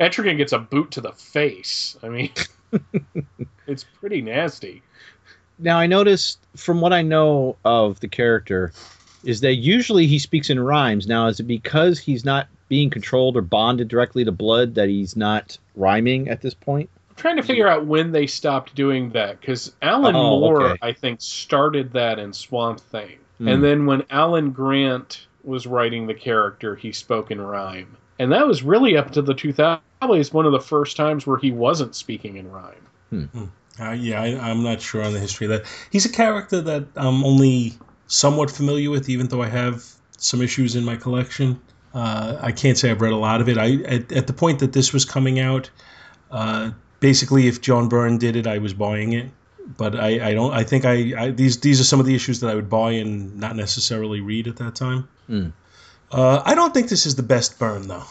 Etrigan 0.00 0.36
gets 0.36 0.52
a 0.52 0.58
boot 0.58 0.90
to 0.92 1.00
the 1.00 1.12
face. 1.12 1.96
I 2.02 2.08
mean, 2.08 2.30
it's 3.66 3.84
pretty 3.84 4.22
nasty. 4.22 4.82
Now 5.58 5.78
I 5.78 5.86
noticed 5.86 6.38
from 6.54 6.80
what 6.80 6.92
I 6.92 7.02
know 7.02 7.56
of 7.64 8.00
the 8.00 8.08
character 8.08 8.72
is 9.24 9.40
that 9.40 9.54
usually 9.54 10.06
he 10.06 10.18
speaks 10.18 10.50
in 10.50 10.60
rhymes. 10.60 11.06
Now 11.06 11.26
is 11.28 11.40
it 11.40 11.44
because 11.44 11.98
he's 11.98 12.24
not 12.24 12.48
being 12.68 12.90
controlled 12.90 13.36
or 13.36 13.42
bonded 13.42 13.88
directly 13.88 14.24
to 14.24 14.32
blood 14.32 14.74
that 14.74 14.88
he's 14.88 15.16
not 15.16 15.58
rhyming 15.74 16.28
at 16.28 16.42
this 16.42 16.54
point? 16.54 16.90
I'm 17.10 17.16
trying 17.16 17.36
to 17.36 17.42
figure 17.42 17.68
out 17.68 17.86
when 17.86 18.12
they 18.12 18.26
stopped 18.26 18.74
doing 18.74 19.10
that 19.10 19.40
because 19.40 19.74
Alan 19.80 20.14
Oh, 20.14 20.40
Moore, 20.40 20.62
okay. 20.70 20.78
I 20.82 20.92
think, 20.92 21.20
started 21.20 21.92
that 21.94 22.18
in 22.18 22.32
Swamp 22.32 22.80
Thing, 22.80 23.18
Hmm. 23.38 23.48
and 23.48 23.64
then 23.64 23.86
when 23.86 24.02
Alan 24.10 24.50
Grant 24.50 25.26
was 25.44 25.66
writing 25.66 26.06
the 26.06 26.14
character, 26.14 26.74
he 26.74 26.92
spoke 26.92 27.30
in 27.30 27.40
rhyme, 27.40 27.96
and 28.18 28.32
that 28.32 28.46
was 28.46 28.62
really 28.62 28.96
up 28.96 29.12
to 29.12 29.22
the 29.22 29.34
2000s. 29.34 29.80
Probably 30.00 30.20
is 30.20 30.32
one 30.32 30.44
of 30.44 30.52
the 30.52 30.60
first 30.60 30.96
times 30.96 31.26
where 31.26 31.38
he 31.38 31.50
wasn't 31.50 31.94
speaking 31.94 32.36
in 32.36 32.50
rhyme. 32.50 32.86
Uh, 33.80 33.92
yeah, 33.92 34.22
I, 34.22 34.50
I'm 34.50 34.62
not 34.62 34.80
sure 34.80 35.02
on 35.02 35.12
the 35.12 35.18
history 35.20 35.46
of 35.46 35.52
that. 35.52 35.64
He's 35.90 36.04
a 36.04 36.12
character 36.12 36.60
that 36.62 36.86
I'm 36.96 37.24
only 37.24 37.74
somewhat 38.06 38.50
familiar 38.50 38.90
with, 38.90 39.08
even 39.08 39.28
though 39.28 39.42
I 39.42 39.48
have 39.48 39.84
some 40.18 40.40
issues 40.40 40.76
in 40.76 40.84
my 40.84 40.96
collection. 40.96 41.60
Uh, 41.94 42.38
I 42.40 42.52
can't 42.52 42.76
say 42.76 42.90
I've 42.90 43.00
read 43.00 43.12
a 43.12 43.16
lot 43.16 43.40
of 43.40 43.48
it. 43.48 43.58
I 43.58 43.82
at, 43.84 44.12
at 44.12 44.26
the 44.26 44.32
point 44.32 44.58
that 44.60 44.72
this 44.72 44.92
was 44.92 45.04
coming 45.04 45.40
out, 45.40 45.70
uh, 46.30 46.70
basically, 47.00 47.48
if 47.48 47.60
John 47.60 47.88
Byrne 47.88 48.18
did 48.18 48.36
it, 48.36 48.46
I 48.46 48.58
was 48.58 48.74
buying 48.74 49.12
it. 49.12 49.30
But 49.66 49.96
I, 49.96 50.30
I 50.30 50.34
don't. 50.34 50.52
I 50.52 50.62
think 50.62 50.84
I, 50.84 51.24
I 51.24 51.30
these 51.30 51.60
these 51.60 51.80
are 51.80 51.84
some 51.84 52.00
of 52.00 52.06
the 52.06 52.14
issues 52.14 52.40
that 52.40 52.50
I 52.50 52.54
would 52.54 52.70
buy 52.70 52.92
and 52.92 53.36
not 53.38 53.56
necessarily 53.56 54.20
read 54.20 54.46
at 54.46 54.56
that 54.56 54.74
time. 54.74 55.08
Hmm. 55.26 55.48
Uh, 56.10 56.42
I 56.44 56.54
don't 56.54 56.72
think 56.72 56.88
this 56.88 57.04
is 57.04 57.16
the 57.16 57.22
best 57.22 57.58
Byrne 57.58 57.88
though. 57.88 58.04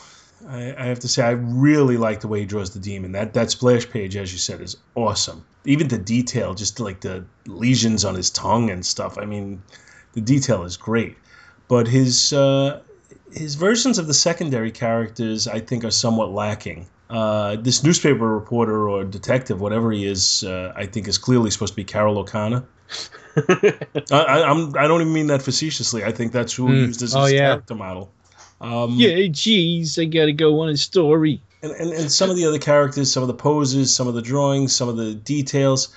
I, 0.47 0.75
I 0.77 0.85
have 0.85 0.99
to 0.99 1.07
say 1.07 1.23
I 1.23 1.31
really 1.31 1.97
like 1.97 2.19
the 2.19 2.27
way 2.27 2.41
he 2.41 2.45
draws 2.45 2.71
the 2.71 2.79
demon. 2.79 3.13
That 3.13 3.33
that 3.33 3.51
splash 3.51 3.89
page, 3.89 4.15
as 4.15 4.31
you 4.33 4.39
said, 4.39 4.61
is 4.61 4.77
awesome. 4.95 5.45
Even 5.65 5.87
the 5.87 5.97
detail, 5.97 6.53
just 6.53 6.79
like 6.79 6.99
the 6.99 7.25
lesions 7.47 8.05
on 8.05 8.15
his 8.15 8.29
tongue 8.29 8.69
and 8.69 8.85
stuff. 8.85 9.17
I 9.17 9.25
mean, 9.25 9.61
the 10.13 10.21
detail 10.21 10.63
is 10.63 10.77
great. 10.77 11.17
But 11.67 11.87
his 11.87 12.33
uh, 12.33 12.81
his 13.31 13.55
versions 13.55 13.97
of 13.97 14.07
the 14.07 14.13
secondary 14.13 14.71
characters, 14.71 15.47
I 15.47 15.59
think, 15.59 15.83
are 15.83 15.91
somewhat 15.91 16.31
lacking. 16.31 16.87
Uh, 17.09 17.55
this 17.57 17.83
newspaper 17.83 18.27
reporter 18.33 18.89
or 18.89 19.03
detective, 19.03 19.61
whatever 19.61 19.91
he 19.91 20.05
is, 20.05 20.43
uh, 20.43 20.73
I 20.75 20.85
think 20.87 21.07
is 21.07 21.17
clearly 21.17 21.51
supposed 21.51 21.73
to 21.73 21.77
be 21.77 21.83
Carroll 21.83 22.17
O'Connor. 22.17 22.63
I, 23.37 24.43
I'm, 24.47 24.75
I 24.77 24.87
don't 24.87 25.01
even 25.01 25.13
mean 25.13 25.27
that 25.27 25.41
facetiously. 25.41 26.03
I 26.03 26.11
think 26.11 26.31
that's 26.31 26.53
who 26.53 26.67
he 26.71 26.73
Mm. 26.83 26.87
used 26.87 27.01
as 27.03 27.09
his 27.09 27.15
Oh, 27.15 27.25
yeah. 27.25 27.39
character 27.49 27.75
model. 27.75 28.11
Um, 28.61 28.91
Yeah, 28.95 29.27
geez, 29.29 29.99
I 29.99 30.05
gotta 30.05 30.31
go 30.33 30.61
on 30.61 30.69
a 30.69 30.77
story. 30.77 31.41
and, 31.61 31.71
and, 31.73 31.91
and 31.93 32.11
some 32.11 32.29
of 32.29 32.35
the 32.37 32.45
other 32.45 32.59
characters, 32.59 33.11
some 33.11 33.21
of 33.23 33.27
the 33.27 33.33
poses, 33.33 33.93
some 33.93 34.07
of 34.07 34.13
the 34.15 34.21
drawings, 34.21 34.73
some 34.73 34.87
of 34.89 34.97
the 34.97 35.13
details, 35.13 35.89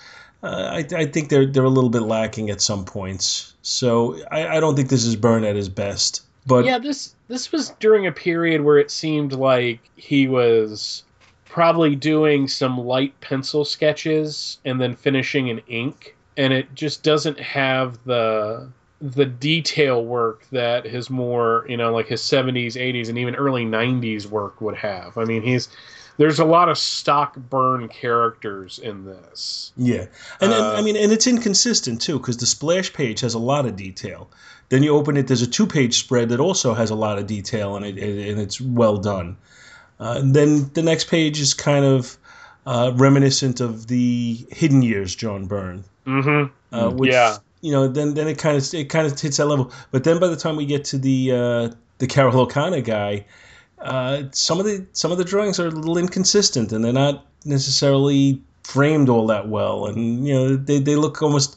uh, 0.42 0.68
I, 0.72 0.84
I 0.94 1.06
think 1.06 1.30
they're 1.30 1.46
they're 1.46 1.64
a 1.64 1.68
little 1.70 1.90
bit 1.90 2.02
lacking 2.02 2.50
at 2.50 2.60
some 2.60 2.84
points. 2.84 3.54
So 3.62 4.18
I, 4.30 4.56
I 4.56 4.60
don't 4.60 4.76
think 4.76 4.88
this 4.88 5.04
is 5.04 5.16
Byrne 5.16 5.44
at 5.44 5.56
his 5.56 5.68
best. 5.68 6.22
But 6.46 6.64
yeah, 6.64 6.78
this 6.78 7.14
this 7.28 7.52
was 7.52 7.70
during 7.78 8.06
a 8.06 8.12
period 8.12 8.62
where 8.62 8.78
it 8.78 8.90
seemed 8.90 9.32
like 9.32 9.80
he 9.96 10.26
was 10.26 11.04
probably 11.44 11.94
doing 11.94 12.48
some 12.48 12.78
light 12.78 13.18
pencil 13.20 13.64
sketches 13.64 14.58
and 14.64 14.80
then 14.80 14.94
finishing 14.94 15.48
in 15.48 15.58
ink, 15.68 16.16
and 16.36 16.52
it 16.52 16.74
just 16.74 17.02
doesn't 17.02 17.38
have 17.38 18.02
the 18.04 18.68
the 19.00 19.26
detail 19.26 20.04
work 20.04 20.44
that 20.50 20.84
his 20.84 21.08
more 21.08 21.64
you 21.68 21.76
know 21.76 21.92
like 21.92 22.08
his 22.08 22.20
70s 22.20 22.72
80s 22.72 23.08
and 23.08 23.16
even 23.16 23.36
early 23.36 23.64
90s 23.64 24.26
work 24.26 24.60
would 24.60 24.74
have. 24.76 25.16
I 25.16 25.24
mean 25.24 25.42
he's 25.42 25.68
there's 26.18 26.40
a 26.40 26.44
lot 26.44 26.68
of 26.68 26.76
stock 26.76 27.36
Byrne 27.36 27.88
characters 27.88 28.80
in 28.80 29.04
this. 29.04 29.72
Yeah, 29.76 30.06
and, 30.40 30.52
and 30.52 30.54
Uh, 30.54 30.74
I 30.74 30.82
mean, 30.82 30.96
and 30.96 31.12
it's 31.12 31.28
inconsistent 31.28 32.02
too 32.02 32.18
because 32.18 32.36
the 32.36 32.46
splash 32.46 32.92
page 32.92 33.20
has 33.20 33.34
a 33.34 33.38
lot 33.38 33.66
of 33.66 33.76
detail. 33.76 34.28
Then 34.70 34.82
you 34.82 34.94
open 34.94 35.16
it, 35.16 35.26
there's 35.28 35.42
a 35.42 35.46
two-page 35.46 35.98
spread 35.98 36.28
that 36.28 36.40
also 36.40 36.74
has 36.74 36.90
a 36.90 36.94
lot 36.94 37.18
of 37.18 37.26
detail, 37.26 37.76
and 37.76 37.86
it 37.86 37.98
and 37.98 38.38
it's 38.40 38.60
well 38.60 38.96
done. 38.98 39.36
Uh, 40.00 40.16
and 40.18 40.34
then 40.34 40.70
the 40.74 40.82
next 40.82 41.08
page 41.08 41.40
is 41.40 41.54
kind 41.54 41.84
of 41.84 42.16
uh, 42.66 42.92
reminiscent 42.94 43.60
of 43.60 43.86
the 43.88 44.46
Hidden 44.50 44.82
Years 44.82 45.14
John 45.14 45.46
Byrne, 45.46 45.84
mm-hmm 46.06 46.52
uh, 46.74 46.90
which 46.90 47.12
Yeah. 47.12 47.38
you 47.62 47.72
know 47.72 47.88
then 47.88 48.14
then 48.14 48.28
it 48.28 48.38
kind 48.38 48.56
of 48.56 48.74
it 48.74 48.90
kind 48.90 49.06
of 49.06 49.18
hits 49.18 49.38
that 49.38 49.46
level. 49.46 49.72
But 49.90 50.04
then 50.04 50.20
by 50.20 50.28
the 50.28 50.36
time 50.36 50.56
we 50.56 50.66
get 50.66 50.84
to 50.86 50.98
the 50.98 51.32
uh, 51.32 51.68
the 51.98 52.06
Carroll 52.06 52.38
O'Connor 52.40 52.82
guy, 52.82 53.24
uh, 53.80 54.24
some 54.32 54.60
of 54.60 54.66
the 54.66 54.86
some 54.92 55.12
of 55.12 55.18
the 55.18 55.24
drawings 55.24 55.58
are 55.58 55.68
a 55.68 55.70
little 55.70 55.98
inconsistent 55.98 56.72
and 56.72 56.84
they're 56.84 56.92
not 56.92 57.24
necessarily 57.44 58.40
framed 58.64 59.08
all 59.08 59.26
that 59.26 59.48
well, 59.48 59.86
and 59.86 60.26
you 60.28 60.34
know 60.34 60.56
they, 60.56 60.78
they 60.78 60.94
look 60.96 61.22
almost 61.22 61.56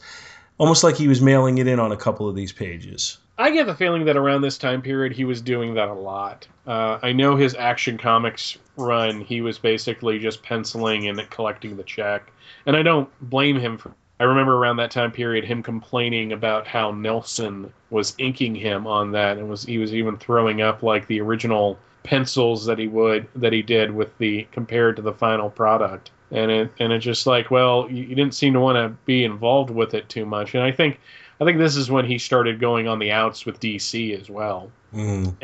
almost 0.62 0.84
like 0.84 0.96
he 0.96 1.08
was 1.08 1.24
mailing 1.24 1.58
it 1.58 1.66
in 1.66 1.80
on 1.80 1.92
a 1.92 1.98
couple 1.98 2.30
of 2.30 2.36
these 2.36 2.52
pages. 2.54 3.18
I 3.40 3.50
get 3.50 3.66
the 3.66 3.74
feeling 3.74 4.06
that 4.06 4.16
around 4.16 4.44
this 4.44 4.60
time 4.60 4.84
period 4.84 5.12
he 5.12 5.26
was 5.26 5.42
doing 5.42 5.74
that 5.74 5.88
a 5.88 5.94
lot. 5.94 6.48
Uh, 6.68 7.00
I 7.02 7.14
know 7.14 7.36
his 7.36 7.56
Action 7.56 7.98
Comics 7.98 8.60
run, 8.78 9.22
he 9.22 9.42
was 9.42 9.58
basically 9.58 10.20
just 10.20 10.44
penciling 10.44 11.08
and 11.08 11.28
collecting 11.32 11.76
the 11.76 11.84
check. 11.84 12.32
And 12.68 12.78
I 12.78 12.84
don't 12.84 13.10
blame 13.30 13.60
him 13.60 13.80
for. 13.80 13.92
I 14.20 14.26
remember 14.26 14.56
around 14.56 14.78
that 14.78 14.92
time 14.92 15.12
period 15.12 15.46
him 15.46 15.64
complaining 15.64 16.32
about 16.32 16.68
how 16.68 16.92
Nelson 16.92 17.74
was 17.90 18.14
inking 18.20 18.54
him 18.54 18.86
on 18.86 19.12
that, 19.14 19.40
and 19.40 19.50
was 19.50 19.64
he 19.64 19.80
was 19.80 19.96
even 19.96 20.16
throwing 20.16 20.62
up 20.62 20.84
like 20.84 21.08
the 21.08 21.22
original 21.22 21.80
pencils 22.04 22.68
that 22.68 22.78
he 22.78 22.88
would 22.88 23.28
that 23.36 23.52
he 23.52 23.64
did 23.64 23.90
with 23.90 24.16
the 24.20 24.48
compared 24.52 24.96
to 24.98 25.02
the 25.02 25.14
final 25.14 25.50
product. 25.50 26.12
And 26.32 26.50
it 26.50 26.72
and 26.80 26.94
it's 26.94 27.04
just 27.04 27.28
like, 27.28 27.52
well, 27.52 27.88
you, 27.90 28.04
you 28.04 28.16
didn't 28.16 28.34
seem 28.36 28.54
to 28.54 28.60
want 28.60 28.78
to 28.78 28.96
be 29.06 29.24
involved 29.24 29.70
with 29.70 29.94
it 29.94 30.08
too 30.10 30.26
much. 30.26 30.56
And 30.56 30.64
I 30.64 30.72
think 30.72 31.00
I 31.40 31.46
think 31.46 31.58
this 31.58 31.76
is 31.76 31.92
when 31.92 32.06
he 32.06 32.18
started 32.18 32.60
going 32.60 32.88
on 32.88 33.00
the 33.00 33.12
outs 33.12 33.46
with 33.46 33.60
DC 33.60 34.20
as 34.20 34.30
well. 34.30 34.72
Mm. 34.94 35.36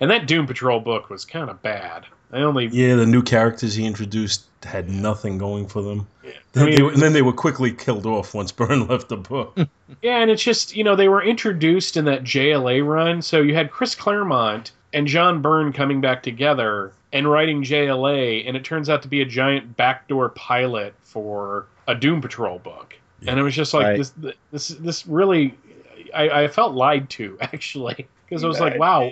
And 0.00 0.10
that 0.10 0.26
Doom 0.26 0.46
Patrol 0.46 0.80
book 0.80 1.10
was 1.10 1.24
kind 1.24 1.50
of 1.50 1.60
bad. 1.62 2.06
I 2.32 2.38
only 2.38 2.66
Yeah, 2.68 2.94
the 2.96 3.04
new 3.06 3.22
characters 3.22 3.74
he 3.74 3.84
introduced 3.84 4.44
had 4.62 4.88
nothing 4.88 5.36
going 5.38 5.66
for 5.66 5.82
them. 5.82 6.06
I 6.24 6.32
Then 6.52 6.66
mean- 6.66 6.74
they 6.76 6.86
and 6.86 7.02
then 7.02 7.12
they 7.12 7.22
were 7.22 7.32
quickly 7.32 7.72
killed 7.72 8.06
off 8.06 8.34
once 8.34 8.50
Byrne 8.50 8.86
left 8.88 9.08
the 9.10 9.16
book. 9.18 9.56
yeah, 10.02 10.18
and 10.18 10.30
it's 10.30 10.42
just 10.42 10.74
you 10.74 10.82
know 10.82 10.96
they 10.96 11.08
were 11.08 11.22
introduced 11.22 11.96
in 11.96 12.04
that 12.06 12.24
JLA 12.24 12.84
run, 12.86 13.22
so 13.22 13.40
you 13.42 13.54
had 13.54 13.70
Chris 13.70 13.94
Claremont 13.94 14.72
and 14.94 15.06
John 15.06 15.42
Byrne 15.42 15.72
coming 15.72 16.00
back 16.00 16.22
together 16.22 16.92
and 17.12 17.30
writing 17.30 17.62
JLA, 17.62 18.46
and 18.46 18.56
it 18.56 18.64
turns 18.64 18.88
out 18.88 19.02
to 19.02 19.08
be 19.08 19.20
a 19.20 19.24
giant 19.26 19.76
backdoor 19.76 20.30
pilot 20.30 20.94
for 21.02 21.66
a 21.86 21.94
Doom 21.94 22.20
Patrol 22.20 22.58
book, 22.58 22.94
and 23.26 23.38
it 23.38 23.42
was 23.42 23.54
just 23.54 23.74
like 23.74 23.84
Right. 23.84 23.98
this 23.98 24.12
this 24.50 24.68
this 24.68 25.06
really 25.06 25.54
I, 26.14 26.44
I 26.44 26.48
felt 26.48 26.74
lied 26.74 27.10
to 27.10 27.38
actually 27.40 28.06
because 28.28 28.44
I 28.44 28.48
was 28.48 28.60
like 28.60 28.78
wow. 28.78 29.10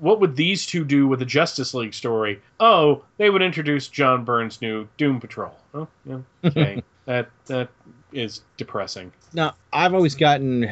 What 0.00 0.18
would 0.18 0.34
these 0.34 0.66
two 0.66 0.84
do 0.84 1.06
with 1.06 1.22
a 1.22 1.24
Justice 1.24 1.74
League 1.74 1.94
story? 1.94 2.40
Oh, 2.58 3.04
they 3.18 3.30
would 3.30 3.42
introduce 3.42 3.86
John 3.86 4.24
Byrne's 4.24 4.60
new 4.60 4.88
Doom 4.96 5.20
Patrol. 5.20 5.56
Oh, 5.74 5.86
yeah, 6.04 6.18
okay, 6.44 6.82
that 7.04 7.30
that 7.46 7.68
is 8.12 8.40
depressing. 8.56 9.12
Now, 9.32 9.54
I've 9.72 9.94
always 9.94 10.16
gotten 10.16 10.68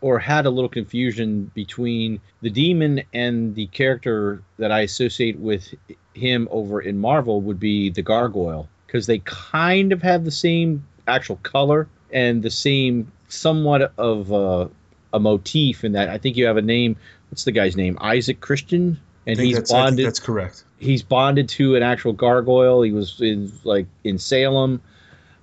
or 0.00 0.18
had 0.18 0.46
a 0.46 0.50
little 0.50 0.68
confusion 0.68 1.50
between 1.54 2.20
the 2.42 2.50
demon 2.50 3.02
and 3.12 3.54
the 3.54 3.66
character 3.68 4.42
that 4.58 4.70
I 4.70 4.80
associate 4.80 5.38
with 5.38 5.74
him 6.14 6.48
over 6.50 6.80
in 6.80 6.98
Marvel 6.98 7.40
would 7.40 7.58
be 7.58 7.90
the 7.90 8.02
gargoyle 8.02 8.68
because 8.86 9.06
they 9.06 9.18
kind 9.20 9.92
of 9.92 10.02
have 10.02 10.24
the 10.24 10.30
same 10.30 10.86
actual 11.06 11.36
color 11.36 11.88
and 12.12 12.42
the 12.42 12.50
same 12.50 13.10
somewhat 13.28 13.92
of 13.98 14.30
a, 14.30 14.70
a 15.12 15.18
motif 15.18 15.84
in 15.84 15.92
that 15.92 16.08
I 16.08 16.18
think 16.18 16.36
you 16.36 16.46
have 16.46 16.56
a 16.56 16.62
name. 16.62 16.96
What's 17.30 17.44
the 17.44 17.52
guy's 17.52 17.76
name? 17.76 17.98
Isaac 18.00 18.40
Christian, 18.40 19.00
and 19.26 19.38
he's 19.38 19.56
that's, 19.56 19.70
I 19.70 19.74
think 19.74 19.86
bonded 19.86 20.06
that's 20.06 20.20
correct. 20.20 20.64
he's 20.78 21.02
bonded 21.02 21.48
to 21.50 21.74
an 21.74 21.82
actual 21.82 22.12
gargoyle. 22.12 22.82
He 22.82 22.92
was 22.92 23.20
in 23.20 23.52
like 23.64 23.86
in 24.04 24.18
Salem. 24.18 24.80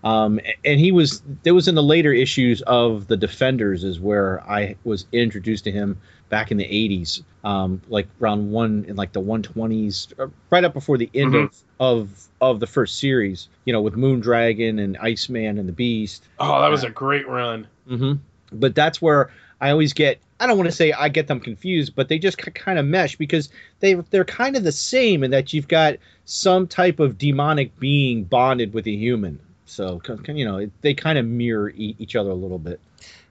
Um, 0.04 0.40
and 0.66 0.80
he 0.80 0.92
was 0.92 1.22
there 1.44 1.54
was 1.54 1.68
in 1.68 1.76
the 1.76 1.84
later 1.84 2.12
issues 2.12 2.62
of 2.64 3.08
the 3.08 3.16
Defenders 3.18 3.84
is 3.84 4.00
where 4.00 4.42
I 4.50 4.76
was 4.84 5.06
introduced 5.12 5.64
to 5.64 5.72
him 5.72 5.98
back 6.30 6.52
in 6.52 6.58
the 6.58 6.66
80s, 6.66 7.22
um, 7.44 7.82
like 7.88 8.08
around 8.22 8.52
one 8.52 8.86
in 8.88 8.96
like 8.96 9.14
the 9.14 9.22
120s, 9.22 10.14
uh, 10.20 10.28
right 10.50 10.64
up 10.64 10.74
before 10.74 10.98
the 10.98 11.10
end 11.14 11.34
Mhm. 11.34 11.44
of, 11.46 11.64
of 11.80 12.28
of 12.42 12.60
the 12.60 12.68
first 12.68 13.00
series. 13.00 13.48
You 13.66 13.72
know, 13.74 13.82
with 13.82 13.94
Moondragon 13.96 14.82
and 14.84 14.98
Iceman 14.98 15.58
and 15.58 15.70
the 15.70 15.74
Beast. 15.74 16.28
Oh, 16.40 16.62
that 16.62 16.70
was 16.72 16.84
a 16.84 16.90
great 16.90 17.28
run. 17.28 17.68
hmm 17.88 18.14
But 18.52 18.76
that's 18.76 19.02
where 19.02 19.32
I 19.62 19.70
always 19.72 19.94
get. 19.94 20.20
I 20.40 20.48
don't 20.48 20.58
want 20.58 20.68
to 20.70 20.76
say 20.76 20.92
I 20.92 21.08
get 21.08 21.28
them 21.28 21.40
confused, 21.40 21.96
but 21.96 22.10
they 22.10 22.20
just 22.20 22.38
kind 22.38 22.78
of 22.78 22.86
mesh 22.86 23.16
because 23.16 23.48
they 23.80 23.94
they're 23.94 24.26
kind 24.26 24.58
of 24.58 24.64
the 24.66 24.72
same 24.74 25.24
in 25.24 25.32
that 25.32 25.54
you've 25.54 25.70
got 25.70 25.96
some 26.26 26.68
type 26.68 27.00
of 27.00 27.18
demonic 27.18 27.80
being 27.80 28.26
bonded 28.26 28.74
with 28.74 28.86
a 28.88 28.92
human. 28.92 29.40
So 29.66 30.02
you 30.28 30.46
know 30.46 30.70
they 30.82 30.94
kind 30.94 31.18
of 31.18 31.26
mirror 31.26 31.72
each 31.76 32.16
other 32.16 32.30
a 32.30 32.36
little 32.36 32.60
bit. 32.60 32.80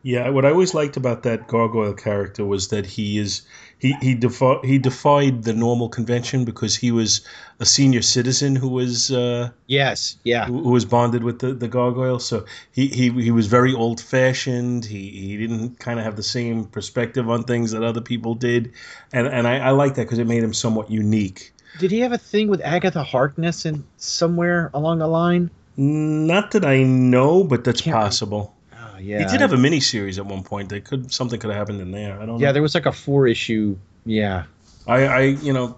Yeah, 0.04 0.30
what 0.30 0.44
I 0.44 0.50
always 0.50 0.74
liked 0.74 0.96
about 0.96 1.22
that 1.22 1.46
gargoyle 1.46 1.94
character 1.94 2.44
was 2.44 2.68
that 2.68 2.86
he 2.86 3.18
is 3.18 3.42
he 3.78 3.92
he 4.02 4.14
defi- 4.14 4.60
he 4.64 4.78
defied 4.78 5.44
the 5.44 5.52
normal 5.52 5.88
convention 5.88 6.44
because 6.44 6.74
he 6.74 6.90
was 6.90 7.24
a 7.60 7.64
senior 7.64 8.02
citizen 8.02 8.56
who 8.56 8.68
was 8.68 9.12
uh, 9.12 9.50
Yes, 9.68 10.16
yeah, 10.24 10.46
who, 10.46 10.60
who 10.60 10.70
was 10.70 10.84
bonded 10.84 11.22
with 11.22 11.38
the, 11.38 11.54
the 11.54 11.68
gargoyle. 11.68 12.18
So 12.18 12.46
he, 12.72 12.88
he 12.88 13.10
he 13.10 13.30
was 13.30 13.46
very 13.46 13.74
old 13.74 14.00
fashioned. 14.00 14.84
He 14.84 15.10
he 15.10 15.36
didn't 15.36 15.78
kind 15.78 16.00
of 16.00 16.04
have 16.04 16.16
the 16.16 16.22
same 16.24 16.64
perspective 16.64 17.30
on 17.30 17.44
things 17.44 17.70
that 17.70 17.84
other 17.84 18.00
people 18.00 18.34
did, 18.34 18.72
and 19.12 19.28
and 19.28 19.46
I, 19.46 19.58
I 19.58 19.70
like 19.70 19.94
that 19.94 20.02
because 20.02 20.18
it 20.18 20.26
made 20.26 20.42
him 20.42 20.54
somewhat 20.54 20.90
unique. 20.90 21.52
Did 21.78 21.92
he 21.92 22.00
have 22.00 22.12
a 22.12 22.18
thing 22.18 22.48
with 22.48 22.60
Agatha 22.60 23.04
Harkness 23.04 23.66
in 23.66 23.84
somewhere 23.96 24.70
along 24.74 24.98
the 24.98 25.06
line? 25.06 25.50
Not 25.76 26.50
that 26.52 26.64
I 26.64 26.82
know, 26.82 27.44
but 27.44 27.64
that's 27.64 27.80
Can't- 27.80 27.96
possible. 27.96 28.54
Oh, 28.74 28.98
yeah, 28.98 29.18
He 29.20 29.24
did 29.26 29.40
have 29.40 29.52
a 29.52 29.56
mini 29.56 29.80
series 29.80 30.18
at 30.18 30.26
one 30.26 30.42
point. 30.42 30.68
They 30.68 30.80
could 30.80 31.12
something 31.12 31.40
could 31.40 31.50
have 31.50 31.58
happened 31.58 31.80
in 31.80 31.90
there. 31.92 32.14
I 32.20 32.26
don't 32.26 32.36
know. 32.38 32.38
yeah. 32.38 32.52
There 32.52 32.62
was 32.62 32.74
like 32.74 32.86
a 32.86 32.92
four 32.92 33.26
issue. 33.26 33.76
Yeah, 34.04 34.44
I, 34.86 35.04
I 35.06 35.20
you 35.20 35.52
know 35.52 35.76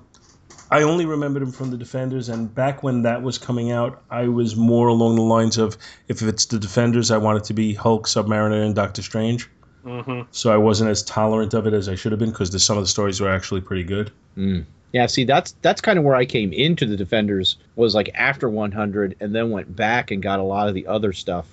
I 0.71 0.83
only 0.83 1.05
remembered 1.07 1.43
him 1.43 1.53
from 1.53 1.71
the 1.71 1.77
Defenders, 1.77 2.29
and 2.29 2.53
back 2.53 2.83
when 2.83 3.03
that 3.03 3.23
was 3.23 3.39
coming 3.39 3.71
out, 3.71 4.03
I 4.11 4.29
was 4.29 4.57
more 4.57 4.89
along 4.89 5.17
the 5.17 5.23
lines 5.23 5.59
of 5.59 5.77
if 6.09 6.23
it's 6.23 6.47
the 6.47 6.59
Defenders, 6.59 7.11
I 7.11 7.19
want 7.19 7.39
it 7.39 7.45
to 7.45 7.55
be 7.55 7.75
Hulk, 7.75 8.07
Submariner, 8.07 8.65
and 8.65 8.75
Doctor 8.75 9.03
Strange. 9.03 9.49
hmm 9.85 10.23
So 10.33 10.51
I 10.53 10.57
wasn't 10.57 10.91
as 10.91 11.03
tolerant 11.05 11.55
of 11.55 11.67
it 11.67 11.75
as 11.75 11.89
I 11.89 11.95
should 11.95 12.13
have 12.13 12.19
been 12.19 12.31
because 12.31 12.51
some 12.65 12.79
of 12.79 12.83
the 12.83 12.89
stories 12.89 13.21
were 13.21 13.29
actually 13.31 13.61
pretty 13.61 13.85
good. 13.85 14.11
Mm. 14.37 14.65
Yeah, 14.95 15.07
see, 15.07 15.25
that's 15.25 15.57
that's 15.61 15.81
kind 15.81 15.99
of 15.99 16.05
where 16.05 16.15
I 16.15 16.25
came 16.25 16.53
into 16.53 16.87
the 16.87 16.97
Defenders 16.97 17.57
was 17.75 17.97
like 17.97 18.11
after 18.15 18.49
100, 18.49 19.17
and 19.19 19.35
then 19.35 19.51
went 19.51 19.75
back 19.75 20.13
and 20.13 20.23
got 20.23 20.39
a 20.39 20.45
lot 20.45 20.69
of 20.69 20.75
the 20.75 20.87
other 20.87 21.13
stuff 21.13 21.49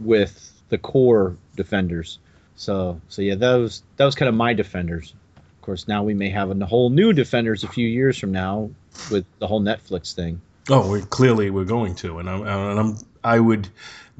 with 0.00 0.52
the 0.70 0.76
core 0.76 1.36
Defenders. 1.54 2.18
So, 2.56 3.00
so 3.08 3.22
yeah, 3.22 3.36
was 3.36 3.84
that 3.96 4.04
was 4.04 4.16
kind 4.16 4.28
of 4.28 4.34
my 4.34 4.54
Defenders. 4.54 5.14
Of 5.36 5.62
course, 5.62 5.86
now 5.86 6.02
we 6.02 6.14
may 6.14 6.30
have 6.30 6.50
a 6.50 6.66
whole 6.66 6.90
new 6.90 7.12
Defenders 7.12 7.62
a 7.62 7.68
few 7.68 7.86
years 7.86 8.18
from 8.18 8.32
now 8.32 8.70
with 9.08 9.24
the 9.38 9.46
whole 9.46 9.60
Netflix 9.60 10.12
thing. 10.12 10.40
Oh, 10.68 10.90
we're, 10.90 11.02
clearly 11.02 11.50
we're 11.50 11.64
going 11.64 11.94
to, 11.96 12.18
and 12.18 12.28
I'm, 12.28 12.42
and 12.42 12.80
I'm 12.80 12.96
I 13.22 13.38
would 13.38 13.68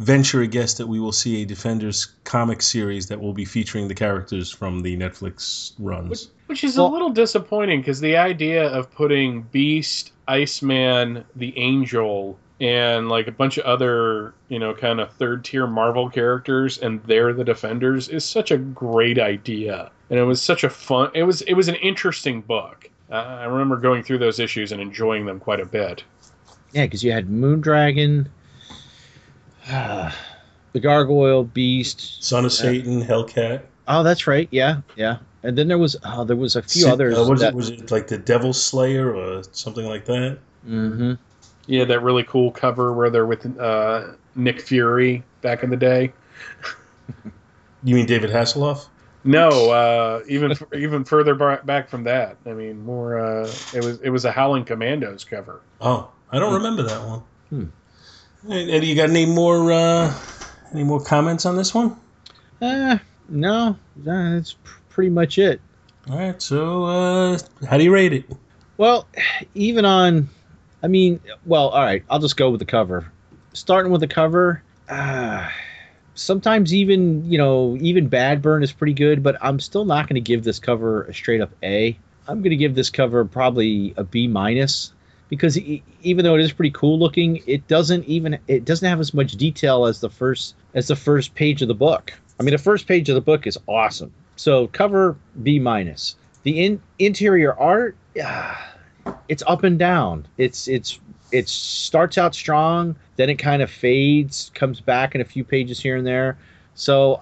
venture 0.00 0.40
a 0.40 0.46
guess 0.46 0.74
that 0.74 0.86
we 0.86 0.98
will 0.98 1.12
see 1.12 1.42
a 1.42 1.44
Defenders 1.44 2.06
comic 2.24 2.62
series 2.62 3.06
that 3.08 3.20
will 3.20 3.34
be 3.34 3.44
featuring 3.44 3.86
the 3.86 3.94
characters 3.94 4.50
from 4.50 4.80
the 4.80 4.96
Netflix 4.96 5.72
runs. 5.78 6.30
Which 6.46 6.64
is 6.64 6.78
Well- 6.78 6.86
a 6.86 6.92
little 6.92 7.10
disappointing 7.10 7.80
because 7.80 8.00
the 8.00 8.16
idea 8.16 8.66
of 8.66 8.90
putting 8.90 9.42
Beast, 9.52 10.12
Iceman, 10.26 11.24
the 11.36 11.56
Angel, 11.58 12.38
and 12.62 13.08
like 13.10 13.26
a 13.26 13.32
bunch 13.32 13.58
of 13.58 13.64
other, 13.64 14.32
you 14.48 14.58
know, 14.58 14.72
kind 14.74 15.00
of 15.00 15.12
third 15.12 15.44
tier 15.44 15.66
Marvel 15.66 16.08
characters 16.08 16.78
and 16.78 17.00
they're 17.04 17.32
the 17.34 17.44
defenders 17.44 18.08
is 18.08 18.24
such 18.24 18.50
a 18.50 18.56
great 18.56 19.18
idea. 19.18 19.90
And 20.08 20.18
it 20.18 20.24
was 20.24 20.40
such 20.42 20.64
a 20.64 20.70
fun 20.70 21.10
it 21.14 21.22
was 21.24 21.42
it 21.42 21.54
was 21.54 21.68
an 21.68 21.76
interesting 21.76 22.40
book. 22.40 22.88
Uh, 23.10 23.16
I 23.16 23.44
remember 23.44 23.76
going 23.76 24.02
through 24.02 24.18
those 24.18 24.40
issues 24.40 24.72
and 24.72 24.80
enjoying 24.80 25.26
them 25.26 25.40
quite 25.40 25.60
a 25.60 25.66
bit. 25.66 26.04
Yeah, 26.72 26.86
because 26.86 27.02
you 27.02 27.12
had 27.12 27.28
Moondragon, 27.28 28.26
the 30.72 30.80
Gargoyle, 30.80 31.44
Beast. 31.44 32.22
Son 32.22 32.44
of 32.44 32.52
Satan, 32.52 33.02
Hellcat. 33.02 33.62
Oh, 33.86 34.02
that's 34.02 34.26
right. 34.26 34.48
Yeah, 34.50 34.80
yeah. 34.96 35.18
And 35.42 35.56
then 35.56 35.68
there 35.68 35.78
was 35.78 35.96
oh, 36.04 36.24
there 36.24 36.36
was 36.36 36.56
a 36.56 36.62
few 36.62 36.82
Sin- 36.82 36.92
others. 36.92 37.16
uh, 37.18 37.24
was, 37.24 37.40
that, 37.40 37.52
it, 37.52 37.56
was 37.56 37.70
it 37.70 37.90
like 37.90 38.08
the 38.08 38.18
Devil 38.18 38.52
Slayer 38.52 39.14
or 39.14 39.42
something 39.52 39.86
like 39.86 40.04
that? 40.06 40.38
Mm 40.66 40.96
hmm 40.96 41.12
Yeah, 41.66 41.84
that 41.86 42.02
really 42.02 42.24
cool 42.24 42.50
cover 42.50 42.92
where 42.92 43.10
they're 43.10 43.26
with 43.26 43.58
uh, 43.58 44.12
Nick 44.34 44.60
Fury 44.60 45.22
back 45.40 45.62
in 45.62 45.70
the 45.70 45.76
day. 45.76 46.12
You 47.82 47.94
mean 47.94 48.06
David 48.06 48.30
Hasselhoff? 48.30 48.88
No, 49.24 49.70
uh, 49.70 50.22
even 50.28 50.52
even 50.74 51.04
further 51.04 51.34
back 51.34 51.88
from 51.88 52.04
that. 52.04 52.36
I 52.46 52.52
mean, 52.52 52.84
more. 52.84 53.18
Uh, 53.18 53.50
it 53.74 53.84
was 53.84 54.00
it 54.00 54.10
was 54.10 54.24
a 54.24 54.32
Howling 54.32 54.64
Commandos 54.64 55.24
cover. 55.24 55.60
Oh, 55.80 56.10
I 56.30 56.38
don't 56.38 56.54
remember 56.54 56.82
that 56.82 57.06
one. 57.06 57.22
Hmm. 57.48 57.64
Eddie, 58.48 58.86
you 58.86 58.94
got 58.94 59.10
any 59.10 59.26
more 59.26 59.70
uh, 59.70 60.14
any 60.72 60.84
more 60.84 61.02
comments 61.02 61.44
on 61.44 61.56
this 61.56 61.74
one? 61.74 61.96
Uh, 62.60 62.98
no, 63.28 63.76
that's 63.96 64.56
pretty 64.88 65.10
much 65.10 65.38
it. 65.38 65.60
All 66.08 66.18
right, 66.18 66.40
so 66.40 66.84
uh, 66.84 67.38
how 67.68 67.76
do 67.76 67.84
you 67.84 67.92
rate 67.92 68.12
it? 68.12 68.24
Well, 68.78 69.06
even 69.54 69.84
on, 69.84 70.30
I 70.82 70.88
mean, 70.88 71.20
well, 71.44 71.68
all 71.68 71.82
right, 71.82 72.02
I'll 72.08 72.18
just 72.18 72.38
go 72.38 72.50
with 72.50 72.60
the 72.60 72.66
cover. 72.66 73.12
Starting 73.52 73.92
with 73.92 74.00
the 74.00 74.08
cover, 74.08 74.62
uh, 74.88 75.50
sometimes 76.14 76.72
even, 76.72 77.30
you 77.30 77.36
know, 77.36 77.76
even 77.80 78.08
Bad 78.08 78.40
Byrne 78.40 78.62
is 78.62 78.72
pretty 78.72 78.94
good, 78.94 79.22
but 79.22 79.36
I'm 79.42 79.60
still 79.60 79.84
not 79.84 80.08
going 80.08 80.14
to 80.14 80.20
give 80.20 80.44
this 80.44 80.58
cover 80.58 81.02
a 81.04 81.14
straight 81.14 81.42
up 81.42 81.50
A. 81.62 81.98
I'm 82.26 82.38
going 82.38 82.50
to 82.50 82.56
give 82.56 82.74
this 82.74 82.88
cover 82.88 83.24
probably 83.26 83.92
a 83.98 84.04
B 84.04 84.28
minus 84.28 84.92
because 85.30 85.56
even 85.56 86.24
though 86.24 86.34
it 86.34 86.42
is 86.42 86.52
pretty 86.52 86.72
cool 86.72 86.98
looking, 86.98 87.40
it 87.46 87.66
doesn't 87.68 88.04
even 88.04 88.38
it 88.48 88.66
doesn't 88.66 88.86
have 88.86 89.00
as 89.00 89.14
much 89.14 89.32
detail 89.32 89.86
as 89.86 90.00
the 90.00 90.10
first 90.10 90.56
as 90.74 90.88
the 90.88 90.96
first 90.96 91.34
page 91.34 91.62
of 91.62 91.68
the 91.68 91.74
book. 91.74 92.12
I 92.38 92.42
mean, 92.42 92.52
the 92.52 92.58
first 92.58 92.86
page 92.86 93.08
of 93.08 93.14
the 93.14 93.20
book 93.20 93.46
is 93.46 93.56
awesome. 93.66 94.12
So 94.36 94.66
cover 94.68 95.16
B 95.42 95.58
minus. 95.58 96.16
The 96.42 96.64
in, 96.64 96.82
interior 96.98 97.54
art, 97.58 97.96
ah, 98.22 98.74
it's 99.28 99.42
up 99.46 99.62
and 99.62 99.78
down. 99.78 100.26
It's 100.36 100.66
it's 100.68 100.98
it 101.32 101.48
starts 101.48 102.18
out 102.18 102.34
strong, 102.34 102.96
then 103.16 103.30
it 103.30 103.36
kind 103.36 103.62
of 103.62 103.70
fades, 103.70 104.50
comes 104.54 104.80
back 104.80 105.14
in 105.14 105.20
a 105.20 105.24
few 105.24 105.44
pages 105.44 105.78
here 105.78 105.96
and 105.96 106.06
there. 106.06 106.36
So 106.74 107.20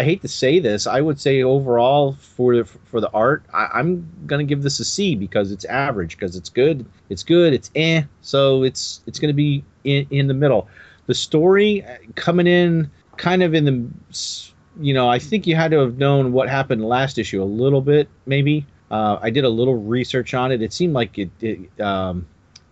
I, 0.00 0.02
hate 0.02 0.22
to 0.22 0.28
say 0.28 0.58
this, 0.58 0.86
I 0.86 1.00
would 1.00 1.20
say 1.20 1.42
overall 1.42 2.14
for 2.14 2.56
the, 2.56 2.64
for 2.64 3.00
the 3.00 3.10
art, 3.10 3.44
I, 3.52 3.68
I'm 3.74 4.08
gonna 4.26 4.44
give 4.44 4.62
this 4.62 4.80
a 4.80 4.84
C 4.84 5.14
because 5.14 5.52
it's 5.52 5.64
average 5.64 6.16
because 6.16 6.36
it's 6.36 6.48
good, 6.48 6.84
it's 7.08 7.22
good, 7.22 7.52
it's 7.52 7.70
eh. 7.74 8.02
So 8.22 8.62
it's 8.62 9.02
it's 9.06 9.18
gonna 9.18 9.32
be 9.32 9.64
in, 9.84 10.06
in 10.10 10.26
the 10.26 10.34
middle. 10.34 10.68
The 11.06 11.14
story 11.14 11.84
uh, 11.84 11.96
coming 12.14 12.46
in 12.46 12.90
kind 13.16 13.42
of 13.42 13.54
in 13.54 13.64
the 13.64 14.52
you 14.80 14.92
know 14.94 15.08
I 15.08 15.18
think 15.18 15.46
you 15.46 15.56
had 15.56 15.70
to 15.70 15.78
have 15.78 15.98
known 15.98 16.32
what 16.32 16.48
happened 16.48 16.84
last 16.84 17.18
issue 17.18 17.42
a 17.42 17.44
little 17.44 17.80
bit 17.80 18.08
maybe. 18.26 18.66
Uh, 18.90 19.18
I 19.20 19.30
did 19.30 19.44
a 19.44 19.48
little 19.48 19.74
research 19.76 20.34
on 20.34 20.52
it. 20.52 20.62
It 20.62 20.72
seemed 20.72 20.92
like 20.92 21.18
it, 21.18 21.30
it 21.40 21.80
um, 21.80 22.26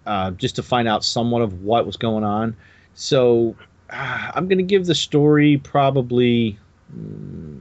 uh, 0.06 0.30
just 0.32 0.56
to 0.56 0.62
find 0.62 0.86
out 0.86 1.04
somewhat 1.04 1.42
of 1.42 1.62
what 1.62 1.86
was 1.86 1.96
going 1.96 2.22
on. 2.22 2.56
So 2.94 3.56
uh, 3.90 4.32
I'm 4.34 4.48
to 4.48 4.62
give 4.62 4.86
the 4.86 4.94
story 4.94 5.58
probably. 5.58 6.58
Mm, 6.96 7.60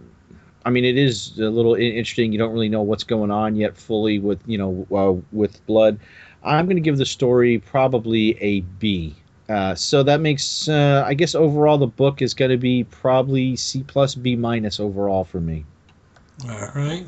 I 0.66 0.70
mean, 0.70 0.86
it 0.86 0.98
is 0.98 1.40
a 1.40 1.50
little 1.50 1.76
interesting. 1.76 2.32
You 2.32 2.40
don't 2.40 2.54
really 2.54 2.70
know 2.70 2.82
what's 2.82 3.04
going 3.04 3.32
on 3.32 3.56
yet 3.56 3.78
fully 3.78 4.20
with 4.20 4.40
you 4.46 4.58
know 4.58 4.88
uh, 4.96 5.22
with 5.32 5.66
blood. 5.66 6.00
I'm 6.44 6.66
going 6.66 6.78
to 6.78 6.82
give 6.82 6.98
the 6.98 7.06
story 7.06 7.60
probably 7.60 8.38
a 8.41 8.62
B. 8.62 9.16
Uh, 9.49 9.76
so 9.76 10.03
that 10.03 10.20
makes, 10.22 10.68
uh, 10.68 11.03
I 11.06 11.14
guess, 11.14 11.36
overall 11.36 11.78
the 11.78 11.88
book 11.88 12.22
is 12.22 12.34
going 12.34 12.52
to 12.52 12.57
be 12.57 12.86
probably 12.86 13.56
C 13.56 13.84
plus 13.84 14.16
B 14.16 14.36
minus 14.36 14.80
overall 14.80 15.24
for 15.24 15.40
me. 15.40 15.66
All 16.49 16.72
right, 16.76 17.06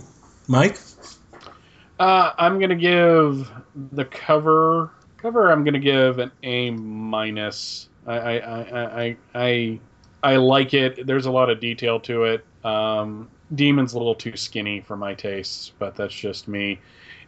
Mike. 0.48 0.78
Uh, 2.00 2.32
I'm 2.38 2.60
gonna 2.60 2.76
give 2.76 3.50
the 3.94 4.06
cover 4.06 4.92
cover. 5.18 5.52
I'm 5.52 5.64
gonna 5.64 5.80
give 5.80 6.20
an 6.20 6.32
A 6.44 6.72
minus. 6.72 7.90
I 8.06 8.16
I, 8.16 8.38
I 8.38 9.02
I 9.02 9.18
I 9.34 9.80
I 10.26 10.38
like 10.38 10.74
it. 10.74 11.06
There's 11.06 11.28
a 11.28 11.32
lot 11.32 11.52
of 11.52 11.60
detail 11.60 12.00
to 12.00 12.24
it. 12.24 12.46
Um, 12.66 13.30
Demon's 13.54 13.94
a 13.94 14.00
little 14.00 14.16
too 14.16 14.36
skinny 14.36 14.82
for 14.82 14.98
my 14.98 15.14
tastes, 15.14 15.72
but 15.78 15.96
that's 15.96 16.16
just 16.16 16.48
me. 16.48 16.80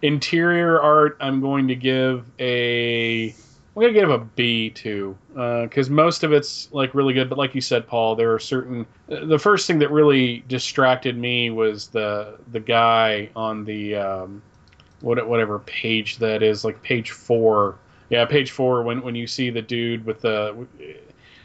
Interior 0.01 0.81
art, 0.81 1.15
I'm 1.19 1.39
going 1.39 1.67
to 1.67 1.75
give 1.75 2.25
a. 2.39 3.29
I'm 3.29 3.81
gonna 3.83 3.93
give 3.93 4.09
a 4.09 4.17
B 4.17 4.71
too, 4.71 5.15
because 5.35 5.91
most 5.91 6.23
of 6.23 6.33
it's 6.33 6.73
like 6.73 6.95
really 6.95 7.13
good. 7.13 7.29
But 7.29 7.37
like 7.37 7.53
you 7.53 7.61
said, 7.61 7.85
Paul, 7.85 8.15
there 8.15 8.33
are 8.33 8.39
certain. 8.39 8.87
The 9.05 9.37
first 9.37 9.67
thing 9.67 9.77
that 9.77 9.91
really 9.91 10.43
distracted 10.47 11.15
me 11.15 11.51
was 11.51 11.89
the 11.89 12.39
the 12.51 12.59
guy 12.59 13.29
on 13.35 13.63
the 13.63 13.95
um, 13.97 14.41
what 15.01 15.27
whatever 15.27 15.59
page 15.59 16.17
that 16.17 16.41
is, 16.41 16.65
like 16.65 16.81
page 16.81 17.11
four. 17.11 17.75
Yeah, 18.09 18.25
page 18.25 18.49
four. 18.49 18.81
When 18.81 19.03
when 19.03 19.13
you 19.13 19.27
see 19.27 19.51
the 19.51 19.61
dude 19.61 20.03
with 20.03 20.21
the 20.21 20.65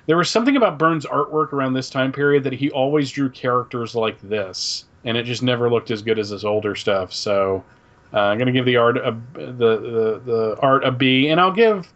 there 0.06 0.16
was 0.16 0.30
something 0.30 0.56
about 0.56 0.78
Byrne's 0.78 1.06
artwork 1.06 1.52
around 1.52 1.74
this 1.74 1.90
time 1.90 2.12
period 2.12 2.44
that 2.44 2.52
he 2.52 2.70
always 2.70 3.10
drew 3.10 3.30
characters 3.30 3.94
like 3.94 4.20
this, 4.20 4.84
and 5.04 5.16
it 5.16 5.24
just 5.24 5.42
never 5.42 5.70
looked 5.70 5.90
as 5.90 6.02
good 6.02 6.18
as 6.18 6.30
his 6.30 6.44
older 6.44 6.74
stuff. 6.74 7.12
So 7.12 7.64
uh, 8.12 8.20
I'm 8.20 8.38
gonna 8.38 8.52
give 8.52 8.66
the 8.66 8.76
art 8.76 8.96
a, 8.96 9.16
the, 9.34 9.52
the 9.52 10.22
the 10.24 10.56
art 10.60 10.84
a 10.84 10.90
B, 10.90 11.28
and 11.28 11.40
I'll 11.40 11.52
give 11.52 11.92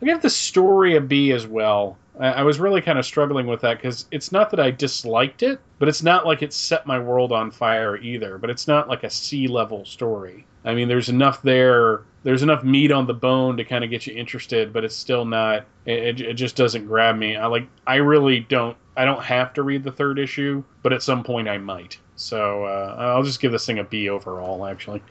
I'll 0.00 0.06
give 0.06 0.22
the 0.22 0.30
story 0.30 0.96
a 0.96 1.00
B 1.00 1.32
as 1.32 1.46
well. 1.46 1.96
I, 2.18 2.28
I 2.28 2.42
was 2.42 2.58
really 2.58 2.80
kind 2.80 2.98
of 2.98 3.04
struggling 3.04 3.46
with 3.46 3.60
that 3.62 3.78
because 3.78 4.06
it's 4.10 4.32
not 4.32 4.50
that 4.50 4.60
I 4.60 4.70
disliked 4.70 5.42
it, 5.42 5.60
but 5.78 5.88
it's 5.88 6.02
not 6.02 6.26
like 6.26 6.42
it 6.42 6.52
set 6.52 6.86
my 6.86 6.98
world 6.98 7.32
on 7.32 7.50
fire 7.50 7.96
either. 7.96 8.38
But 8.38 8.50
it's 8.50 8.66
not 8.66 8.88
like 8.88 9.04
a 9.04 9.10
C 9.10 9.46
level 9.46 9.84
story. 9.84 10.46
I 10.64 10.74
mean, 10.74 10.88
there's 10.88 11.08
enough 11.08 11.42
there. 11.42 12.02
There's 12.24 12.42
enough 12.42 12.64
meat 12.64 12.90
on 12.90 13.06
the 13.06 13.14
bone 13.14 13.56
to 13.56 13.64
kind 13.64 13.84
of 13.84 13.90
get 13.90 14.06
you 14.06 14.14
interested, 14.14 14.72
but 14.72 14.84
it's 14.84 14.96
still 14.96 15.24
not. 15.24 15.64
It, 15.84 16.20
it 16.20 16.34
just 16.34 16.56
doesn't 16.56 16.86
grab 16.86 17.16
me. 17.16 17.36
I 17.36 17.46
like. 17.46 17.68
I 17.86 17.96
really 17.96 18.40
don't. 18.40 18.76
I 18.96 19.04
don't 19.04 19.22
have 19.22 19.52
to 19.54 19.62
read 19.62 19.84
the 19.84 19.92
third 19.92 20.18
issue, 20.18 20.64
but 20.82 20.92
at 20.92 21.02
some 21.02 21.22
point 21.22 21.48
I 21.48 21.58
might. 21.58 21.98
So 22.16 22.64
uh, 22.64 22.96
I'll 22.98 23.22
just 23.22 23.40
give 23.40 23.52
this 23.52 23.66
thing 23.66 23.78
a 23.78 23.84
B 23.84 24.08
overall. 24.08 24.66
Actually. 24.66 25.02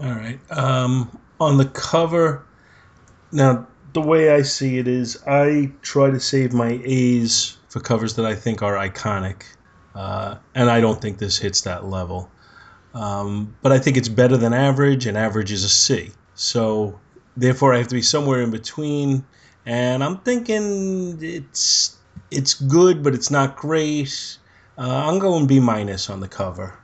All 0.00 0.10
right. 0.10 0.38
Um, 0.50 1.18
on 1.40 1.58
the 1.58 1.66
cover, 1.66 2.44
now 3.30 3.66
the 3.92 4.00
way 4.00 4.30
I 4.30 4.42
see 4.42 4.78
it 4.78 4.88
is, 4.88 5.22
I 5.26 5.70
try 5.82 6.10
to 6.10 6.20
save 6.20 6.52
my 6.52 6.80
A's 6.84 7.56
for 7.68 7.80
covers 7.80 8.14
that 8.16 8.26
I 8.26 8.34
think 8.34 8.62
are 8.62 8.74
iconic, 8.74 9.42
uh, 9.94 10.36
and 10.54 10.70
I 10.70 10.80
don't 10.80 11.00
think 11.00 11.18
this 11.18 11.38
hits 11.38 11.62
that 11.62 11.84
level. 11.84 12.30
Um, 12.94 13.56
but 13.62 13.72
I 13.72 13.78
think 13.78 13.96
it's 13.96 14.08
better 14.08 14.36
than 14.36 14.52
average, 14.52 15.06
and 15.06 15.16
average 15.16 15.52
is 15.52 15.64
a 15.64 15.68
C. 15.68 16.10
So 16.34 16.98
therefore, 17.36 17.74
I 17.74 17.78
have 17.78 17.88
to 17.88 17.94
be 17.94 18.02
somewhere 18.02 18.42
in 18.42 18.50
between. 18.50 19.24
And 19.64 20.02
I'm 20.02 20.18
thinking 20.18 21.18
it's 21.22 21.96
it's 22.30 22.54
good, 22.54 23.02
but 23.02 23.14
it's 23.14 23.30
not 23.30 23.56
great. 23.56 24.38
Uh, 24.76 25.06
I'm 25.06 25.18
going 25.18 25.46
B 25.46 25.60
minus 25.60 26.10
on 26.10 26.20
the 26.20 26.28
cover. 26.28 26.78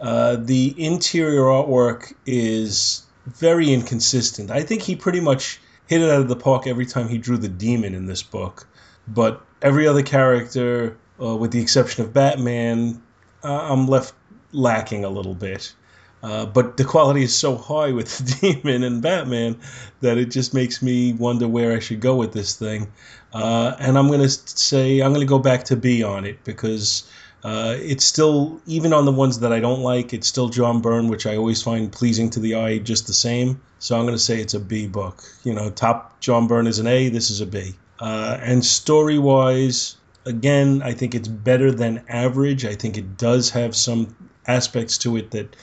Uh, 0.00 0.36
the 0.36 0.74
interior 0.76 1.42
artwork 1.42 2.12
is 2.26 3.04
very 3.26 3.72
inconsistent. 3.72 4.50
I 4.50 4.62
think 4.62 4.82
he 4.82 4.96
pretty 4.96 5.20
much 5.20 5.60
hit 5.86 6.00
it 6.00 6.10
out 6.10 6.20
of 6.20 6.28
the 6.28 6.36
park 6.36 6.66
every 6.66 6.86
time 6.86 7.08
he 7.08 7.18
drew 7.18 7.36
the 7.36 7.48
demon 7.48 7.94
in 7.94 8.06
this 8.06 8.22
book. 8.22 8.66
But 9.06 9.42
every 9.62 9.86
other 9.86 10.02
character, 10.02 10.96
uh, 11.20 11.36
with 11.36 11.52
the 11.52 11.60
exception 11.60 12.04
of 12.04 12.12
Batman, 12.12 13.02
uh, 13.42 13.68
I'm 13.70 13.86
left 13.86 14.14
lacking 14.52 15.04
a 15.04 15.10
little 15.10 15.34
bit. 15.34 15.74
Uh, 16.22 16.46
but 16.46 16.78
the 16.78 16.84
quality 16.84 17.22
is 17.22 17.36
so 17.36 17.54
high 17.54 17.92
with 17.92 18.16
the 18.40 18.54
demon 18.54 18.82
and 18.82 19.02
Batman 19.02 19.58
that 20.00 20.16
it 20.16 20.30
just 20.30 20.54
makes 20.54 20.80
me 20.80 21.12
wonder 21.12 21.46
where 21.46 21.76
I 21.76 21.80
should 21.80 22.00
go 22.00 22.16
with 22.16 22.32
this 22.32 22.56
thing. 22.56 22.90
Uh, 23.34 23.76
and 23.78 23.98
I'm 23.98 24.08
to 24.08 24.28
say 24.28 25.00
I'm 25.00 25.12
to 25.14 25.26
go 25.26 25.38
back 25.38 25.64
to 25.64 25.76
B 25.76 26.02
on 26.02 26.24
it 26.24 26.42
because 26.44 27.06
uh, 27.44 27.76
it's 27.78 28.06
still, 28.06 28.58
even 28.66 28.94
on 28.94 29.04
the 29.04 29.12
ones 29.12 29.40
that 29.40 29.52
I 29.52 29.60
don't 29.60 29.82
like, 29.82 30.14
it's 30.14 30.26
still 30.26 30.48
John 30.48 30.80
Byrne, 30.80 31.08
which 31.08 31.26
I 31.26 31.36
always 31.36 31.62
find 31.62 31.92
pleasing 31.92 32.30
to 32.30 32.40
the 32.40 32.54
eye 32.54 32.78
just 32.78 33.06
the 33.06 33.12
same. 33.12 33.60
So 33.78 33.96
I'm 33.96 34.06
going 34.06 34.14
to 34.14 34.22
say 34.22 34.40
it's 34.40 34.54
a 34.54 34.60
B 34.60 34.86
book. 34.86 35.22
You 35.44 35.52
know, 35.52 35.68
top 35.68 36.18
John 36.20 36.46
Byrne 36.46 36.66
is 36.66 36.78
an 36.78 36.86
A, 36.86 37.10
this 37.10 37.30
is 37.30 37.42
a 37.42 37.46
B. 37.46 37.74
Uh, 38.00 38.38
and 38.40 38.64
story 38.64 39.18
wise, 39.18 39.96
again, 40.24 40.80
I 40.82 40.94
think 40.94 41.14
it's 41.14 41.28
better 41.28 41.70
than 41.70 42.02
average. 42.08 42.64
I 42.64 42.74
think 42.74 42.96
it 42.96 43.18
does 43.18 43.50
have 43.50 43.76
some 43.76 44.16
aspects 44.46 44.96
to 44.98 45.16
it 45.16 45.30
that 45.32 45.54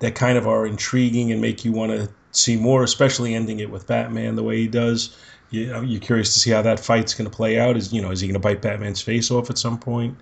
that 0.00 0.14
kind 0.14 0.38
of 0.38 0.46
are 0.46 0.66
intriguing 0.66 1.30
and 1.32 1.40
make 1.40 1.64
you 1.64 1.72
want 1.72 1.92
to 1.92 2.08
see 2.32 2.56
more, 2.56 2.82
especially 2.82 3.34
ending 3.34 3.60
it 3.60 3.70
with 3.70 3.86
Batman 3.86 4.34
the 4.34 4.42
way 4.42 4.56
he 4.56 4.66
does. 4.66 5.16
You, 5.50 5.74
are 5.74 5.98
curious 6.00 6.32
to 6.34 6.40
see 6.40 6.50
how 6.50 6.62
that 6.62 6.80
fight's 6.80 7.12
going 7.12 7.28
to 7.28 7.36
play 7.36 7.58
out. 7.58 7.76
Is 7.76 7.92
you 7.92 8.02
know, 8.02 8.10
is 8.10 8.20
he 8.20 8.28
going 8.28 8.34
to 8.34 8.40
bite 8.40 8.62
Batman's 8.62 9.00
face 9.00 9.30
off 9.30 9.50
at 9.50 9.58
some 9.58 9.78
point? 9.78 10.16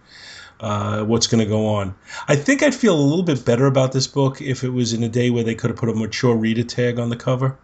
Uh, 0.60 1.04
what's 1.04 1.26
going 1.26 1.42
to 1.42 1.48
go 1.48 1.66
on? 1.66 1.94
I 2.26 2.34
think 2.34 2.62
I'd 2.62 2.74
feel 2.74 2.94
a 2.94 3.00
little 3.00 3.22
bit 3.22 3.44
better 3.44 3.66
about 3.66 3.92
this 3.92 4.06
book 4.06 4.40
if 4.40 4.64
it 4.64 4.70
was 4.70 4.92
in 4.92 5.04
a 5.04 5.08
day 5.08 5.30
where 5.30 5.44
they 5.44 5.54
could 5.54 5.70
have 5.70 5.78
put 5.78 5.88
a 5.88 5.94
mature 5.94 6.34
reader 6.34 6.64
tag 6.64 6.98
on 6.98 7.10
the 7.10 7.16
cover. 7.16 7.56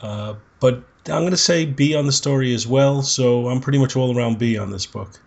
Uh, 0.00 0.34
but 0.58 0.82
I'm 1.06 1.22
going 1.22 1.30
to 1.30 1.36
say 1.36 1.64
B 1.64 1.94
on 1.94 2.06
the 2.06 2.12
story 2.12 2.52
as 2.52 2.66
well. 2.66 3.02
So 3.02 3.48
I'm 3.48 3.60
pretty 3.60 3.78
much 3.78 3.94
all 3.94 4.16
around 4.16 4.38
B 4.38 4.58
on 4.58 4.70
this 4.70 4.86
book. 4.86 5.20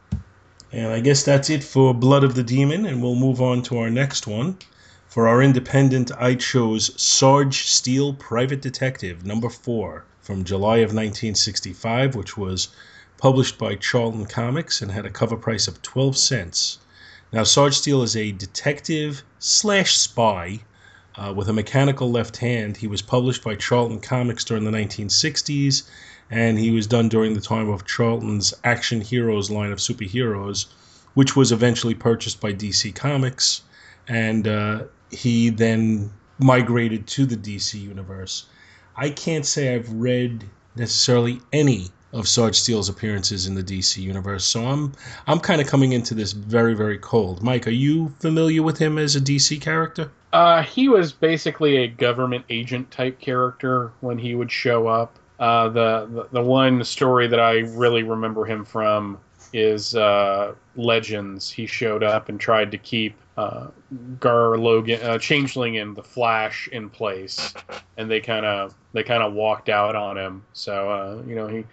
And 0.72 0.88
I 0.88 1.00
guess 1.00 1.24
that's 1.24 1.50
it 1.50 1.64
for 1.64 1.94
Blood 1.94 2.26
of 2.26 2.36
the 2.36 2.44
Demon, 2.44 2.86
and 2.86 3.02
we'll 3.02 3.16
move 3.16 3.42
on 3.42 3.62
to 3.64 3.78
our 3.78 3.90
next 3.90 4.28
one. 4.28 4.58
For 5.08 5.30
our 5.30 5.42
independent, 5.42 6.12
I 6.20 6.36
chose 6.36 6.92
Sarge 7.02 7.68
Steel 7.68 8.14
Private 8.14 8.62
Detective, 8.62 9.26
number 9.26 9.50
four, 9.50 10.04
from 10.22 10.44
July 10.44 10.78
of 10.78 10.90
1965, 10.90 12.16
which 12.16 12.36
was 12.36 12.68
published 13.18 13.58
by 13.58 13.76
Charlton 13.76 14.26
Comics 14.26 14.82
and 14.82 14.92
had 14.92 15.06
a 15.06 15.10
cover 15.10 15.38
price 15.38 15.70
of 15.70 15.82
12 15.82 16.18
cents. 16.18 16.80
Now, 17.36 17.44
Sarge 17.44 17.78
Steel 17.78 18.02
is 18.02 18.16
a 18.16 18.32
detective 18.32 19.22
slash 19.40 19.98
spy 19.98 20.62
uh, 21.18 21.34
with 21.36 21.50
a 21.50 21.54
mechanical 21.54 22.10
left 22.10 22.38
hand. 22.38 22.78
He 22.78 22.88
was 22.88 23.02
published 23.02 23.44
by 23.44 23.56
Charlton 23.56 24.00
Comics 24.00 24.46
during 24.46 24.64
the 24.64 24.72
1960s, 24.72 25.84
and 26.32 26.58
he 26.58 26.72
was 26.72 26.88
done 26.88 27.10
during 27.10 27.34
the 27.34 27.42
time 27.42 27.68
of 27.68 27.86
Charlton's 27.86 28.54
Action 28.64 29.02
Heroes 29.02 29.52
line 29.52 29.74
of 29.74 29.80
superheroes, 29.80 30.68
which 31.14 31.36
was 31.36 31.52
eventually 31.52 31.94
purchased 31.94 32.40
by 32.40 32.54
DC 32.54 32.96
Comics. 32.96 33.64
And 34.08 34.48
uh, 34.48 34.84
he 35.12 35.50
then 35.50 36.14
migrated 36.40 37.06
to 37.08 37.26
the 37.26 37.36
DC 37.36 37.74
universe. 37.82 38.46
I 38.96 39.10
can't 39.10 39.46
say 39.46 39.76
I've 39.76 39.92
read 39.92 40.46
necessarily 40.78 41.42
any 41.52 41.90
of 42.16 42.28
Sarge 42.28 42.56
Steel's 42.56 42.90
appearances 42.90 43.46
in 43.46 43.56
the 43.56 43.64
DC 43.64 43.98
universe, 43.98 44.46
so 44.46 44.66
I'm 44.66 44.94
I'm 45.28 45.40
kind 45.40 45.62
of 45.62 45.68
coming 45.68 45.92
into 45.92 46.14
this 46.14 46.32
very 46.32 46.74
very 46.74 46.98
cold. 46.98 47.44
Mike, 47.44 47.68
are 47.68 47.72
you 47.72 48.10
familiar 48.20 48.64
with 48.64 48.78
him 48.78 48.98
as 48.98 49.16
a 49.16 49.22
DC 49.22 49.62
character? 49.62 50.10
Uh, 50.34 50.64
he 50.64 50.90
was 50.90 51.12
basically 51.12 51.78
a 51.78 51.88
government 51.88 52.46
agent 52.50 52.90
type 52.92 53.20
character 53.20 53.92
when 54.02 54.18
he 54.18 54.36
would 54.36 54.52
show 54.52 54.88
up. 54.88 55.18
Uh, 55.40 55.70
the, 55.70 56.08
the 56.12 56.28
the 56.32 56.42
one 56.42 56.84
story 56.84 57.28
that 57.28 57.40
I 57.40 57.60
really 57.60 58.04
remember 58.04 58.46
him 58.46 58.64
from 58.66 59.20
is 59.54 59.96
uh, 59.96 60.54
Legends. 60.76 61.50
He 61.50 61.66
showed 61.66 62.04
up 62.04 62.30
and 62.30 62.40
tried 62.40 62.72
to 62.72 62.78
keep 62.78 63.16
uh, 63.38 63.68
Gar 64.20 64.58
Logan, 64.58 65.02
uh, 65.02 65.18
Changeling, 65.18 65.78
and 65.78 65.96
the 65.96 66.04
Flash 66.04 66.68
in 66.72 66.90
place, 66.90 67.54
and 67.98 68.10
they 68.10 68.22
kind 68.22 68.46
of 68.46 68.74
they 68.94 69.04
kind 69.04 69.24
of 69.24 69.34
walked 69.34 69.70
out 69.70 69.96
on 69.96 70.18
him. 70.18 70.44
So 70.54 70.90
uh, 70.90 71.24
you 71.28 71.36
know 71.36 71.48
he. 71.48 71.66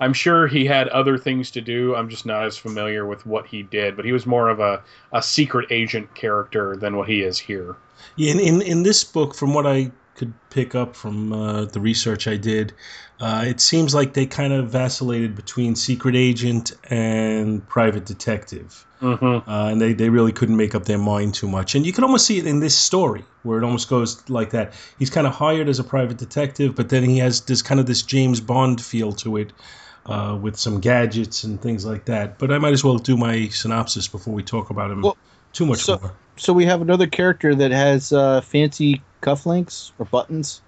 I'm 0.00 0.12
sure 0.12 0.46
he 0.46 0.64
had 0.64 0.88
other 0.88 1.18
things 1.18 1.50
to 1.52 1.60
do. 1.60 1.94
I'm 1.94 2.08
just 2.08 2.24
not 2.24 2.44
as 2.44 2.56
familiar 2.56 3.06
with 3.06 3.26
what 3.26 3.46
he 3.46 3.62
did, 3.62 3.96
but 3.96 4.04
he 4.04 4.12
was 4.12 4.26
more 4.26 4.48
of 4.48 4.60
a, 4.60 4.82
a 5.12 5.22
secret 5.22 5.66
agent 5.70 6.14
character 6.14 6.76
than 6.76 6.96
what 6.96 7.08
he 7.08 7.22
is 7.22 7.38
here. 7.38 7.76
Yeah, 8.16 8.32
in, 8.32 8.40
in, 8.40 8.62
in 8.62 8.82
this 8.84 9.02
book, 9.02 9.34
from 9.34 9.54
what 9.54 9.66
I 9.66 9.90
could 10.14 10.32
pick 10.50 10.74
up 10.74 10.96
from 10.96 11.32
uh, 11.32 11.64
the 11.64 11.80
research 11.80 12.28
I 12.28 12.36
did, 12.36 12.72
uh, 13.20 13.44
it 13.46 13.60
seems 13.60 13.94
like 13.94 14.14
they 14.14 14.26
kind 14.26 14.52
of 14.52 14.70
vacillated 14.70 15.34
between 15.34 15.74
secret 15.74 16.14
agent 16.14 16.72
and 16.90 17.66
private 17.68 18.04
detective. 18.04 18.84
Mm-hmm. 19.00 19.48
Uh, 19.48 19.68
and 19.68 19.80
they, 19.80 19.92
they 19.92 20.10
really 20.10 20.32
couldn't 20.32 20.56
make 20.56 20.74
up 20.74 20.84
their 20.84 20.98
mind 20.98 21.34
too 21.34 21.48
much. 21.48 21.74
And 21.74 21.86
you 21.86 21.92
can 21.92 22.02
almost 22.04 22.26
see 22.26 22.38
it 22.38 22.46
in 22.46 22.60
this 22.60 22.76
story 22.76 23.24
where 23.44 23.58
it 23.58 23.64
almost 23.64 23.88
goes 23.88 24.28
like 24.28 24.50
that. 24.50 24.74
He's 24.98 25.10
kind 25.10 25.26
of 25.26 25.34
hired 25.34 25.68
as 25.68 25.78
a 25.78 25.84
private 25.84 26.18
detective, 26.18 26.74
but 26.74 26.88
then 26.88 27.04
he 27.04 27.18
has 27.18 27.40
this 27.42 27.62
kind 27.62 27.80
of 27.80 27.86
this 27.86 28.02
James 28.02 28.40
Bond 28.40 28.80
feel 28.80 29.12
to 29.12 29.36
it. 29.36 29.52
Uh, 30.06 30.38
with 30.40 30.56
some 30.56 30.80
gadgets 30.80 31.44
and 31.44 31.60
things 31.60 31.84
like 31.84 32.06
that, 32.06 32.38
but 32.38 32.50
I 32.50 32.56
might 32.58 32.72
as 32.72 32.82
well 32.82 32.96
do 32.96 33.14
my 33.14 33.48
synopsis 33.48 34.08
before 34.08 34.32
we 34.32 34.42
talk 34.42 34.70
about 34.70 34.90
him 34.90 35.02
Well, 35.02 35.18
too 35.52 35.66
much 35.66 35.80
so- 35.80 35.98
more. 35.98 36.12
So 36.36 36.52
we 36.54 36.64
have 36.64 36.80
another 36.80 37.06
character 37.06 37.54
that 37.54 37.72
has 37.72 38.10
uh, 38.12 38.40
fancy 38.40 39.02
cufflinks 39.20 39.90
or 39.98 40.06
buttons. 40.06 40.62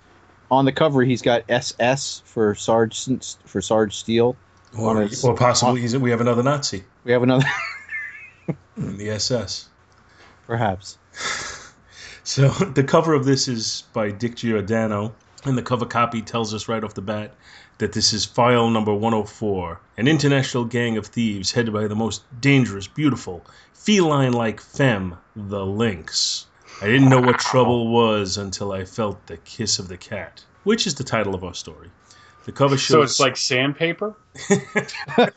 On 0.50 0.64
the 0.66 0.72
cover, 0.72 1.02
he's 1.04 1.22
got 1.22 1.44
SS 1.48 2.22
for 2.26 2.54
Sarge 2.54 2.98
for 3.46 3.62
Sarge 3.62 3.96
Steel. 3.96 4.36
Or, 4.78 5.00
his- 5.02 5.24
or 5.24 5.34
possibly 5.34 5.80
he's, 5.80 5.96
we 5.96 6.10
have 6.10 6.20
another 6.20 6.42
Nazi 6.42 6.84
We 7.04 7.12
have 7.12 7.22
another, 7.22 7.46
the 8.76 9.08
SS. 9.10 9.68
perhaps. 10.46 10.98
So 12.22 12.48
the 12.48 12.84
cover 12.84 13.14
of 13.14 13.24
this 13.24 13.48
is 13.48 13.84
by 13.92 14.10
Dick 14.12 14.36
Giordano, 14.36 15.14
and 15.44 15.56
the 15.56 15.62
cover 15.62 15.86
copy 15.86 16.22
tells 16.22 16.52
us 16.52 16.68
right 16.68 16.84
off 16.84 16.94
the 16.94 17.02
bat 17.02 17.34
that 17.78 17.92
this 17.92 18.12
is 18.12 18.24
file 18.24 18.68
number 18.68 18.92
104, 18.92 19.80
an 19.96 20.06
international 20.06 20.64
gang 20.64 20.96
of 20.96 21.06
thieves 21.06 21.52
headed 21.52 21.72
by 21.72 21.86
the 21.86 21.94
most 21.94 22.22
dangerous, 22.40 22.86
beautiful, 22.86 23.44
feline-like 23.72 24.60
femme, 24.60 25.16
the 25.34 25.64
Lynx. 25.64 26.46
I 26.82 26.86
didn't 26.86 27.08
know 27.08 27.20
what 27.20 27.38
trouble 27.38 27.88
was 27.88 28.36
until 28.36 28.72
I 28.72 28.84
felt 28.84 29.26
the 29.26 29.38
kiss 29.38 29.78
of 29.78 29.88
the 29.88 29.96
cat, 29.96 30.44
which 30.64 30.86
is 30.86 30.94
the 30.94 31.04
title 31.04 31.34
of 31.34 31.42
our 31.42 31.54
story. 31.54 31.90
The 32.44 32.52
cover 32.52 32.76
shows. 32.76 32.88
So 32.88 33.02
it's 33.02 33.20
like 33.20 33.36
sandpaper. 33.36 34.14
At 34.50 35.34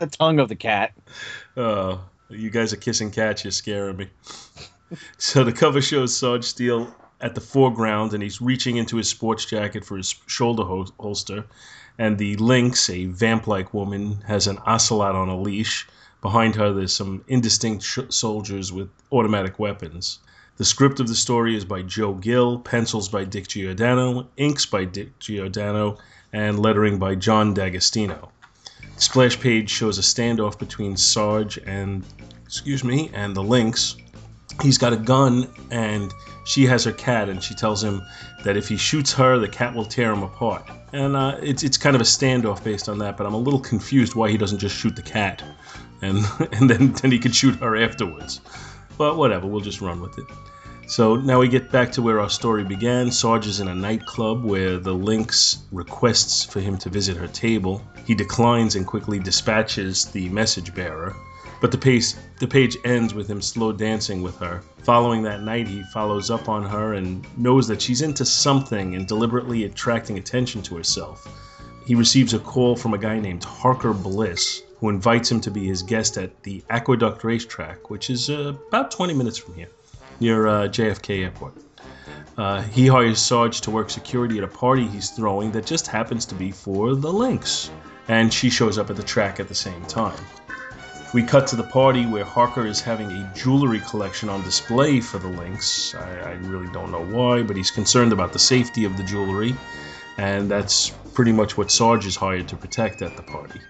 the 0.00 0.08
tongue 0.10 0.38
of 0.38 0.48
the 0.48 0.56
cat. 0.56 0.92
Oh, 1.56 2.00
you 2.28 2.50
guys 2.50 2.72
are 2.72 2.76
kissing 2.76 3.10
cats. 3.10 3.44
You're 3.44 3.50
scaring 3.50 3.96
me. 3.96 4.08
so 5.18 5.44
the 5.44 5.52
cover 5.52 5.80
shows 5.80 6.16
Sarge 6.16 6.44
Steel 6.44 6.94
at 7.24 7.34
the 7.34 7.40
foreground, 7.40 8.12
and 8.12 8.22
he's 8.22 8.42
reaching 8.42 8.76
into 8.76 8.98
his 8.98 9.08
sports 9.08 9.46
jacket 9.46 9.82
for 9.82 9.96
his 9.96 10.14
shoulder 10.26 10.62
hol- 10.62 10.92
holster. 11.00 11.46
And 11.98 12.18
the 12.18 12.36
Lynx, 12.36 12.90
a 12.90 13.06
vamp-like 13.06 13.72
woman, 13.72 14.20
has 14.26 14.46
an 14.46 14.58
ocelot 14.66 15.14
on 15.14 15.30
a 15.30 15.40
leash. 15.40 15.88
Behind 16.20 16.54
her, 16.56 16.74
there's 16.74 16.92
some 16.92 17.24
indistinct 17.26 17.82
sh- 17.82 18.10
soldiers 18.10 18.72
with 18.72 18.90
automatic 19.10 19.58
weapons. 19.58 20.18
The 20.58 20.66
script 20.66 21.00
of 21.00 21.08
the 21.08 21.14
story 21.14 21.56
is 21.56 21.64
by 21.64 21.80
Joe 21.80 22.12
Gill, 22.12 22.58
pencils 22.58 23.08
by 23.08 23.24
Dick 23.24 23.48
Giordano, 23.48 24.28
inks 24.36 24.66
by 24.66 24.84
Dick 24.84 25.18
Giordano, 25.18 25.96
and 26.30 26.60
lettering 26.60 26.98
by 26.98 27.14
Jon 27.14 27.54
D'Agostino. 27.54 28.30
Splash 28.98 29.40
page 29.40 29.70
shows 29.70 29.98
a 29.98 30.02
standoff 30.02 30.58
between 30.58 30.96
Sarge 30.98 31.58
and, 31.64 32.04
excuse 32.44 32.84
me, 32.84 33.10
and 33.14 33.34
the 33.34 33.42
Lynx. 33.42 33.96
He's 34.62 34.78
got 34.78 34.92
a 34.92 34.96
gun, 34.96 35.48
and 35.70 36.12
she 36.44 36.66
has 36.66 36.84
her 36.84 36.92
cat, 36.92 37.28
and 37.28 37.42
she 37.42 37.54
tells 37.54 37.82
him 37.82 38.02
that 38.44 38.56
if 38.56 38.68
he 38.68 38.76
shoots 38.76 39.12
her, 39.14 39.38
the 39.38 39.48
cat 39.48 39.74
will 39.74 39.84
tear 39.84 40.12
him 40.12 40.22
apart. 40.22 40.68
And 40.92 41.16
uh, 41.16 41.38
it's 41.42 41.62
it's 41.62 41.76
kind 41.76 41.96
of 41.96 42.02
a 42.02 42.04
standoff 42.04 42.62
based 42.62 42.88
on 42.88 42.98
that, 42.98 43.16
but 43.16 43.26
I'm 43.26 43.34
a 43.34 43.38
little 43.38 43.60
confused 43.60 44.14
why 44.14 44.30
he 44.30 44.36
doesn't 44.36 44.58
just 44.58 44.76
shoot 44.76 44.94
the 44.94 45.02
cat, 45.02 45.42
and 46.02 46.24
and 46.52 46.70
then 46.70 46.92
then 46.92 47.10
he 47.10 47.18
could 47.18 47.34
shoot 47.34 47.56
her 47.56 47.76
afterwards. 47.76 48.40
But 48.96 49.16
whatever, 49.16 49.46
we'll 49.46 49.60
just 49.60 49.80
run 49.80 50.00
with 50.00 50.18
it. 50.18 50.26
So 50.86 51.16
now 51.16 51.40
we 51.40 51.48
get 51.48 51.72
back 51.72 51.92
to 51.92 52.02
where 52.02 52.20
our 52.20 52.28
story 52.28 52.62
began. 52.62 53.10
Sarge 53.10 53.46
is 53.46 53.58
in 53.58 53.68
a 53.68 53.74
nightclub 53.74 54.44
where 54.44 54.76
the 54.76 54.92
Lynx 54.92 55.58
requests 55.72 56.44
for 56.44 56.60
him 56.60 56.76
to 56.78 56.90
visit 56.90 57.16
her 57.16 57.26
table. 57.26 57.82
He 58.06 58.14
declines 58.14 58.76
and 58.76 58.86
quickly 58.86 59.18
dispatches 59.18 60.04
the 60.04 60.28
message 60.28 60.74
bearer. 60.74 61.16
But 61.64 61.72
the 61.72 61.78
page, 61.78 62.12
the 62.40 62.46
page 62.46 62.76
ends 62.84 63.14
with 63.14 63.26
him 63.26 63.40
slow 63.40 63.72
dancing 63.72 64.20
with 64.20 64.36
her. 64.36 64.60
Following 64.82 65.22
that 65.22 65.40
night, 65.40 65.66
he 65.66 65.82
follows 65.94 66.30
up 66.30 66.46
on 66.46 66.62
her 66.62 66.92
and 66.92 67.26
knows 67.38 67.66
that 67.68 67.80
she's 67.80 68.02
into 68.02 68.26
something 68.26 68.94
and 68.94 69.08
deliberately 69.08 69.64
attracting 69.64 70.18
attention 70.18 70.60
to 70.60 70.76
herself. 70.76 71.26
He 71.86 71.94
receives 71.94 72.34
a 72.34 72.38
call 72.38 72.76
from 72.76 72.92
a 72.92 72.98
guy 72.98 73.18
named 73.18 73.44
Harker 73.44 73.94
Bliss, 73.94 74.60
who 74.76 74.90
invites 74.90 75.30
him 75.30 75.40
to 75.40 75.50
be 75.50 75.64
his 75.64 75.82
guest 75.82 76.18
at 76.18 76.42
the 76.42 76.62
Aqueduct 76.68 77.24
Racetrack, 77.24 77.88
which 77.88 78.10
is 78.10 78.28
uh, 78.28 78.52
about 78.68 78.90
20 78.90 79.14
minutes 79.14 79.38
from 79.38 79.54
here, 79.54 79.70
near 80.20 80.46
uh, 80.46 80.68
JFK 80.68 81.22
Airport. 81.24 81.54
Uh, 82.36 82.60
he 82.60 82.88
hires 82.88 83.18
Sarge 83.20 83.62
to 83.62 83.70
work 83.70 83.88
security 83.88 84.36
at 84.36 84.44
a 84.44 84.48
party 84.48 84.86
he's 84.86 85.08
throwing 85.08 85.50
that 85.52 85.64
just 85.64 85.86
happens 85.86 86.26
to 86.26 86.34
be 86.34 86.50
for 86.50 86.94
the 86.94 87.10
Lynx, 87.10 87.70
and 88.08 88.30
she 88.34 88.50
shows 88.50 88.76
up 88.76 88.90
at 88.90 88.96
the 88.96 89.02
track 89.02 89.40
at 89.40 89.48
the 89.48 89.54
same 89.54 89.82
time. 89.86 90.20
We 91.14 91.22
cut 91.22 91.46
to 91.46 91.56
the 91.56 91.62
party 91.62 92.06
where 92.06 92.24
Harker 92.24 92.66
is 92.66 92.80
having 92.80 93.12
a 93.12 93.32
jewelry 93.36 93.78
collection 93.78 94.28
on 94.28 94.42
display 94.42 95.00
for 95.00 95.18
the 95.18 95.28
Lynx. 95.28 95.94
I, 95.94 96.18
I 96.18 96.32
really 96.32 96.66
don't 96.72 96.90
know 96.90 97.04
why, 97.04 97.44
but 97.44 97.56
he's 97.56 97.70
concerned 97.70 98.12
about 98.12 98.32
the 98.32 98.40
safety 98.40 98.84
of 98.84 98.96
the 98.96 99.04
jewelry, 99.04 99.54
and 100.18 100.50
that's 100.50 100.90
pretty 101.14 101.30
much 101.30 101.56
what 101.56 101.70
Sarge 101.70 102.04
is 102.04 102.16
hired 102.16 102.48
to 102.48 102.56
protect 102.56 103.00
at 103.00 103.16
the 103.16 103.22
party. 103.22 103.60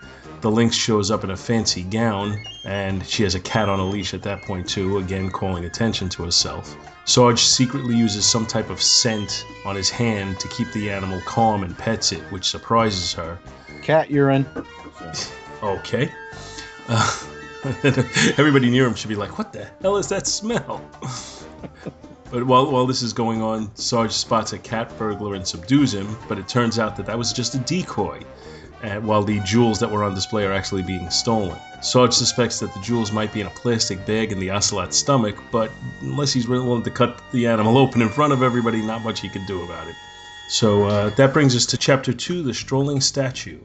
The 0.41 0.51
Lynx 0.51 0.75
shows 0.75 1.11
up 1.11 1.23
in 1.23 1.33
a 1.33 1.37
fancy 1.37 1.83
gown, 1.83 2.43
and 2.65 3.05
she 3.07 3.25
has 3.25 3.35
a 3.35 3.41
cat 3.41 3.69
on 3.69 3.79
a 3.79 3.87
leash 3.87 4.15
at 4.15 4.23
that 4.23 4.41
point, 4.41 4.66
too, 4.66 4.97
again 4.97 5.31
calling 5.31 5.66
attention 5.66 6.09
to 6.09 6.25
herself. 6.25 6.75
Sarge 7.05 7.41
secretly 7.41 7.95
uses 7.95 8.25
some 8.25 8.47
type 8.47 8.71
of 8.71 8.81
scent 8.81 9.45
on 9.66 9.77
his 9.77 9.91
hand 9.91 10.41
to 10.41 10.49
keep 10.49 10.73
the 10.73 10.89
animal 10.91 11.21
calm 11.27 11.62
and 11.62 11.77
pets 11.77 12.11
it, 12.11 12.23
which 12.33 12.49
surprises 12.49 13.12
her. 13.12 13.39
Cat 13.83 14.11
urine. 14.11 14.47
Okay. 15.62 16.12
Uh, 16.87 17.34
everybody 18.36 18.69
near 18.69 18.86
him 18.86 18.95
should 18.95 19.09
be 19.09 19.15
like, 19.15 19.39
what 19.39 19.53
the 19.53 19.66
hell 19.81 19.97
is 19.97 20.07
that 20.09 20.27
smell? 20.27 20.85
but 22.31 22.45
while, 22.45 22.70
while 22.70 22.86
this 22.86 23.01
is 23.01 23.15
going 23.15 23.41
on, 23.41 23.74
Sarge 23.74 24.12
spots 24.12 24.53
a 24.53 24.59
cat 24.59 24.97
burglar 24.99 25.35
and 25.35 25.49
subdues 25.49 25.95
him, 25.95 26.19
but 26.28 26.39
it 26.39 26.47
turns 26.47 26.78
out 26.78 26.95
that 26.97 27.07
that 27.07 27.16
was 27.16 27.32
just 27.32 27.55
a 27.55 27.59
decoy, 27.59 28.20
and 28.82 29.07
while 29.07 29.23
the 29.23 29.41
jewels 29.41 29.81
that 29.81 29.91
were 29.91 30.05
on 30.05 30.15
display 30.15 30.45
are 30.45 30.53
actually 30.53 30.82
being 30.82 31.09
stolen. 31.09 31.59
Sarge 31.81 32.12
suspects 32.12 32.59
that 32.61 32.74
the 32.74 32.81
jewels 32.81 33.12
might 33.12 33.32
be 33.32 33.41
in 33.41 33.47
a 33.47 33.51
plastic 33.51 34.05
bag 34.05 34.31
in 34.31 34.39
the 34.39 34.51
ocelot's 34.51 34.99
stomach, 34.99 35.36
but 35.51 35.70
unless 36.03 36.35
he's 36.35 36.47
willing 36.47 36.82
to 36.82 36.91
cut 36.91 37.23
the 37.32 37.47
animal 37.47 37.78
open 37.78 38.03
in 38.03 38.11
front 38.11 38.35
of 38.35 38.43
everybody, 38.43 38.82
not 38.82 39.03
much 39.03 39.20
he 39.20 39.31
can 39.31 39.47
do 39.47 39.62
about 39.62 39.89
it. 39.89 39.95
So 40.49 40.85
uh, 40.85 41.11
that 41.11 41.32
brings 41.32 41.57
us 41.57 41.65
to 41.66 41.78
chapter 41.78 42.12
two 42.12 42.43
The 42.43 42.53
Strolling 42.53 43.01
Statue. 43.01 43.59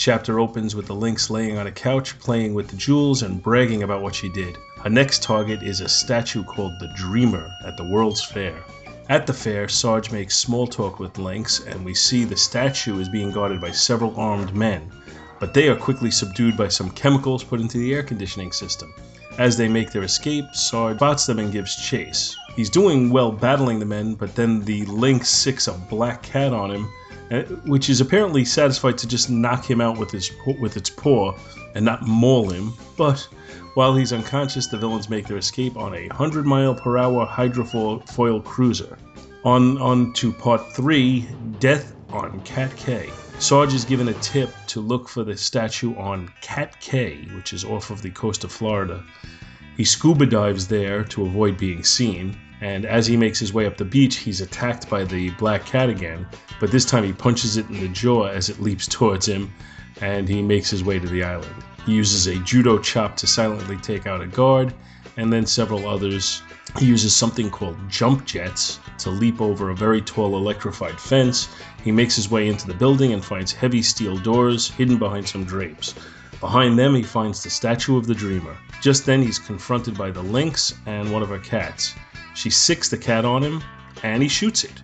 Chapter 0.00 0.40
opens 0.40 0.74
with 0.74 0.86
the 0.86 0.94
lynx 0.94 1.28
laying 1.28 1.58
on 1.58 1.66
a 1.66 1.70
couch, 1.70 2.18
playing 2.20 2.54
with 2.54 2.68
the 2.68 2.76
jewels, 2.78 3.20
and 3.20 3.42
bragging 3.42 3.82
about 3.82 4.00
what 4.00 4.14
she 4.14 4.30
did. 4.30 4.56
Her 4.82 4.88
next 4.88 5.22
target 5.22 5.62
is 5.62 5.82
a 5.82 5.90
statue 5.90 6.42
called 6.42 6.72
the 6.80 6.90
Dreamer 6.96 7.52
at 7.66 7.76
the 7.76 7.84
World's 7.84 8.24
Fair. 8.24 8.64
At 9.10 9.26
the 9.26 9.34
fair, 9.34 9.68
Sarge 9.68 10.10
makes 10.10 10.38
small 10.38 10.66
talk 10.66 11.00
with 11.00 11.18
Lynx, 11.18 11.60
and 11.66 11.84
we 11.84 11.92
see 11.92 12.24
the 12.24 12.34
statue 12.34 12.98
is 12.98 13.10
being 13.10 13.30
guarded 13.30 13.60
by 13.60 13.72
several 13.72 14.18
armed 14.18 14.54
men, 14.54 14.90
but 15.38 15.52
they 15.52 15.68
are 15.68 15.76
quickly 15.76 16.10
subdued 16.10 16.56
by 16.56 16.68
some 16.68 16.88
chemicals 16.92 17.44
put 17.44 17.60
into 17.60 17.76
the 17.76 17.92
air 17.92 18.02
conditioning 18.02 18.52
system. 18.52 18.94
As 19.36 19.58
they 19.58 19.68
make 19.68 19.92
their 19.92 20.04
escape, 20.04 20.46
Sarge 20.54 20.96
spots 20.96 21.26
them 21.26 21.38
and 21.38 21.52
gives 21.52 21.76
chase. 21.76 22.34
He's 22.56 22.70
doing 22.70 23.10
well 23.10 23.32
battling 23.32 23.78
the 23.78 23.84
men, 23.84 24.14
but 24.14 24.34
then 24.34 24.64
the 24.64 24.86
lynx 24.86 25.28
sicks 25.28 25.68
a 25.68 25.72
black 25.72 26.22
cat 26.22 26.54
on 26.54 26.70
him, 26.70 26.88
Uh, 27.30 27.42
which 27.64 27.88
is 27.88 28.00
apparently 28.00 28.44
satisfied 28.44 28.98
to 28.98 29.06
just 29.06 29.30
knock 29.30 29.64
him 29.64 29.80
out 29.80 29.96
with 29.96 30.10
his 30.10 30.32
with 30.58 30.76
its 30.76 30.90
paw 30.90 31.32
and 31.76 31.84
not 31.84 32.02
maul 32.02 32.50
him. 32.50 32.72
But 32.96 33.20
while 33.74 33.94
he's 33.94 34.12
unconscious, 34.12 34.66
the 34.66 34.76
villains 34.76 35.08
make 35.08 35.28
their 35.28 35.36
escape 35.36 35.76
on 35.76 35.94
a 35.94 36.08
100 36.08 36.44
mile 36.44 36.74
per 36.74 36.98
hour 36.98 37.24
hydrofoil 37.24 38.44
cruiser. 38.44 38.98
On 39.44 39.78
on 39.78 40.12
to 40.14 40.32
part 40.32 40.72
three, 40.72 41.28
Death 41.60 41.94
on 42.08 42.40
Cat 42.40 42.74
Cay. 42.76 43.08
Sarge 43.38 43.74
is 43.74 43.84
given 43.84 44.08
a 44.08 44.14
tip 44.14 44.50
to 44.66 44.80
look 44.80 45.08
for 45.08 45.22
the 45.22 45.36
statue 45.36 45.94
on 45.94 46.32
Cat 46.40 46.80
Cay, 46.80 47.28
which 47.36 47.52
is 47.52 47.64
off 47.64 47.90
of 47.90 48.02
the 48.02 48.10
coast 48.10 48.42
of 48.42 48.50
Florida. 48.50 49.04
He 49.76 49.84
scuba 49.84 50.26
dives 50.26 50.66
there 50.66 51.04
to 51.04 51.24
avoid 51.24 51.56
being 51.56 51.84
seen, 51.84 52.36
and 52.60 52.84
as 52.84 53.06
he 53.06 53.16
makes 53.16 53.38
his 53.38 53.52
way 53.52 53.66
up 53.66 53.76
the 53.76 53.84
beach, 53.84 54.16
he's 54.16 54.40
attacked 54.40 54.88
by 54.88 55.04
the 55.04 55.30
black 55.30 55.64
cat 55.64 55.88
again, 55.88 56.26
but 56.58 56.70
this 56.70 56.84
time 56.84 57.04
he 57.04 57.12
punches 57.12 57.56
it 57.56 57.68
in 57.70 57.80
the 57.80 57.88
jaw 57.88 58.24
as 58.24 58.48
it 58.48 58.60
leaps 58.60 58.86
towards 58.86 59.26
him, 59.26 59.52
and 60.00 60.28
he 60.28 60.42
makes 60.42 60.70
his 60.70 60.84
way 60.84 60.98
to 60.98 61.08
the 61.08 61.22
island. 61.22 61.54
He 61.86 61.92
uses 61.92 62.26
a 62.26 62.38
judo 62.40 62.78
chop 62.78 63.16
to 63.16 63.26
silently 63.26 63.76
take 63.78 64.06
out 64.06 64.20
a 64.20 64.26
guard, 64.26 64.74
and 65.16 65.32
then 65.32 65.46
several 65.46 65.88
others. 65.88 66.42
He 66.78 66.86
uses 66.86 67.14
something 67.16 67.50
called 67.50 67.76
jump 67.88 68.24
jets 68.26 68.78
to 68.98 69.10
leap 69.10 69.40
over 69.40 69.70
a 69.70 69.74
very 69.74 70.00
tall 70.00 70.36
electrified 70.36 71.00
fence. 71.00 71.48
He 71.82 71.90
makes 71.90 72.14
his 72.14 72.30
way 72.30 72.48
into 72.48 72.66
the 72.66 72.74
building 72.74 73.12
and 73.12 73.24
finds 73.24 73.52
heavy 73.52 73.82
steel 73.82 74.16
doors 74.16 74.70
hidden 74.70 74.98
behind 74.98 75.26
some 75.26 75.44
drapes. 75.44 75.94
Behind 76.40 76.78
them, 76.78 76.94
he 76.94 77.02
finds 77.02 77.42
the 77.42 77.50
statue 77.50 77.98
of 77.98 78.06
the 78.06 78.14
dreamer. 78.14 78.56
Just 78.80 79.04
then, 79.04 79.22
he's 79.22 79.38
confronted 79.38 79.96
by 79.96 80.10
the 80.10 80.22
lynx 80.22 80.74
and 80.86 81.12
one 81.12 81.22
of 81.22 81.28
her 81.28 81.38
cats. 81.38 81.94
She 82.34 82.48
sicks 82.48 82.88
the 82.88 82.96
cat 82.96 83.26
on 83.26 83.42
him, 83.42 83.62
and 84.02 84.22
he 84.22 84.28
shoots 84.28 84.64
it. 84.64 84.82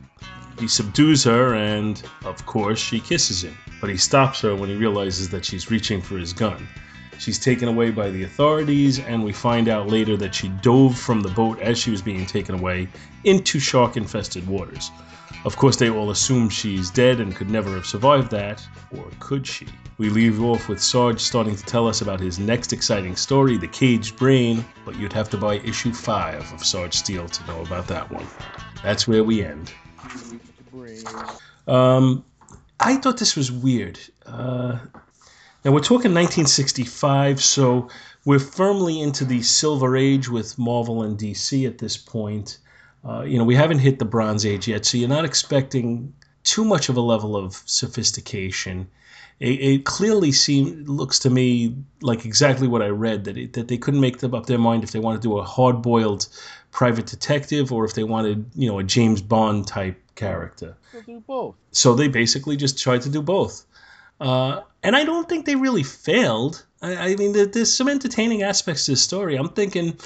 He 0.58 0.68
subdues 0.68 1.24
her, 1.24 1.54
and, 1.54 2.02
of 2.24 2.44
course, 2.44 2.78
she 2.78 3.00
kisses 3.00 3.42
him. 3.42 3.56
But 3.80 3.88
he 3.88 3.96
stops 3.96 4.40
her 4.42 4.54
when 4.54 4.68
he 4.68 4.76
realizes 4.76 5.30
that 5.30 5.46
she's 5.46 5.70
reaching 5.70 6.02
for 6.02 6.18
his 6.18 6.34
gun. 6.34 6.68
She's 7.18 7.38
taken 7.38 7.68
away 7.68 7.90
by 7.90 8.10
the 8.10 8.24
authorities, 8.24 8.98
and 8.98 9.24
we 9.24 9.32
find 9.32 9.68
out 9.68 9.88
later 9.88 10.18
that 10.18 10.34
she 10.34 10.48
dove 10.48 10.98
from 10.98 11.22
the 11.22 11.30
boat 11.30 11.58
as 11.60 11.78
she 11.78 11.90
was 11.90 12.02
being 12.02 12.26
taken 12.26 12.54
away 12.54 12.88
into 13.24 13.58
shark 13.58 13.96
infested 13.96 14.46
waters. 14.46 14.90
Of 15.46 15.56
course, 15.56 15.76
they 15.76 15.88
all 15.88 16.10
assume 16.10 16.50
she's 16.50 16.90
dead 16.90 17.20
and 17.20 17.34
could 17.34 17.48
never 17.48 17.70
have 17.70 17.86
survived 17.86 18.30
that, 18.32 18.62
or 18.90 19.06
could 19.20 19.46
she? 19.46 19.66
We 19.98 20.10
leave 20.10 20.42
off 20.42 20.68
with 20.68 20.82
Sarge 20.82 21.20
starting 21.20 21.56
to 21.56 21.62
tell 21.64 21.88
us 21.88 22.02
about 22.02 22.20
his 22.20 22.38
next 22.38 22.74
exciting 22.74 23.16
story, 23.16 23.56
The 23.56 23.68
Caged 23.68 24.16
Brain, 24.16 24.62
but 24.84 24.98
you'd 24.98 25.14
have 25.14 25.30
to 25.30 25.38
buy 25.38 25.54
issue 25.60 25.92
5 25.92 26.52
of 26.52 26.62
Sarge 26.62 26.92
Steel 26.92 27.26
to 27.26 27.46
know 27.46 27.62
about 27.62 27.86
that 27.86 28.10
one. 28.10 28.26
That's 28.82 29.08
where 29.08 29.24
we 29.24 29.42
end. 29.42 29.72
Um, 31.66 32.24
I 32.78 32.96
thought 32.96 33.16
this 33.16 33.36
was 33.36 33.50
weird. 33.50 33.98
Uh, 34.26 34.78
now 35.64 35.72
we're 35.72 35.80
talking 35.80 36.12
1965, 36.12 37.42
so 37.42 37.88
we're 38.26 38.38
firmly 38.38 39.00
into 39.00 39.24
the 39.24 39.40
Silver 39.42 39.96
Age 39.96 40.28
with 40.28 40.58
Marvel 40.58 41.04
and 41.04 41.18
DC 41.18 41.66
at 41.66 41.78
this 41.78 41.96
point. 41.96 42.58
Uh, 43.02 43.22
you 43.22 43.38
know, 43.38 43.44
we 43.44 43.54
haven't 43.54 43.78
hit 43.78 43.98
the 43.98 44.04
Bronze 44.04 44.44
Age 44.44 44.68
yet, 44.68 44.84
so 44.84 44.98
you're 44.98 45.08
not 45.08 45.24
expecting 45.24 46.12
too 46.44 46.66
much 46.66 46.90
of 46.90 46.98
a 46.98 47.00
level 47.00 47.34
of 47.34 47.62
sophistication. 47.64 48.88
It, 49.38 49.60
it 49.60 49.84
clearly 49.84 50.32
seems 50.32 50.88
looks 50.88 51.18
to 51.20 51.30
me 51.30 51.76
like 52.00 52.24
exactly 52.24 52.68
what 52.68 52.82
I 52.82 52.88
read 52.88 53.24
that 53.24 53.36
it, 53.36 53.52
that 53.52 53.68
they 53.68 53.76
couldn't 53.76 54.00
make 54.00 54.22
up 54.24 54.46
their 54.46 54.58
mind 54.58 54.82
if 54.82 54.92
they 54.92 54.98
wanted 54.98 55.22
to 55.22 55.28
do 55.28 55.38
a 55.38 55.44
hard-boiled 55.44 56.26
private 56.70 57.06
detective 57.06 57.72
or 57.72 57.84
if 57.84 57.94
they 57.94 58.04
wanted, 58.04 58.50
you 58.54 58.68
know, 58.68 58.78
a 58.78 58.84
James 58.84 59.20
Bond 59.20 59.66
type 59.66 60.00
character. 60.14 60.76
We'll 60.92 61.02
do 61.02 61.20
both. 61.26 61.54
So 61.72 61.94
they 61.94 62.08
basically 62.08 62.56
just 62.56 62.78
tried 62.78 63.02
to 63.02 63.10
do 63.10 63.22
both. 63.22 63.66
Uh, 64.20 64.62
and 64.82 64.96
I 64.96 65.04
don't 65.04 65.28
think 65.28 65.44
they 65.44 65.56
really 65.56 65.82
failed. 65.82 66.64
I, 66.80 66.96
I 66.96 67.16
mean, 67.16 67.32
there, 67.32 67.46
there's 67.46 67.72
some 67.72 67.88
entertaining 67.88 68.42
aspects 68.42 68.86
to 68.86 68.92
the 68.92 68.96
story. 68.96 69.36
I'm 69.36 69.50
thinking 69.50 69.98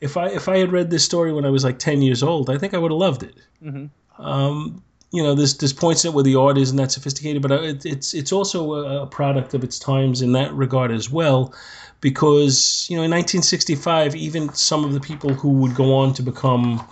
if 0.00 0.18
I 0.18 0.28
if 0.28 0.48
I 0.48 0.58
had 0.58 0.72
read 0.72 0.90
this 0.90 1.04
story 1.04 1.32
when 1.32 1.46
I 1.46 1.50
was 1.50 1.64
like 1.64 1.78
ten 1.78 2.02
years 2.02 2.22
old, 2.22 2.50
I 2.50 2.58
think 2.58 2.74
I 2.74 2.78
would 2.78 2.90
have 2.90 2.98
loved 2.98 3.22
it. 3.22 3.36
Mhm. 3.62 3.88
Um, 4.18 4.82
you 5.14 5.22
know, 5.22 5.32
there's 5.32 5.56
there's 5.58 5.72
points 5.72 6.04
in 6.04 6.10
it 6.10 6.14
where 6.14 6.24
the 6.24 6.34
art 6.34 6.58
isn't 6.58 6.76
that 6.76 6.90
sophisticated, 6.90 7.40
but 7.40 7.52
uh, 7.52 7.62
it, 7.62 7.86
it's 7.86 8.14
it's 8.14 8.32
also 8.32 8.74
a, 8.74 9.02
a 9.02 9.06
product 9.06 9.54
of 9.54 9.62
its 9.62 9.78
times 9.78 10.22
in 10.22 10.32
that 10.32 10.52
regard 10.52 10.90
as 10.90 11.08
well, 11.08 11.54
because 12.00 12.88
you 12.90 12.96
know 12.96 13.04
in 13.04 13.12
1965, 13.12 14.16
even 14.16 14.52
some 14.54 14.84
of 14.84 14.92
the 14.92 14.98
people 14.98 15.32
who 15.32 15.50
would 15.50 15.76
go 15.76 15.94
on 15.94 16.14
to 16.14 16.22
become, 16.24 16.84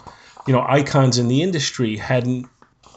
you 0.47 0.53
know, 0.53 0.65
icons 0.69 1.19
in 1.19 1.27
the 1.27 1.43
industry 1.43 1.97
hadn't 1.97 2.47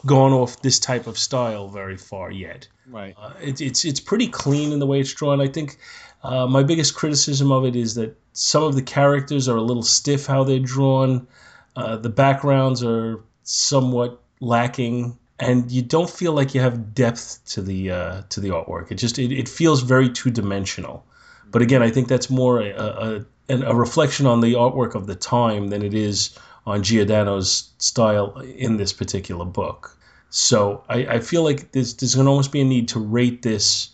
gone 0.06 0.32
off 0.32 0.62
this 0.62 0.78
type 0.78 1.08
of 1.08 1.18
style 1.18 1.66
very 1.70 1.96
far 1.96 2.30
yet. 2.30 2.68
Right. 2.88 3.16
Uh, 3.18 3.32
it, 3.42 3.60
it's 3.60 3.84
it's 3.84 3.98
pretty 3.98 4.28
clean 4.28 4.70
in 4.70 4.78
the 4.78 4.86
way 4.86 5.00
it's 5.00 5.12
drawn. 5.12 5.40
I 5.40 5.48
think 5.48 5.76
uh, 6.22 6.46
my 6.46 6.62
biggest 6.62 6.94
criticism 6.94 7.50
of 7.50 7.64
it 7.64 7.74
is 7.74 7.96
that 7.96 8.16
some 8.32 8.62
of 8.62 8.76
the 8.76 8.82
characters 8.82 9.48
are 9.48 9.56
a 9.56 9.62
little 9.62 9.82
stiff 9.82 10.26
how 10.26 10.44
they're 10.44 10.60
drawn. 10.60 11.26
Uh, 11.74 11.96
the 11.96 12.10
backgrounds 12.10 12.84
are 12.84 13.24
somewhat 13.42 14.22
lacking, 14.40 15.18
and 15.38 15.70
you 15.70 15.82
don't 15.82 16.10
feel 16.10 16.32
like 16.32 16.54
you 16.54 16.60
have 16.60 16.94
depth 16.94 17.40
to 17.46 17.62
the 17.62 17.90
uh, 17.90 18.22
to 18.30 18.40
the 18.40 18.48
artwork. 18.50 18.90
It 18.90 18.96
just 18.96 19.18
it, 19.18 19.32
it 19.32 19.48
feels 19.48 19.82
very 19.82 20.08
two 20.08 20.30
dimensional. 20.30 21.04
But 21.50 21.62
again, 21.62 21.82
I 21.82 21.90
think 21.90 22.08
that's 22.08 22.28
more 22.28 22.60
a, 22.60 22.70
a, 22.70 23.24
a, 23.48 23.56
a 23.62 23.74
reflection 23.74 24.26
on 24.26 24.40
the 24.40 24.54
artwork 24.54 24.94
of 24.94 25.06
the 25.06 25.14
time 25.14 25.68
than 25.68 25.82
it 25.82 25.94
is 25.94 26.36
on 26.66 26.82
Giordano's 26.82 27.70
style 27.78 28.36
in 28.40 28.76
this 28.76 28.92
particular 28.92 29.44
book. 29.44 29.96
So 30.30 30.82
I, 30.88 31.06
I 31.06 31.20
feel 31.20 31.44
like 31.44 31.72
there's, 31.72 31.94
there's 31.94 32.14
going 32.14 32.24
to 32.24 32.30
almost 32.30 32.50
be 32.50 32.60
a 32.60 32.64
need 32.64 32.88
to 32.88 32.98
rate 32.98 33.42
this 33.42 33.90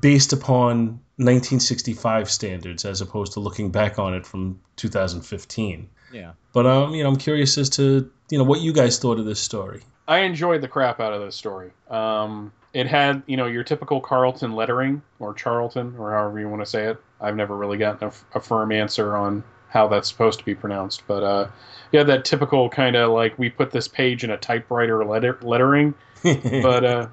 based 0.00 0.32
upon 0.32 1.00
1965 1.16 2.30
standards 2.30 2.84
as 2.84 3.00
opposed 3.00 3.32
to 3.32 3.40
looking 3.40 3.70
back 3.70 3.98
on 3.98 4.14
it 4.14 4.24
from 4.24 4.60
2015. 4.76 5.88
Yeah. 6.12 6.32
But 6.52 6.66
um, 6.66 6.94
you 6.94 7.02
know, 7.02 7.08
I'm 7.10 7.16
curious 7.16 7.58
as 7.58 7.68
to 7.70 8.10
you 8.30 8.38
know 8.38 8.44
what 8.44 8.60
you 8.60 8.72
guys 8.72 8.98
thought 8.98 9.18
of 9.18 9.24
this 9.24 9.40
story. 9.40 9.82
I 10.06 10.20
enjoyed 10.20 10.62
the 10.62 10.68
crap 10.68 11.00
out 11.00 11.12
of 11.12 11.20
this 11.20 11.36
story. 11.36 11.70
Um, 11.90 12.52
it 12.72 12.86
had, 12.86 13.22
you 13.26 13.36
know, 13.36 13.46
your 13.46 13.64
typical 13.64 14.00
Carlton 14.00 14.52
lettering, 14.52 15.02
or 15.18 15.34
Charlton, 15.34 15.94
or 15.98 16.12
however 16.12 16.38
you 16.38 16.48
want 16.48 16.62
to 16.62 16.66
say 16.66 16.86
it. 16.86 16.98
I've 17.20 17.36
never 17.36 17.56
really 17.56 17.78
gotten 17.78 18.08
a, 18.08 18.38
a 18.38 18.40
firm 18.40 18.72
answer 18.72 19.16
on 19.16 19.42
how 19.68 19.88
that's 19.88 20.08
supposed 20.08 20.38
to 20.38 20.44
be 20.44 20.54
pronounced, 20.54 21.02
but 21.06 21.22
uh, 21.22 21.48
yeah, 21.92 22.02
that 22.04 22.24
typical 22.24 22.68
kind 22.70 22.96
of 22.96 23.10
like 23.12 23.38
we 23.38 23.50
put 23.50 23.70
this 23.70 23.86
page 23.86 24.24
in 24.24 24.30
a 24.30 24.36
typewriter 24.36 25.04
letter, 25.04 25.38
lettering. 25.42 25.94
But 26.24 26.84
uh, 26.84 27.06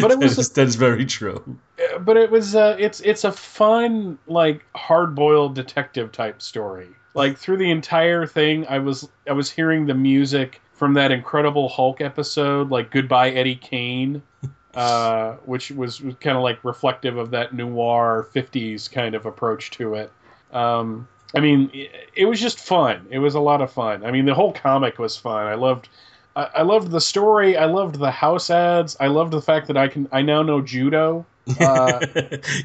but 0.00 0.10
it 0.10 0.18
was 0.18 0.36
that 0.36 0.40
is, 0.40 0.50
that 0.50 0.66
is 0.66 0.76
very 0.76 1.04
true. 1.04 1.58
but 2.00 2.16
it 2.16 2.30
was 2.30 2.54
uh, 2.54 2.74
it's 2.78 3.00
it's 3.00 3.24
a 3.24 3.32
fun 3.32 4.18
like 4.26 4.64
hard 4.74 5.14
boiled 5.14 5.54
detective 5.54 6.10
type 6.10 6.40
story. 6.40 6.88
Like 7.14 7.36
through 7.36 7.56
the 7.58 7.70
entire 7.70 8.26
thing, 8.26 8.66
I 8.68 8.78
was 8.78 9.08
I 9.28 9.32
was 9.32 9.50
hearing 9.50 9.86
the 9.86 9.94
music 9.94 10.60
from 10.72 10.94
that 10.94 11.10
Incredible 11.10 11.68
Hulk 11.68 12.00
episode, 12.00 12.70
like 12.70 12.90
Goodbye 12.90 13.30
Eddie 13.30 13.56
Cain, 13.56 14.22
uh, 14.74 15.32
which 15.44 15.70
was, 15.70 16.00
was 16.00 16.14
kind 16.20 16.36
of 16.36 16.42
like 16.42 16.64
reflective 16.64 17.16
of 17.16 17.30
that 17.32 17.52
noir 17.52 18.28
'50s 18.34 18.90
kind 18.90 19.14
of 19.14 19.26
approach 19.26 19.70
to 19.72 19.94
it. 19.94 20.12
Um, 20.52 21.08
I 21.34 21.40
mean, 21.40 21.70
it, 21.72 21.90
it 22.14 22.24
was 22.26 22.40
just 22.40 22.58
fun. 22.60 23.06
It 23.10 23.18
was 23.18 23.34
a 23.34 23.40
lot 23.40 23.60
of 23.60 23.72
fun. 23.72 24.04
I 24.04 24.10
mean, 24.10 24.24
the 24.24 24.34
whole 24.34 24.52
comic 24.52 24.98
was 24.98 25.16
fun. 25.16 25.46
I 25.46 25.54
loved. 25.54 25.88
I 26.36 26.44
I 26.54 26.62
loved 26.62 26.90
the 26.90 27.00
story. 27.00 27.56
I 27.56 27.66
loved 27.66 27.98
the 27.98 28.10
house 28.10 28.50
ads. 28.50 28.96
I 29.00 29.08
loved 29.08 29.32
the 29.32 29.42
fact 29.42 29.66
that 29.66 29.76
I 29.76 29.88
can. 29.88 30.08
I 30.12 30.22
now 30.22 30.42
know 30.42 30.60
judo. 30.60 31.26
Uh, 31.58 31.98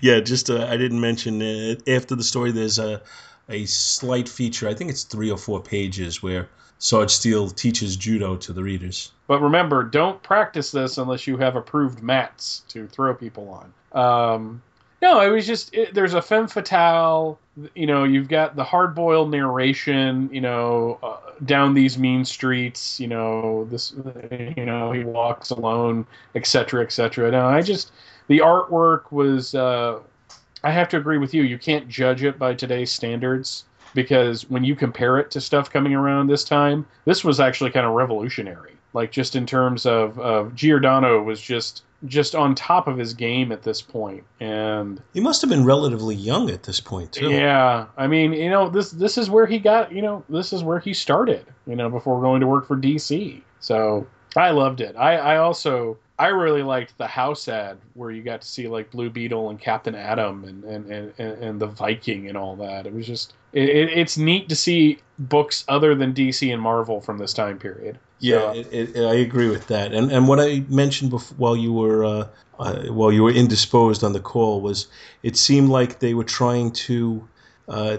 yeah, 0.02 0.20
just 0.20 0.48
uh, 0.50 0.68
I 0.68 0.78
didn't 0.78 1.02
mention 1.02 1.42
uh, 1.42 1.76
after 1.88 2.14
the 2.14 2.24
story. 2.24 2.52
There's 2.52 2.78
a 2.78 3.02
a 3.50 3.66
slight 3.66 4.28
feature. 4.28 4.68
I 4.68 4.74
think 4.74 4.90
it's 4.90 5.04
three 5.04 5.32
or 5.32 5.38
four 5.38 5.62
pages 5.62 6.24
where 6.24 6.50
Sarge 6.80 7.12
Steel 7.12 7.50
teaches 7.50 7.96
judo 7.96 8.36
to 8.38 8.54
the 8.54 8.64
readers. 8.64 9.12
But 9.28 9.42
remember, 9.42 9.84
don't 9.84 10.22
practice 10.22 10.72
this 10.72 10.98
unless 10.98 11.26
you 11.26 11.38
have 11.38 11.56
approved 11.56 12.02
mats 12.04 12.64
to 12.70 12.88
throw 12.88 13.14
people 13.14 13.50
on. 13.50 13.74
Um, 14.00 14.62
no, 15.02 15.22
it 15.22 15.30
was 15.30 15.46
just 15.46 15.74
it, 15.74 15.94
there's 15.94 16.14
a 16.14 16.22
femme 16.22 16.48
fatale. 16.48 17.40
You 17.74 17.86
know, 17.86 18.04
you've 18.04 18.28
got 18.28 18.56
the 18.56 18.64
hard-boiled 18.64 19.32
narration. 19.32 20.30
You 20.32 20.42
know, 20.42 21.00
uh, 21.02 21.18
down 21.46 21.74
these 21.74 21.98
mean 21.98 22.26
streets. 22.26 23.00
You 23.00 23.08
know, 23.08 23.66
this. 23.70 23.94
You 24.58 24.66
know, 24.66 24.92
he 24.92 25.04
walks 25.04 25.52
alone, 25.52 26.06
etc., 26.34 26.84
etc. 26.84 27.32
No, 27.32 27.46
I 27.46 27.62
just 27.62 27.92
the 28.28 28.40
artwork 28.40 29.12
was. 29.12 29.56
Uh, 29.56 30.00
I 30.66 30.72
have 30.72 30.90
to 30.90 30.98
agree 30.98 31.20
with 31.20 31.32
you. 31.34 31.44
You 31.44 31.60
can't 31.60 31.88
judge 31.88 32.24
it 32.24 32.40
by 32.40 32.56
today's 32.56 32.92
standards 32.92 33.66
because 33.94 34.50
when 34.50 34.64
you 34.64 34.76
compare 34.76 35.20
it 35.20 35.30
to 35.32 35.40
stuff 35.40 35.70
coming 35.72 35.94
around 35.94 36.28
this 36.28 36.44
time, 36.44 36.88
this 37.06 37.24
was 37.24 37.40
actually 37.40 37.70
kind 37.70 37.86
of 37.86 37.94
revolutionary. 37.94 38.74
Like 38.94 39.12
just 39.12 39.36
in 39.36 39.46
terms 39.46 39.86
of, 39.86 40.20
of 40.20 40.56
Giordano 40.56 41.22
was 41.22 41.40
just 41.40 41.84
just 42.08 42.36
on 42.36 42.56
top 42.56 42.88
of 42.88 42.98
his 42.98 43.14
game 43.14 43.52
at 43.52 43.64
this 43.64 43.82
point, 43.82 44.24
and 44.40 45.02
He 45.14 45.20
must 45.20 45.42
have 45.42 45.50
been 45.50 45.66
relatively 45.66 46.16
young 46.16 46.50
at 46.50 46.64
this 46.64 46.80
point 46.80 47.12
too. 47.12 47.30
yeah, 47.30 47.86
I 47.98 48.08
mean, 48.08 48.34
you 48.34 48.50
know, 48.50 48.68
this 48.70 48.92
this 48.92 49.18
is 49.18 49.30
where 49.30 49.46
he 49.46 49.60
got, 49.60 49.92
you 49.92 50.02
know, 50.02 50.24
this 50.30 50.52
is 50.52 50.64
where 50.64 50.80
he 50.80 50.94
started, 50.94 51.46
you 51.68 51.76
know, 51.76 51.90
before 51.90 52.22
going 52.22 52.42
to 52.42 52.48
work 52.48 52.68
for 52.68 52.76
DC. 52.76 53.42
So 53.60 54.08
I 54.36 54.50
loved 54.50 54.82
it. 54.82 54.96
I 54.96 55.18
I 55.18 55.38
also 55.38 55.98
I 56.18 56.28
really 56.28 56.64
liked 56.64 56.98
the 56.98 57.08
house 57.08 57.48
ad 57.48 57.78
where 57.94 58.10
you 58.10 58.24
got 58.24 58.42
to 58.42 58.48
see 58.48 58.68
like 58.68 58.90
Blue 58.92 59.10
Beetle 59.10 59.50
and 59.50 59.60
Captain 59.60 59.96
Atom 59.96 60.46
and 60.46 60.64
and, 60.64 60.92
and, 60.92 61.44
and 61.44 61.60
the 61.60 61.68
Viking 61.68 62.28
and 62.28 62.38
all 62.38 62.56
that. 62.58 62.88
It 62.88 62.94
was 62.94 63.06
just 63.06 63.34
it, 63.52 63.68
it, 63.68 63.98
it's 63.98 64.18
neat 64.18 64.48
to 64.50 64.56
see 64.56 65.00
books 65.20 65.66
other 65.68 65.94
than 65.96 66.14
DC 66.14 66.52
and 66.54 66.62
Marvel 66.62 67.02
from 67.02 67.18
this 67.18 67.34
time 67.34 67.60
period. 67.60 68.00
Yeah, 68.20 68.40
So- 68.40 68.60
it, 68.60 68.68
it, 68.72 68.98
I 69.06 69.16
agree 69.16 69.50
with 69.50 69.68
that. 69.68 69.94
And 69.94 70.10
and 70.12 70.28
what 70.28 70.40
I 70.40 70.64
mentioned 70.70 71.10
before, 71.12 71.36
while 71.38 71.58
you 71.58 71.74
were 71.74 72.06
uh, 72.06 72.28
uh, 72.60 72.84
while 72.86 73.12
you 73.12 73.24
were 73.24 73.32
indisposed 73.32 74.04
on 74.04 74.14
the 74.14 74.22
call 74.22 74.62
was 74.62 74.88
it 75.24 75.36
seemed 75.36 75.68
like 75.70 76.00
they 76.00 76.14
were 76.14 76.24
trying 76.24 76.72
to 76.72 77.28
uh, 77.68 77.98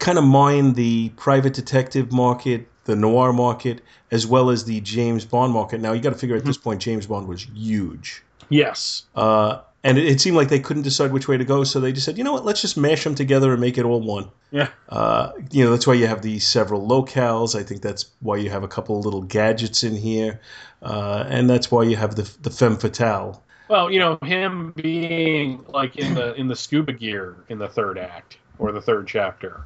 kind 0.00 0.18
of 0.18 0.24
mine 0.24 0.72
the 0.72 1.10
private 1.10 1.54
detective 1.54 2.10
market, 2.10 2.66
the 2.84 2.96
noir 2.96 3.32
market, 3.32 3.80
as 4.10 4.26
well 4.26 4.50
as 4.50 4.64
the 4.64 4.80
James 4.80 5.24
Bond 5.24 5.52
market. 5.52 5.80
Now 5.80 5.92
you 5.92 6.00
got 6.00 6.10
to 6.10 6.18
figure 6.18 6.36
at 6.36 6.44
this 6.44 6.56
point 6.56 6.80
James 6.80 7.06
Bond 7.06 7.28
was 7.28 7.44
huge. 7.54 8.22
Yes. 8.48 9.04
Uh, 9.14 9.60
and 9.84 9.98
it, 9.98 10.06
it 10.06 10.20
seemed 10.20 10.36
like 10.36 10.48
they 10.48 10.60
couldn't 10.60 10.82
decide 10.82 11.12
which 11.12 11.28
way 11.28 11.36
to 11.36 11.44
go, 11.44 11.64
so 11.64 11.80
they 11.80 11.92
just 11.92 12.04
said, 12.04 12.18
you 12.18 12.24
know 12.24 12.32
what, 12.32 12.44
let's 12.44 12.60
just 12.60 12.76
mash 12.76 13.04
them 13.04 13.14
together 13.14 13.52
and 13.52 13.60
make 13.60 13.78
it 13.78 13.84
all 13.84 14.00
one. 14.00 14.30
Yeah. 14.50 14.68
Uh, 14.88 15.32
you 15.50 15.64
know, 15.64 15.70
that's 15.70 15.86
why 15.86 15.94
you 15.94 16.06
have 16.06 16.22
the 16.22 16.38
several 16.38 16.86
locales. 16.86 17.58
I 17.58 17.62
think 17.62 17.82
that's 17.82 18.06
why 18.20 18.36
you 18.36 18.50
have 18.50 18.62
a 18.62 18.68
couple 18.68 18.98
of 18.98 19.04
little 19.04 19.22
gadgets 19.22 19.82
in 19.82 19.96
here, 19.96 20.40
uh, 20.82 21.24
and 21.28 21.48
that's 21.48 21.70
why 21.70 21.84
you 21.84 21.96
have 21.96 22.14
the 22.16 22.30
the 22.42 22.50
femme 22.50 22.76
fatale. 22.76 23.42
Well, 23.68 23.90
you 23.90 23.98
know, 23.98 24.18
him 24.22 24.72
being 24.76 25.64
like 25.68 25.96
in 25.96 26.14
the 26.14 26.34
in 26.34 26.48
the 26.48 26.56
scuba 26.56 26.92
gear 26.92 27.36
in 27.48 27.58
the 27.58 27.68
third 27.68 27.98
act 27.98 28.36
or 28.58 28.70
the 28.70 28.82
third 28.82 29.06
chapter 29.06 29.64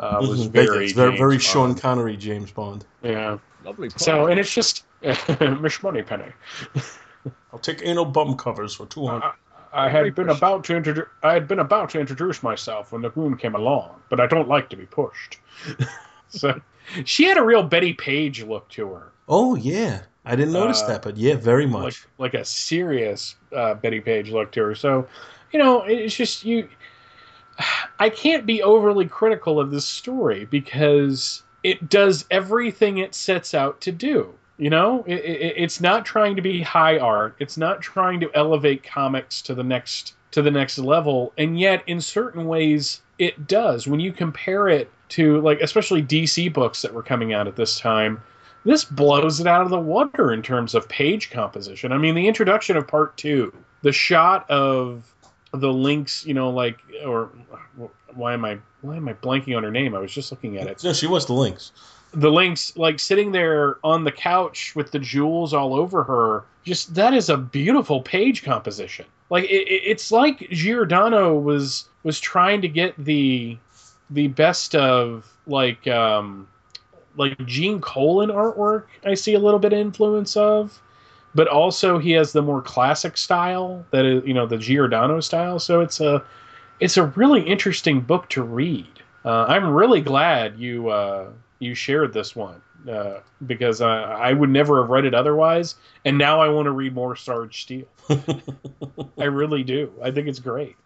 uh, 0.00 0.18
was 0.20 0.48
Mhm. 0.48 0.50
very 0.50 0.84
It's 0.86 0.92
very, 0.94 1.10
James 1.10 1.18
very 1.18 1.30
Bond. 1.36 1.42
Sean 1.42 1.74
Connery 1.74 2.16
James 2.16 2.50
Bond. 2.50 2.84
Yeah. 3.02 3.38
Lovely. 3.64 3.90
So, 3.96 4.26
and 4.26 4.40
it's 4.40 4.52
just 4.54 4.84
Miss 5.60 5.82
Moneypenny. 5.82 6.32
I'll 7.52 7.58
take 7.58 7.80
anal 7.84 8.04
bum 8.06 8.36
covers 8.36 8.74
for 8.74 8.86
two 8.86 9.06
hundred. 9.06 9.32
I 9.72 9.88
had 9.88 10.14
been 10.14 10.30
about 10.30 10.64
to 10.64 10.76
introduce. 10.76 11.06
I 11.22 11.32
had 11.34 11.46
been 11.46 11.58
about 11.60 11.90
to 11.90 12.00
introduce 12.00 12.42
myself 12.42 12.92
when 12.92 13.02
the 13.02 13.10
groom 13.10 13.36
came 13.36 13.54
along, 13.54 14.02
but 14.08 14.18
I 14.20 14.26
don't 14.26 14.48
like 14.48 14.68
to 14.70 14.76
be 14.76 14.86
pushed. 14.86 15.38
so, 16.28 16.60
she 17.04 17.24
had 17.24 17.38
a 17.38 17.42
real 17.44 17.62
Bettie 17.62 17.92
Page 17.92 18.42
look 18.42 18.68
to 18.70 18.88
her, 18.94 19.12
Oh 19.28 19.54
yeah, 19.54 20.02
I 20.24 20.34
didn't 20.36 20.52
notice 20.54 20.82
Uh, 20.82 20.88
that, 20.88 21.02
but 21.02 21.16
yeah, 21.16 21.36
very 21.36 21.66
like 21.66 21.72
much. 21.84 22.06
like 22.18 22.34
a 22.34 22.44
serious 22.44 23.36
uh, 23.54 23.74
Bettie 23.74 24.00
Page 24.00 24.30
look 24.30 24.50
to 24.52 24.62
her. 24.62 24.74
So, 24.74 25.06
you 25.52 25.58
know, 25.58 25.82
it's 25.82 26.16
just 26.16 26.44
you. 26.44 26.68
I 27.98 28.08
can't 28.08 28.46
be 28.46 28.62
overly 28.62 29.06
critical 29.06 29.60
of 29.60 29.70
this 29.70 29.84
story 29.84 30.46
because 30.46 31.42
it 31.62 31.88
does 31.88 32.24
everything 32.30 32.98
it 32.98 33.14
sets 33.14 33.54
out 33.54 33.80
to 33.82 33.92
do. 33.92 34.34
You 34.58 34.70
know, 34.70 35.04
it, 35.06 35.24
it, 35.24 35.54
it's 35.56 35.80
not 35.80 36.04
trying 36.04 36.36
to 36.36 36.42
be 36.42 36.62
high 36.62 36.98
art. 36.98 37.34
It's 37.38 37.56
not 37.56 37.80
trying 37.80 38.20
to 38.20 38.30
elevate 38.34 38.82
comics 38.82 39.40
to 39.42 39.54
the 39.54 39.64
next 39.64 40.14
to 40.32 40.42
the 40.42 40.50
next 40.50 40.78
level, 40.78 41.32
and 41.38 41.58
yet 41.58 41.82
in 41.86 42.00
certain 42.00 42.46
ways 42.46 43.00
it 43.18 43.48
does. 43.48 43.86
When 43.86 44.00
you 44.00 44.12
compare 44.12 44.68
it 44.68 44.90
to 45.10 45.40
like 45.40 45.60
especially 45.60 46.02
DC 46.02 46.52
books 46.52 46.82
that 46.82 46.94
were 46.94 47.02
coming 47.02 47.32
out 47.32 47.48
at 47.48 47.56
this 47.56 47.80
time, 47.80 48.22
this 48.64 48.84
blows 48.84 49.40
it 49.40 49.46
out 49.46 49.62
of 49.62 49.70
the 49.70 49.80
water 49.80 50.32
in 50.32 50.42
terms 50.42 50.74
of 50.74 50.88
page 50.88 51.30
composition. 51.30 51.92
I 51.92 51.98
mean, 51.98 52.14
the 52.14 52.28
introduction 52.28 52.76
of 52.76 52.86
part 52.86 53.16
two, 53.16 53.52
the 53.82 53.92
shot 53.92 54.48
of 54.50 55.14
the 55.52 55.72
Lynx, 55.72 56.24
you 56.26 56.34
know, 56.34 56.50
like 56.50 56.78
or 57.04 57.30
why 58.14 58.32
am 58.34 58.44
I 58.44 58.58
why 58.82 58.96
am 58.96 59.08
I 59.08 59.14
blanking 59.14 59.56
on 59.56 59.62
her 59.62 59.70
name? 59.70 59.94
I 59.94 59.98
was 59.98 60.12
just 60.12 60.30
looking 60.30 60.56
at 60.58 60.66
it 60.66 60.82
No, 60.84 60.92
she 60.92 61.06
was 61.06 61.26
the 61.26 61.32
Lynx. 61.32 61.72
the 62.14 62.30
Lynx 62.30 62.76
like 62.76 62.98
sitting 63.00 63.32
there 63.32 63.78
on 63.84 64.04
the 64.04 64.12
couch 64.12 64.74
with 64.76 64.90
the 64.90 64.98
jewels 64.98 65.52
all 65.54 65.74
over 65.74 66.02
her 66.04 66.44
just 66.64 66.94
that 66.94 67.14
is 67.14 67.28
a 67.30 67.36
beautiful 67.36 68.00
page 68.02 68.42
composition 68.42 69.04
like 69.30 69.44
it, 69.44 69.66
it- 69.68 69.82
it's 69.84 70.10
like 70.12 70.48
giordano 70.50 71.34
was 71.38 71.88
was 72.02 72.18
trying 72.20 72.60
to 72.62 72.68
get 72.68 72.94
the 72.98 73.56
the 74.10 74.26
best 74.28 74.74
of 74.74 75.24
like 75.46 75.86
um, 75.88 76.46
like 77.16 77.36
Gene 77.46 77.80
Colan 77.80 78.30
artwork. 78.30 78.84
I 79.04 79.14
see 79.14 79.34
a 79.34 79.38
little 79.38 79.58
bit 79.60 79.72
of 79.72 79.78
influence 79.78 80.36
of, 80.36 80.80
but 81.34 81.48
also 81.48 81.98
he 81.98 82.12
has 82.12 82.32
the 82.32 82.42
more 82.42 82.62
classic 82.62 83.16
style 83.16 83.84
that 83.90 84.04
is 84.04 84.22
you 84.26 84.34
know 84.34 84.46
the 84.46 84.58
Giordano 84.58 85.20
style. 85.20 85.58
So 85.58 85.80
it's 85.80 86.00
a 86.00 86.22
it's 86.80 86.96
a 86.96 87.06
really 87.06 87.42
interesting 87.42 88.00
book 88.00 88.28
to 88.30 88.42
read. 88.42 88.86
Uh, 89.24 89.44
I'm 89.44 89.70
really 89.70 90.00
glad 90.00 90.58
you 90.58 90.88
uh, 90.88 91.30
you 91.58 91.74
shared 91.74 92.12
this 92.12 92.34
one 92.34 92.60
uh, 92.88 93.20
because 93.46 93.80
uh, 93.80 93.86
I 93.86 94.32
would 94.32 94.50
never 94.50 94.80
have 94.80 94.90
read 94.90 95.04
it 95.04 95.14
otherwise, 95.14 95.76
and 96.04 96.16
now 96.16 96.40
I 96.40 96.48
want 96.48 96.66
to 96.66 96.72
read 96.72 96.94
more 96.94 97.14
Sarge 97.16 97.62
Steel. 97.62 97.86
I 99.18 99.24
really 99.24 99.62
do. 99.62 99.92
I 100.02 100.10
think 100.10 100.26
it's 100.26 100.40
great. 100.40 100.76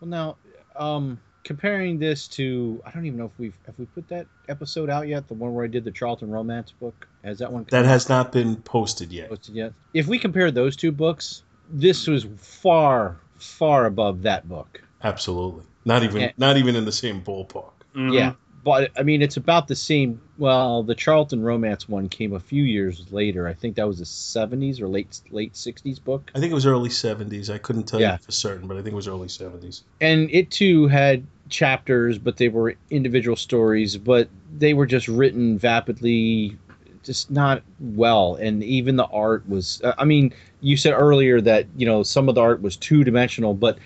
Well, 0.00 0.08
now, 0.08 0.36
um, 0.76 1.20
comparing 1.44 1.98
this 1.98 2.28
to, 2.28 2.80
I 2.86 2.90
don't 2.90 3.04
even 3.06 3.18
know 3.18 3.26
if 3.26 3.32
we've 3.38 3.54
have 3.66 3.74
we 3.78 3.86
put 3.86 4.08
that 4.08 4.26
episode 4.48 4.90
out 4.90 5.08
yet. 5.08 5.28
The 5.28 5.34
one 5.34 5.54
where 5.54 5.64
I 5.64 5.68
did 5.68 5.84
the 5.84 5.90
Charlton 5.90 6.30
romance 6.30 6.72
book. 6.72 7.06
Has 7.24 7.38
that 7.38 7.52
one? 7.52 7.64
That 7.64 7.82
come 7.82 7.84
has 7.86 8.08
not 8.08 8.32
been 8.32 8.56
posted 8.56 9.12
yet. 9.12 9.28
posted 9.28 9.54
yet? 9.54 9.72
If 9.94 10.06
we 10.06 10.18
compare 10.18 10.50
those 10.50 10.76
two 10.76 10.92
books, 10.92 11.42
this 11.70 12.06
was 12.06 12.26
far, 12.36 13.16
far 13.38 13.86
above 13.86 14.22
that 14.22 14.48
book. 14.48 14.82
Absolutely. 15.02 15.64
Not 15.84 16.04
even 16.04 16.20
Yeah. 16.22 16.32
not 16.36 16.56
even 16.56 16.76
in 16.76 16.84
the 16.84 16.92
same 16.92 17.22
ballpark. 17.22 17.72
Mhm. 17.94 18.14
Yeah, 18.14 18.34
but 18.64 18.90
I 18.96 19.02
mean, 19.02 19.22
it's 19.22 19.36
about 19.36 19.68
the 19.68 19.74
same. 19.76 20.20
Well, 20.38 20.82
the 20.82 20.94
Charlton 20.94 21.42
romance 21.42 21.88
one 21.88 22.08
came 22.08 22.32
a 22.32 22.40
few 22.40 22.62
years 22.64 23.12
later. 23.12 23.46
I 23.46 23.54
think 23.54 23.76
that 23.76 23.86
was 23.86 24.00
a 24.00 24.04
'70s 24.04 24.80
or 24.80 24.88
late 24.88 25.20
late 25.30 25.54
'60s 25.54 26.02
book, 26.02 26.30
I 26.34 26.40
think 26.40 26.50
it 26.50 26.54
was 26.54 26.66
early 26.66 26.88
70s. 26.88 27.50
I 27.50 27.58
couldn't 27.58 27.84
tell 27.84 28.00
Yeah. 28.00 28.12
you 28.12 28.18
for 28.18 28.32
certain, 28.32 28.66
but 28.68 28.76
I 28.76 28.80
think 28.82 28.92
it 28.92 28.96
was 28.96 29.08
early 29.08 29.28
70s. 29.28 29.82
and 30.00 30.28
it 30.30 30.50
too 30.50 30.86
had 30.88 31.24
chapters, 31.48 32.18
but 32.18 32.36
they 32.38 32.48
were 32.48 32.74
individual 32.90 33.36
stories, 33.36 33.96
but 33.96 34.28
they 34.58 34.74
were 34.74 34.86
just 34.86 35.06
written 35.08 35.58
vapidly, 35.58 36.56
just 37.02 37.30
not 37.30 37.62
well. 37.80 38.36
And 38.36 38.62
even 38.64 38.96
the 38.96 39.06
art 39.06 39.48
was. 39.48 39.82
I 39.98 40.04
mean, 40.04 40.32
you 40.60 40.76
said 40.76 40.92
earlier 40.92 41.40
that 41.40 41.66
you 41.76 41.84
know 41.86 42.02
some 42.02 42.28
of 42.28 42.34
the 42.36 42.40
art 42.40 42.62
was 42.62 42.76
two 42.76 43.04
dimensional, 43.04 43.54
but 43.54 43.78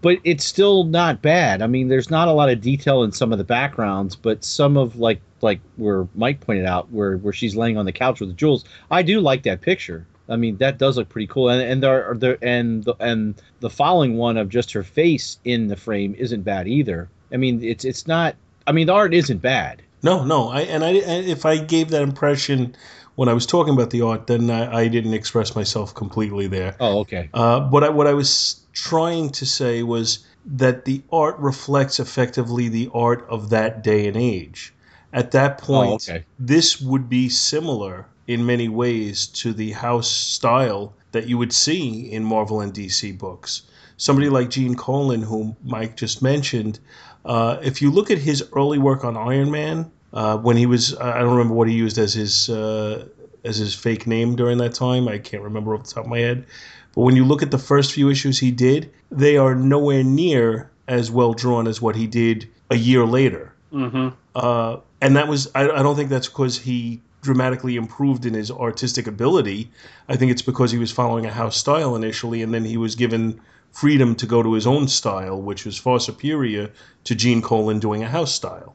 but 0.00 0.18
it's 0.24 0.44
still 0.44 0.84
not 0.84 1.22
bad. 1.22 1.62
I 1.62 1.66
mean, 1.66 1.88
there's 1.88 2.10
not 2.10 2.28
a 2.28 2.32
lot 2.32 2.50
of 2.50 2.60
detail 2.60 3.02
in 3.02 3.12
some 3.12 3.32
of 3.32 3.38
the 3.38 3.44
backgrounds, 3.44 4.16
but 4.16 4.44
some 4.44 4.76
of 4.76 4.96
like 4.96 5.20
like 5.40 5.60
where 5.76 6.06
Mike 6.14 6.40
pointed 6.40 6.66
out, 6.66 6.90
where 6.90 7.16
where 7.16 7.32
she's 7.32 7.56
laying 7.56 7.76
on 7.76 7.86
the 7.86 7.92
couch 7.92 8.20
with 8.20 8.28
the 8.28 8.34
jewels, 8.34 8.64
I 8.90 9.02
do 9.02 9.20
like 9.20 9.42
that 9.44 9.60
picture. 9.60 10.06
I 10.28 10.36
mean, 10.36 10.56
that 10.58 10.78
does 10.78 10.96
look 10.96 11.08
pretty 11.08 11.26
cool, 11.26 11.48
and 11.48 11.62
and 11.62 11.82
there 11.82 12.10
are 12.10 12.38
and 12.42 12.84
the 12.84 12.96
and 13.00 13.34
the 13.60 13.70
following 13.70 14.16
one 14.16 14.36
of 14.36 14.48
just 14.48 14.72
her 14.72 14.82
face 14.82 15.38
in 15.44 15.68
the 15.68 15.76
frame 15.76 16.14
isn't 16.16 16.42
bad 16.42 16.68
either. 16.68 17.08
I 17.32 17.36
mean, 17.36 17.62
it's 17.62 17.84
it's 17.84 18.06
not. 18.06 18.36
I 18.66 18.72
mean, 18.72 18.86
the 18.86 18.92
art 18.92 19.14
isn't 19.14 19.38
bad. 19.38 19.82
No, 20.02 20.24
no. 20.24 20.48
I 20.48 20.62
and 20.62 20.84
I 20.84 20.92
if 20.92 21.46
I 21.46 21.58
gave 21.58 21.90
that 21.90 22.02
impression 22.02 22.74
when 23.14 23.28
I 23.28 23.34
was 23.34 23.46
talking 23.46 23.74
about 23.74 23.90
the 23.90 24.02
art, 24.02 24.26
then 24.26 24.50
I, 24.50 24.82
I 24.82 24.88
didn't 24.88 25.14
express 25.14 25.54
myself 25.54 25.94
completely 25.94 26.46
there. 26.46 26.76
Oh, 26.80 27.00
okay. 27.00 27.28
Uh, 27.34 27.68
what 27.68 27.84
I 27.84 27.88
what 27.88 28.06
I 28.06 28.14
was 28.14 28.60
trying 28.72 29.30
to 29.30 29.46
say 29.46 29.82
was 29.82 30.24
that 30.44 30.84
the 30.84 31.02
art 31.12 31.38
reflects 31.38 32.00
effectively 32.00 32.68
the 32.68 32.88
art 32.94 33.26
of 33.28 33.50
that 33.50 33.82
day 33.82 34.08
and 34.08 34.16
age. 34.16 34.72
At 35.12 35.30
that 35.32 35.58
point, 35.58 36.08
Oh, 36.08 36.14
okay. 36.14 36.24
this 36.38 36.80
would 36.80 37.08
be 37.08 37.28
similar 37.28 38.06
in 38.26 38.46
many 38.46 38.68
ways 38.68 39.26
to 39.26 39.52
the 39.52 39.72
house 39.72 40.08
style 40.08 40.94
that 41.12 41.26
you 41.26 41.36
would 41.36 41.52
see 41.52 42.10
in 42.10 42.24
Marvel 42.24 42.60
and 42.62 42.72
DC 42.72 43.18
books. 43.18 43.62
Somebody 43.98 44.30
like 44.30 44.48
Gene 44.48 44.74
Colan, 44.74 45.22
whom 45.22 45.54
Mike 45.62 45.96
just 45.96 46.22
mentioned, 46.22 46.80
uh, 47.26 47.58
if 47.62 47.82
you 47.82 47.90
look 47.90 48.10
at 48.10 48.18
his 48.18 48.42
early 48.54 48.78
work 48.78 49.04
on 49.04 49.16
Iron 49.16 49.50
Man, 49.50 49.92
uh, 50.12 50.38
when 50.38 50.56
he 50.56 50.66
was, 50.66 50.96
I 50.98 51.20
don't 51.20 51.30
remember 51.30 51.54
what 51.54 51.68
he 51.68 51.74
used 51.74 51.98
as 51.98 52.14
his 52.14 52.48
uh, 52.48 53.06
as 53.44 53.56
his 53.56 53.74
fake 53.74 54.06
name 54.06 54.36
during 54.36 54.58
that 54.58 54.74
time. 54.74 55.08
I 55.08 55.18
can't 55.18 55.42
remember 55.42 55.74
off 55.74 55.84
the 55.84 55.94
top 55.94 56.04
of 56.04 56.10
my 56.10 56.18
head. 56.18 56.46
But 56.94 57.02
when 57.02 57.16
you 57.16 57.24
look 57.24 57.42
at 57.42 57.50
the 57.50 57.58
first 57.58 57.92
few 57.92 58.10
issues 58.10 58.38
he 58.38 58.50
did, 58.50 58.90
they 59.10 59.36
are 59.36 59.54
nowhere 59.54 60.04
near 60.04 60.70
as 60.88 61.10
well 61.10 61.32
drawn 61.32 61.66
as 61.66 61.80
what 61.80 61.96
he 61.96 62.06
did 62.06 62.48
a 62.70 62.76
year 62.76 63.06
later. 63.06 63.52
Mhm. 63.72 64.12
Uh, 64.34 64.76
and 65.00 65.16
that 65.16 65.28
was, 65.28 65.50
I, 65.54 65.62
I 65.70 65.82
don't 65.82 65.96
think 65.96 66.10
that's 66.10 66.28
because 66.28 66.58
he 66.58 67.00
dramatically 67.22 67.76
improved 67.76 68.26
in 68.26 68.34
his 68.34 68.50
artistic 68.50 69.06
ability. 69.06 69.70
I 70.08 70.16
think 70.16 70.30
it's 70.32 70.42
because 70.42 70.70
he 70.70 70.78
was 70.78 70.90
following 70.92 71.24
a 71.24 71.30
house 71.30 71.56
style 71.56 71.96
initially, 71.96 72.42
and 72.42 72.52
then 72.52 72.64
he 72.64 72.76
was 72.76 72.94
given 72.94 73.40
freedom 73.72 74.14
to 74.16 74.26
go 74.26 74.42
to 74.42 74.52
his 74.52 74.66
own 74.66 74.88
style, 74.88 75.40
which 75.40 75.64
was 75.64 75.78
far 75.78 75.98
superior 75.98 76.70
to 77.04 77.14
Gene 77.14 77.40
Colan 77.40 77.78
doing 77.78 78.02
a 78.02 78.08
house 78.08 78.34
style. 78.34 78.74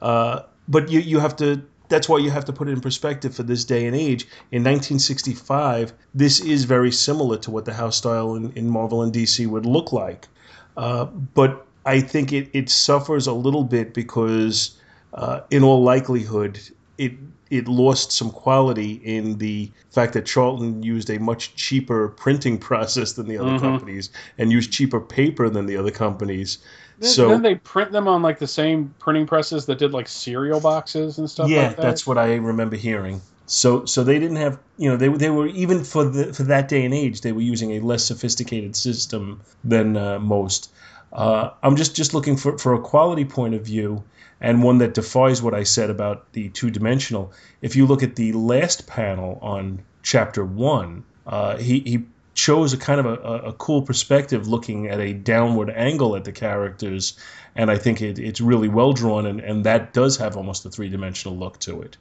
Uh, 0.00 0.40
but 0.68 0.88
you, 0.90 1.00
you 1.00 1.18
have 1.18 1.34
to, 1.36 1.62
that's 1.88 2.08
why 2.08 2.18
you 2.18 2.30
have 2.30 2.44
to 2.44 2.52
put 2.52 2.68
it 2.68 2.72
in 2.72 2.80
perspective 2.80 3.34
for 3.34 3.42
this 3.42 3.64
day 3.64 3.86
and 3.86 3.96
age. 3.96 4.24
In 4.52 4.62
1965, 4.62 5.92
this 6.14 6.40
is 6.40 6.64
very 6.64 6.92
similar 6.92 7.38
to 7.38 7.50
what 7.50 7.64
the 7.64 7.72
house 7.74 7.96
style 7.96 8.34
in, 8.34 8.52
in 8.52 8.68
Marvel 8.68 9.02
and 9.02 9.12
DC 9.12 9.46
would 9.46 9.66
look 9.66 9.92
like. 9.92 10.28
Uh, 10.76 11.06
but 11.06 11.66
I 11.86 12.00
think 12.00 12.32
it, 12.32 12.50
it 12.52 12.68
suffers 12.68 13.26
a 13.26 13.32
little 13.32 13.64
bit 13.64 13.94
because, 13.94 14.78
uh, 15.14 15.40
in 15.50 15.62
all 15.64 15.82
likelihood, 15.82 16.60
it 16.98 17.12
it 17.50 17.66
lost 17.66 18.12
some 18.12 18.30
quality 18.30 18.92
in 19.02 19.38
the 19.38 19.72
fact 19.90 20.12
that 20.12 20.26
Charlton 20.26 20.82
used 20.82 21.08
a 21.08 21.18
much 21.18 21.54
cheaper 21.56 22.08
printing 22.08 22.58
process 22.68 23.14
than 23.14 23.26
the 23.26 23.38
other 23.38 23.52
Mhm. 23.52 23.60
companies 23.60 24.10
and 24.36 24.52
used 24.52 24.70
cheaper 24.70 25.00
paper 25.00 25.48
than 25.48 25.64
the 25.64 25.76
other 25.76 25.90
companies. 25.90 26.58
Then, 27.00 27.10
So 27.10 27.28
then 27.28 27.42
they 27.42 27.54
print 27.56 27.92
them 27.92 28.08
on 28.08 28.22
like 28.22 28.38
the 28.38 28.46
same 28.46 28.94
printing 28.98 29.26
presses 29.26 29.66
that 29.66 29.78
did 29.78 29.92
like 29.92 30.08
cereal 30.08 30.60
boxes 30.60 31.18
and 31.18 31.30
stuff 31.30 31.48
yeah, 31.48 31.68
like 31.68 31.76
that. 31.76 31.82
that's 31.82 32.06
what 32.06 32.18
I 32.18 32.34
remember 32.36 32.76
hearing. 32.76 33.20
So 33.46 33.84
so 33.84 34.04
they 34.04 34.18
didn't 34.18 34.36
have 34.36 34.58
you 34.76 34.90
know 34.90 34.96
they 34.96 35.08
they 35.08 35.30
were 35.30 35.46
even 35.46 35.84
for 35.84 36.04
the 36.04 36.32
for 36.34 36.42
that 36.44 36.68
day 36.68 36.84
and 36.84 36.92
age 36.92 37.22
they 37.22 37.32
were 37.32 37.40
using 37.40 37.72
a 37.72 37.80
less 37.80 38.04
sophisticated 38.04 38.76
system 38.76 39.40
than 39.64 39.96
uh, 39.96 40.18
most. 40.18 40.70
Uh, 41.12 41.50
I'm 41.62 41.76
just 41.76 41.96
just 41.96 42.12
looking 42.14 42.36
for 42.36 42.58
for 42.58 42.74
a 42.74 42.80
quality 42.80 43.24
point 43.24 43.54
of 43.54 43.64
view 43.64 44.04
and 44.40 44.62
one 44.62 44.78
that 44.78 44.94
defies 44.94 45.42
what 45.42 45.54
I 45.54 45.62
said 45.64 45.90
about 45.90 46.32
the 46.32 46.48
two 46.50 46.70
dimensional. 46.70 47.32
If 47.62 47.74
you 47.76 47.86
look 47.86 48.02
at 48.02 48.16
the 48.16 48.32
last 48.32 48.86
panel 48.86 49.38
on 49.40 49.82
chapter 50.02 50.44
one, 50.44 51.04
uh, 51.26 51.56
he 51.56 51.80
he 51.80 52.04
chose 52.38 52.72
a 52.72 52.76
kind 52.76 53.00
of 53.00 53.06
a, 53.06 53.48
a, 53.48 53.52
cool 53.54 53.82
perspective 53.82 54.46
looking 54.46 54.86
at 54.86 55.00
a 55.00 55.12
downward 55.12 55.70
angle 55.70 56.14
at 56.14 56.22
the 56.22 56.30
characters 56.30 57.18
and 57.56 57.68
I 57.68 57.76
think 57.76 58.00
it, 58.00 58.20
it's 58.20 58.40
really 58.40 58.68
well 58.68 58.92
drawn, 58.92 59.26
and, 59.26 59.40
and 59.40 59.64
that 59.64 59.92
does 59.92 60.16
have 60.18 60.36
almost 60.36 60.64
a 60.64 60.70
three 60.70 60.88
dimensional 60.88 61.36
look 61.36 61.58
to 61.60 61.82
it. 61.82 61.96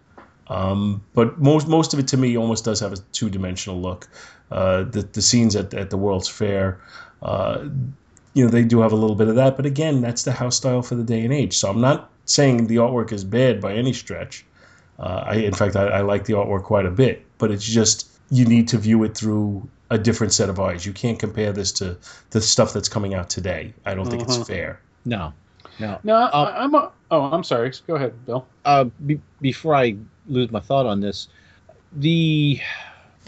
Um, 0.49 1.03
but 1.15 1.39
most 1.39 1.67
most 1.67 1.93
of 1.93 1.99
it 1.99 2.07
to 2.09 2.17
me 2.17 2.37
almost 2.37 2.63
does 2.63 2.79
have 2.79 2.93
a 2.93 2.97
two 3.11 3.29
dimensional 3.31 3.81
look. 3.81 4.07
Uh, 4.51 4.83
the 4.83 5.01
the 5.01 5.21
scenes 5.21 5.55
at, 5.55 5.73
at 5.73 5.89
the 5.89 5.97
World's 5.97 6.29
Fair, 6.29 6.79
uh, 7.23 7.67
you 8.33 8.45
know, 8.45 8.51
they 8.51 8.63
do 8.63 8.79
have 8.81 8.91
a 8.91 8.95
little 8.95 9.15
bit 9.15 9.27
of 9.27 9.35
that. 9.35 9.57
But 9.57 9.65
again, 9.65 9.99
that's 9.99 10.23
the 10.23 10.31
house 10.31 10.55
style 10.55 10.83
for 10.83 10.93
the 10.93 11.03
day 11.03 11.23
and 11.23 11.33
age. 11.33 11.57
So 11.57 11.69
I'm 11.71 11.81
not 11.81 12.11
saying 12.25 12.67
the 12.67 12.75
artwork 12.75 13.11
is 13.11 13.23
bad 13.23 13.59
by 13.59 13.73
any 13.73 13.93
stretch. 13.93 14.45
Uh, 14.99 15.23
I, 15.25 15.35
in 15.37 15.53
fact, 15.53 15.75
I, 15.75 15.87
I 15.87 16.01
like 16.01 16.25
the 16.25 16.33
artwork 16.33 16.63
quite 16.63 16.85
a 16.85 16.91
bit. 16.91 17.25
But 17.39 17.49
it's 17.49 17.65
just 17.65 18.07
you 18.29 18.45
need 18.45 18.67
to 18.67 18.77
view 18.77 19.03
it 19.03 19.17
through 19.17 19.67
a 19.89 19.97
different 19.97 20.33
set 20.33 20.49
of 20.49 20.59
eyes. 20.59 20.85
You 20.85 20.93
can't 20.93 21.17
compare 21.19 21.51
this 21.53 21.71
to 21.73 21.97
the 22.31 22.41
stuff 22.41 22.73
that's 22.73 22.89
coming 22.89 23.13
out 23.13 23.29
today. 23.29 23.73
I 23.85 23.93
don't 23.95 24.05
think 24.09 24.23
it's 24.23 24.37
Mhm. 24.37 24.47
fair. 24.47 24.79
No, 25.05 25.33
no. 25.79 25.99
No, 26.03 26.15
I, 26.15 26.63
I'm. 26.63 26.75
A, 26.75 26.91
oh, 27.11 27.21
I'm 27.23 27.43
sorry. 27.43 27.71
Go 27.87 27.95
ahead, 27.95 28.25
Bill. 28.25 28.45
uh, 28.65 28.85
be, 29.05 29.19
before 29.41 29.75
I 29.75 29.95
lose 30.27 30.51
my 30.51 30.59
thought 30.59 30.85
on 30.85 30.99
this, 30.99 31.27
the 31.95 32.59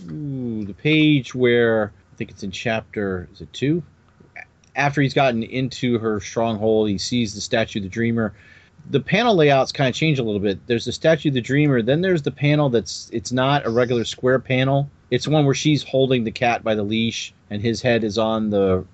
ooh, 0.10 0.66
the 0.66 0.74
page 0.74 1.34
where 1.34 1.92
I 2.14 2.16
think 2.18 2.32
it's 2.32 2.44
in 2.44 2.52
chapter 2.52 3.28
is 3.34 3.42
it 3.42 3.52
two? 3.54 3.84
After 4.76 5.02
he's 5.02 5.14
gotten 5.14 5.44
into 5.44 5.98
her 6.00 6.20
stronghold, 6.20 6.90
he 6.90 6.98
sees 6.98 7.34
the 7.34 7.42
statue 7.42 7.80
of 7.80 7.84
the 7.84 7.90
dreamer. 7.90 8.34
The 8.90 9.00
panel 9.00 9.36
layouts 9.36 9.72
kind 9.72 9.90
of 9.90 9.96
change 9.96 10.20
a 10.20 10.24
little 10.24 10.40
bit. 10.40 10.66
There's 10.68 10.86
the 10.86 10.92
statue 10.92 11.30
of 11.30 11.34
the 11.36 11.42
dreamer, 11.42 11.82
then 11.82 12.02
there's 12.02 12.22
the 12.22 12.32
panel 12.32 12.70
that's 12.70 13.10
it's 13.14 13.32
not 13.32 13.66
a 13.66 13.70
regular 13.70 14.04
square 14.06 14.40
panel. 14.40 14.90
It's 15.12 15.28
one 15.28 15.46
where 15.46 15.56
she's 15.56 15.84
holding 15.84 16.24
the 16.24 16.32
cat 16.32 16.64
by 16.64 16.76
the 16.76 16.84
leash 16.84 17.34
and 17.50 17.62
his 17.62 17.82
head 17.82 18.04
is 18.04 18.18
on 18.18 18.50
the 18.50 18.86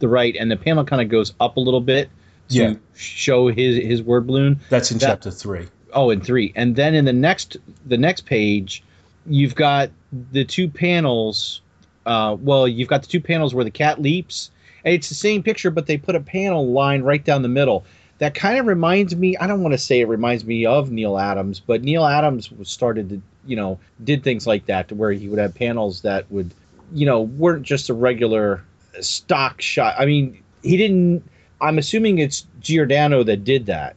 the 0.00 0.06
right, 0.08 0.36
and 0.38 0.48
the 0.50 0.56
panel 0.56 0.84
kind 0.84 1.02
of 1.02 1.08
goes 1.08 1.32
up 1.40 1.56
a 1.56 1.60
little 1.60 1.80
bit 1.80 2.08
to 2.50 2.56
Yeah. 2.56 2.74
show 2.96 3.48
his 3.48 3.76
his 3.84 4.02
word 4.02 4.26
balloon. 4.26 4.60
That's 4.70 4.90
in 4.92 4.98
That- 4.98 5.06
chapter 5.06 5.30
three. 5.30 5.66
Oh, 5.92 6.10
and 6.10 6.22
three, 6.24 6.52
and 6.54 6.76
then 6.76 6.94
in 6.94 7.04
the 7.04 7.12
next 7.12 7.56
the 7.86 7.96
next 7.98 8.26
page, 8.26 8.82
you've 9.26 9.54
got 9.54 9.90
the 10.32 10.44
two 10.44 10.68
panels. 10.68 11.60
Uh, 12.06 12.36
well, 12.40 12.66
you've 12.68 12.88
got 12.88 13.02
the 13.02 13.08
two 13.08 13.20
panels 13.20 13.54
where 13.54 13.64
the 13.64 13.70
cat 13.70 14.00
leaps, 14.00 14.50
and 14.84 14.94
it's 14.94 15.08
the 15.08 15.14
same 15.14 15.42
picture, 15.42 15.70
but 15.70 15.86
they 15.86 15.96
put 15.96 16.14
a 16.14 16.20
panel 16.20 16.68
line 16.70 17.02
right 17.02 17.24
down 17.24 17.42
the 17.42 17.48
middle. 17.48 17.84
That 18.18 18.34
kind 18.34 18.58
of 18.58 18.66
reminds 18.66 19.14
me. 19.14 19.36
I 19.36 19.46
don't 19.46 19.62
want 19.62 19.74
to 19.74 19.78
say 19.78 20.00
it 20.00 20.08
reminds 20.08 20.44
me 20.44 20.66
of 20.66 20.90
Neal 20.90 21.18
Adams, 21.18 21.60
but 21.60 21.82
Neal 21.82 22.04
Adams 22.04 22.50
started 22.64 23.08
to, 23.10 23.22
you 23.46 23.56
know, 23.56 23.78
did 24.02 24.24
things 24.24 24.46
like 24.46 24.66
that 24.66 24.88
to 24.88 24.94
where 24.94 25.12
he 25.12 25.28
would 25.28 25.38
have 25.38 25.54
panels 25.54 26.02
that 26.02 26.30
would, 26.30 26.52
you 26.92 27.06
know, 27.06 27.22
weren't 27.22 27.62
just 27.62 27.88
a 27.88 27.94
regular 27.94 28.64
stock 29.00 29.60
shot. 29.60 29.94
I 29.98 30.06
mean, 30.06 30.42
he 30.62 30.76
didn't. 30.76 31.22
I'm 31.60 31.78
assuming 31.78 32.18
it's 32.18 32.46
Giordano 32.60 33.22
that 33.24 33.44
did 33.44 33.66
that. 33.66 33.96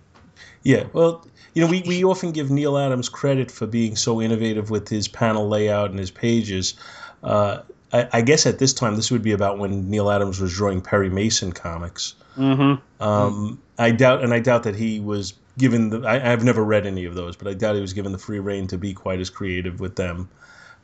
Yeah, 0.63 0.83
well, 0.93 1.25
you 1.53 1.63
know, 1.63 1.69
we, 1.69 1.81
we 1.81 2.03
often 2.03 2.31
give 2.31 2.49
Neal 2.49 2.77
Adams 2.77 3.09
credit 3.09 3.51
for 3.51 3.67
being 3.67 3.95
so 3.95 4.21
innovative 4.21 4.69
with 4.69 4.87
his 4.87 5.07
panel 5.07 5.47
layout 5.47 5.89
and 5.89 5.99
his 5.99 6.11
pages. 6.11 6.75
Uh, 7.23 7.61
I, 7.91 8.07
I 8.13 8.21
guess 8.21 8.45
at 8.45 8.59
this 8.59 8.73
time, 8.73 8.95
this 8.95 9.11
would 9.11 9.21
be 9.21 9.31
about 9.31 9.57
when 9.57 9.89
Neal 9.89 10.09
Adams 10.09 10.39
was 10.39 10.53
drawing 10.53 10.81
Perry 10.81 11.09
Mason 11.09 11.51
comics. 11.51 12.15
Mm-hmm. 12.37 13.03
Um, 13.03 13.61
I 13.77 13.91
doubt, 13.91 14.23
and 14.23 14.33
I 14.33 14.39
doubt 14.39 14.63
that 14.63 14.75
he 14.75 14.99
was 14.99 15.33
given 15.57 15.89
the. 15.89 16.01
I, 16.07 16.31
I've 16.31 16.43
never 16.43 16.63
read 16.63 16.85
any 16.85 17.05
of 17.05 17.15
those, 17.15 17.35
but 17.35 17.47
I 17.47 17.53
doubt 17.53 17.75
he 17.75 17.81
was 17.81 17.93
given 17.93 18.11
the 18.11 18.17
free 18.17 18.39
reign 18.39 18.67
to 18.67 18.77
be 18.77 18.93
quite 18.93 19.19
as 19.19 19.29
creative 19.29 19.79
with 19.79 19.95
them. 19.95 20.29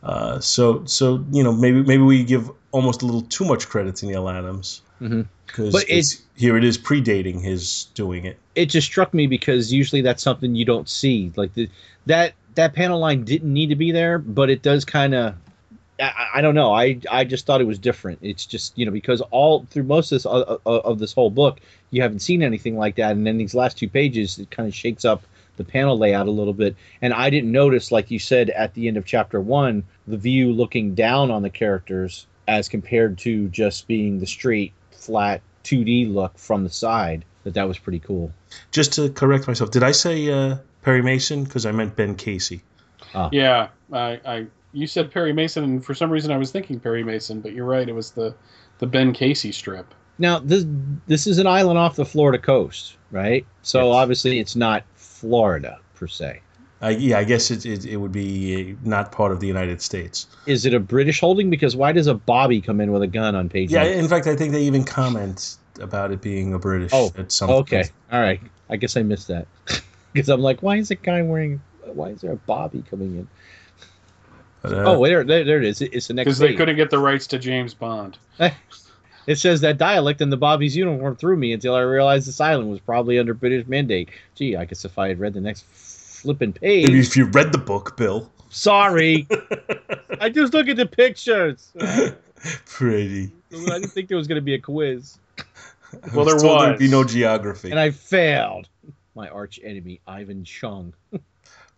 Uh, 0.03 0.39
so, 0.39 0.85
so 0.85 1.25
you 1.31 1.43
know, 1.43 1.51
maybe 1.51 1.81
maybe 1.83 2.03
we 2.03 2.23
give 2.23 2.51
almost 2.71 3.01
a 3.01 3.05
little 3.05 3.21
too 3.23 3.45
much 3.45 3.67
credit 3.67 3.95
to 3.97 4.05
Neal 4.05 4.29
Adams 4.29 4.81
Mhm. 5.01 5.25
because 5.47 5.71
But 5.73 5.83
it's- 5.83 6.21
here 6.35 6.55
it 6.57 6.63
is 6.63 6.77
predating 6.77 7.41
his 7.41 7.85
doing 7.95 8.25
it. 8.25 8.37
it 8.55 8.67
just 8.67 8.85
struck 8.85 9.11
me 9.13 9.25
because 9.25 9.73
usually 9.73 10.01
that's 10.01 10.21
something 10.21 10.53
you 10.53 10.65
don't 10.65 10.87
see. 10.87 11.31
Like 11.35 11.53
the 11.55 11.67
that 12.05 12.33
that 12.55 12.73
panel 12.73 12.99
line 12.99 13.23
didn't 13.23 13.51
need 13.51 13.69
to 13.69 13.75
be 13.75 13.91
there, 13.91 14.19
but 14.19 14.49
it 14.49 14.61
does 14.61 14.85
kind 14.85 15.13
of. 15.15 15.33
I, 15.99 16.27
I 16.35 16.41
don't 16.41 16.55
know. 16.55 16.73
I 16.73 16.99
I 17.09 17.23
just 17.23 17.45
thought 17.45 17.61
it 17.61 17.67
was 17.67 17.79
different. 17.79 18.19
It's 18.21 18.45
just 18.45 18.77
you 18.77 18.85
know 18.85 18.91
because 18.91 19.21
all 19.31 19.65
through 19.69 19.83
most 19.83 20.11
of 20.11 20.17
this 20.17 20.25
uh, 20.25 20.57
uh, 20.65 20.69
of 20.69 20.99
this 20.99 21.13
whole 21.13 21.29
book, 21.29 21.59
you 21.91 22.01
haven't 22.01 22.19
seen 22.19 22.43
anything 22.43 22.77
like 22.77 22.95
that, 22.95 23.11
and 23.11 23.25
then 23.25 23.37
these 23.37 23.55
last 23.55 23.77
two 23.77 23.89
pages, 23.89 24.37
it 24.39 24.51
kind 24.51 24.67
of 24.67 24.75
shakes 24.75 25.05
up 25.05 25.23
the 25.57 25.63
panel 25.63 25.97
layout 25.97 26.27
a 26.27 26.31
little 26.31 26.53
bit. 26.53 26.75
And 27.01 27.13
I 27.13 27.29
didn't 27.29 27.51
notice, 27.51 27.91
like 27.91 28.11
you 28.11 28.19
said 28.19 28.49
at 28.51 28.73
the 28.73 28.87
end 28.87 28.97
of 28.97 29.05
chapter 29.05 29.41
one, 29.41 29.83
the 30.07 30.17
view 30.17 30.51
looking 30.51 30.95
down 30.95 31.31
on 31.31 31.41
the 31.41 31.49
characters 31.49 32.27
as 32.47 32.69
compared 32.69 33.17
to 33.19 33.49
just 33.49 33.87
being 33.87 34.19
the 34.19 34.27
straight, 34.27 34.73
flat 34.91 35.41
2D 35.63 36.13
look 36.13 36.37
from 36.37 36.63
the 36.63 36.69
side. 36.69 37.25
That 37.43 37.55
that 37.55 37.67
was 37.67 37.77
pretty 37.77 37.99
cool. 37.99 38.31
Just 38.71 38.93
to 38.93 39.09
correct 39.09 39.47
myself, 39.47 39.71
did 39.71 39.83
I 39.83 39.91
say 39.91 40.31
uh, 40.31 40.57
Perry 40.83 41.01
Mason? 41.01 41.43
Because 41.43 41.65
I 41.65 41.71
meant 41.71 41.95
Ben 41.95 42.15
Casey. 42.15 42.61
Yeah, 43.31 43.69
I, 43.91 44.19
I 44.25 44.47
you 44.73 44.88
said 44.88 45.11
Perry 45.11 45.34
Mason, 45.34 45.64
and 45.64 45.85
for 45.85 45.94
some 45.94 46.10
reason 46.10 46.31
I 46.31 46.38
was 46.38 46.52
thinking 46.52 46.80
Perry 46.80 47.03
Mason, 47.03 47.41
but 47.41 47.53
you're 47.53 47.65
right. 47.65 47.88
It 47.88 47.95
was 47.95 48.11
the 48.11 48.34
the 48.80 48.88
Ben 48.88 49.14
Casey 49.14 49.52
strip. 49.52 49.94
Now 50.19 50.39
this 50.39 50.65
this 51.07 51.27
is 51.27 51.38
an 51.38 51.48
island 51.48 51.77
off 51.80 51.95
the 51.95 52.06
Florida 52.06 52.38
coast, 52.39 52.95
right? 53.11 53.45
So 53.61 53.88
Yes. 53.88 53.95
obviously 53.95 54.39
it's 54.39 54.56
not 54.56 54.84
Florida 54.95 55.80
per 55.95 56.07
se. 56.07 56.41
Uh, 56.80 56.89
yeah, 56.89 57.18
I 57.18 57.23
guess 57.23 57.49
it, 57.49 57.65
it, 57.65 57.85
it 57.88 57.98
would 57.98 58.11
be 58.11 58.76
not 58.84 59.11
part 59.11 59.31
of 59.31 59.39
the 59.39 59.48
United 59.48 59.81
States. 59.81 60.27
Is 60.45 60.64
it 60.64 60.76
a 60.76 60.80
British 60.80 61.19
holding? 61.19 61.49
Because 61.49 61.76
why 61.76 61.91
does 61.91 62.06
a 62.06 62.14
Bobby 62.14 62.61
come 62.61 62.80
in 62.80 62.91
with 62.91 63.02
a 63.02 63.07
gun 63.07 63.34
on 63.35 63.49
page? 63.49 63.72
Yeah, 63.72 63.81
nine? 63.84 63.94
in 63.94 64.07
fact, 64.07 64.27
I 64.27 64.35
think 64.35 64.53
they 64.53 64.61
even 64.61 64.84
comment 64.84 65.57
about 65.81 66.11
it 66.11 66.22
being 66.22 66.53
a 66.53 66.60
British 66.60 66.91
Oh, 66.94 67.11
at 67.18 67.31
some 67.31 67.49
okay, 67.49 67.77
point. 67.77 67.91
all 68.11 68.22
right. 68.22 68.39
I 68.69 68.76
guess 68.76 68.95
I 68.95 69.02
missed 69.02 69.27
that 69.30 69.48
because 70.14 70.30
I'm 70.30 70.41
like, 70.41 70.61
why 70.61 70.76
is 70.77 70.91
a 70.91 70.95
guy 70.95 71.23
wearing? 71.23 71.61
Why 71.84 72.10
is 72.10 72.22
there 72.22 72.34
a 72.34 72.35
Bobby 72.38 72.84
coming 72.88 73.15
in? 73.15 73.27
But, 74.61 74.73
uh, 74.73 74.84
oh, 74.85 75.05
there, 75.05 75.23
there, 75.23 75.43
there 75.43 75.57
it 75.59 75.65
is. 75.65 75.81
It's 75.81 76.07
the 76.07 76.13
next 76.13 76.25
Because 76.25 76.39
they 76.39 76.53
couldn't 76.55 76.75
get 76.75 76.89
the 76.89 76.99
rights 76.99 77.27
to 77.27 77.39
James 77.39 77.73
Bond. 77.73 78.17
It 79.27 79.38
says 79.38 79.59
that 79.59 79.77
dialect 79.77 80.21
in 80.21 80.29
the 80.29 80.38
Bobby's 80.38 80.73
uniform 80.77 81.17
threw 81.17 81.35
me 81.35 81.51
until 81.51 81.75
I 81.75 81.81
realized 81.81 82.29
this 82.29 82.39
island 82.39 82.69
was 82.71 82.79
probably 82.79 83.19
under 83.19 83.34
British 83.34 83.67
mandate. 83.67 84.07
Gee, 84.35 84.55
I 84.55 84.63
guess 84.63 84.85
if 84.85 84.97
I 84.97 85.09
had 85.09 85.19
read 85.19 85.34
the 85.34 85.41
next 85.41 85.65
flipping 85.65 86.53
page. 86.53 86.88
maybe 86.88 86.99
if 87.01 87.17
you 87.17 87.25
read 87.25 87.51
the 87.51 87.57
book, 87.57 87.97
Bill. 87.97 88.31
Sorry, 88.49 89.27
I 90.21 90.29
just 90.29 90.53
look 90.53 90.69
at 90.69 90.77
the 90.77 90.85
pictures. 90.85 91.73
Pretty. 92.65 93.29
I 93.53 93.57
didn't 93.79 93.89
think 93.89 94.07
there 94.07 94.17
was 94.17 94.27
going 94.29 94.38
to 94.38 94.41
be 94.41 94.53
a 94.53 94.59
quiz, 94.61 95.17
I 95.38 95.43
Well, 96.15 96.23
was 96.23 96.27
there 96.27 96.39
told 96.39 96.61
There'd 96.61 96.71
was. 96.75 96.79
be 96.79 96.88
no 96.88 97.03
geography. 97.03 97.69
and 97.69 97.79
I 97.81 97.91
failed. 97.91 98.69
My 99.13 99.27
arch 99.27 99.59
enemy, 99.61 99.99
Ivan 100.07 100.45
Chung. 100.45 100.93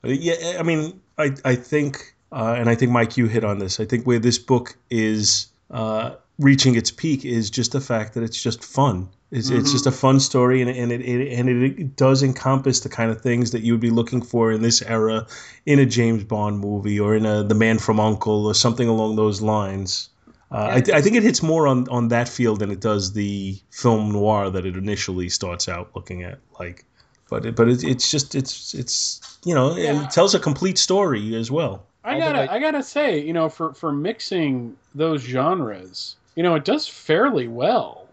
Yeah, 0.03 0.57
I 0.59 0.61
mean, 0.61 1.01
I 1.17 1.33
I 1.43 1.55
think, 1.55 2.13
uh, 2.31 2.55
and 2.57 2.69
I 2.69 2.75
think 2.75 2.91
Mike, 2.91 3.17
you 3.17 3.27
hit 3.27 3.43
on 3.43 3.59
this. 3.59 3.79
I 3.79 3.85
think 3.85 4.05
where 4.05 4.19
this 4.19 4.37
book 4.37 4.77
is 4.89 5.47
uh, 5.71 6.15
reaching 6.39 6.75
its 6.75 6.91
peak 6.91 7.25
is 7.25 7.49
just 7.49 7.71
the 7.73 7.81
fact 7.81 8.13
that 8.13 8.23
it's 8.23 8.41
just 8.41 8.63
fun. 8.63 9.09
It's, 9.31 9.49
it's 9.51 9.69
Mhm. 9.69 9.71
just 9.73 9.85
a 9.85 9.91
fun 9.91 10.19
story, 10.19 10.59
and, 10.61 10.71
and 10.71 10.91
it, 10.91 11.01
it 11.01 11.37
and 11.37 11.47
it, 11.49 11.79
it 11.79 11.95
does 11.95 12.23
encompass 12.23 12.79
the 12.79 12.89
kind 12.89 13.11
of 13.11 13.21
things 13.21 13.51
that 13.51 13.61
you 13.61 13.73
would 13.73 13.81
be 13.81 13.91
looking 13.91 14.23
for 14.23 14.51
in 14.51 14.63
this 14.63 14.81
era, 14.81 15.27
in 15.67 15.77
a 15.77 15.85
James 15.85 16.23
Bond 16.23 16.59
movie 16.59 16.99
or 16.99 17.15
in 17.15 17.25
a 17.27 17.43
The 17.43 17.53
Man 17.53 17.77
from 17.77 17.99
Uncle 17.99 18.47
or 18.47 18.55
something 18.55 18.87
along 18.87 19.17
those 19.17 19.39
lines. 19.41 20.09
Uh, 20.51 20.69
I, 20.71 20.81
th- 20.81 20.97
I 20.97 21.01
think 21.03 21.15
it 21.15 21.21
hits 21.21 21.43
more 21.43 21.67
on, 21.67 21.87
on 21.89 22.07
that 22.07 22.27
field 22.27 22.59
than 22.61 22.71
it 22.71 22.79
does 22.79 23.13
the 23.13 23.59
film 23.69 24.11
noir 24.11 24.49
that 24.49 24.65
it 24.65 24.75
initially 24.75 25.29
starts 25.29 25.69
out 25.69 25.91
looking 25.95 26.23
at. 26.23 26.39
Like, 26.59 26.85
but 27.29 27.45
it, 27.45 27.55
but 27.55 27.69
it, 27.69 27.83
it's 27.83 28.09
just 28.09 28.33
it's 28.33 28.73
it's 28.73 29.21
you 29.45 29.53
know 29.53 29.75
Yeah. 29.75 30.05
it 30.05 30.09
tells 30.09 30.33
a 30.33 30.39
complete 30.39 30.79
story 30.79 31.35
as 31.35 31.51
well. 31.51 31.85
I 32.03 32.13
Although 32.13 32.25
gotta, 32.25 32.51
I- 32.51 32.55
I 32.55 32.59
gotta 32.59 32.83
say, 32.83 33.19
you 33.19 33.33
know, 33.33 33.49
for 33.49 33.73
for 33.73 33.91
mixing 33.91 34.75
those 34.95 35.21
genres, 35.21 36.15
you 36.35 36.43
know, 36.43 36.55
it 36.55 36.65
does 36.65 36.87
fairly 36.87 37.47
well 37.47 38.07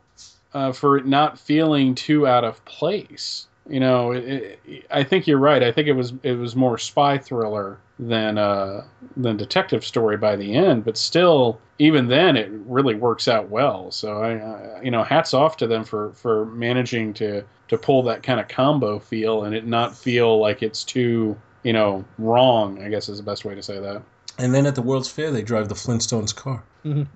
uh, 0.55 0.73
for 0.73 0.97
it 0.97 1.07
not 1.07 1.39
feeling 1.39 1.95
too 1.95 2.27
out 2.27 2.45
of 2.45 2.65
place. 2.65 3.47
You 3.69 3.81
know, 3.81 4.13
it, 4.13 4.61
it, 4.65 4.87
I 4.91 5.03
think 5.03 5.27
you're 5.27 5.39
right. 5.39 5.63
I 5.63 5.73
think 5.73 5.89
it 5.89 5.93
was 5.93 6.13
it 6.23 6.35
was 6.35 6.55
more 6.55 6.79
spy 6.79 7.19
thriller 7.19 7.79
than 7.99 8.39
uh, 8.39 8.85
than 9.17 9.37
detective 9.37 9.85
story 9.85 10.17
by 10.17 10.37
the 10.37 10.55
end, 10.55 10.85
but 10.85 10.97
still, 10.97 11.59
even 11.79 12.07
then, 12.09 12.37
it 12.37 12.49
really 12.67 12.95
works 12.95 13.27
out 13.27 13.49
well. 13.49 13.91
So 13.91 14.23
I, 14.23 14.35
I 14.37 14.83
you 14.83 14.91
know, 14.91 15.03
hats 15.03 15.35
off 15.35 15.57
to 15.59 15.67
them 15.67 15.85
for 15.85 16.13
for 16.13 16.47
managing 16.47 17.13
to 17.15 17.43
to 17.69 17.79
pull 17.79 18.03
that 18.05 18.23
kind 18.23 18.39
of 18.39 18.47
combo 18.49 18.99
feel 19.01 19.43
and 19.45 19.55
it 19.55 19.67
not 19.67 19.97
feel 19.97 20.39
like 20.39 20.63
it's 20.63 20.85
too 20.85 21.37
you 21.63 21.73
know 21.73 22.05
wrong. 22.19 22.83
I 22.83 22.89
guess 22.89 23.09
is 23.09 23.19
the 23.19 23.25
best 23.25 23.45
way 23.45 23.55
to 23.55 23.63
say 23.63 23.79
that. 23.79 24.03
And 24.39 24.55
then 24.55 24.67
at 24.67 24.75
the 24.75 24.83
World's 24.83 25.09
Fair, 25.09 25.31
they 25.31 25.43
drive 25.43 25.69
the 25.69 25.75
Flintstones 25.75 26.35
car. 26.35 26.63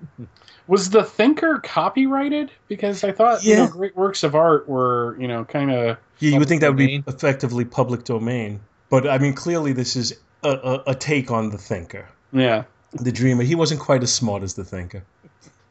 Was 0.67 0.89
the 0.89 1.03
Thinker 1.03 1.59
copyrighted? 1.59 2.51
Because 2.67 3.03
I 3.03 3.11
thought 3.11 3.43
you 3.43 3.55
know 3.55 3.67
great 3.67 3.95
works 3.95 4.23
of 4.23 4.35
art 4.35 4.67
were 4.67 5.17
you 5.19 5.27
know 5.27 5.45
kind 5.45 5.71
of 5.71 5.97
Yeah, 6.19 6.31
you 6.31 6.39
would 6.39 6.47
think 6.47 6.61
that 6.61 6.69
would 6.69 6.77
be 6.77 7.03
effectively 7.07 7.65
public 7.65 8.03
domain, 8.03 8.61
but 8.89 9.07
I 9.07 9.17
mean, 9.17 9.33
clearly 9.33 9.73
this 9.73 9.95
is 9.95 10.17
a, 10.43 10.49
a, 10.49 10.83
a 10.87 10.95
take 10.95 11.31
on 11.31 11.49
the 11.49 11.57
Thinker, 11.57 12.07
yeah. 12.31 12.63
the 12.93 13.11
Dreamer. 13.11 13.43
He 13.43 13.55
wasn't 13.55 13.79
quite 13.79 14.03
as 14.03 14.13
smart 14.13 14.43
as 14.43 14.55
the 14.55 14.63
Thinker. 14.63 15.03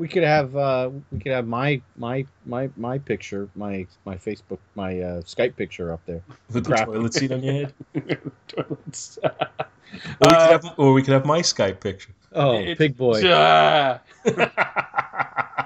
We 0.01 0.09
could 0.09 0.23
have 0.23 0.57
uh, 0.57 0.89
we 1.13 1.19
could 1.21 1.33
have 1.33 1.47
my 1.47 1.81
my 1.99 2.25
my 2.47 2.71
my 2.79 2.97
picture, 2.97 3.51
my 3.55 3.87
my 4.07 4.17
Facebook, 4.17 4.57
my 4.75 4.99
uh, 4.99 5.21
Skype 5.21 5.57
picture 5.57 5.93
up 5.93 6.01
there. 6.07 6.23
With 6.51 6.65
the 6.65 6.71
Crap. 6.71 6.87
toilet 6.87 7.13
seat 7.13 7.31
on 7.33 7.43
your 7.43 7.53
head, 7.53 7.75
Toilets. 8.49 9.19
or 9.23 9.31
we, 10.01 10.17
could 10.23 10.33
Uh, 10.33 10.49
have, 10.53 10.65
or 10.79 10.93
we 10.95 11.03
could 11.03 11.13
have 11.13 11.27
my 11.27 11.41
Skype 11.41 11.81
picture. 11.81 12.13
Oh, 12.33 12.55
It's- 12.61 12.79
big 12.79 12.97
boy. 12.97 13.21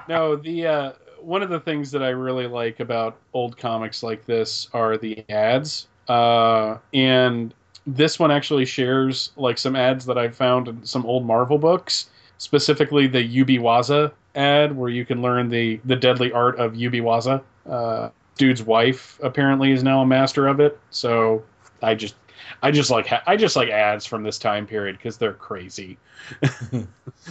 No, 0.07 0.35
the 0.35 0.67
uh, 0.67 0.91
one 1.21 1.41
of 1.41 1.49
the 1.49 1.59
things 1.59 1.89
that 1.91 2.03
I 2.03 2.09
really 2.09 2.45
like 2.45 2.79
about 2.81 3.17
old 3.33 3.57
comics 3.57 4.03
like 4.03 4.25
this 4.25 4.67
are 4.73 4.97
the 4.97 5.23
ads, 5.29 5.87
uh, 6.09 6.77
and 6.93 7.53
this 7.87 8.19
one 8.19 8.31
actually 8.31 8.65
shares 8.65 9.31
like 9.37 9.57
some 9.57 9.75
ads 9.75 10.05
that 10.05 10.17
I 10.17 10.27
found 10.29 10.67
in 10.67 10.85
some 10.85 11.05
old 11.05 11.25
Marvel 11.25 11.57
books, 11.57 12.09
specifically 12.37 13.07
the 13.07 13.23
Ubiwaza 13.43 14.11
ad, 14.35 14.75
where 14.75 14.89
you 14.89 15.05
can 15.05 15.21
learn 15.21 15.49
the 15.49 15.79
the 15.85 15.95
deadly 15.95 16.31
art 16.31 16.59
of 16.59 16.73
Ubiwaza. 16.73 17.41
Uh, 17.69 18.09
dude's 18.37 18.63
wife 18.63 19.19
apparently 19.23 19.71
is 19.71 19.83
now 19.83 20.01
a 20.01 20.05
master 20.05 20.47
of 20.47 20.59
it, 20.59 20.79
so 20.89 21.43
I 21.81 21.95
just. 21.95 22.15
I 22.61 22.69
just 22.69 22.91
like 22.91 23.07
ha- 23.07 23.23
I 23.25 23.37
just 23.37 23.55
like 23.55 23.69
ads 23.69 24.05
from 24.05 24.21
this 24.21 24.37
time 24.37 24.67
period 24.67 24.97
because 24.97 25.17
they're 25.17 25.33
crazy. 25.33 25.97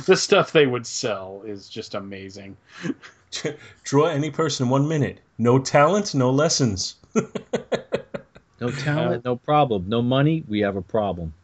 the 0.07 0.17
stuff 0.17 0.51
they 0.51 0.67
would 0.67 0.87
sell 0.87 1.43
is 1.47 1.69
just 1.69 1.95
amazing. 1.95 2.57
Draw 3.85 4.07
any 4.07 4.31
person 4.31 4.67
in 4.67 4.71
one 4.71 4.89
minute. 4.89 5.21
No 5.39 5.59
talent, 5.61 6.15
no 6.17 6.31
lessons. 6.31 6.97
No 8.61 8.71
talent, 8.71 9.25
no 9.25 9.37
problem. 9.37 9.85
No 9.89 10.01
money, 10.01 10.45
we 10.49 10.61
have 10.61 10.77
a 10.77 10.83
problem. 10.83 11.35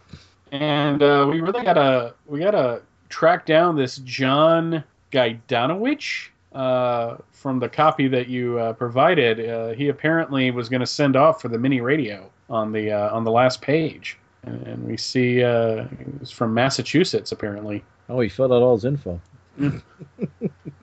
And 0.53 1.03
uh, 1.03 1.27
we 1.31 1.41
really 1.41 1.63
gotta 1.63 2.15
we 2.27 2.41
gotta 2.41 2.83
track 3.09 3.47
down 3.47 3.77
this 3.77 3.99
John 3.99 4.83
Gaidanowicz 5.13 6.29
uh, 6.53 7.17
from 7.33 7.59
the 7.59 7.69
copy 7.69 8.09
that 8.09 8.29
you 8.29 8.59
uh, 8.59 8.73
provided. 8.73 9.49
Uh, 9.49 9.69
he 9.71 9.89
apparently 9.89 10.51
was 10.51 10.69
going 10.69 10.81
to 10.81 10.87
send 10.87 11.17
off 11.17 11.41
for 11.41 11.49
the 11.49 11.59
mini 11.59 11.81
radio 11.81 12.29
on 12.49 12.73
the 12.73 12.93
uh, 12.93 13.15
on 13.15 13.25
the 13.25 13.31
last 13.31 13.63
page, 13.63 14.19
and, 14.45 14.67
and 14.67 14.85
we 14.85 14.97
see 14.97 15.43
uh, 15.43 15.87
it's 16.21 16.31
from 16.31 16.53
Massachusetts 16.53 17.33
apparently. 17.33 17.85
Oh, 18.09 18.21
he 18.21 18.29
filled 18.29 18.53
out 18.53 18.63
all 18.63 18.75
his 18.75 18.85
info. 18.85 19.21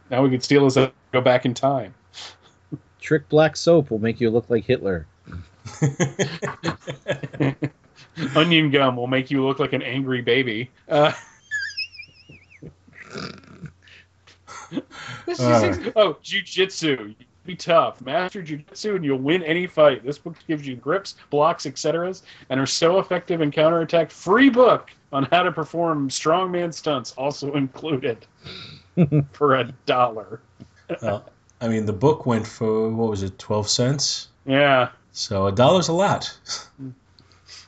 Now 0.10 0.24
we 0.24 0.30
could 0.30 0.44
steal 0.44 0.64
his 0.64 0.78
uh, 0.78 0.90
go 1.12 1.20
back 1.20 1.46
in 1.46 1.54
time. 1.54 1.94
Trick 3.02 3.28
black 3.30 3.58
soap 3.58 3.92
will 3.92 4.00
make 4.00 4.22
you 4.22 4.30
look 4.30 4.50
like 4.50 4.64
Hitler. 4.64 5.06
Onion 8.36 8.72
gum 8.72 8.96
will 8.96 9.08
make 9.08 9.30
you 9.30 9.46
look 9.46 9.60
like 9.60 9.74
an 9.74 9.82
angry 9.82 10.22
baby. 10.22 10.72
Uh, 14.76 14.80
this 15.26 15.40
is 15.40 15.88
Uh. 15.88 15.92
oh, 15.96 16.14
jujitsu. 16.24 17.16
Be 17.46 17.56
tough. 17.56 18.02
Master 18.02 18.44
jujitsu 18.44 18.96
and 18.98 19.06
you'll 19.06 19.20
win 19.20 19.42
any 19.44 19.68
fight. 19.68 20.04
This 20.06 20.18
book 20.18 20.36
gives 20.48 20.68
you 20.68 20.76
grips, 20.76 21.16
blocks, 21.30 21.66
etc. 21.66 22.14
and 22.50 22.60
are 22.60 22.66
so 22.66 23.00
effective 23.00 23.40
in 23.42 23.52
counterattack. 23.52 24.12
Free 24.12 24.50
book 24.50 24.92
on 25.14 25.24
how 25.32 25.44
to 25.44 25.52
perform 25.52 26.10
strongman 26.10 26.74
stunts 26.74 27.14
also 27.18 27.54
included 27.54 28.18
for 29.32 29.56
a 29.56 29.72
dollar. 29.86 30.42
Well, 31.02 31.30
I 31.62 31.70
mean, 31.70 31.86
the 31.86 31.94
book 31.94 32.26
went 32.26 32.46
for 32.46 32.90
what 32.90 33.10
was 33.10 33.24
it, 33.24 33.40
twelve 33.40 33.70
cents? 33.70 34.28
Yeah. 34.46 34.90
So 35.14 35.48
a 35.48 35.52
dollar's 35.52 35.88
a 35.88 35.94
lot. 35.94 36.38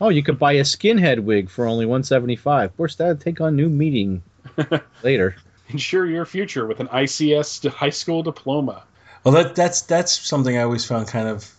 Oh, 0.02 0.08
you 0.08 0.24
could 0.24 0.40
buy 0.40 0.54
a 0.54 0.62
skinhead 0.62 1.20
wig 1.20 1.50
for 1.50 1.66
only 1.68 1.86
one 1.86 2.04
seventy 2.04 2.38
five. 2.38 2.70
Of 2.70 2.78
course, 2.78 2.96
that'd 2.96 3.20
take 3.20 3.42
on 3.42 3.58
new 3.58 3.68
meaning 3.70 4.24
later. 5.04 5.36
Ensure 5.70 6.06
your 6.06 6.26
future 6.26 6.66
with 6.66 6.80
an 6.80 6.88
ICS 6.88 7.70
high 7.70 7.90
school 7.90 8.24
diploma. 8.24 8.84
Well, 9.24 9.34
that 9.36 9.56
that's 9.56 9.82
that's 9.84 10.20
something 10.20 10.58
I 10.58 10.62
always 10.62 10.86
found 10.86 11.08
kind 11.08 11.28
of 11.28 11.50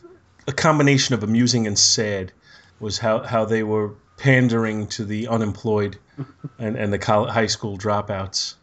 a 0.47 0.53
combination 0.53 1.15
of 1.15 1.23
amusing 1.23 1.67
and 1.67 1.79
sad 1.79 2.33
was 2.81 2.99
how, 2.99 3.23
how 3.23 3.45
they 3.45 3.63
were 3.63 3.95
pandering 4.17 4.87
to 4.89 5.05
the 5.05 5.29
unemployed 5.29 5.99
and, 6.59 6.77
and 6.77 6.93
the 6.93 6.99
coll 6.99 7.27
high 7.27 7.47
school 7.47 7.79
dropouts. 7.79 8.55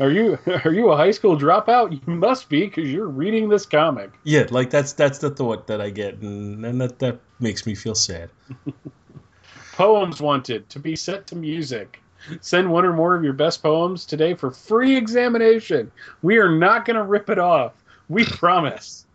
Are 0.00 0.10
you 0.10 0.38
are 0.64 0.72
you 0.72 0.90
a 0.90 0.96
high 0.96 1.10
school 1.10 1.36
dropout? 1.36 1.92
You 1.92 2.14
must 2.14 2.48
be 2.48 2.64
because 2.64 2.90
you're 2.90 3.06
reading 3.06 3.50
this 3.50 3.66
comic. 3.66 4.10
Yeah, 4.24 4.46
like 4.50 4.70
that's 4.70 4.94
that's 4.94 5.18
the 5.18 5.28
thought 5.28 5.66
that 5.66 5.80
I 5.80 5.90
get, 5.90 6.18
and, 6.18 6.64
and 6.64 6.80
that 6.80 6.98
that 7.00 7.20
makes 7.38 7.66
me 7.66 7.74
feel 7.74 7.94
sad. 7.94 8.30
Poems 9.72 10.22
wanted 10.22 10.70
to 10.70 10.78
be 10.78 10.96
set 10.96 11.26
to 11.28 11.36
music. 11.36 12.01
Send 12.40 12.70
one 12.70 12.84
or 12.84 12.92
more 12.92 13.14
of 13.14 13.24
your 13.24 13.32
best 13.32 13.62
poems 13.62 14.04
today 14.04 14.34
for 14.34 14.50
free 14.50 14.96
examination. 14.96 15.90
We 16.22 16.38
are 16.38 16.50
not 16.50 16.84
going 16.84 16.96
to 16.96 17.02
rip 17.02 17.30
it 17.30 17.38
off. 17.38 17.72
We 18.08 18.24
promise. 18.26 19.06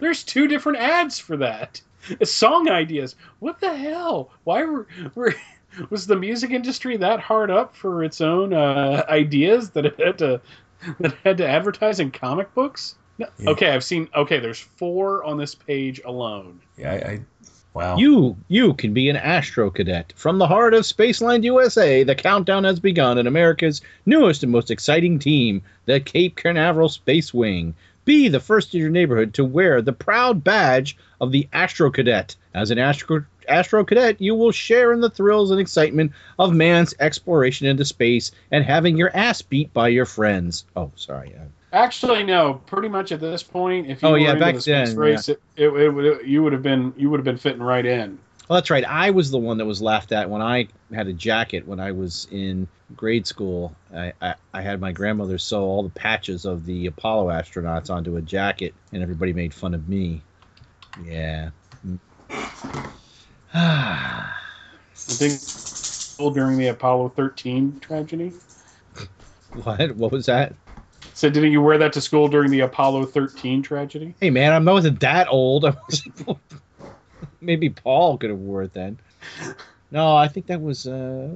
There's 0.00 0.24
two 0.24 0.48
different 0.48 0.78
ads 0.78 1.18
for 1.18 1.36
that. 1.36 1.80
Song 2.22 2.68
ideas. 2.68 3.16
What 3.40 3.60
the 3.60 3.76
hell? 3.76 4.30
Why 4.44 4.64
were, 4.64 4.86
were 5.14 5.34
was 5.90 6.06
the 6.06 6.16
music 6.16 6.50
industry 6.50 6.96
that 6.96 7.20
hard 7.20 7.50
up 7.50 7.74
for 7.74 8.04
its 8.04 8.20
own 8.20 8.52
uh, 8.52 9.04
ideas 9.08 9.70
that 9.70 9.86
it 9.86 9.98
had 9.98 10.18
to 10.18 10.40
that 10.98 11.12
it 11.12 11.18
had 11.24 11.36
to 11.38 11.48
advertise 11.48 12.00
in 12.00 12.10
comic 12.10 12.52
books? 12.54 12.94
No. 13.18 13.26
Yeah. 13.38 13.50
Okay, 13.50 13.70
I've 13.70 13.84
seen. 13.84 14.08
Okay, 14.14 14.38
there's 14.38 14.60
four 14.60 15.24
on 15.24 15.38
this 15.38 15.54
page 15.54 16.00
alone. 16.04 16.60
Yeah, 16.76 16.92
I, 16.92 16.94
I 16.94 17.20
wow. 17.76 17.96
You 17.98 18.36
you 18.48 18.72
can 18.72 18.94
be 18.94 19.10
an 19.10 19.16
astro 19.16 19.70
cadet 19.70 20.12
from 20.16 20.38
the 20.38 20.46
heart 20.46 20.72
of 20.72 20.84
Spaceland 20.84 21.44
USA. 21.44 22.02
The 22.04 22.14
countdown 22.14 22.64
has 22.64 22.80
begun, 22.80 23.18
and 23.18 23.28
America's 23.28 23.82
newest 24.06 24.42
and 24.42 24.50
most 24.50 24.70
exciting 24.70 25.18
team, 25.18 25.62
the 25.84 26.00
Cape 26.00 26.36
Canaveral 26.36 26.88
Space 26.88 27.34
Wing. 27.34 27.74
Be 28.06 28.28
the 28.28 28.40
first 28.40 28.74
in 28.74 28.80
your 28.80 28.88
neighborhood 28.88 29.34
to 29.34 29.44
wear 29.44 29.82
the 29.82 29.92
proud 29.92 30.42
badge 30.42 30.96
of 31.20 31.32
the 31.32 31.48
Astro 31.52 31.90
Cadet. 31.90 32.34
As 32.54 32.70
an 32.70 32.78
Astro 32.78 33.26
Astro 33.46 33.84
Cadet, 33.84 34.20
you 34.20 34.34
will 34.34 34.52
share 34.52 34.92
in 34.92 35.02
the 35.02 35.10
thrills 35.10 35.50
and 35.50 35.60
excitement 35.60 36.12
of 36.38 36.54
man's 36.54 36.94
exploration 36.98 37.66
into 37.66 37.84
space 37.84 38.32
and 38.50 38.64
having 38.64 38.96
your 38.96 39.14
ass 39.14 39.42
beat 39.42 39.72
by 39.74 39.88
your 39.88 40.06
friends. 40.06 40.64
Oh, 40.74 40.92
sorry. 40.96 41.34
Uh, 41.38 41.44
Actually, 41.72 42.22
no. 42.22 42.54
Pretty 42.66 42.88
much 42.88 43.12
at 43.12 43.20
this 43.20 43.42
point, 43.42 43.90
if 43.90 44.02
you 44.02 44.08
Oh, 44.08 44.12
were 44.12 44.18
yeah, 44.18 44.30
into 44.30 44.40
back 44.40 44.54
the 44.54 44.60
space 44.60 44.88
then, 44.90 44.96
race, 44.96 45.28
it, 45.28 45.42
it, 45.56 45.68
it, 45.68 45.90
would 45.90 46.26
you 46.26 46.42
would 46.42 46.52
have 46.52 46.62
been 46.62 46.94
you 46.96 47.10
would 47.10 47.18
have 47.18 47.24
been 47.24 47.36
fitting 47.38 47.62
right 47.62 47.84
in. 47.84 48.18
Well, 48.48 48.56
that's 48.58 48.70
right. 48.70 48.84
I 48.84 49.10
was 49.10 49.32
the 49.32 49.38
one 49.38 49.58
that 49.58 49.64
was 49.66 49.82
laughed 49.82 50.12
at 50.12 50.30
when 50.30 50.40
I 50.40 50.68
had 50.94 51.08
a 51.08 51.12
jacket 51.12 51.66
when 51.66 51.80
I 51.80 51.90
was 51.90 52.28
in 52.30 52.68
grade 52.96 53.26
school. 53.26 53.74
I, 53.92 54.12
I, 54.22 54.34
I 54.54 54.62
had 54.62 54.80
my 54.80 54.92
grandmother 54.92 55.36
sew 55.38 55.62
all 55.64 55.82
the 55.82 55.90
patches 55.90 56.44
of 56.44 56.64
the 56.64 56.86
Apollo 56.86 57.26
astronauts 57.32 57.90
onto 57.90 58.16
a 58.16 58.22
jacket, 58.22 58.72
and 58.92 59.02
everybody 59.02 59.32
made 59.32 59.52
fun 59.52 59.74
of 59.74 59.88
me. 59.88 60.22
Yeah. 61.04 61.50
Mm. 61.84 61.98
I 63.54 64.32
think 64.94 66.34
during 66.34 66.56
the 66.58 66.68
Apollo 66.68 67.10
13 67.16 67.80
tragedy. 67.80 68.32
what? 69.64 69.96
What 69.96 70.12
was 70.12 70.26
that? 70.26 70.54
So 71.16 71.30
didn't 71.30 71.50
you 71.50 71.62
wear 71.62 71.78
that 71.78 71.94
to 71.94 72.02
school 72.02 72.28
during 72.28 72.50
the 72.50 72.60
Apollo 72.60 73.06
13 73.06 73.62
tragedy? 73.62 74.14
Hey, 74.20 74.28
man, 74.28 74.52
I 74.52 74.58
wasn't 74.58 75.00
that 75.00 75.28
old. 75.28 75.64
I 75.64 75.74
was, 75.88 76.06
maybe 77.40 77.70
Paul 77.70 78.18
could 78.18 78.28
have 78.28 78.38
wore 78.38 78.64
it 78.64 78.74
then. 78.74 78.98
No, 79.90 80.14
I 80.14 80.28
think 80.28 80.48
that 80.48 80.60
was 80.60 80.86
uh, 80.86 81.28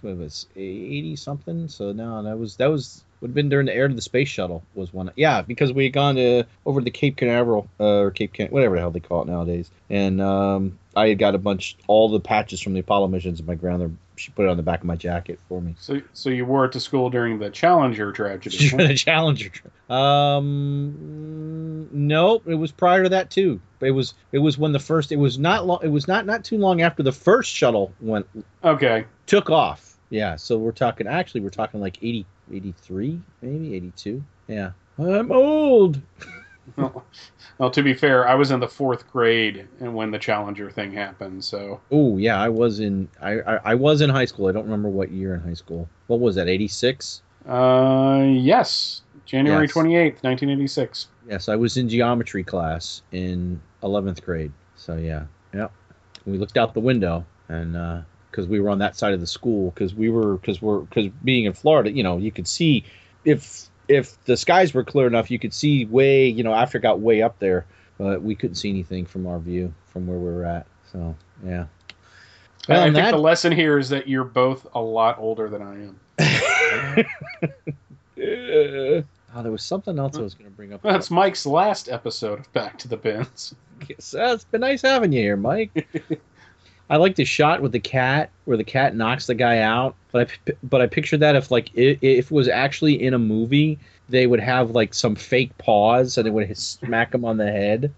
what 0.00 0.16
was 0.16 0.46
eighty 0.56 1.14
something. 1.14 1.68
So 1.68 1.92
no, 1.92 2.22
that 2.24 2.36
was 2.36 2.56
that 2.56 2.66
was 2.66 3.04
would 3.20 3.28
have 3.28 3.34
been 3.34 3.48
during 3.48 3.66
the 3.66 3.74
air 3.74 3.86
to 3.86 3.94
the 3.94 4.00
space 4.00 4.28
shuttle 4.28 4.64
was 4.74 4.92
one. 4.92 5.12
Yeah, 5.14 5.42
because 5.42 5.72
we 5.72 5.84
had 5.84 5.92
gone 5.92 6.16
to 6.16 6.44
over 6.66 6.80
to 6.80 6.90
Cape 6.90 7.16
Canaveral 7.16 7.68
uh, 7.78 7.84
or 7.84 8.10
Cape 8.10 8.32
Can 8.32 8.48
whatever 8.48 8.74
the 8.74 8.80
hell 8.80 8.90
they 8.90 8.98
call 8.98 9.22
it 9.22 9.28
nowadays, 9.28 9.70
and 9.90 10.20
um, 10.20 10.78
I 10.96 11.08
had 11.08 11.18
got 11.18 11.34
a 11.34 11.38
bunch 11.38 11.76
all 11.86 12.08
the 12.08 12.18
patches 12.18 12.60
from 12.60 12.72
the 12.72 12.80
Apollo 12.80 13.08
missions. 13.08 13.40
And 13.40 13.46
my 13.46 13.54
grandmother 13.54 13.92
she 14.18 14.32
put 14.32 14.46
it 14.46 14.48
on 14.48 14.56
the 14.56 14.62
back 14.62 14.80
of 14.80 14.86
my 14.86 14.96
jacket 14.96 15.38
for 15.48 15.60
me. 15.60 15.74
So 15.78 16.00
so 16.12 16.30
you 16.30 16.44
wore 16.44 16.64
it 16.64 16.72
to 16.72 16.80
school 16.80 17.10
during 17.10 17.38
the 17.38 17.50
Challenger 17.50 18.12
tragedy. 18.12 18.68
the 18.76 18.94
Challenger. 18.94 19.52
Um, 19.88 21.88
nope. 21.92 22.44
It 22.46 22.56
was 22.56 22.72
prior 22.72 23.04
to 23.04 23.08
that 23.10 23.30
too. 23.30 23.60
It 23.80 23.92
was 23.92 24.14
it 24.32 24.38
was 24.38 24.58
when 24.58 24.72
the 24.72 24.78
first. 24.78 25.12
It 25.12 25.16
was 25.16 25.38
not 25.38 25.66
long. 25.66 25.80
It 25.82 25.88
was 25.88 26.08
not 26.08 26.26
not 26.26 26.44
too 26.44 26.58
long 26.58 26.82
after 26.82 27.02
the 27.02 27.12
first 27.12 27.50
shuttle 27.50 27.92
went 28.00 28.26
okay. 28.64 29.06
took 29.26 29.50
off. 29.50 29.96
Yeah. 30.10 30.36
So 30.36 30.58
we're 30.58 30.72
talking. 30.72 31.06
Actually, 31.06 31.42
we're 31.42 31.50
talking 31.50 31.80
like 31.80 31.98
80, 32.02 32.26
83, 32.52 33.20
maybe 33.42 33.74
eighty 33.74 33.92
two. 33.96 34.24
Yeah. 34.46 34.72
I'm 34.98 35.30
old. 35.30 36.00
Well, 36.76 37.04
well, 37.58 37.70
to 37.70 37.82
be 37.82 37.94
fair, 37.94 38.26
I 38.28 38.34
was 38.34 38.50
in 38.50 38.60
the 38.60 38.68
fourth 38.68 39.10
grade 39.10 39.66
and 39.80 39.94
when 39.94 40.10
the 40.10 40.18
Challenger 40.18 40.70
thing 40.70 40.92
happened. 40.92 41.44
So 41.44 41.80
Oh 41.90 42.16
yeah, 42.18 42.40
I 42.40 42.48
was 42.48 42.80
in. 42.80 43.08
I, 43.20 43.40
I 43.40 43.60
I 43.64 43.74
was 43.74 44.00
in 44.00 44.10
high 44.10 44.26
school. 44.26 44.46
I 44.48 44.52
don't 44.52 44.64
remember 44.64 44.88
what 44.88 45.10
year 45.10 45.34
in 45.34 45.40
high 45.40 45.54
school. 45.54 45.88
What 46.06 46.20
was 46.20 46.34
that? 46.36 46.48
Eighty 46.48 46.68
six. 46.68 47.22
uh, 47.46 48.24
yes, 48.28 49.02
January 49.24 49.66
28th, 49.68 50.22
1986. 50.22 51.08
Yes, 51.28 51.48
I 51.48 51.56
was 51.56 51.76
in 51.76 51.88
geometry 51.88 52.44
class 52.44 53.02
in 53.12 53.60
11th 53.82 54.22
grade. 54.22 54.52
So 54.76 54.96
yeah, 54.96 55.24
yeah. 55.54 55.68
We 56.26 56.38
looked 56.38 56.56
out 56.58 56.74
the 56.74 56.80
window 56.80 57.24
and 57.48 58.04
because 58.30 58.46
we 58.46 58.60
were 58.60 58.70
on 58.70 58.78
that 58.78 58.96
side 58.96 59.14
of 59.14 59.20
the 59.20 59.26
school 59.26 59.70
because 59.70 59.94
we 59.94 60.10
were 60.10 60.36
because 60.36 60.60
we're 60.60 60.80
because 60.80 61.08
being 61.24 61.44
in 61.46 61.52
Florida, 61.54 61.90
you 61.90 62.02
know, 62.02 62.18
you 62.18 62.30
could 62.30 62.46
see 62.46 62.84
if 63.24 63.68
if 63.88 64.22
the 64.24 64.36
skies 64.36 64.74
were 64.74 64.84
clear 64.84 65.06
enough, 65.06 65.30
you 65.30 65.38
could 65.38 65.54
see 65.54 65.84
way 65.86 66.28
you 66.28 66.42
know 66.42 66.54
after 66.54 66.78
it 66.78 66.82
got 66.82 67.00
way 67.00 67.22
up 67.22 67.38
there, 67.38 67.66
but 67.96 68.22
we 68.22 68.34
couldn't 68.34 68.56
see 68.56 68.70
anything 68.70 69.06
from 69.06 69.26
our 69.26 69.38
view 69.38 69.72
from 69.86 70.06
where 70.06 70.18
we 70.18 70.32
were 70.32 70.44
at. 70.44 70.66
So 70.92 71.16
yeah. 71.44 71.66
Well, 72.68 72.80
I 72.80 72.84
think 72.84 72.96
that- 72.96 73.10
the 73.12 73.18
lesson 73.18 73.52
here 73.52 73.78
is 73.78 73.88
that 73.88 74.08
you're 74.08 74.24
both 74.24 74.66
a 74.74 74.80
lot 74.80 75.18
older 75.18 75.48
than 75.48 75.62
I 75.62 75.74
am. 75.74 76.00
oh, 79.34 79.42
there 79.42 79.52
was 79.52 79.62
something 79.62 79.98
else 79.98 80.16
I 80.18 80.22
was 80.22 80.34
going 80.34 80.50
to 80.50 80.56
bring 80.56 80.72
up. 80.72 80.82
That's 80.82 81.10
Mike's 81.10 81.46
last 81.46 81.88
episode 81.88 82.40
of 82.40 82.52
Back 82.52 82.78
to 82.78 82.88
the 82.88 82.96
Bins. 82.96 83.54
Yes, 83.88 84.14
uh, 84.14 84.32
it's 84.34 84.44
been 84.44 84.60
nice 84.60 84.82
having 84.82 85.12
you 85.12 85.20
here, 85.20 85.36
Mike. 85.36 85.86
I 86.90 86.96
like 86.96 87.16
the 87.16 87.24
shot 87.24 87.60
with 87.60 87.72
the 87.72 87.80
cat 87.80 88.30
where 88.44 88.56
the 88.56 88.64
cat 88.64 88.96
knocks 88.96 89.26
the 89.26 89.34
guy 89.34 89.58
out, 89.58 89.94
but 90.10 90.28
I 90.28 90.52
but 90.62 90.80
I 90.80 90.86
pictured 90.86 91.20
that 91.20 91.36
if 91.36 91.50
like 91.50 91.70
i 91.76 91.98
if 92.00 92.26
it 92.26 92.30
was 92.30 92.48
actually 92.48 93.02
in 93.02 93.14
a 93.14 93.18
movie, 93.18 93.78
they 94.08 94.26
would 94.26 94.40
have 94.40 94.70
like 94.70 94.94
some 94.94 95.14
fake 95.14 95.56
paws 95.58 96.16
and 96.16 96.26
they 96.26 96.30
would 96.30 96.56
smack 96.56 97.14
him 97.14 97.24
on 97.24 97.36
the 97.36 97.50
head. 97.50 97.92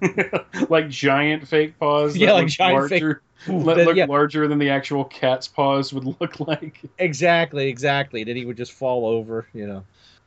like 0.68 0.88
giant 0.88 1.46
fake 1.46 1.78
paws. 1.78 2.16
Yeah, 2.16 2.32
like 2.32 2.48
giant 2.48 2.88
fake- 2.88 3.02
larger, 3.02 3.22
that 3.46 3.86
look 3.86 3.96
yeah, 3.96 4.06
larger 4.06 4.48
than 4.48 4.58
the 4.58 4.70
actual 4.70 5.04
cat's 5.04 5.48
paws 5.48 5.92
would 5.92 6.04
look 6.04 6.40
like. 6.46 6.80
exactly, 6.98 7.68
exactly. 7.68 8.24
Then 8.24 8.36
he 8.36 8.44
would 8.44 8.56
just 8.56 8.72
fall 8.72 9.06
over, 9.06 9.46
you 9.52 9.66
know, 9.66 9.84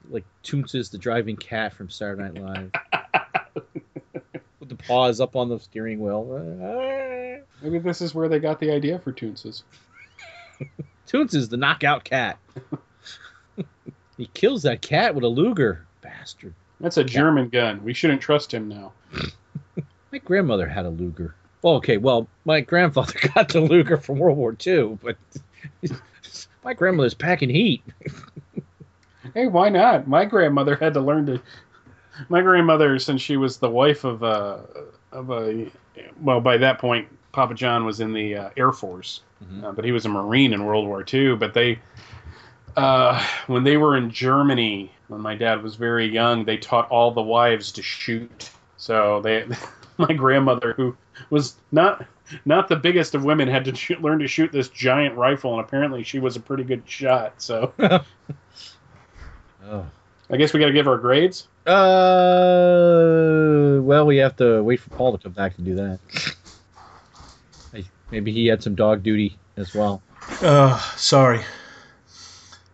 like 0.10 0.24
Toonces 0.44 0.92
the 0.92 0.98
driving 0.98 1.36
cat 1.36 1.74
from 1.74 1.90
Saturday 1.90 2.40
Night 2.40 2.44
Live, 2.44 2.72
with 4.68 4.78
the 4.78 4.84
paws 4.84 5.22
up 5.22 5.36
on 5.36 5.50
the 5.50 5.60
steering 5.60 6.00
wheel. 6.00 6.24
Maybe 7.62 7.80
this 7.80 8.02
is 8.02 8.14
where 8.14 8.28
they 8.28 8.40
got 8.40 8.60
the 8.60 8.72
idea 8.72 9.00
for 9.00 9.12
Toonces. 9.12 9.64
Toonces 11.08 11.50
the 11.50 11.58
knockout 11.58 12.04
cat. 12.04 12.38
he 14.18 14.28
kills 14.34 14.64
that 14.64 14.82
cat 14.82 15.16
with 15.16 15.24
a 15.24 15.28
Luger, 15.28 15.86
bastard. 16.02 16.54
That's 16.80 16.98
a 16.98 17.04
German 17.04 17.50
gun. 17.50 17.84
We 17.84 17.94
shouldn't 17.94 18.22
trust 18.22 18.54
him 18.54 18.68
now. 18.68 18.94
My 20.12 20.18
grandmother 20.20 20.68
had 20.68 20.86
a 20.86 20.90
Luger. 20.90 21.36
Well, 21.62 21.76
okay, 21.76 21.98
well, 21.98 22.28
my 22.46 22.62
grandfather 22.62 23.18
got 23.34 23.50
the 23.50 23.60
Luger 23.60 23.98
from 23.98 24.20
World 24.20 24.38
War 24.38 24.56
II, 24.66 25.00
but 25.02 25.18
my 26.64 26.76
grandmother's 26.76 27.16
packing 27.16 27.50
heat. 27.50 27.82
Hey, 29.34 29.48
why 29.48 29.70
not? 29.70 30.08
My 30.08 30.26
grandmother 30.26 30.76
had 30.76 30.94
to 30.94 31.02
learn 31.02 31.26
to. 31.26 31.42
My 32.30 32.42
grandmother, 32.42 32.98
since 33.00 33.22
she 33.22 33.38
was 33.38 33.58
the 33.58 33.70
wife 33.70 34.04
of 34.04 34.24
a 34.24 34.62
of 35.12 35.30
a, 35.32 35.68
well, 36.22 36.42
by 36.42 36.58
that 36.58 36.80
point, 36.80 37.08
Papa 37.32 37.54
John 37.54 37.86
was 37.86 38.00
in 38.00 38.14
the 38.14 38.36
uh, 38.36 38.50
Air 38.58 38.72
Force, 38.72 39.22
Mhm. 39.44 39.64
uh, 39.64 39.72
but 39.72 39.86
he 39.86 39.92
was 39.92 40.06
a 40.06 40.10
Marine 40.10 40.54
in 40.54 40.66
World 40.66 40.88
War 40.88 41.04
II. 41.12 41.36
But 41.36 41.54
they, 41.54 41.80
uh, 42.78 43.22
when 43.48 43.64
they 43.64 43.78
were 43.78 43.96
in 43.98 44.10
Germany, 44.12 44.92
when 45.08 45.22
my 45.22 45.36
dad 45.36 45.62
was 45.64 45.76
very 45.76 46.06
young, 46.08 46.46
they 46.46 46.58
taught 46.58 46.90
all 46.90 47.12
the 47.12 47.22
wives 47.22 47.72
to 47.74 47.82
shoot. 47.82 48.50
So 48.78 49.22
they, 49.22 49.46
my 49.98 50.14
grandmother, 50.14 50.74
who 50.74 50.96
was 51.30 51.56
not 51.72 52.06
not 52.44 52.68
the 52.70 52.76
biggest 52.76 53.14
of 53.16 53.24
women, 53.24 53.48
had 53.48 53.66
to 53.66 53.76
shoot, 53.76 54.02
learn 54.02 54.20
to 54.20 54.28
shoot 54.28 54.52
this 54.52 54.70
giant 54.70 55.16
rifle, 55.16 55.52
and 55.52 55.62
apparently 55.66 56.04
she 56.04 56.20
was 56.20 56.36
a 56.36 56.40
pretty 56.40 56.64
good 56.64 56.84
shot. 56.86 57.34
So 57.42 57.74
Oh. 59.68 59.86
I 60.30 60.38
guess 60.38 60.54
we 60.54 60.60
got 60.60 60.68
to 60.68 60.74
give 60.74 60.88
our 60.88 60.98
grades. 60.98 61.48
Uh, 61.66 61.80
well, 63.82 64.06
we 64.06 64.18
have 64.18 64.36
to 64.38 64.62
wait 64.64 64.80
for 64.80 64.90
Paul 64.92 65.18
to 65.18 65.24
come 65.24 65.34
back 65.34 65.56
to 65.56 65.62
do 65.62 65.76
that. 65.76 66.00
Maybe 68.12 68.32
he 68.32 68.46
had 68.48 68.62
some 68.62 68.76
dog 68.76 69.02
duty 69.04 69.38
as 69.58 69.74
well. 69.74 70.02
Uh, 70.42 70.78
sorry. 70.96 71.42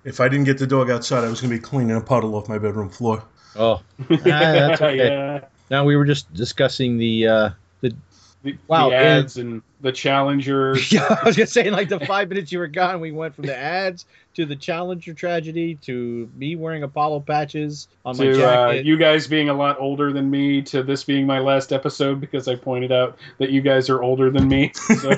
If 0.04 0.20
I 0.20 0.28
didn't 0.28 0.46
get 0.46 0.58
the 0.58 0.68
dog 0.68 0.90
outside, 0.90 1.24
I 1.24 1.30
was 1.30 1.40
going 1.42 1.52
to 1.52 1.58
be 1.58 1.62
cleaning 1.62 1.96
a 1.96 2.02
puddle 2.02 2.36
off 2.36 2.50
my 2.50 2.58
bedroom 2.58 2.90
floor. 2.90 3.24
Oh, 3.56 3.82
ah, 4.10 4.18
that's 4.26 4.82
okay. 4.82 4.98
yeah. 4.98 5.46
Now 5.70 5.86
we 5.86 5.96
were 5.96 6.06
just 6.06 6.34
discussing 6.34 6.98
the. 6.98 7.28
Uh, 7.28 7.50
The, 7.82 7.96
Wow, 8.68 8.90
the 8.90 8.96
ads 8.96 9.38
and 9.38 9.62
the 9.82 9.92
Challenger. 9.92 10.76
yeah, 10.90 11.20
I 11.22 11.26
was 11.26 11.38
gonna 11.38 11.46
say 11.46 11.68
in 11.68 11.74
like 11.74 11.90
the 11.90 12.00
five 12.00 12.30
minutes 12.30 12.52
you 12.52 12.58
were 12.58 12.68
gone, 12.68 13.00
we 13.00 13.12
went 13.12 13.36
from 13.36 13.46
the 13.46 13.56
ads 13.58 14.06
to 14.34 14.46
the 14.46 14.56
Challenger 14.56 15.14
tragedy 15.14 15.76
to 15.84 16.30
me 16.36 16.56
wearing 16.56 16.82
Apollo 16.82 17.22
patches 17.22 17.88
on 18.04 18.18
my 18.18 18.26
to 18.26 18.44
uh, 18.44 18.72
you 18.72 18.98
guys 18.98 19.28
being 19.28 19.50
a 19.50 19.54
lot 19.54 19.80
older 19.80 20.12
than 20.12 20.32
me 20.32 20.62
to 20.64 20.82
this 20.82 21.04
being 21.04 21.28
my 21.28 21.38
last 21.38 21.72
episode 21.72 22.20
because 22.20 22.48
I 22.48 22.56
pointed 22.56 22.92
out 22.92 23.18
that 23.38 23.52
you 23.52 23.62
guys 23.62 23.90
are 23.90 24.02
older 24.02 24.30
than 24.30 24.48
me. 24.48 24.72
So 25.02 25.16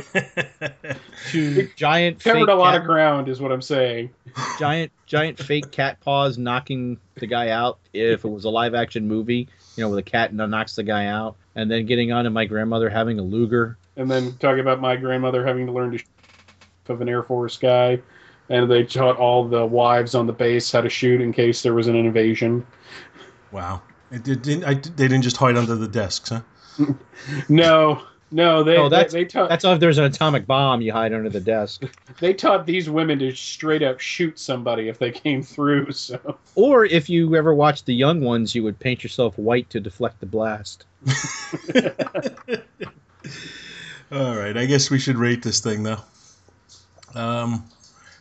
to 1.31 1.69
giant 1.75 2.19
covered 2.19 2.47
a 2.49 2.55
lot 2.55 2.75
of 2.75 2.83
ground, 2.83 3.27
is 3.27 3.41
what 3.41 3.51
I'm 3.51 3.61
saying. 3.61 4.11
giant 4.59 4.91
giant 5.05 5.39
fake 5.39 5.71
cat 5.71 5.99
paws 5.99 6.37
knocking 6.37 6.97
the 7.15 7.27
guy 7.27 7.49
out 7.49 7.79
if 7.91 8.23
it 8.23 8.29
was 8.29 8.45
a 8.45 8.49
live 8.49 8.73
action 8.73 9.07
movie 9.07 9.47
you 9.75 9.83
know 9.83 9.89
where 9.89 9.95
the 9.95 10.03
cat 10.03 10.31
and 10.31 10.51
knocks 10.51 10.75
the 10.75 10.83
guy 10.83 11.07
out 11.07 11.35
and 11.55 11.69
then 11.69 11.85
getting 11.85 12.11
on 12.11 12.23
to 12.23 12.29
my 12.29 12.45
grandmother 12.45 12.89
having 12.89 13.19
a 13.19 13.21
luger 13.21 13.77
And 13.95 14.09
then 14.09 14.35
talking 14.37 14.59
about 14.59 14.81
my 14.81 14.95
grandmother 14.95 15.45
having 15.45 15.65
to 15.67 15.71
learn 15.71 15.91
to 15.91 15.97
shoot 15.97 16.07
of 16.89 16.99
an 17.01 17.07
Air 17.07 17.23
Force 17.23 17.57
guy, 17.57 17.99
and 18.49 18.69
they 18.69 18.83
taught 18.83 19.17
all 19.17 19.47
the 19.47 19.65
wives 19.65 20.15
on 20.15 20.27
the 20.27 20.33
base 20.33 20.71
how 20.71 20.81
to 20.81 20.89
shoot 20.89 21.21
in 21.21 21.31
case 21.31 21.63
there 21.63 21.73
was 21.73 21.87
an 21.87 21.95
invasion. 21.95 22.65
wow. 23.51 23.81
It, 24.11 24.27
it 24.27 24.43
didn't, 24.43 24.65
I, 24.65 24.73
they 24.73 25.07
didn't 25.07 25.21
just 25.21 25.37
hide 25.37 25.57
under 25.57 25.75
the 25.75 25.87
desks, 25.87 26.29
huh? 26.29 26.41
No. 27.49 28.03
No, 28.33 28.63
they 28.63 28.77
Oh, 28.77 28.89
they, 28.89 28.95
that's- 28.97 29.13
they 29.13 29.25
taught 29.25 29.47
that's 29.49 29.63
if 29.63 29.79
there's 29.79 29.97
an 29.99 30.05
atomic 30.05 30.47
bomb 30.47 30.81
you 30.81 30.91
hide 30.91 31.13
under 31.13 31.29
the 31.29 31.39
desk 31.39 31.83
they 32.19 32.33
taught 32.33 32.65
these 32.65 32.89
women 32.89 33.19
to 33.19 33.33
straight 33.35 33.83
up 33.83 33.99
shoot 33.99 34.39
somebody 34.39 34.89
if 34.89 34.97
they 34.99 35.11
came 35.11 35.43
through. 35.43 35.91
So 35.93 36.37
or 36.55 36.85
if 36.85 37.09
you 37.09 37.35
ever 37.35 37.53
watched 37.53 37.85
the 37.85 37.93
young 37.93 38.21
ones 38.21 38.55
you 38.55 38.63
would 38.63 38.79
paint 38.79 39.03
yourself 39.03 39.37
white 39.37 39.69
to 39.69 39.79
deflect 39.79 40.19
the 40.19 40.25
blast 40.25 40.85
All 44.11 44.35
right, 44.37 44.55
I 44.55 44.65
guess 44.65 44.89
we 44.91 44.99
should 44.99 45.17
rate 45.17 45.41
this 45.43 45.59
thing 45.59 45.83
though. 45.83 45.99
Um, 47.15 47.63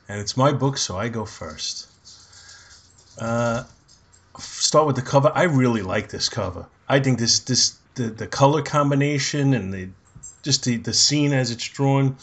and 0.09 0.20
it's 0.20 0.36
my 0.36 0.52
book, 0.52 0.76
so 0.78 0.97
I 0.97 1.09
go 1.09 1.24
first. 1.24 1.89
Uh, 3.20 3.64
start 4.39 4.86
with 4.86 4.97
the 4.97 5.02
cover. 5.02 5.30
I 5.34 5.43
really 5.44 5.82
like 5.82 6.09
this 6.09 6.28
cover. 6.28 6.66
I 6.89 6.98
think 7.01 7.18
this 7.18 7.40
this 7.40 7.76
the, 7.94 8.05
the 8.05 8.26
color 8.26 8.62
combination 8.62 9.52
and 9.55 9.72
the 9.72 9.89
just 10.43 10.64
the, 10.64 10.77
the 10.77 10.93
scene 10.93 11.32
as 11.32 11.51
it's 11.51 11.69
drawn 11.69 12.16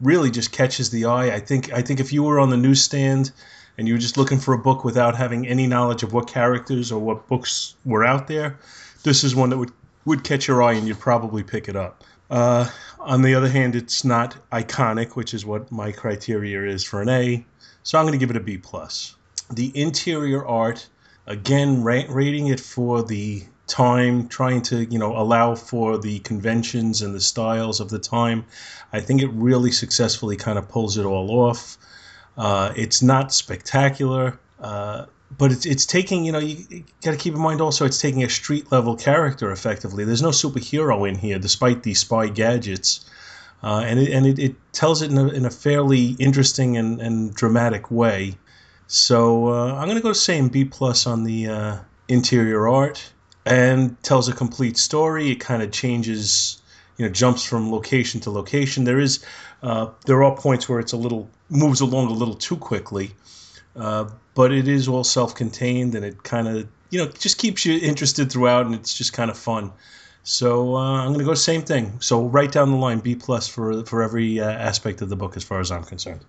really 0.00 0.30
just 0.30 0.52
catches 0.52 0.90
the 0.90 1.04
eye. 1.04 1.34
I 1.34 1.40
think 1.40 1.72
I 1.72 1.82
think 1.82 2.00
if 2.00 2.12
you 2.12 2.22
were 2.22 2.38
on 2.38 2.50
the 2.50 2.56
newsstand 2.56 3.32
and 3.76 3.86
you 3.86 3.94
were 3.94 4.00
just 4.00 4.16
looking 4.16 4.38
for 4.38 4.54
a 4.54 4.58
book 4.58 4.84
without 4.84 5.16
having 5.16 5.46
any 5.46 5.66
knowledge 5.66 6.02
of 6.02 6.12
what 6.12 6.28
characters 6.28 6.90
or 6.90 7.00
what 7.00 7.26
books 7.28 7.74
were 7.84 8.04
out 8.04 8.26
there, 8.28 8.58
this 9.02 9.24
is 9.24 9.34
one 9.34 9.50
that 9.50 9.58
would 9.58 9.72
would 10.04 10.24
catch 10.24 10.48
your 10.48 10.62
eye 10.62 10.72
and 10.72 10.88
you'd 10.88 10.98
probably 10.98 11.42
pick 11.42 11.68
it 11.68 11.76
up. 11.76 12.04
Uh, 12.30 12.68
on 13.00 13.22
the 13.22 13.34
other 13.34 13.48
hand, 13.48 13.74
it's 13.74 14.04
not 14.04 14.36
iconic, 14.50 15.16
which 15.16 15.34
is 15.34 15.46
what 15.46 15.70
my 15.70 15.92
criteria 15.92 16.64
is 16.64 16.84
for 16.84 17.02
an 17.02 17.08
A. 17.08 17.44
So 17.82 17.98
I'm 17.98 18.04
going 18.04 18.12
to 18.12 18.18
give 18.18 18.30
it 18.30 18.36
a 18.36 18.40
B 18.40 18.58
plus. 18.58 19.16
The 19.50 19.72
interior 19.74 20.46
art, 20.46 20.86
again, 21.26 21.82
ra- 21.82 22.04
rating 22.08 22.48
it 22.48 22.60
for 22.60 23.02
the 23.02 23.44
time, 23.68 24.28
trying 24.28 24.62
to 24.62 24.84
you 24.84 24.98
know 24.98 25.16
allow 25.16 25.54
for 25.54 25.98
the 25.98 26.18
conventions 26.20 27.02
and 27.02 27.14
the 27.14 27.20
styles 27.20 27.80
of 27.80 27.90
the 27.90 27.98
time. 27.98 28.44
I 28.92 29.00
think 29.00 29.22
it 29.22 29.28
really 29.28 29.70
successfully 29.70 30.36
kind 30.36 30.58
of 30.58 30.68
pulls 30.68 30.98
it 30.98 31.04
all 31.04 31.30
off. 31.30 31.76
Uh, 32.36 32.72
it's 32.76 33.02
not 33.02 33.32
spectacular. 33.32 34.38
Uh, 34.60 35.06
but 35.36 35.52
it's 35.52 35.66
it's 35.66 35.84
taking 35.84 36.24
you 36.24 36.32
know 36.32 36.38
you, 36.38 36.64
you 36.70 36.84
got 37.02 37.10
to 37.10 37.16
keep 37.16 37.34
in 37.34 37.40
mind 37.40 37.60
also 37.60 37.84
it's 37.84 38.00
taking 38.00 38.24
a 38.24 38.30
street 38.30 38.72
level 38.72 38.96
character 38.96 39.50
effectively. 39.50 40.04
There's 40.04 40.22
no 40.22 40.30
superhero 40.30 41.08
in 41.08 41.16
here 41.16 41.38
despite 41.38 41.82
the 41.82 41.94
spy 41.94 42.28
gadgets, 42.28 43.04
uh, 43.62 43.82
and 43.84 43.98
it, 43.98 44.10
and 44.10 44.26
it, 44.26 44.38
it 44.38 44.72
tells 44.72 45.02
it 45.02 45.10
in 45.10 45.18
a, 45.18 45.28
in 45.28 45.44
a 45.44 45.50
fairly 45.50 46.16
interesting 46.18 46.76
and, 46.76 47.00
and 47.00 47.34
dramatic 47.34 47.90
way. 47.90 48.38
So 48.86 49.48
uh, 49.48 49.74
I'm 49.74 49.86
gonna 49.86 50.00
go 50.00 50.14
same 50.14 50.48
B 50.48 50.64
plus 50.64 51.06
on 51.06 51.24
the 51.24 51.48
uh, 51.48 51.76
interior 52.08 52.66
art 52.66 53.12
and 53.48 54.00
tells 54.02 54.28
a 54.28 54.32
complete 54.32 54.76
story. 54.76 55.30
It 55.30 55.40
kind 55.40 55.62
of 55.62 55.72
changes 55.72 56.60
you 56.98 57.06
know 57.06 57.12
jumps 57.12 57.42
from 57.44 57.72
location 57.72 58.20
to 58.20 58.30
location. 58.30 58.84
There 58.84 59.00
is 59.00 59.24
uh, 59.62 59.88
there 60.06 60.22
are 60.22 60.36
points 60.36 60.68
where 60.68 60.78
it's 60.78 60.92
a 60.92 60.96
little 60.96 61.28
moves 61.48 61.80
along 61.80 62.08
a 62.08 62.12
little 62.12 62.34
too 62.34 62.56
quickly. 62.56 63.12
Uh, 63.74 64.08
but 64.34 64.52
it 64.52 64.68
is 64.68 64.88
all 64.88 65.04
self-contained 65.04 65.94
and 65.94 66.04
it 66.04 66.22
kind 66.22 66.48
of 66.48 66.68
you 66.90 66.98
know 66.98 67.08
just 67.18 67.38
keeps 67.38 67.64
you 67.64 67.78
interested 67.78 68.30
throughout 68.30 68.66
and 68.66 68.74
it's 68.74 68.96
just 68.96 69.12
kind 69.12 69.30
of 69.30 69.38
fun 69.38 69.70
so 70.22 70.74
uh, 70.74 71.02
i'm 71.02 71.08
going 71.08 71.18
to 71.18 71.24
go 71.24 71.34
same 71.34 71.62
thing 71.62 71.92
so 72.00 72.24
right 72.26 72.50
down 72.50 72.70
the 72.70 72.76
line 72.76 72.98
b 72.98 73.14
plus 73.14 73.46
for 73.46 73.84
for 73.84 74.02
every 74.02 74.40
uh, 74.40 74.50
aspect 74.50 75.00
of 75.02 75.08
the 75.08 75.16
book 75.16 75.36
as 75.36 75.44
far 75.44 75.60
as 75.60 75.70
i'm 75.70 75.84
concerned 75.84 76.24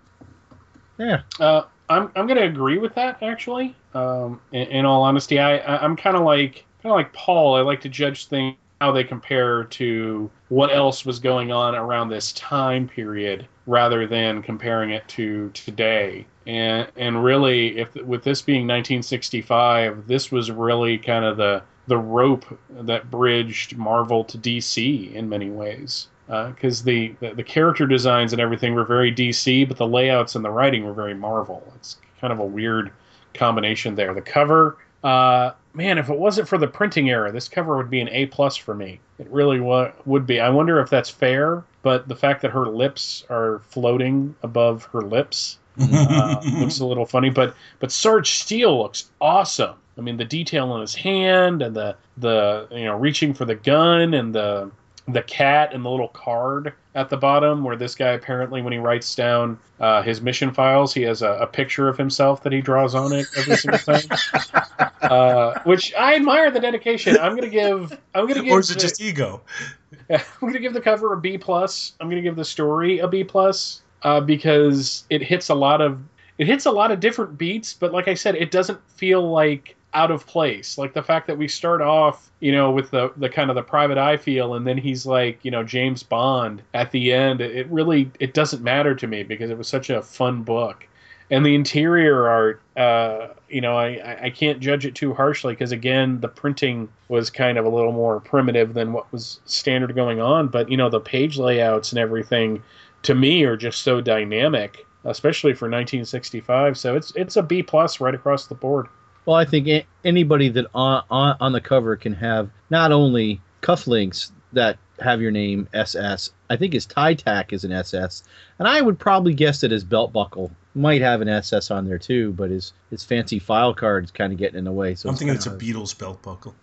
yeah 0.97 1.21
Uh, 1.39 1.63
I'm 1.89 2.11
I'm 2.15 2.27
gonna 2.27 2.43
agree 2.43 2.77
with 2.77 2.93
that 2.95 3.21
actually. 3.23 3.75
Um, 3.93 4.39
in, 4.51 4.67
in 4.67 4.85
all 4.85 5.01
honesty, 5.01 5.39
I, 5.39 5.57
I 5.57 5.83
I'm 5.83 5.95
kind 5.95 6.15
of 6.15 6.23
like 6.23 6.65
kind 6.81 6.91
of 6.91 6.97
like 6.97 7.13
Paul. 7.13 7.55
I 7.55 7.61
like 7.61 7.81
to 7.81 7.89
judge 7.89 8.27
things 8.27 8.55
how 8.81 8.91
they 8.93 9.03
compare 9.03 9.65
to 9.65 10.31
what 10.47 10.73
else 10.73 11.05
was 11.05 11.19
going 11.19 11.51
on 11.51 11.75
around 11.75 12.07
this 12.07 12.31
time 12.33 12.87
period, 12.87 13.45
rather 13.67 14.07
than 14.07 14.41
comparing 14.41 14.91
it 14.91 15.07
to 15.09 15.49
today. 15.49 16.25
And 16.47 16.87
and 16.95 17.23
really, 17.23 17.77
if 17.77 17.93
with 17.95 18.23
this 18.23 18.41
being 18.41 18.61
1965, 18.61 20.07
this 20.07 20.31
was 20.31 20.49
really 20.49 20.97
kind 20.97 21.25
of 21.25 21.37
the 21.37 21.61
the 21.87 21.97
rope 21.97 22.45
that 22.69 23.11
bridged 23.11 23.75
Marvel 23.75 24.23
to 24.23 24.37
DC 24.37 25.11
in 25.13 25.27
many 25.27 25.49
ways 25.49 26.07
uh, 26.29 26.49
because 26.49 26.83
the, 26.83 27.13
the 27.19 27.33
the 27.33 27.43
character 27.43 27.85
designs 27.85 28.31
and 28.33 28.41
everything 28.41 28.75
were 28.75 28.85
very 28.85 29.13
DC, 29.13 29.67
but 29.67 29.77
the 29.77 29.87
layouts 29.87 30.35
and 30.35 30.45
the 30.45 30.49
writing 30.49 30.85
were 30.85 30.93
very 30.93 31.13
Marvel. 31.13 31.63
It's 31.75 31.97
kind 32.21 32.31
of 32.31 32.39
a 32.39 32.45
weird 32.45 32.91
combination 33.33 33.95
there. 33.95 34.13
The 34.13 34.21
cover, 34.21 34.77
uh, 35.03 35.51
man, 35.73 35.97
if 35.97 36.09
it 36.09 36.17
wasn't 36.17 36.47
for 36.47 36.57
the 36.57 36.67
printing 36.67 37.09
error, 37.09 37.31
this 37.31 37.47
cover 37.47 37.77
would 37.77 37.89
be 37.89 38.01
an 38.01 38.09
A 38.09 38.25
plus 38.27 38.55
for 38.55 38.73
me. 38.75 38.99
It 39.17 39.29
really 39.29 39.59
wa- 39.59 39.91
would 40.05 40.25
be. 40.25 40.39
I 40.39 40.49
wonder 40.49 40.79
if 40.79 40.89
that's 40.89 41.09
fair, 41.09 41.63
but 41.81 42.07
the 42.07 42.15
fact 42.15 42.41
that 42.41 42.51
her 42.51 42.67
lips 42.67 43.23
are 43.29 43.61
floating 43.69 44.35
above 44.43 44.85
her 44.85 45.01
lips 45.01 45.59
uh, 45.79 46.41
looks 46.59 46.79
a 46.79 46.85
little 46.85 47.05
funny. 47.05 47.29
But 47.29 47.55
but 47.79 47.91
Sarge 47.91 48.31
Steel 48.31 48.77
looks 48.81 49.09
awesome. 49.21 49.75
I 49.97 50.01
mean, 50.01 50.17
the 50.17 50.25
detail 50.25 50.71
on 50.71 50.81
his 50.81 50.95
hand 50.95 51.61
and 51.61 51.75
the 51.75 51.95
the 52.17 52.67
you 52.71 52.85
know 52.85 52.97
reaching 52.97 53.33
for 53.33 53.45
the 53.45 53.55
gun 53.55 54.13
and 54.13 54.33
the 54.33 54.71
the 55.13 55.23
cat 55.23 55.73
and 55.73 55.83
the 55.85 55.89
little 55.89 56.07
card 56.09 56.73
at 56.95 57.09
the 57.09 57.17
bottom 57.17 57.63
where 57.63 57.75
this 57.75 57.95
guy 57.95 58.09
apparently 58.09 58.61
when 58.61 58.73
he 58.73 58.79
writes 58.79 59.15
down 59.15 59.57
uh, 59.79 60.01
his 60.01 60.21
mission 60.21 60.53
files 60.53 60.93
he 60.93 61.01
has 61.03 61.21
a, 61.21 61.29
a 61.33 61.47
picture 61.47 61.87
of 61.87 61.97
himself 61.97 62.43
that 62.43 62.51
he 62.51 62.61
draws 62.61 62.95
on 62.95 63.13
it 63.13 63.27
every 63.37 63.55
single 63.55 63.79
time. 63.79 64.01
Uh, 65.01 65.57
which 65.63 65.93
i 65.95 66.13
admire 66.13 66.51
the 66.51 66.59
dedication. 66.59 67.17
I'm 67.17 67.33
gonna 67.35 67.47
give 67.47 67.97
i'm 68.13 68.27
gonna 68.27 68.43
give 68.43 68.51
or 68.51 68.59
is 68.59 68.69
it 68.69 68.75
the- 68.75 68.79
just 68.81 69.01
ego? 69.01 69.41
I'm 70.09 70.19
gonna 70.41 70.59
give 70.59 70.73
the 70.73 70.81
cover 70.81 71.13
a 71.13 71.17
B 71.19 71.37
plus. 71.37 71.93
I'm 71.99 72.09
gonna 72.09 72.21
give 72.21 72.35
the 72.35 72.45
story 72.45 72.99
a 72.99 73.07
B 73.07 73.23
plus 73.23 73.81
uh, 74.03 74.19
because 74.21 75.05
it 75.09 75.21
hits 75.21 75.49
a 75.49 75.55
lot 75.55 75.81
of 75.81 75.99
it 76.37 76.47
hits 76.47 76.65
a 76.65 76.71
lot 76.71 76.91
of 76.91 76.99
different 76.99 77.37
beats, 77.37 77.73
but 77.73 77.91
like 77.91 78.07
I 78.07 78.13
said, 78.13 78.35
it 78.35 78.49
doesn't 78.51 78.79
feel 78.91 79.29
like 79.29 79.75
out 79.93 80.11
of 80.11 80.25
place. 80.27 80.77
Like 80.77 80.93
the 80.93 81.03
fact 81.03 81.27
that 81.27 81.37
we 81.37 81.47
start 81.47 81.81
off, 81.81 82.31
you 82.39 82.51
know, 82.51 82.71
with 82.71 82.91
the 82.91 83.11
the 83.17 83.29
kind 83.29 83.49
of 83.49 83.55
the 83.55 83.63
private 83.63 83.97
eye 83.97 84.17
feel, 84.17 84.53
and 84.55 84.65
then 84.67 84.77
he's 84.77 85.05
like, 85.05 85.43
you 85.43 85.51
know, 85.51 85.63
James 85.63 86.03
Bond 86.03 86.61
at 86.73 86.91
the 86.91 87.11
end. 87.13 87.41
It 87.41 87.67
really 87.69 88.11
it 88.19 88.33
doesn't 88.33 88.63
matter 88.63 88.95
to 88.95 89.07
me 89.07 89.23
because 89.23 89.49
it 89.49 89.57
was 89.57 89.67
such 89.67 89.89
a 89.89 90.01
fun 90.01 90.43
book. 90.43 90.87
And 91.31 91.45
the 91.45 91.53
interior 91.53 92.27
art, 92.27 92.59
uh, 92.75 93.27
you 93.49 93.61
know, 93.61 93.77
I, 93.77 94.23
I- 94.23 94.29
can't 94.31 94.59
judge 94.59 94.83
it 94.85 94.95
too 94.95 95.13
harshly 95.13 95.53
because 95.53 95.71
again, 95.71 96.19
the 96.21 96.27
printing 96.27 96.89
was 97.07 97.29
kind 97.29 97.59
of 97.59 97.65
a 97.65 97.69
little 97.69 97.91
more 97.91 98.19
primitive 98.19 98.73
than 98.73 98.93
what 98.93 99.11
was 99.11 99.39
standard 99.45 99.93
going 99.93 100.19
on. 100.19 100.47
But 100.47 100.69
you 100.71 100.77
know, 100.77 100.89
the 100.89 100.99
page 100.99 101.37
layouts 101.37 101.91
and 101.91 101.99
everything, 101.99 102.63
to 103.03 103.13
me, 103.15 103.43
are 103.43 103.57
just 103.57 103.81
so 103.83 104.01
dynamic 104.01 104.85
especially 105.05 105.53
for 105.53 105.65
1965. 105.65 106.77
So 106.77 106.95
it's 106.95 107.11
it's 107.15 107.37
a 107.37 107.43
B 107.43 107.63
plus 107.63 107.99
right 108.01 108.13
across 108.13 108.47
the 108.47 108.55
board. 108.55 108.87
Well, 109.29 109.37
I 109.37 109.45
think 109.45 109.85
anybody 110.03 110.49
that 110.49 110.65
on, 110.73 111.03
on 111.11 111.37
on 111.39 111.51
the 111.51 111.61
cover 111.61 111.95
can 111.95 112.13
have 112.13 112.49
not 112.71 112.91
only 112.91 113.39
cufflinks 113.61 114.31
that 114.53 114.79
have 114.99 115.21
your 115.21 115.29
name 115.29 115.69
SS. 115.71 116.31
I 116.49 116.55
think 116.55 116.73
his 116.73 116.87
tie 116.87 117.13
tack 117.13 117.53
is 117.53 117.63
an 117.63 117.71
SS, 117.71 118.23
and 118.57 118.67
I 118.67 118.81
would 118.81 118.97
probably 118.97 119.35
guess 119.35 119.61
that 119.61 119.69
his 119.69 119.83
belt 119.83 120.11
buckle 120.11 120.49
might 120.73 121.01
have 121.01 121.21
an 121.21 121.29
SS 121.29 121.69
on 121.69 121.85
there 121.87 121.99
too. 121.99 122.31
But 122.31 122.49
his 122.49 122.73
his 122.89 123.03
fancy 123.03 123.37
file 123.37 123.71
card 123.71 124.05
is 124.05 124.09
kind 124.09 124.33
of 124.33 124.39
getting 124.39 124.57
in 124.57 124.63
the 124.63 124.71
way. 124.71 124.95
So 124.95 125.09
I'm 125.09 125.15
thinking 125.15 125.35
it's 125.35 125.45
a 125.45 125.51
Beatles 125.51 125.95
belt 125.95 126.23
buckle. 126.23 126.55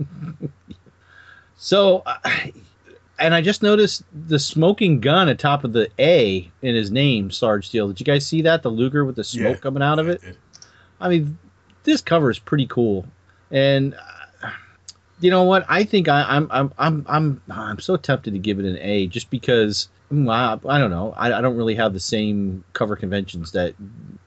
So, 1.56 2.02
and 3.20 3.32
I 3.32 3.40
just 3.40 3.62
noticed 3.62 4.02
the 4.26 4.40
smoking 4.40 4.98
gun 4.98 5.28
atop 5.28 5.62
of 5.62 5.72
the 5.72 5.88
A 6.00 6.50
in 6.62 6.74
his 6.74 6.90
name, 6.90 7.30
Sarge 7.30 7.68
Steel. 7.68 7.86
Did 7.86 8.00
you 8.00 8.06
guys 8.06 8.26
see 8.26 8.42
that? 8.42 8.64
The 8.64 8.70
Luger 8.70 9.04
with 9.04 9.14
the 9.14 9.22
smoke 9.22 9.58
Yeah. 9.58 9.60
coming 9.60 9.84
out 9.84 10.00
of 10.00 10.08
it. 10.08 10.20
I 11.00 11.08
mean, 11.08 11.38
this 11.84 12.00
cover 12.00 12.30
is 12.30 12.38
pretty 12.38 12.66
cool, 12.66 13.06
and 13.50 13.94
uh, 14.42 14.50
you 15.20 15.30
know 15.30 15.44
what? 15.44 15.64
I 15.68 15.84
think 15.84 16.08
I, 16.08 16.24
I'm 16.28 16.48
I'm 16.50 16.72
I'm 16.78 17.06
I'm 17.08 17.42
I'm 17.50 17.80
so 17.80 17.96
tempted 17.96 18.32
to 18.32 18.38
give 18.38 18.58
it 18.58 18.64
an 18.64 18.78
A 18.78 19.06
just 19.06 19.30
because 19.30 19.88
mm, 20.12 20.30
I, 20.30 20.58
I 20.68 20.78
don't 20.78 20.90
know. 20.90 21.14
I, 21.16 21.32
I 21.32 21.40
don't 21.40 21.56
really 21.56 21.76
have 21.76 21.92
the 21.92 22.00
same 22.00 22.64
cover 22.72 22.96
conventions 22.96 23.52
that 23.52 23.74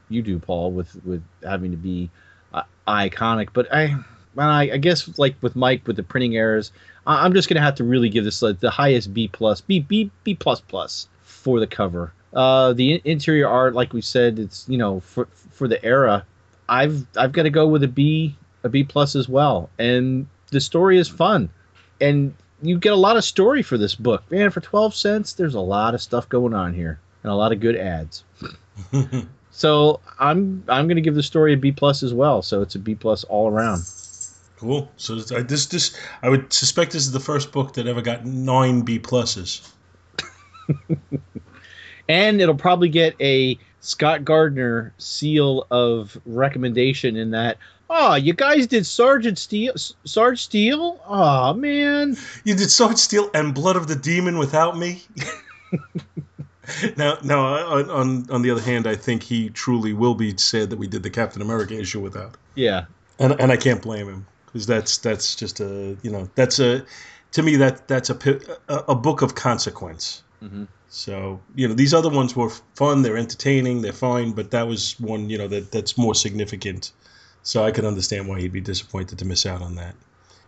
you 0.10 0.22
do, 0.22 0.40
Paul, 0.40 0.72
with 0.72 0.96
with 1.06 1.24
having 1.44 1.72
to 1.72 1.78
be 1.78 2.10
uh, 2.54 2.64
iconic. 2.88 3.50
But 3.54 3.74
I, 3.74 3.96
I, 4.38 4.72
I 4.72 4.78
guess 4.78 5.18
like 5.18 5.36
with 5.42 5.56
Mike 5.56 5.86
with 5.88 5.98
the 5.98 6.04
printing 6.04 6.38
errors, 6.38 6.72
I, 7.06 7.26
I'm 7.26 7.34
just 7.34 7.50
gonna 7.50 7.62
have 7.62 7.76
to 7.76 7.84
really 7.84 8.10
give 8.10 8.24
this 8.24 8.42
like, 8.42 8.60
the 8.60 8.72
highest 8.72 9.14
B 9.14 9.28
plus, 9.28 9.62
B 9.62 9.80
B 9.80 10.12
B 10.24 10.36
plus 10.36 10.62
plus 10.62 11.08
for 11.24 11.60
the 11.60 11.68
cover. 11.68 12.14
Uh, 12.34 12.74
the 12.74 13.02
interior 13.06 13.48
art, 13.48 13.74
like 13.74 13.94
we 13.94 14.02
said, 14.02 14.40
it's 14.40 14.68
you 14.68 14.78
know 14.78 15.00
for 15.02 15.28
for 15.52 15.68
the 15.68 15.84
era. 15.84 16.26
I've 16.68 17.06
I've 17.18 17.32
got 17.32 17.44
to 17.44 17.50
go 17.50 17.68
with 17.68 17.84
a 17.84 17.88
B 17.88 18.36
a 18.64 18.70
B 18.70 18.84
plus 18.84 19.16
as 19.16 19.30
well. 19.30 19.70
And 19.78 20.28
the 20.52 20.60
story 20.60 20.98
is 20.98 21.08
fun, 21.08 21.50
and 22.02 22.34
you 22.62 22.78
get 22.78 22.94
a 22.94 22.98
lot 22.98 23.18
of 23.18 23.24
story 23.24 23.62
for 23.62 23.78
this 23.78 23.96
book. 23.96 24.24
Man, 24.32 24.52
for 24.52 24.62
twelve 24.62 24.96
cents, 24.96 25.34
there's 25.34 25.56
a 25.56 25.60
lot 25.62 25.94
of 25.94 26.02
stuff 26.02 26.28
going 26.30 26.54
on 26.54 26.74
here 26.74 27.00
and 27.24 27.32
a 27.32 27.36
lot 27.36 27.52
of 27.52 27.60
good 27.60 27.76
ads. 27.76 28.24
So 29.56 30.02
I'm 30.20 30.66
I'm 30.68 30.90
gonna 30.90 31.00
give 31.00 31.16
the 31.16 31.24
story 31.24 31.54
a 31.54 31.58
B 31.58 31.72
plus 31.72 32.04
as 32.04 32.14
well. 32.14 32.42
So 32.42 32.62
it's 32.62 32.76
a 32.76 32.80
B 32.80 32.94
plus 32.94 33.24
all 33.24 33.50
around. 33.50 33.84
cool. 34.58 34.92
So 34.98 35.18
I, 35.34 35.44
this 35.44 35.68
this 35.68 35.98
I 36.22 36.28
would 36.28 36.52
suspect 36.52 36.92
this 36.92 37.04
is 37.04 37.14
the 37.14 37.22
first 37.22 37.54
book 37.54 37.74
that 37.76 37.88
ever 37.88 38.02
got 38.02 38.26
nine 38.26 38.82
B 38.82 39.00
pluses. 39.00 39.72
and 42.10 42.42
it'll 42.42 42.56
probably 42.56 42.90
get 42.90 43.16
a 43.22 43.58
Scott 43.86 44.26
Gardner 44.26 44.94
seal 44.98 45.68
of 45.70 46.18
recommendation 46.26 47.16
in 47.16 47.32
that. 47.32 47.58
Oh, 47.88 48.16
you 48.16 48.34
guys 48.34 48.66
did 48.66 48.84
Sergeant 48.86 49.38
Steel, 49.38 49.74
Sarge 50.06 50.42
Steel. 50.42 51.00
Oh 51.08 51.54
man, 51.54 52.18
You 52.44 52.56
did 52.56 52.72
Sarge 52.72 52.98
Steel 52.98 53.30
and 53.36 53.54
Blood 53.54 53.76
of 53.76 53.88
the 53.88 53.96
Demon 53.96 54.40
without 54.40 54.76
me. 54.76 55.04
now, 56.98 57.18
now 57.24 57.46
on, 57.46 57.90
on 57.92 58.30
on 58.32 58.42
the 58.42 58.50
other 58.50 58.62
hand, 58.62 58.88
I 58.88 58.96
think 58.96 59.22
he 59.22 59.50
truly 59.50 59.94
will 59.94 60.16
be 60.16 60.36
sad 60.38 60.72
that 60.72 60.80
we 60.80 60.88
did 60.88 61.04
the 61.04 61.12
Captain 61.12 61.44
America 61.44 61.80
issue 61.80 62.00
without, 62.00 62.38
yeah, 62.56 62.86
and 63.20 63.40
and 63.40 63.52
I 63.52 63.58
can't 63.58 63.84
blame 63.84 64.08
him 64.08 64.26
because 64.48 64.66
that's 64.66 64.98
that's 64.98 65.36
just 65.36 65.60
a 65.60 65.96
you 66.02 66.10
know 66.10 66.28
that's 66.34 66.58
a 66.58 66.84
to 67.34 67.44
me 67.44 67.56
that 67.58 67.88
that's 67.88 68.10
a 68.10 68.18
a, 68.68 68.76
a 68.90 68.96
book 68.96 69.22
of 69.22 69.36
consequence. 69.36 70.24
Mhm. 70.42 70.68
So 70.90 71.42
you 71.56 71.68
know 71.68 71.74
these 71.74 71.94
other 71.94 72.10
ones 72.10 72.36
were 72.36 72.50
fun, 72.76 73.02
they're 73.02 73.18
entertaining, 73.18 73.82
they're 73.82 73.92
fine, 73.94 74.32
but 74.32 74.52
that 74.52 74.68
was 74.68 75.00
one 75.00 75.30
you 75.30 75.38
know 75.38 75.48
that 75.48 75.72
that's 75.72 75.98
more 75.98 76.16
significant. 76.16 76.92
So 77.44 77.64
I 77.64 77.72
can 77.72 77.86
understand 77.86 78.28
why 78.28 78.40
he'd 78.40 78.52
be 78.54 78.62
disappointed 78.62 79.20
to 79.20 79.26
miss 79.26 79.46
out 79.46 79.62
on 79.62 79.76
that. 79.76 79.96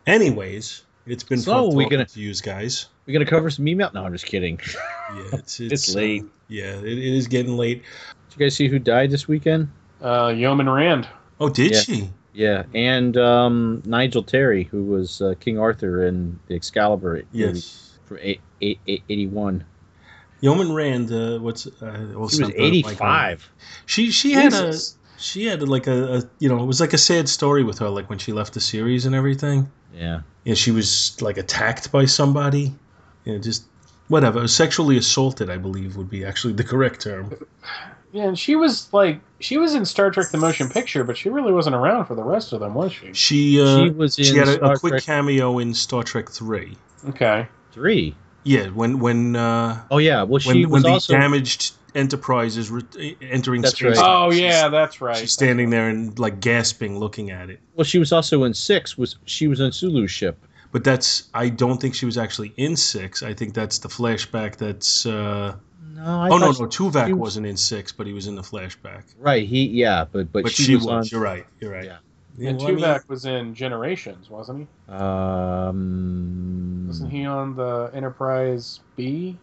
Anyways, 0.05 0.83
it's 1.05 1.23
been 1.23 1.39
So, 1.39 1.51
fun 1.69 1.75
we 1.75 1.83
talking 1.83 1.97
gonna- 1.99 2.05
to 2.09 2.19
you 2.19 2.33
guys. 2.35 2.87
We're 3.05 3.13
gonna 3.13 3.25
cover 3.25 3.49
some 3.49 3.67
email. 3.67 3.89
No, 3.93 4.03
I'm 4.05 4.13
just 4.13 4.25
kidding. 4.25 4.59
Yeah, 5.15 5.23
it's 5.39 5.61
it's, 5.61 5.71
It's 5.87 5.95
late. 5.95 6.23
uh, 6.23 6.27
yeah, 6.49 6.73
it, 6.79 6.83
it 6.85 6.97
is 6.97 7.27
getting 7.29 7.55
late. 7.55 7.81
Did 8.29 8.39
you 8.39 8.45
guys 8.45 8.55
see 8.57 8.67
who 8.67 8.77
died 8.77 9.09
this 9.09 9.25
weekend? 9.25 9.69
Uh, 10.01 10.33
Yeoman 10.35 10.69
Rand. 10.69 11.07
Oh, 11.39 11.47
did 11.47 11.71
Yeah. 11.71 11.79
she? 11.79 12.09
Yeah, 12.33 12.63
and 12.75 13.15
um, 13.15 13.81
Nigel 13.85 14.21
Terry, 14.21 14.65
who 14.65 14.83
was 14.83 15.21
uh, 15.21 15.33
King 15.39 15.57
Arthur 15.57 16.05
in 16.05 16.37
the 16.47 16.55
Excalibur 16.55 17.13
movie 17.13 17.27
Yes. 17.31 17.97
from 18.05 18.17
eight, 18.21 18.41
eight, 18.61 18.79
eight, 18.85 19.03
81. 19.07 19.63
Yeoman 20.41 20.73
Rand. 20.73 21.11
Uh, 21.11 21.39
what's 21.39 21.67
uh, 21.67 22.07
well, 22.15 22.29
She 22.29 22.43
was 22.43 22.51
85. 22.55 22.97
that. 22.97 23.39
She 23.85 24.11
she 24.11 24.33
had 24.33 24.53
a 24.53 24.73
she 25.17 25.45
had 25.45 25.67
like 25.67 25.87
a, 25.87 26.17
a 26.17 26.23
you 26.39 26.49
know 26.49 26.61
it 26.61 26.65
was 26.65 26.79
like 26.79 26.93
a 26.93 26.97
sad 26.97 27.27
story 27.27 27.63
with 27.63 27.79
her 27.79 27.89
like 27.89 28.09
when 28.09 28.19
she 28.19 28.33
left 28.33 28.53
the 28.53 28.61
series 28.61 29.05
and 29.05 29.15
everything. 29.15 29.71
Yeah. 29.93 30.21
Yeah, 30.43 30.53
she 30.53 30.71
was 30.71 31.19
like 31.21 31.37
attacked 31.37 31.91
by 31.91 32.05
somebody. 32.05 32.75
Yeah, 33.25 33.37
just 33.39 33.65
whatever. 34.07 34.47
Sexually 34.47 34.97
assaulted, 34.97 35.49
I 35.49 35.57
believe, 35.57 35.97
would 35.97 36.09
be 36.09 36.23
actually 36.23 36.53
the 36.53 36.63
correct 36.63 37.01
term. 37.01 37.33
Yeah, 38.13 38.23
and 38.23 38.39
she 38.39 38.55
was 38.55 38.91
like 38.93 39.19
she 39.39 39.57
was 39.57 39.75
in 39.75 39.85
Star 39.85 40.11
Trek: 40.11 40.29
The 40.31 40.37
Motion 40.37 40.69
Picture, 40.69 41.03
but 41.03 41.17
she 41.17 41.29
really 41.29 41.51
wasn't 41.51 41.75
around 41.75 42.05
for 42.05 42.15
the 42.15 42.23
rest 42.23 42.53
of 42.53 42.61
them, 42.61 42.73
was 42.73 42.93
she? 42.93 43.13
She 43.13 43.61
uh, 43.61 43.77
she 43.83 43.89
was 43.89 44.17
in 44.17 44.23
she 44.23 44.35
had 44.37 44.47
a, 44.47 44.71
a 44.71 44.79
quick 44.79 44.91
Trek 44.91 45.03
cameo 45.03 45.59
in 45.59 45.73
Star 45.73 46.03
Trek 46.03 46.29
Three. 46.29 46.77
Okay. 47.09 47.47
3. 47.73 48.15
Yeah, 48.47 48.67
when 48.67 48.99
when 48.99 49.35
uh, 49.35 49.83
Oh, 49.91 49.97
yeah. 49.97 50.23
Well, 50.23 50.39
she 50.39 50.65
when, 50.65 50.69
was 50.71 50.83
when 50.83 50.93
also. 50.93 51.13
the 51.13 51.19
damaged 51.19 51.73
Enterprise 51.95 52.57
is 52.57 52.69
re- 52.69 53.17
entering 53.21 53.61
That's 53.61 53.75
space. 53.77 53.97
right. 53.97 54.05
Oh 54.25 54.31
she's- 54.31 54.41
yeah, 54.41 54.69
that's 54.69 55.01
right. 55.01 55.17
She's 55.17 55.31
standing 55.33 55.69
there 55.71 55.89
and 55.89 56.17
like 56.19 56.39
gasping, 56.39 56.99
looking 56.99 57.31
at 57.31 57.49
it. 57.49 57.59
Well, 57.75 57.85
she 57.85 57.97
was 57.97 58.11
also 58.11 58.43
in 58.43 58.53
6. 58.53 58.97
Was 58.97 59.15
She 59.25 59.47
was 59.47 59.59
on 59.61 59.71
Sulu's 59.71 60.11
ship. 60.11 60.37
But 60.71 60.83
that's 60.83 61.29
I 61.33 61.49
don't 61.49 61.79
think 61.81 61.95
she 61.95 62.05
was 62.05 62.17
actually 62.17 62.53
in 62.57 62.75
six. 62.75 63.23
I 63.23 63.33
think 63.33 63.53
that's 63.53 63.79
the 63.79 63.87
flashback. 63.87 64.57
That's 64.57 65.05
uh, 65.05 65.55
No, 65.95 66.03
I 66.03 66.29
oh 66.29 66.37
no 66.37 66.47
no 66.47 66.53
she- 66.53 66.63
Tuvok 66.65 67.09
was- 67.09 67.15
wasn't 67.19 67.47
in 67.47 67.57
six, 67.57 67.91
but 67.91 68.05
he 68.05 68.13
was 68.13 68.27
in 68.27 68.35
the 68.35 68.43
flashback. 68.43 69.03
Right. 69.17 69.47
He, 69.47 69.65
yeah, 69.67 70.05
but, 70.11 70.31
but, 70.31 70.43
But, 70.43 70.51
she, 70.51 70.63
she, 70.63 70.75
was, 70.75 70.85
was. 70.85 70.91
on. 70.93 71.03
You're 71.11 71.21
right. 71.21 71.45
You're 71.59 71.71
right. 71.71 71.85
Yeah. 71.85 71.97
Yeah, 72.37 72.49
and 72.51 72.59
well, 72.59 72.67
I 72.67 72.71
mean, 72.71 72.83
Tuvok 72.83 73.09
was 73.09 73.25
in 73.25 73.55
Generations, 73.55 74.29
wasn't 74.29 74.67
he? 74.87 74.93
Um, 74.93 76.85
Wasn't 76.87 77.11
he 77.11 77.25
on 77.25 77.55
the 77.55 77.89
Enterprise 77.93 78.79
B? 78.95 79.37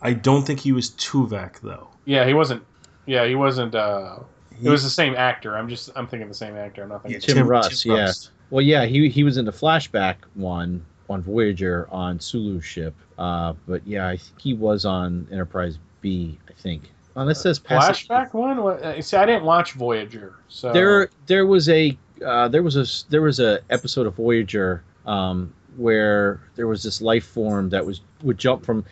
I 0.00 0.12
don't 0.12 0.46
think 0.46 0.60
he 0.60 0.72
was 0.72 0.90
Tuvok 0.92 1.60
though. 1.60 1.88
Yeah, 2.04 2.26
he 2.26 2.34
wasn't. 2.34 2.62
Yeah, 3.06 3.26
he 3.26 3.34
wasn't. 3.34 3.74
uh 3.74 4.18
He- 4.58 4.66
It 4.66 4.70
was 4.70 4.82
the 4.84 4.90
same 4.90 5.14
actor. 5.16 5.56
I'm 5.56 5.68
just. 5.68 5.90
I'm 5.96 6.06
thinking 6.06 6.28
the 6.28 6.34
same 6.34 6.56
actor. 6.56 6.82
I'm 6.82 6.88
not 6.88 7.02
thinking 7.02 7.20
yeah, 7.20 7.26
thinking. 7.26 7.42
Tim 7.42 7.48
Russ, 7.48 7.84
yeah. 7.84 8.12
Well, 8.50 8.62
yeah, 8.62 8.84
he 8.86 9.08
he 9.08 9.24
was 9.24 9.36
in 9.38 9.44
the 9.44 9.52
flashback 9.52 10.16
one 10.34 10.84
on 11.10 11.22
Voyager 11.22 11.88
on 11.90 12.20
Sulu's 12.20 12.64
ship. 12.64 12.94
Uh, 13.18 13.54
but 13.66 13.86
yeah, 13.86 14.06
I 14.08 14.16
think 14.16 14.40
he 14.40 14.54
was 14.54 14.84
on 14.84 15.26
Enterprise 15.32 15.78
B. 16.00 16.38
I 16.48 16.52
think. 16.52 16.90
Oh, 17.16 17.24
this 17.24 17.40
says 17.40 17.58
Passage- 17.58 18.06
Flashback 18.08 18.34
one. 18.34 18.62
What, 18.62 18.82
uh, 18.82 19.00
see, 19.00 19.16
I 19.16 19.24
didn't 19.24 19.44
watch 19.44 19.72
Voyager, 19.72 20.34
so 20.48 20.70
There, 20.72 21.08
there 21.26 21.46
was 21.46 21.66
a 21.70 21.96
uh, 22.24 22.48
there 22.48 22.62
was 22.62 22.76
a 22.76 23.10
there 23.10 23.22
was 23.22 23.40
a 23.40 23.60
episode 23.70 24.06
of 24.06 24.14
Voyager 24.14 24.82
um, 25.06 25.52
where 25.76 26.40
there 26.54 26.66
was 26.66 26.82
this 26.82 27.00
life 27.00 27.26
form 27.26 27.70
that 27.70 27.84
was 27.84 28.00
would 28.22 28.38
jump 28.38 28.64
from 28.64 28.84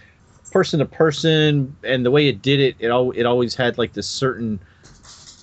person 0.51 0.79
to 0.79 0.85
person, 0.85 1.77
and 1.83 2.05
the 2.07 2.11
way 2.11 2.29
it 2.29 2.43
did 2.43 2.61
it, 2.61 2.77
it 2.79 2.89
al- 2.89 3.11
it 3.13 3.25
always 3.25 3.55
had 3.55 3.79
like 3.79 3.93
this 3.93 4.07
certain 4.07 4.61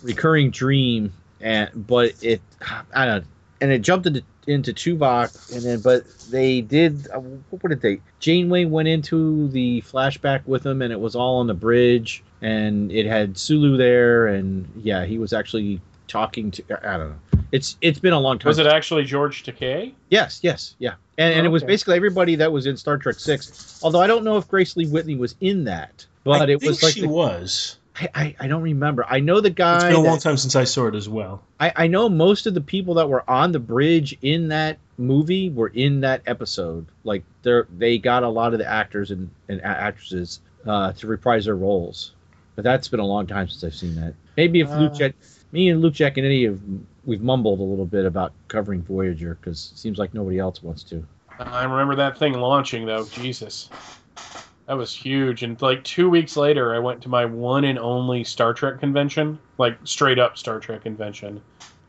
recurring 0.01 0.51
dream, 0.51 1.11
and 1.41 1.69
but 1.87 2.13
it 2.21 2.41
I 2.93 3.05
don't 3.05 3.21
know, 3.21 3.27
and 3.61 3.71
it 3.71 3.79
jumped 3.79 4.07
into 4.07 4.23
into 4.47 4.73
Tuvok, 4.73 5.53
and 5.53 5.63
then 5.63 5.79
but 5.79 6.05
they 6.29 6.61
did 6.61 7.07
uh, 7.13 7.19
what 7.19 7.69
did 7.69 7.81
they? 7.81 8.01
Janeway 8.19 8.65
went 8.65 8.87
into 8.87 9.47
the 9.49 9.81
flashback 9.81 10.45
with 10.45 10.65
him, 10.65 10.81
and 10.81 10.91
it 10.91 10.99
was 10.99 11.15
all 11.15 11.39
on 11.39 11.47
the 11.47 11.53
bridge, 11.53 12.23
and 12.41 12.91
it 12.91 13.05
had 13.05 13.37
Sulu 13.37 13.77
there, 13.77 14.27
and 14.27 14.67
yeah, 14.77 15.05
he 15.05 15.17
was 15.17 15.33
actually 15.33 15.81
talking 16.07 16.51
to 16.51 16.63
I 16.87 16.97
don't 16.97 17.09
know. 17.09 17.30
It's 17.51 17.77
it's 17.81 17.99
been 17.99 18.13
a 18.13 18.19
long 18.19 18.39
time. 18.39 18.49
was 18.49 18.59
it 18.59 18.65
actually 18.67 19.03
George 19.03 19.43
Takei? 19.43 19.93
Yes, 20.09 20.39
yes, 20.41 20.75
yeah, 20.79 20.93
and 21.17 21.33
and 21.33 21.45
it 21.45 21.49
was 21.49 21.63
Okay. 21.63 21.73
basically 21.73 21.95
everybody 21.97 22.35
that 22.35 22.51
was 22.51 22.65
in 22.65 22.77
Star 22.77 22.97
Trek 22.97 23.19
Six. 23.19 23.79
Although 23.83 23.99
I 24.01 24.07
don't 24.07 24.23
know 24.23 24.37
if 24.37 24.47
Grace 24.47 24.77
Lee 24.77 24.87
Whitney 24.87 25.15
was 25.15 25.35
in 25.41 25.65
that, 25.65 26.05
but 26.23 26.41
I 26.41 26.43
it 26.43 26.59
think 26.59 26.63
was 26.63 26.83
like 26.83 26.93
she 26.93 27.01
the- 27.01 27.09
was. 27.09 27.77
I, 27.93 28.09
I 28.15 28.35
I 28.39 28.47
don't 28.47 28.61
remember. 28.61 29.05
I 29.09 29.19
know 29.19 29.41
the 29.41 29.49
guy. 29.49 29.75
It's 29.75 29.83
been 29.83 29.95
a 29.95 29.99
long 29.99 30.15
that- 30.15 30.21
time 30.21 30.37
since 30.37 30.55
I 30.55 30.63
saw 30.63 30.87
it 30.87 30.95
as 30.95 31.09
well. 31.09 31.43
I, 31.59 31.73
I 31.75 31.87
know 31.87 32.07
most 32.07 32.47
of 32.47 32.53
the 32.53 32.61
people 32.61 32.93
that 32.95 33.09
were 33.09 33.29
on 33.29 33.51
the 33.51 33.59
bridge 33.59 34.17
in 34.21 34.47
that 34.47 34.77
movie 34.97 35.49
were 35.49 35.67
in 35.67 35.99
that 36.01 36.21
episode. 36.25 36.85
Like 37.03 37.23
they 37.43 37.59
they 37.77 37.97
got 37.97 38.23
a 38.23 38.29
lot 38.29 38.53
of 38.53 38.59
the 38.59 38.65
actors 38.67 39.11
and, 39.11 39.29
and 39.49 39.61
actresses 39.61 40.39
uh, 40.65 40.93
to 40.93 41.07
reprise 41.07 41.45
their 41.45 41.57
roles. 41.57 42.13
But 42.55 42.63
that's 42.63 42.87
been 42.87 43.01
a 43.01 43.05
long 43.05 43.27
time 43.27 43.49
since 43.49 43.61
I've 43.65 43.75
seen 43.75 43.95
that. 43.95 44.13
Maybe 44.37 44.61
if 44.61 44.69
Luke 44.69 44.93
Uh. 44.93 44.97
Jack, 44.97 45.15
me 45.51 45.69
and 45.69 45.81
Luke 45.81 45.93
Giaconetti 45.93 46.45
have 46.45 46.59
we've 47.05 47.21
mumbled 47.21 47.59
a 47.59 47.63
little 47.63 47.85
bit 47.85 48.05
about 48.05 48.33
covering 48.47 48.81
Voyager 48.81 49.35
because 49.35 49.71
it 49.73 49.77
seems 49.77 49.97
like 49.97 50.13
nobody 50.13 50.39
else 50.39 50.61
wants 50.61 50.83
to. 50.83 51.05
I 51.39 51.63
remember 51.63 51.95
that 51.95 52.17
thing 52.17 52.33
launching 52.33 52.85
though. 52.85 53.05
Jesus. 53.05 53.69
That 54.67 54.77
was 54.77 54.93
huge. 54.93 55.43
And 55.43 55.61
like 55.61 55.83
two 55.83 56.09
weeks 56.09 56.37
later, 56.37 56.73
I 56.73 56.79
went 56.79 57.01
to 57.03 57.09
my 57.09 57.25
one 57.25 57.65
and 57.65 57.79
only 57.79 58.23
Star 58.23 58.53
Trek 58.53 58.79
convention, 58.79 59.39
like 59.57 59.77
straight 59.83 60.19
up 60.19 60.37
Star 60.37 60.59
Trek 60.59 60.83
convention. 60.83 61.41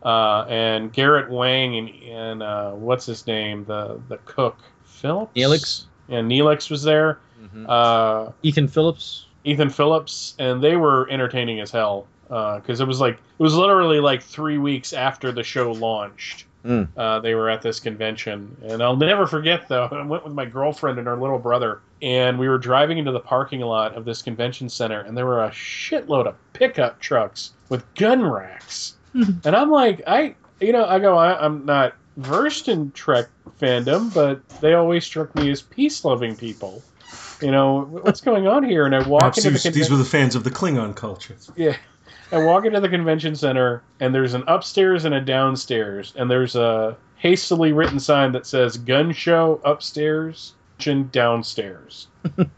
Uh, 0.03 0.45
and 0.49 0.93
Garrett 0.93 1.31
Wang 1.31 1.77
and, 1.77 2.03
and 2.03 2.43
uh, 2.43 2.73
what's 2.73 3.07
his 3.07 3.27
name, 3.27 3.65
the 3.67 4.01
the 4.09 4.17
cook, 4.25 4.59
Phillips. 4.85 5.33
Neelix? 5.37 5.85
And 6.09 6.31
Neelix 6.31 6.71
was 6.71 6.83
there. 6.83 7.21
Uh, 7.67 8.33
Ethan 8.43 8.69
Phillips. 8.69 9.27
Ethan 9.45 9.71
Phillips, 9.71 10.35
and 10.39 10.63
they 10.63 10.77
were 10.77 11.09
entertaining 11.11 11.61
as 11.61 11.71
hell 11.71 12.07
because 12.33 12.81
it 12.81 12.87
was 12.89 13.01
like 13.01 13.15
it 13.15 13.43
was 13.43 13.55
literally 13.55 14.01
like 14.01 14.23
three 14.23 14.59
weeks 14.59 14.93
after 14.93 15.33
the 15.33 15.43
show 15.43 15.73
launched. 15.73 16.47
Mm. 16.65 16.89
Uh, 16.97 17.19
they 17.19 17.35
were 17.35 17.51
at 17.51 17.61
this 17.61 17.81
convention, 17.81 18.57
and 18.65 18.83
I'll 18.83 18.97
never 18.97 19.27
forget 19.27 19.69
though. 19.69 19.85
I 19.93 20.03
went 20.07 20.25
with 20.25 20.33
my 20.33 20.47
girlfriend 20.47 20.99
and 20.99 21.07
her 21.07 21.17
little 21.17 21.39
brother, 21.39 21.81
and 22.01 22.39
we 22.39 22.49
were 22.49 22.59
driving 22.59 22.99
into 22.99 23.13
the 23.13 23.21
parking 23.21 23.61
lot 23.61 23.95
of 23.95 24.05
this 24.05 24.23
convention 24.23 24.69
center, 24.69 25.01
and 25.01 25.17
there 25.17 25.27
were 25.27 25.45
a 25.45 25.51
shitload 25.51 26.27
of 26.27 26.37
pickup 26.53 27.01
trucks 27.01 27.53
with 27.69 27.85
gun 27.97 28.25
racks, 28.25 28.95
and 29.15 29.47
I'm 29.47 29.71
like, 29.71 30.03
I, 30.07 30.35
you 30.61 30.73
know, 30.73 30.87
I 30.87 30.99
go, 31.01 31.19
I, 31.19 31.45
I'm 31.45 31.67
not 31.67 31.95
versed 32.17 32.69
in 32.69 32.93
Trek 32.93 33.27
fandom, 33.61 34.15
but 34.15 34.47
they 34.61 34.75
always 34.75 35.05
struck 35.05 35.35
me 35.35 35.51
as 35.51 35.63
peace-loving 35.63 36.37
people. 36.37 36.83
You 37.41 37.51
know, 37.51 37.83
what's 37.83 38.21
going 38.21 38.47
on 38.47 38.63
here? 38.63 38.87
And 38.87 38.95
I 38.95 39.07
walk 39.07 39.21
Perhaps 39.21 39.39
into 39.39 39.51
the 39.51 39.71
these, 39.71 39.75
these 39.75 39.91
were 39.91 39.97
the 39.97 40.05
fans 40.05 40.37
of 40.37 40.45
the 40.45 40.51
Klingon 40.51 40.95
culture. 40.95 41.37
Yeah. 41.57 41.77
I 42.33 42.39
walk 42.39 42.65
into 42.65 42.81
the 42.81 42.89
convention 42.89 43.37
center, 43.37 43.83
and 44.01 44.15
there's 44.15 44.35
an 44.35 44.45
upstairs 44.47 45.05
and 45.05 45.15
a 45.15 45.21
downstairs, 45.21 46.15
and 46.17 46.31
there's 46.31 46.57
a 46.57 46.97
hastily 47.17 47.73
written 47.73 48.01
sign 48.01 48.33
that 48.33 48.47
says 48.47 48.79
"Gun 48.79 49.13
Show 49.13 49.61
upstairs, 49.65 50.55
downstairs." 51.11 52.09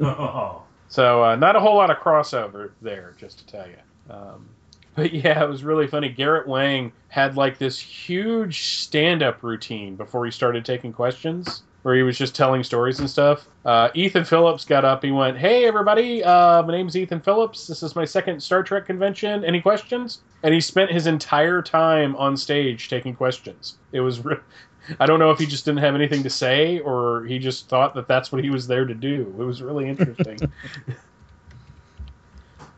oh. 0.01 0.63
So 0.89 1.25
uh, 1.25 1.35
not 1.35 1.57
a 1.57 1.61
whole 1.61 1.75
lot 1.77 1.91
of 1.91 1.97
crossover 1.97 2.71
there, 2.81 3.17
just 3.19 3.39
to 3.39 3.47
tell 3.47 3.67
you. 3.67 4.15
Um, 4.15 4.49
but 4.95 5.13
yeah, 5.13 5.43
it 5.43 5.49
was 5.49 5.65
really 5.65 5.89
funny. 5.89 6.09
Garrett 6.09 6.47
Wang 6.47 6.93
had 7.09 7.37
like 7.37 7.59
this 7.59 7.81
huge 7.81 8.77
stand-up 8.77 9.43
routine 9.43 9.97
before 9.97 10.25
he 10.25 10.31
started 10.31 10.65
taking 10.65 10.93
questions, 10.93 11.65
where 11.85 11.95
he 11.95 12.03
was 12.03 12.17
just 12.17 12.35
telling 12.35 12.65
stories 12.65 12.99
and 12.99 13.09
stuff. 13.09 13.47
Uh, 13.67 13.91
Ethan 13.93 14.25
Phillips 14.25 14.65
got 14.65 14.87
up. 14.87 15.05
He 15.05 15.13
went, 15.13 15.37
"Hey 15.37 15.67
everybody, 15.67 16.25
uh, 16.25 16.63
my 16.63 16.73
name's 16.73 16.97
Ethan 16.97 17.21
Phillips. 17.21 17.67
This 17.67 17.83
is 17.83 17.95
my 17.95 18.07
second 18.07 18.43
Star 18.43 18.63
Trek 18.63 18.87
convention. 18.87 19.45
Any 19.45 19.61
questions?" 19.61 20.21
And 20.43 20.55
he 20.55 20.63
spent 20.63 20.91
his 20.91 21.07
entire 21.07 21.61
time 21.61 22.17
on 22.17 22.39
stage 22.39 22.89
taking 22.89 23.15
questions. 23.15 23.77
It 23.93 24.01
was. 24.01 24.25
Re- 24.25 24.39
I 25.01 25.07
don't 25.07 25.19
know 25.19 25.31
if 25.31 25.39
he 25.39 25.47
just 25.47 25.67
didn't 25.67 25.81
have 25.81 25.95
anything 25.95 26.23
to 26.23 26.31
say 26.31 26.79
or 26.81 27.25
he 27.25 27.39
just 27.39 27.69
thought 27.69 27.95
that 27.95 28.09
that's 28.09 28.33
what 28.33 28.43
he 28.43 28.51
was 28.51 28.67
there 28.67 28.85
to 28.85 28.95
do. 28.95 29.35
It 29.39 29.43
was 29.43 29.63
really 29.63 29.89
interesting. 29.89 30.37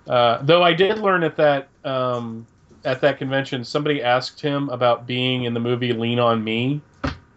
uh, 0.09 0.39
though 0.43 0.63
I 0.63 0.73
did 0.73 0.99
learn 0.99 1.25
at 1.25 1.37
that 1.37 1.69
um, 1.85 2.47
at 2.85 3.01
that 3.03 3.19
convention, 3.19 3.65
somebody 3.65 4.03
asked 4.03 4.41
him 4.41 4.69
about 4.69 5.07
being 5.07 5.45
in 5.45 5.55
the 5.55 5.61
movie 5.61 5.93
Lean 5.93 6.19
on 6.19 6.43
Me, 6.43 6.81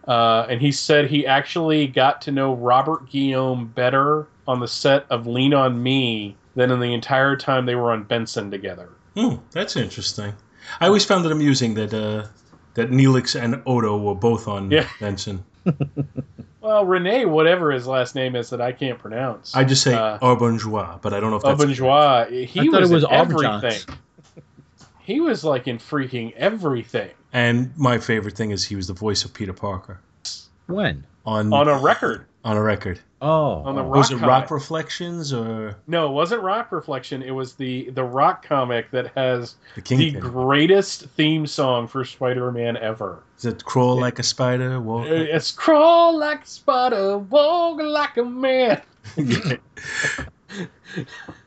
uh, 0.08 0.46
and 0.48 0.60
he 0.60 0.72
said 0.72 1.08
he 1.08 1.26
actually 1.26 1.86
got 1.86 2.20
to 2.22 2.32
know 2.32 2.54
Robert 2.54 3.08
Guillaume 3.10 3.66
better 3.68 4.26
on 4.48 4.60
the 4.60 4.68
set 4.68 5.06
of 5.10 5.26
Lean 5.26 5.54
on 5.54 5.82
Me 5.82 6.36
than 6.56 6.70
in 6.70 6.80
the 6.80 6.92
entire 6.92 7.36
time 7.36 7.66
they 7.66 7.74
were 7.76 7.92
on 7.92 8.02
Benson 8.04 8.50
together. 8.50 8.88
Hmm, 9.16 9.36
that's 9.52 9.76
interesting. 9.76 10.32
I 10.80 10.86
always 10.86 11.04
found 11.04 11.24
it 11.26 11.32
amusing 11.32 11.74
that 11.74 11.92
uh, 11.94 12.26
that 12.74 12.90
Neelix 12.90 13.40
and 13.40 13.60
Odo 13.66 13.96
were 13.98 14.14
both 14.14 14.46
on 14.48 14.70
Yeah. 14.70 14.86
Benson. 15.00 15.44
Well, 16.60 16.84
Rene, 16.84 17.24
whatever 17.24 17.70
his 17.72 17.86
last 17.86 18.14
name 18.14 18.36
is 18.36 18.50
that 18.50 18.60
I 18.60 18.72
can't 18.72 18.98
pronounce. 18.98 19.54
I 19.56 19.64
just 19.64 19.82
say 19.82 19.94
Uh, 19.94 20.18
Aubenjois, 20.18 21.00
but 21.00 21.14
I 21.14 21.20
don't 21.20 21.30
know 21.30 21.36
if 21.36 21.42
that's 21.42 21.62
Aubenjois. 21.62 22.46
He 22.46 22.60
I 22.60 22.64
thought 22.66 22.80
was, 22.82 22.90
it 22.90 22.94
was 22.94 23.04
in 23.04 23.10
Aubergines. 23.10 23.64
everything. 23.64 23.96
He 25.10 25.18
was 25.20 25.42
like 25.42 25.66
in 25.66 25.78
freaking 25.78 26.32
everything 26.36 27.10
And 27.32 27.76
my 27.76 27.98
favorite 27.98 28.36
thing 28.36 28.52
is 28.52 28.64
he 28.64 28.76
was 28.76 28.86
the 28.86 28.92
voice 28.94 29.24
of 29.24 29.34
Peter 29.34 29.52
Parker 29.52 29.98
When? 30.68 31.04
on 31.26 31.52
on 31.52 31.66
a 31.68 31.76
record. 31.78 32.26
on 32.44 32.56
a 32.56 32.62
record. 32.62 33.00
Oh. 33.20 33.62
On 33.64 33.74
the 33.74 33.82
rock 33.82 33.96
was 33.96 34.10
it 34.12 34.14
Rock 34.18 34.46
comic. 34.46 34.50
Reflections 34.52 35.32
or 35.32 35.76
No, 35.88 36.08
it 36.08 36.12
wasn't 36.12 36.42
Rock 36.42 36.70
Reflection. 36.70 37.22
It 37.22 37.32
was 37.32 37.54
the 37.54 37.90
the 37.90 38.04
Rock 38.04 38.46
comic 38.46 38.92
that 38.92 39.08
has 39.16 39.56
the 39.74 39.82
the 39.82 40.12
greatest 40.12 41.06
theme 41.16 41.44
song 41.44 41.88
for 41.88 42.04
Spider-Man 42.04 42.76
ever. 42.76 43.24
Is 43.36 43.46
it 43.46 43.64
Crawl 43.64 43.98
Like 43.98 44.20
a 44.20 44.22
Spider? 44.22 44.80
Walk 44.80 45.06
It's 45.08 45.50
crawl 45.50 46.16
like 46.16 46.44
a 46.44 46.46
spider, 46.46 47.18
walk 47.18 47.80
like 47.82 48.16
a 48.16 48.24
man. 48.24 48.80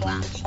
Product 0.00 0.46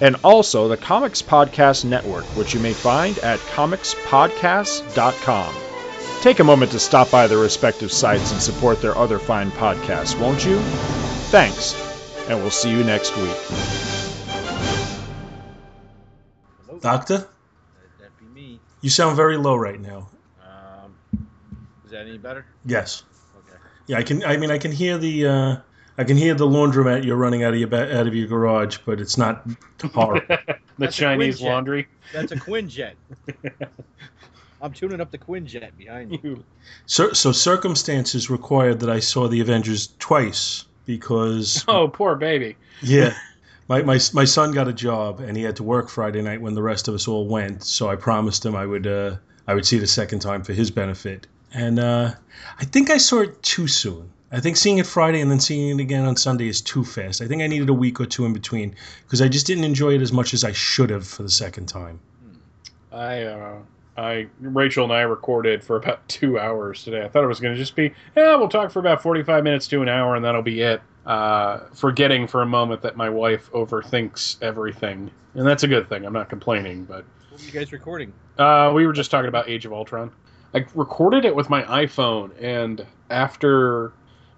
and 0.00 0.16
also 0.24 0.66
the 0.68 0.76
Comics 0.76 1.22
Podcast 1.22 1.84
Network, 1.84 2.24
which 2.36 2.54
you 2.54 2.60
may 2.60 2.72
find 2.72 3.18
at 3.18 3.38
comicspodcasts.com. 3.40 5.54
Take 6.22 6.38
a 6.40 6.44
moment 6.44 6.72
to 6.72 6.78
stop 6.78 7.10
by 7.10 7.26
their 7.26 7.38
respective 7.38 7.90
sites 7.92 8.32
and 8.32 8.40
support 8.42 8.80
their 8.82 8.96
other 8.96 9.18
fine 9.18 9.50
podcasts, 9.52 10.18
won't 10.18 10.44
you? 10.44 10.58
Thanks, 11.30 11.74
and 12.28 12.38
we'll 12.40 12.50
see 12.50 12.70
you 12.70 12.84
next 12.84 13.16
week. 13.16 13.36
Doctor, 16.80 17.28
That'd 17.98 18.16
be 18.18 18.24
me. 18.26 18.60
you 18.80 18.88
sound 18.90 19.16
very 19.16 19.36
low 19.36 19.56
right 19.56 19.78
now. 19.80 20.08
Um, 20.42 20.94
is 21.84 21.90
that 21.90 22.06
any 22.06 22.16
better? 22.16 22.46
Yes. 22.64 23.02
Okay. 23.38 23.58
Yeah, 23.86 23.98
I 23.98 24.02
can. 24.02 24.24
I 24.24 24.36
mean, 24.38 24.50
I 24.50 24.56
can 24.58 24.72
hear 24.72 24.96
the. 24.96 25.26
Uh, 25.26 25.56
I 25.98 26.04
can 26.04 26.16
hear 26.16 26.34
the 26.34 26.46
laundromat 26.46 27.04
you're 27.04 27.16
running 27.16 27.42
out 27.42 27.52
of 27.52 27.58
your 27.58 27.68
ba- 27.68 27.94
out 27.98 28.06
of 28.06 28.14
your 28.14 28.26
garage, 28.28 28.78
but 28.86 29.00
it's 29.00 29.18
not 29.18 29.46
horrible. 29.92 30.26
the 30.28 30.56
That's 30.78 30.96
Chinese 30.96 31.42
laundry. 31.42 31.88
That's 32.12 32.32
a 32.32 32.36
Quinjet. 32.46 32.94
I'm 34.62 34.72
tuning 34.72 35.00
up 35.00 35.10
the 35.10 35.18
Quinjet 35.18 35.76
behind 35.76 36.12
you. 36.12 36.18
You- 36.22 36.44
so, 36.86 37.12
so 37.12 37.32
circumstances 37.32 38.30
required 38.30 38.80
that 38.80 38.90
I 38.90 39.00
saw 39.00 39.28
the 39.28 39.40
Avengers 39.40 39.94
twice 39.98 40.64
because 40.86 41.64
Oh, 41.68 41.88
poor 41.88 42.14
baby. 42.16 42.56
yeah, 42.82 43.14
my, 43.68 43.82
my 43.82 43.98
my 44.12 44.24
son 44.24 44.52
got 44.52 44.68
a 44.68 44.72
job 44.72 45.20
and 45.20 45.36
he 45.36 45.42
had 45.42 45.56
to 45.56 45.62
work 45.62 45.88
Friday 45.88 46.22
night 46.22 46.40
when 46.40 46.54
the 46.54 46.62
rest 46.62 46.88
of 46.88 46.94
us 46.94 47.08
all 47.08 47.26
went. 47.26 47.62
So 47.64 47.88
I 47.88 47.96
promised 47.96 48.44
him 48.44 48.54
I 48.56 48.66
would 48.66 48.86
uh, 48.86 49.16
I 49.46 49.54
would 49.54 49.66
see 49.66 49.76
it 49.76 49.82
a 49.82 49.86
second 49.88 50.20
time 50.20 50.42
for 50.44 50.52
his 50.52 50.70
benefit. 50.70 51.26
And 51.52 51.78
uh, 51.80 52.12
I 52.58 52.64
think 52.64 52.90
I 52.90 52.98
saw 52.98 53.20
it 53.20 53.42
too 53.42 53.66
soon. 53.66 54.12
I 54.32 54.40
think 54.40 54.56
seeing 54.56 54.78
it 54.78 54.86
Friday 54.86 55.20
and 55.20 55.30
then 55.30 55.40
seeing 55.40 55.78
it 55.78 55.82
again 55.82 56.04
on 56.04 56.16
Sunday 56.16 56.46
is 56.48 56.60
too 56.60 56.84
fast. 56.84 57.20
I 57.20 57.26
think 57.26 57.42
I 57.42 57.48
needed 57.48 57.68
a 57.68 57.74
week 57.74 58.00
or 58.00 58.06
two 58.06 58.24
in 58.24 58.32
between 58.32 58.76
because 59.04 59.20
I 59.20 59.28
just 59.28 59.46
didn't 59.46 59.64
enjoy 59.64 59.94
it 59.94 60.02
as 60.02 60.12
much 60.12 60.34
as 60.34 60.44
I 60.44 60.52
should 60.52 60.90
have 60.90 61.06
for 61.06 61.24
the 61.24 61.30
second 61.30 61.66
time. 61.66 61.98
I, 62.92 63.22
uh, 63.24 63.58
I, 63.96 64.28
Rachel 64.40 64.84
and 64.84 64.92
I 64.92 65.00
recorded 65.00 65.64
for 65.64 65.76
about 65.76 66.06
two 66.08 66.38
hours 66.38 66.84
today. 66.84 67.02
I 67.02 67.08
thought 67.08 67.24
it 67.24 67.28
was 67.28 67.40
going 67.40 67.54
to 67.54 67.58
just 67.60 67.74
be, 67.74 67.92
yeah, 68.16 68.36
we'll 68.36 68.48
talk 68.48 68.70
for 68.70 68.78
about 68.78 69.02
45 69.02 69.42
minutes 69.42 69.66
to 69.68 69.82
an 69.82 69.88
hour 69.88 70.14
and 70.14 70.24
that'll 70.24 70.42
be 70.42 70.60
it. 70.60 70.80
Uh, 71.06 71.60
forgetting 71.74 72.28
for 72.28 72.42
a 72.42 72.46
moment 72.46 72.82
that 72.82 72.96
my 72.96 73.10
wife 73.10 73.50
overthinks 73.52 74.40
everything. 74.42 75.10
And 75.34 75.46
that's 75.46 75.64
a 75.64 75.68
good 75.68 75.88
thing. 75.88 76.04
I'm 76.04 76.12
not 76.12 76.28
complaining, 76.28 76.84
but 76.84 77.04
What 77.30 77.40
were 77.40 77.46
you 77.46 77.52
guys 77.52 77.72
recording? 77.72 78.12
Uh, 78.38 78.70
we 78.72 78.86
were 78.86 78.92
just 78.92 79.10
talking 79.10 79.28
about 79.28 79.48
Age 79.48 79.66
of 79.66 79.72
Ultron. 79.72 80.12
I 80.54 80.64
recorded 80.74 81.24
it 81.24 81.34
with 81.34 81.48
my 81.48 81.62
iPhone, 81.62 82.32
and 82.40 82.84
after 83.08 83.92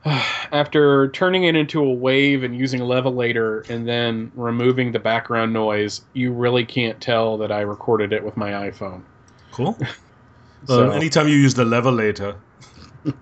after 0.53 1.09
turning 1.09 1.45
it 1.45 1.55
into 1.57 1.81
a 1.83 1.93
wave 1.93 2.43
and 2.43 2.57
using 2.57 2.81
a 2.81 2.85
levelator 2.85 3.69
and 3.71 3.87
then 3.89 4.31
removing 4.35 4.93
the 4.93 4.99
background 4.99 5.53
noise, 5.53 6.03
you 6.13 6.33
really 6.33 6.65
can't 6.65 7.01
tell 7.01 7.39
that 7.39 7.53
I 7.53 7.61
recorded 7.61 8.13
it 8.13 8.25
with 8.25 8.37
my 8.37 8.51
iPhone. 8.71 9.03
Cool. 9.53 9.79
So, 10.65 10.91
Uh, 10.91 10.93
anytime 10.93 11.27
you 11.27 11.35
use 11.35 11.55
the 11.55 11.65
levelator, 11.65 12.37
the 13.03 13.13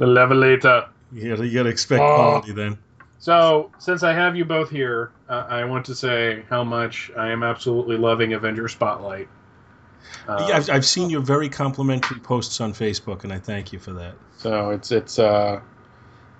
levelator. 0.00 0.88
you 1.12 1.28
gotta, 1.30 1.46
you 1.46 1.54
gotta 1.54 1.68
expect 1.68 2.02
Oh. 2.02 2.14
quality 2.16 2.50
then. 2.52 2.78
So, 3.20 3.70
since 3.78 4.02
I 4.02 4.12
have 4.12 4.34
you 4.34 4.44
both 4.44 4.70
here, 4.70 5.12
uh, 5.28 5.44
I 5.48 5.64
want 5.66 5.84
to 5.86 5.94
say 5.94 6.42
how 6.50 6.64
much 6.64 7.12
I 7.16 7.30
am 7.30 7.44
absolutely 7.44 7.96
loving 7.96 8.32
Avenger 8.32 8.66
Spotlight. 8.66 9.28
Yeah, 10.28 10.56
I've, 10.56 10.70
I've 10.70 10.86
seen 10.86 11.10
your 11.10 11.22
very 11.22 11.48
complimentary 11.48 12.20
posts 12.20 12.60
on 12.60 12.72
Facebook, 12.72 13.24
and 13.24 13.32
I 13.32 13.38
thank 13.38 13.72
you 13.72 13.78
for 13.78 13.92
that. 13.94 14.14
So 14.36 14.70
it's 14.70 14.92
it's 14.92 15.18
uh 15.18 15.60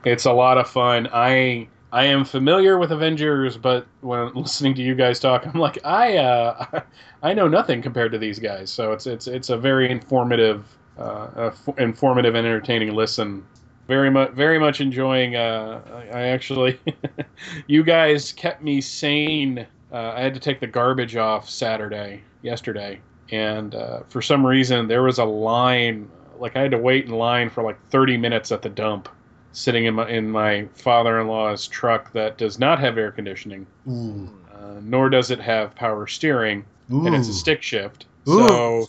it's 0.05 0.25
a 0.25 0.33
lot 0.33 0.59
of 0.59 0.69
fun. 0.69 1.09
I 1.13 1.69
I 1.91 2.05
am 2.05 2.25
familiar 2.25 2.79
with 2.79 2.93
Avengers, 2.93 3.57
but 3.57 3.87
when 4.01 4.33
listening 4.35 4.75
to 4.75 4.83
you 4.83 4.95
guys 4.95 5.21
talk, 5.21 5.47
I'm 5.47 5.59
like 5.59 5.79
I 5.85 6.19
uh 6.19 6.81
I 7.23 7.35
know 7.35 7.49
nothing 7.49 7.83
compared 7.83 8.13
to 8.13 8.19
these 8.19 8.39
guys. 8.39 8.71
So 8.71 8.93
it's 8.93 9.07
it's 9.07 9.27
it's 9.27 9.49
a 9.51 9.57
very 9.57 9.91
informative 9.91 10.67
uh 10.99 11.51
informative 11.79 12.35
and 12.35 12.47
entertaining 12.47 12.95
listen. 12.95 13.45
Very 13.87 14.11
much 14.11 14.33
very 14.33 14.59
much 14.59 14.83
enjoying 14.83 15.35
uh 15.35 15.81
I, 16.13 16.19
I 16.19 16.23
actually 16.29 16.79
you 17.67 17.83
guys 17.83 18.33
kept 18.33 18.63
me 18.63 18.81
sane. 18.81 19.67
Uh, 19.91 20.13
I 20.15 20.21
had 20.21 20.35
to 20.35 20.41
take 20.41 20.61
the 20.61 20.67
garbage 20.67 21.17
off 21.17 21.49
Saturday 21.49 22.23
yesterday 22.43 23.01
and 23.31 23.75
uh, 23.75 24.01
for 24.09 24.23
some 24.23 24.47
reason 24.47 24.89
there 24.89 25.03
was 25.03 25.19
a 25.19 25.25
line 25.25 26.11
like 26.39 26.57
I 26.57 26.63
had 26.63 26.71
to 26.71 26.79
wait 26.79 27.07
in 27.07 27.13
line 27.13 27.51
for 27.51 27.63
like 27.63 27.79
30 27.91 28.17
minutes 28.17 28.53
at 28.53 28.63
the 28.63 28.69
dump, 28.69 29.09
sitting 29.53 29.87
in 29.87 29.95
my 29.95 30.09
in 30.09 30.31
my 30.31 30.67
father-in-law's 30.75 31.67
truck 31.67 32.13
that 32.13 32.39
does 32.39 32.59
not 32.59 32.81
have 32.81 32.99
air 32.99 33.11
conditioning, 33.11 33.67
Ooh. 33.89 34.31
uh, 34.53 34.81
nor 34.83 35.11
does 35.11 35.31
it 35.31 35.41
have 35.41 35.75
power 35.75 36.07
steering, 36.07 36.65
and 36.89 37.15
it's 37.15 37.29
a 37.29 37.35
stick 37.35 37.63
shift. 37.63 38.07
Ooh. 38.29 38.49
So, 38.49 38.87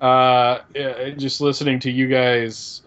uh, 0.00 0.60
yeah, 0.74 1.10
just 1.10 1.40
listening 1.40 1.80
to 1.80 1.90
you 1.90 2.08
guys. 2.08 2.82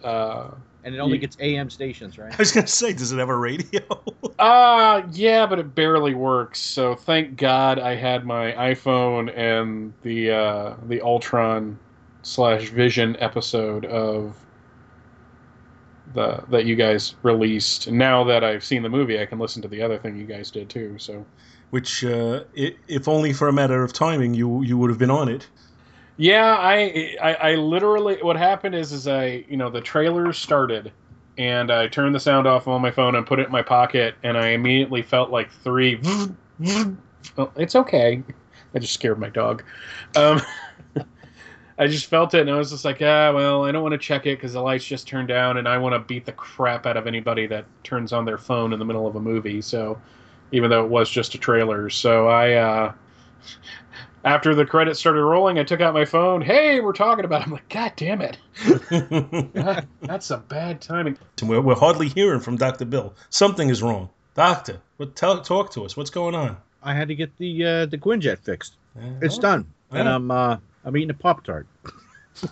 And 0.86 0.94
it 0.94 0.98
only 1.00 1.16
You- 1.16 1.20
gets 1.20 1.36
AM 1.40 1.68
stations, 1.68 2.16
right? 2.16 2.32
I 2.32 2.36
was 2.38 2.52
gonna 2.52 2.66
say, 2.68 2.92
does 2.92 3.10
it 3.12 3.18
have 3.18 3.28
a 3.28 3.36
radio? 3.36 3.80
uh 4.38 5.02
yeah, 5.12 5.44
but 5.46 5.58
it 5.58 5.74
barely 5.74 6.14
works. 6.14 6.60
So 6.60 6.94
thank 6.94 7.36
God 7.36 7.78
I 7.80 7.96
had 7.96 8.24
my 8.24 8.52
iPhone 8.52 9.36
and 9.36 9.92
the 10.02 10.30
uh, 10.30 10.76
the 10.86 11.00
Ultron 11.02 11.80
slash 12.22 12.68
Vision 12.70 13.16
episode 13.18 13.84
of 13.86 14.36
the 16.14 16.44
that 16.50 16.66
you 16.66 16.76
guys 16.76 17.16
released. 17.22 17.90
Now 17.90 18.24
that 18.24 18.44
I've 18.44 18.64
seen 18.64 18.82
the 18.82 18.88
movie, 18.88 19.20
I 19.20 19.26
can 19.26 19.38
listen 19.38 19.62
to 19.62 19.68
the 19.68 19.82
other 19.82 19.98
thing 19.98 20.16
you 20.16 20.26
guys 20.26 20.50
did 20.52 20.70
too. 20.70 20.96
So 20.98 21.26
Which, 21.70 22.04
uh, 22.04 22.44
i 22.56 22.76
if 22.88 23.08
only 23.08 23.32
for 23.32 23.48
a 23.48 23.52
matter 23.52 23.82
of 23.82 23.92
timing, 23.92 24.34
you 24.34 24.62
you 24.62 24.78
would 24.78 24.90
have 24.90 24.98
been 25.00 25.10
on 25.10 25.28
it. 25.28 25.50
Yeah, 26.16 26.56
I, 26.58 27.16
I 27.22 27.34
I 27.34 27.54
literally 27.54 28.18
what 28.22 28.36
happened 28.36 28.74
is 28.74 28.92
is 28.92 29.06
I 29.06 29.44
you 29.48 29.56
know 29.56 29.70
the 29.70 29.80
trailer 29.80 30.32
started. 30.32 30.92
And 31.38 31.70
I 31.70 31.86
turned 31.86 32.14
the 32.14 32.20
sound 32.20 32.46
off 32.46 32.66
on 32.66 32.80
my 32.80 32.90
phone 32.90 33.14
and 33.14 33.26
put 33.26 33.38
it 33.38 33.44
in 33.46 33.52
my 33.52 33.60
pocket, 33.60 34.14
and 34.22 34.38
I 34.38 34.48
immediately 34.48 35.02
felt 35.02 35.28
like 35.30 35.50
three. 35.50 36.00
It's 37.56 37.76
okay. 37.76 38.22
I 38.74 38.78
just 38.78 38.94
scared 38.94 39.18
my 39.18 39.28
dog. 39.28 39.62
Um, 40.16 40.40
I 41.78 41.86
just 41.86 42.06
felt 42.06 42.32
it, 42.32 42.40
and 42.40 42.50
I 42.50 42.56
was 42.56 42.70
just 42.70 42.86
like, 42.86 43.02
ah, 43.02 43.32
well, 43.34 43.64
I 43.64 43.72
don't 43.72 43.82
want 43.82 43.92
to 43.92 43.98
check 43.98 44.24
it 44.24 44.38
because 44.38 44.54
the 44.54 44.62
lights 44.62 44.86
just 44.86 45.06
turned 45.06 45.28
down, 45.28 45.58
and 45.58 45.68
I 45.68 45.76
want 45.76 45.94
to 45.94 45.98
beat 45.98 46.24
the 46.24 46.32
crap 46.32 46.86
out 46.86 46.96
of 46.96 47.06
anybody 47.06 47.46
that 47.48 47.66
turns 47.84 48.14
on 48.14 48.24
their 48.24 48.38
phone 48.38 48.72
in 48.72 48.78
the 48.78 48.84
middle 48.84 49.06
of 49.06 49.16
a 49.16 49.20
movie. 49.20 49.60
So, 49.60 50.00
even 50.52 50.70
though 50.70 50.84
it 50.84 50.90
was 50.90 51.10
just 51.10 51.34
a 51.34 51.38
trailer, 51.38 51.90
so 51.90 52.28
I, 52.28 52.54
uh, 52.54 52.92
after 54.26 54.54
the 54.54 54.66
credits 54.66 54.98
started 55.00 55.22
rolling, 55.24 55.58
I 55.58 55.62
took 55.64 55.80
out 55.80 55.94
my 55.94 56.04
phone. 56.04 56.42
Hey, 56.42 56.80
we're 56.80 56.92
talking 56.92 57.24
about. 57.24 57.42
It. 57.42 57.46
I'm 57.46 57.52
like, 57.52 57.68
God 57.68 57.92
damn 57.96 58.20
it, 58.20 58.36
God, 59.54 59.86
that's 60.02 60.30
a 60.30 60.38
bad 60.38 60.80
timing. 60.80 61.16
we're, 61.42 61.60
we're 61.60 61.76
hardly 61.76 62.08
hearing 62.08 62.40
from 62.40 62.56
Dr. 62.56 62.84
Bill. 62.84 63.14
Something 63.30 63.70
is 63.70 63.82
wrong. 63.82 64.10
Doctor, 64.34 64.80
what, 64.98 65.16
tell, 65.16 65.40
talk 65.40 65.70
to 65.72 65.84
us. 65.84 65.96
What's 65.96 66.10
going 66.10 66.34
on? 66.34 66.56
I 66.82 66.92
had 66.92 67.08
to 67.08 67.14
get 67.14 67.36
the 67.38 67.64
uh, 67.64 67.86
the 67.86 67.96
Quinjet 67.98 68.40
fixed. 68.40 68.74
It's 69.22 69.38
Oh. 69.38 69.40
done, 69.40 69.72
and. 69.90 70.08
I'm 70.08 70.30
uh, 70.30 70.58
I'm 70.84 70.96
eating 70.96 71.10
a 71.10 71.14
Pop 71.14 71.42
Tart. 71.44 71.66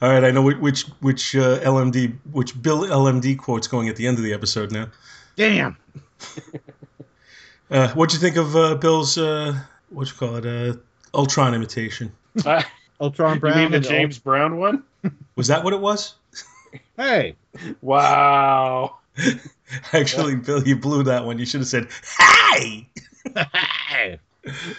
All 0.00 0.08
right, 0.10 0.24
I 0.24 0.30
know 0.30 0.42
which 0.42 0.56
which, 0.58 0.82
which 1.00 1.36
uh, 1.36 1.58
LMD, 1.60 2.16
which 2.32 2.60
Bill 2.60 2.82
LMD 2.82 3.38
quote's 3.38 3.66
going 3.66 3.88
at 3.88 3.96
the 3.96 4.06
end 4.06 4.18
of 4.18 4.24
the 4.24 4.32
episode 4.32 4.72
now. 4.72 4.88
Damn. 5.36 5.76
Uh, 7.70 7.88
what'd 7.94 8.12
you 8.12 8.18
think 8.20 8.36
of 8.36 8.54
uh, 8.54 8.74
Bill's 8.74 9.16
uh, 9.16 9.58
what 9.92 10.08
you 10.08 10.14
call 10.14 10.36
it, 10.36 10.46
uh, 10.46 10.76
Ultron 11.14 11.54
imitation? 11.54 12.12
Uh, 12.44 12.62
Ultron 13.00 13.40
you 13.42 13.54
mean 13.54 13.70
the 13.70 13.76
and 13.78 13.84
James 13.84 14.18
Brown 14.18 14.58
one? 14.58 14.84
Was 15.36 15.48
that 15.48 15.64
what 15.64 15.72
it 15.72 15.80
was? 15.80 16.14
Hey, 16.96 17.36
Wow. 17.82 18.98
Actually, 19.92 20.36
Bill, 20.36 20.66
you 20.66 20.76
blew 20.76 21.02
that 21.02 21.26
one. 21.26 21.38
You 21.38 21.44
should 21.44 21.60
have 21.60 21.68
said, 21.68 21.88
"Hey." 22.18 22.88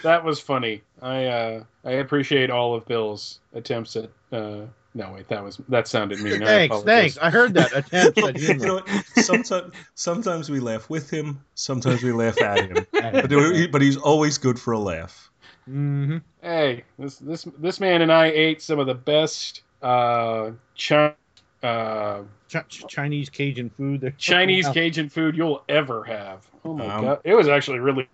That 0.02 0.24
was 0.24 0.40
funny. 0.40 0.82
I 1.00 1.26
uh, 1.26 1.64
I 1.84 1.92
appreciate 1.92 2.50
all 2.50 2.74
of 2.74 2.84
Bill's 2.86 3.38
attempts 3.52 3.94
at. 3.94 4.10
Uh, 4.32 4.62
no, 4.94 5.12
wait, 5.12 5.28
that 5.28 5.42
was 5.42 5.56
that 5.68 5.88
sounded 5.88 6.20
mean. 6.20 6.42
I 6.42 6.46
thanks, 6.46 6.72
apologize. 6.72 6.84
thanks. 7.14 7.18
I 7.18 7.30
heard 7.30 7.54
that 7.54 7.76
attempt 7.76 8.18
at 8.18 8.38
you 8.40 8.54
know? 8.54 8.82
Sometimes, 9.16 9.74
sometimes 9.94 10.50
we 10.50 10.60
laugh 10.60 10.88
with 10.88 11.10
him. 11.10 11.40
Sometimes 11.54 12.02
we 12.02 12.12
laugh 12.12 12.40
at 12.40 12.68
him. 12.68 12.86
But, 12.92 13.30
he- 13.30 13.66
but 13.66 13.82
he's 13.82 13.96
always 13.96 14.38
good 14.38 14.58
for 14.58 14.72
a 14.72 14.78
laugh. 14.78 15.30
hmm 15.66 16.18
Hey, 16.42 16.84
this 16.98 17.16
this 17.18 17.46
this 17.58 17.80
man 17.80 18.02
and 18.02 18.12
I 18.12 18.26
ate 18.26 18.62
some 18.62 18.78
of 18.78 18.86
the 18.86 18.94
best 18.94 19.62
uh, 19.82 20.50
chi- 20.78 21.14
uh, 21.62 22.22
Ch- 22.48 22.68
Ch- 22.68 22.84
Chinese 22.88 23.30
Cajun 23.30 23.70
food. 23.70 24.00
They're- 24.02 24.14
Chinese 24.18 24.68
Cajun 24.68 25.08
food 25.08 25.36
you'll 25.36 25.64
ever 25.68 26.04
have. 26.04 26.46
Oh 26.64 26.74
my 26.74 26.86
Um, 26.86 27.04
god, 27.04 27.20
it 27.24 27.34
was 27.34 27.48
actually 27.48 27.78
really. 27.80 28.08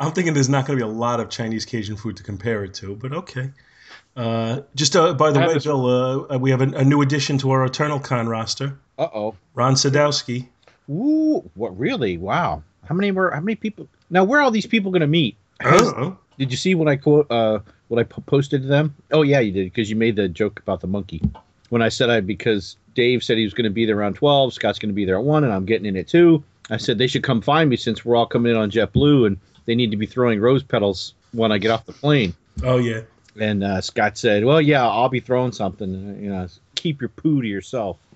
I'm 0.00 0.12
thinking 0.12 0.32
there's 0.34 0.48
not 0.48 0.66
going 0.66 0.78
to 0.78 0.84
be 0.84 0.88
a 0.90 0.92
lot 0.92 1.20
of 1.20 1.28
Chinese 1.28 1.64
Cajun 1.64 1.96
food 1.96 2.16
to 2.16 2.22
compare 2.22 2.64
it 2.64 2.74
to, 2.74 2.96
but 2.96 3.12
okay. 3.12 3.50
Uh, 4.16 4.60
just 4.74 4.96
uh, 4.96 5.14
by 5.14 5.30
the 5.30 5.40
way, 5.40 5.54
this- 5.54 5.64
Bill, 5.64 6.26
uh, 6.30 6.38
we 6.38 6.50
have 6.50 6.60
a, 6.60 6.68
a 6.76 6.84
new 6.84 7.00
addition 7.02 7.38
to 7.38 7.50
our 7.50 7.64
Eternal 7.64 7.98
Con 8.00 8.28
roster. 8.28 8.76
Uh 8.98 9.08
oh. 9.14 9.34
Ron 9.54 9.74
Sadowski. 9.74 10.48
Ooh, 10.90 11.48
what 11.54 11.78
really? 11.78 12.18
Wow. 12.18 12.62
How 12.84 12.94
many 12.94 13.12
were? 13.12 13.30
How 13.30 13.40
many 13.40 13.54
people? 13.54 13.88
Now, 14.10 14.24
where 14.24 14.40
are 14.40 14.42
all 14.42 14.50
these 14.50 14.66
people 14.66 14.90
going 14.90 15.00
to 15.02 15.06
meet? 15.06 15.36
Has- 15.60 15.82
Oh, 15.82 16.16
Did 16.38 16.50
you 16.50 16.56
see 16.56 16.74
what 16.74 16.88
I 16.88 16.96
quote? 16.96 17.30
Uh, 17.30 17.60
what 17.88 18.00
I 18.00 18.04
posted 18.04 18.62
to 18.62 18.68
them? 18.68 18.94
Oh 19.12 19.22
yeah, 19.22 19.40
you 19.40 19.52
did 19.52 19.64
because 19.72 19.88
you 19.90 19.96
made 19.96 20.16
the 20.16 20.28
joke 20.28 20.58
about 20.60 20.80
the 20.80 20.86
monkey. 20.86 21.22
When 21.68 21.82
I 21.82 21.88
said 21.88 22.10
I 22.10 22.20
because 22.20 22.76
Dave 22.94 23.22
said 23.22 23.38
he 23.38 23.44
was 23.44 23.54
going 23.54 23.64
to 23.64 23.70
be 23.70 23.86
there 23.86 23.96
around 23.98 24.14
twelve, 24.14 24.52
Scott's 24.52 24.78
going 24.78 24.88
to 24.90 24.94
be 24.94 25.04
there 25.04 25.18
at 25.18 25.24
one, 25.24 25.44
and 25.44 25.52
I'm 25.52 25.64
getting 25.64 25.86
in 25.86 25.96
at 25.96 26.08
two. 26.08 26.42
I 26.70 26.76
said 26.76 26.98
they 26.98 27.06
should 27.06 27.22
come 27.22 27.40
find 27.42 27.68
me 27.70 27.76
since 27.76 28.04
we're 28.04 28.16
all 28.16 28.26
coming 28.26 28.52
in 28.52 28.58
on 28.58 28.70
JetBlue, 28.70 29.26
and 29.26 29.36
they 29.66 29.74
need 29.74 29.90
to 29.92 29.96
be 29.96 30.06
throwing 30.06 30.40
rose 30.40 30.62
petals 30.62 31.14
when 31.32 31.52
I 31.52 31.58
get 31.58 31.70
off 31.70 31.86
the 31.86 31.92
plane. 31.92 32.34
oh 32.64 32.78
yeah. 32.78 33.02
And 33.40 33.64
uh, 33.64 33.80
Scott 33.80 34.18
said, 34.18 34.44
"Well, 34.44 34.60
yeah, 34.60 34.86
I'll 34.86 35.08
be 35.08 35.20
throwing 35.20 35.52
something. 35.52 36.10
uh, 36.10 36.20
You 36.22 36.30
know, 36.30 36.46
keep 36.74 37.00
your 37.00 37.08
poo 37.08 37.42
to 37.42 37.48
yourself." 37.48 37.98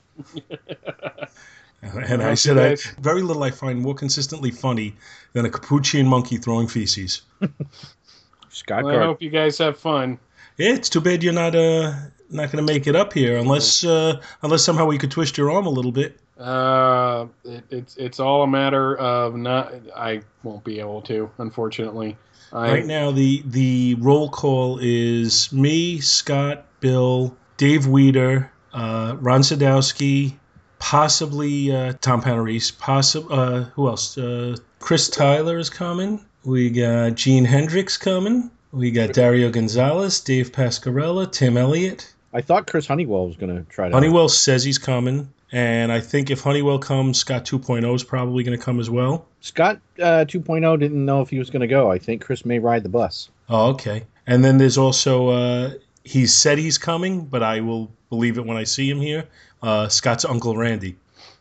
And 2.09 2.23
I 2.23 2.33
said, 2.35 2.57
I, 2.57 2.77
very 3.01 3.21
little 3.21 3.43
I 3.43 3.51
find 3.51 3.79
more 3.79 3.95
consistently 3.95 4.51
funny 4.51 4.97
than 5.35 5.45
a 5.45 5.51
Capuchin 5.51 6.07
monkey 6.07 6.39
throwing 6.39 6.67
feces. 6.67 7.23
Scott 8.49 8.85
Well, 8.85 8.99
I 8.99 9.05
hope 9.05 9.21
you 9.21 9.29
guys 9.29 9.59
have 9.59 9.77
fun. 9.79 10.19
Yeah, 10.57 10.73
it's 10.73 10.89
too 10.89 11.03
bad 11.03 11.23
you're 11.23 11.35
not 11.35 11.55
uh 11.55 11.93
not 12.31 12.51
going 12.51 12.65
to 12.67 12.73
make 12.73 12.87
it 12.87 12.97
up 12.97 13.13
here 13.13 13.37
unless 13.37 13.85
uh, 13.85 14.21
unless 14.43 14.65
somehow 14.65 14.87
we 14.87 14.97
could 14.97 15.11
twist 15.11 15.37
your 15.37 15.51
arm 15.51 15.67
a 15.67 15.71
little 15.71 15.93
bit. 15.93 16.19
Uh, 16.39 17.27
it, 17.45 17.65
it's 17.71 17.97
it's 17.97 18.19
all 18.19 18.43
a 18.45 18.47
matter 18.47 18.97
of 18.97 19.37
not. 19.37 19.75
I 19.95 20.23
won't 20.43 20.65
be 20.65 20.81
able 20.81 21.03
to, 21.03 21.31
unfortunately. 21.39 22.17
I, 22.55 22.71
Right 22.71 22.87
now, 22.87 23.11
the 23.11 23.43
the 23.47 23.97
roll 23.97 24.29
call 24.29 24.79
is 24.81 25.53
me, 25.53 26.01
Scott, 26.01 26.65
Bill, 26.81 27.37
Dave 27.57 27.87
Weeder, 27.89 28.51
uh, 28.73 29.17
Ron 29.21 29.41
Sadowski, 29.41 30.35
possibly 30.79 31.75
uh, 31.75 31.95
Tom 32.01 32.23
Panarese, 32.23 32.73
possi- 32.77 33.27
uh, 33.31 33.65
who 33.75 33.89
else? 33.89 34.17
Uh, 34.17 34.57
Chris 34.79 35.09
Tyler 35.09 35.59
is 35.59 35.69
coming. 35.69 36.25
We 36.45 36.71
got 36.71 37.15
Gene 37.17 37.45
Hendricks 37.45 37.97
coming. 37.97 38.51
We 38.71 38.91
got 38.91 39.13
Dario 39.15 39.51
Gonzalez, 39.51 40.21
Dave 40.21 40.53
Pascarella, 40.53 41.31
Tim 41.31 41.57
Elliott. 41.57 42.13
I 42.33 42.41
thought 42.41 42.67
Chris 42.67 42.87
Honeywell 42.87 43.27
was 43.29 43.37
going 43.37 43.55
to 43.57 43.63
try 43.71 43.89
to. 43.89 43.95
Honeywell 43.95 44.29
says 44.29 44.63
he's 44.65 44.79
coming, 44.79 45.33
and 45.55 45.93
I 45.93 46.01
think 46.01 46.31
if 46.31 46.41
Honeywell 46.41 46.81
comes, 46.81 47.19
Scott 47.19 47.45
2.0 47.45 47.95
is 47.95 48.03
probably 48.03 48.43
going 48.43 48.59
to 48.59 48.63
come 48.63 48.81
as 48.81 48.91
well. 48.91 49.25
Scott 49.41 49.81
uh, 50.01 50.25
2.0 50.27 50.81
didn't 50.81 51.05
know 51.05 51.21
if 51.23 51.31
he 51.31 51.39
was 51.39 51.49
going 51.49 51.61
to 51.61 51.69
go. 51.69 51.93
I 51.93 51.99
think 51.99 52.25
Chris 52.25 52.45
may 52.45 52.59
ride 52.59 52.83
the 52.83 52.89
bus. 52.89 53.31
Oh, 53.49 53.69
okay. 53.71 54.03
And 54.27 54.45
then 54.45 54.59
there's 54.59 54.77
also 54.77 55.29
uh, 55.29 55.71
he 56.03 56.27
said 56.27 56.59
he's 56.59 56.77
coming, 56.77 57.25
but 57.25 57.45
I 57.45 57.61
will 57.61 57.89
believe 58.11 58.37
it 58.37 58.45
when 58.45 58.57
I 58.57 58.65
see 58.65 58.91
him 58.91 59.01
here. 59.01 59.29
Uh, 59.63 59.89
Scott's 59.89 60.25
uncle 60.25 60.57
Randy. 60.57 60.97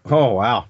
Oh 0.05 0.33
wow! 0.33 0.65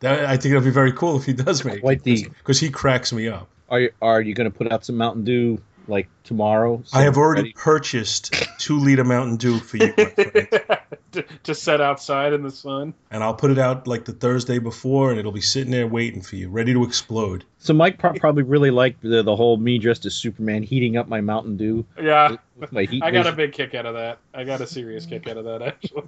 That, 0.00 0.26
I 0.26 0.36
think 0.36 0.54
it'll 0.54 0.64
be 0.64 0.70
very 0.70 0.92
cool 0.92 1.16
if 1.16 1.24
he 1.24 1.32
does 1.32 1.64
make 1.64 1.80
Quite 1.80 2.04
the- 2.04 2.28
because 2.28 2.60
he 2.60 2.70
cracks 2.70 3.12
me 3.12 3.26
up. 3.28 3.48
Are 3.70 3.80
you, 3.80 3.90
are 4.02 4.20
you 4.20 4.34
going 4.34 4.50
to 4.50 4.56
put 4.56 4.70
out 4.70 4.84
some 4.84 4.96
Mountain 4.96 5.24
Dew 5.24 5.60
like 5.88 6.08
tomorrow? 6.24 6.82
I 6.92 7.02
have 7.02 7.16
already 7.16 7.42
Ready? 7.42 7.52
purchased 7.54 8.34
two 8.58 8.78
liter 8.78 9.04
Mountain 9.04 9.36
Dew 9.36 9.58
for 9.58 9.76
you, 9.78 9.92
my 9.96 10.04
friend. 10.06 10.48
to, 11.12 11.22
to 11.44 11.54
set 11.54 11.80
outside 11.80 12.32
in 12.32 12.42
the 12.42 12.50
sun. 12.50 12.94
and 13.10 13.22
I'll 13.22 13.34
put 13.34 13.50
it 13.50 13.58
out 13.58 13.86
like 13.86 14.04
the 14.04 14.12
Thursday 14.12 14.58
before, 14.58 15.10
and 15.10 15.18
it'll 15.18 15.32
be 15.32 15.40
sitting 15.40 15.70
there 15.70 15.86
waiting 15.86 16.22
for 16.22 16.36
you, 16.36 16.48
ready 16.48 16.72
to 16.72 16.82
explode. 16.84 17.44
So 17.58 17.72
Mike 17.72 17.98
pro- 17.98 18.14
probably 18.14 18.42
really 18.42 18.70
liked 18.70 19.02
the, 19.02 19.22
the 19.22 19.36
whole 19.36 19.56
me 19.56 19.78
dressed 19.78 20.04
as 20.06 20.14
Superman 20.14 20.62
heating 20.62 20.96
up 20.96 21.08
my 21.08 21.20
Mountain 21.20 21.56
Dew 21.56 21.84
Yeah, 22.00 22.36
with 22.56 22.72
my 22.72 22.84
heat. 22.84 23.02
I 23.02 23.10
got 23.10 23.26
a 23.26 23.32
big 23.32 23.52
kick 23.52 23.74
out 23.74 23.86
of 23.86 23.94
that. 23.94 24.18
I 24.34 24.44
got 24.44 24.60
a 24.60 24.66
serious 24.66 25.06
kick 25.06 25.28
out 25.28 25.36
of 25.36 25.44
that 25.44 25.62
actually. 25.62 26.04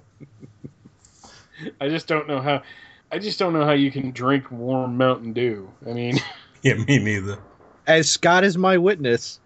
I 1.81 1.89
just 1.89 2.07
don't 2.07 2.27
know 2.27 2.39
how. 2.39 2.61
I 3.11 3.19
just 3.19 3.39
don't 3.39 3.53
know 3.53 3.63
how 3.65 3.71
you 3.71 3.89
can 3.89 4.11
drink 4.11 4.51
warm 4.51 4.97
Mountain 4.97 5.33
Dew. 5.33 5.71
I 5.87 5.93
mean, 5.93 6.19
Yeah, 6.61 6.73
me 6.75 6.99
neither. 6.99 7.37
As 7.87 8.09
Scott 8.09 8.43
is 8.43 8.57
my 8.57 8.77
witness. 8.77 9.39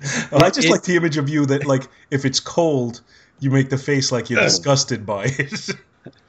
Well, 0.30 0.44
I 0.44 0.50
just 0.50 0.68
It- 0.68 0.70
like 0.70 0.82
the 0.82 0.96
image 0.96 1.16
of 1.16 1.28
you 1.28 1.46
that, 1.46 1.66
like, 1.66 1.84
if 2.10 2.24
it's 2.24 2.40
cold, 2.40 3.00
you 3.40 3.50
make 3.50 3.70
the 3.70 3.78
face 3.78 4.12
like 4.12 4.28
you're 4.30 4.40
disgusted 4.40 5.04
by 5.06 5.24
it. 5.38 5.70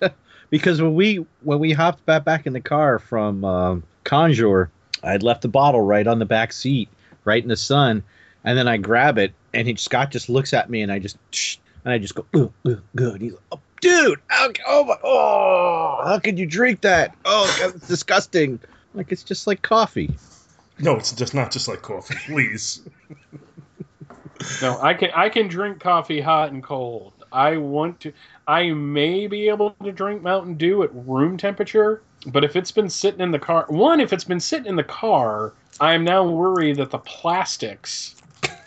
because 0.50 0.82
when 0.82 0.94
we 0.94 1.26
when 1.42 1.60
we 1.60 1.72
hopped 1.74 2.06
back 2.06 2.24
back 2.24 2.46
in 2.48 2.54
the 2.54 2.62
car 2.62 3.00
from 3.00 3.44
um, 3.46 3.84
Conjure, 4.04 4.70
I'd 5.04 5.24
left 5.24 5.42
the 5.42 5.48
bottle 5.48 5.82
right 5.82 6.06
on 6.08 6.20
the 6.20 6.26
back 6.26 6.54
seat, 6.54 6.90
right 7.26 7.42
in 7.42 7.50
the 7.50 7.58
sun, 7.58 8.04
and 8.44 8.58
then 8.58 8.68
I 8.68 8.78
grab 8.78 9.18
it, 9.18 9.34
and 9.54 9.68
he, 9.68 9.76
Scott 9.76 10.12
just 10.12 10.30
looks 10.30 10.54
at 10.54 10.70
me, 10.70 10.82
and 10.82 10.92
I 10.92 11.00
just 11.00 11.18
and 11.84 11.94
I 11.94 11.98
just 11.98 12.16
go, 12.16 12.26
"Ugh, 12.34 12.52
ugh, 12.66 12.82
good. 12.96 13.22
He's 13.22 13.32
like, 13.34 13.42
oh, 13.52 13.60
dude, 13.82 14.20
how, 14.28 14.50
oh 14.68 14.84
my, 14.86 14.96
oh, 15.04 16.02
how 16.06 16.20
could 16.20 16.38
you 16.40 16.46
drink 16.46 16.82
that? 16.82 17.16
Oh, 17.26 17.54
God, 17.60 17.76
it's 17.76 17.88
disgusting. 17.88 18.60
Like 18.94 19.12
it's 19.12 19.24
just 19.24 19.48
like 19.48 19.62
coffee. 19.62 20.16
no, 20.80 20.96
it's 20.96 21.12
just 21.14 21.34
not 21.34 21.52
just 21.52 21.68
like 21.68 21.82
coffee, 21.82 22.16
please. 22.26 22.82
no, 24.62 24.80
I 24.82 24.94
can 24.94 25.12
I 25.12 25.30
can 25.30 25.48
drink 25.48 25.80
coffee 25.80 26.22
hot 26.22 26.52
and 26.52 26.64
cold. 26.64 27.14
I 27.32 27.58
want 27.58 28.00
to. 28.02 28.14
I 28.48 28.72
may 28.72 29.28
be 29.28 29.50
able 29.50 29.72
to 29.84 29.92
drink 29.92 30.22
Mountain 30.22 30.56
Dew 30.56 30.84
at 30.84 30.90
room 30.94 31.38
temperature, 31.38 32.02
but 32.28 32.44
if 32.44 32.56
it's 32.56 32.72
been 32.72 32.90
sitting 32.90 33.22
in 33.22 33.32
the 33.32 33.40
car, 33.40 33.66
one, 33.68 34.00
if 34.00 34.14
it's 34.14 34.24
been 34.24 34.40
sitting 34.40 34.68
in 34.68 34.76
the 34.76 34.84
car, 34.84 35.54
I 35.80 35.94
am 35.94 36.04
now 36.04 36.28
worried 36.28 36.78
that 36.78 36.92
the 36.92 37.00
plastics, 37.00 38.16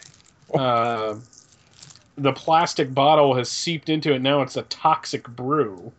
uh, 0.55 1.17
the 2.17 2.33
plastic 2.33 2.93
bottle 2.93 3.35
has 3.35 3.51
seeped 3.51 3.89
into 3.89 4.13
it. 4.13 4.21
Now 4.21 4.43
it's 4.43 4.57
a 4.57 4.63
toxic 4.63 5.27
brew. 5.29 5.93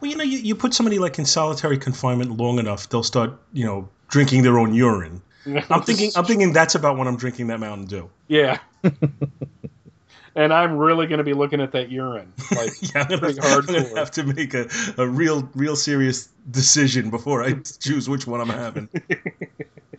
Well, 0.00 0.10
you 0.10 0.16
know, 0.16 0.24
you, 0.24 0.38
you 0.38 0.54
put 0.54 0.74
somebody 0.74 0.98
like 0.98 1.18
in 1.18 1.24
solitary 1.24 1.78
confinement 1.78 2.36
long 2.36 2.58
enough, 2.58 2.88
they'll 2.88 3.02
start, 3.02 3.38
you 3.52 3.64
know, 3.64 3.88
drinking 4.08 4.42
their 4.42 4.58
own 4.58 4.74
urine. 4.74 5.22
I'm 5.46 5.82
thinking, 5.82 6.10
I'm 6.16 6.24
thinking 6.24 6.52
that's 6.52 6.74
about 6.74 6.96
when 6.98 7.06
I'm 7.06 7.16
drinking 7.16 7.48
that 7.48 7.60
Mountain 7.60 7.86
Dew. 7.86 8.10
yeah. 8.28 8.58
and 10.36 10.52
I'm 10.52 10.76
really 10.76 11.06
going 11.06 11.18
to 11.18 11.24
be 11.24 11.32
looking 11.32 11.60
at 11.60 11.72
that 11.72 11.90
urine. 11.90 12.32
Like, 12.54 12.70
Yeah, 12.82 13.02
I'm 13.02 13.08
gonna, 13.08 13.18
Pretty 13.18 13.40
I'm 13.42 13.64
gonna 13.64 13.98
have 13.98 14.10
to 14.12 14.22
make 14.24 14.54
a, 14.54 14.68
a 14.98 15.06
real, 15.08 15.48
real 15.54 15.76
serious 15.76 16.28
decision 16.50 17.10
before 17.10 17.42
I 17.42 17.54
choose 17.80 18.08
which 18.08 18.26
one 18.26 18.40
I'm 18.40 18.48
having. 18.48 18.88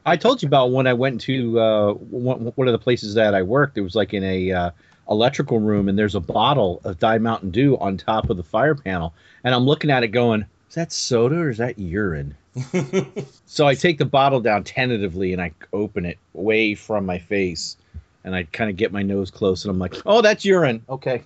I 0.06 0.16
told 0.16 0.42
you 0.42 0.48
about 0.48 0.72
when 0.72 0.88
I 0.88 0.94
went 0.94 1.22
to 1.22 1.60
uh, 1.60 1.94
one, 1.94 2.52
one 2.56 2.68
of 2.68 2.72
the 2.72 2.80
places 2.80 3.16
that 3.16 3.34
I 3.36 3.42
worked. 3.42 3.78
It 3.78 3.82
was 3.82 3.96
like 3.96 4.14
in 4.14 4.24
a 4.24 4.52
uh, 4.52 4.72
electrical 5.10 5.60
room, 5.60 5.90
and 5.90 5.98
there's 5.98 6.16
a 6.16 6.22
bottle 6.22 6.82
of 6.84 7.00
Diet 7.00 7.22
Mountain 7.22 7.52
Dew 7.52 7.78
on 7.78 7.98
top 7.98 8.30
of 8.30 8.38
the 8.38 8.44
fire 8.44 8.76
panel, 8.76 9.14
and 9.44 9.54
I'm 9.54 9.66
looking 9.66 9.90
at 9.92 10.04
it 10.04 10.10
going, 10.10 10.42
"Is 10.42 10.48
that 10.78 10.92
soda 10.92 11.36
or 11.36 11.50
is 11.50 11.58
that 11.58 11.78
urine?" 11.78 12.36
so 13.46 13.68
I 13.68 13.76
take 13.76 13.98
the 14.00 14.06
bottle 14.06 14.40
down 14.40 14.64
tentatively, 14.64 15.34
and 15.34 15.42
I 15.42 15.52
open 15.74 16.06
it 16.06 16.18
away 16.36 16.74
from 16.76 17.06
my 17.06 17.20
face, 17.20 17.78
and 18.24 18.36
I 18.36 18.44
kind 18.44 18.70
of 18.70 18.78
get 18.78 18.92
my 18.92 19.04
nose 19.04 19.30
close, 19.30 19.64
and 19.64 19.72
I'm 19.72 19.80
like, 19.80 19.96
"Oh, 20.06 20.22
that's 20.22 20.44
urine." 20.46 20.82
Okay, 20.90 21.24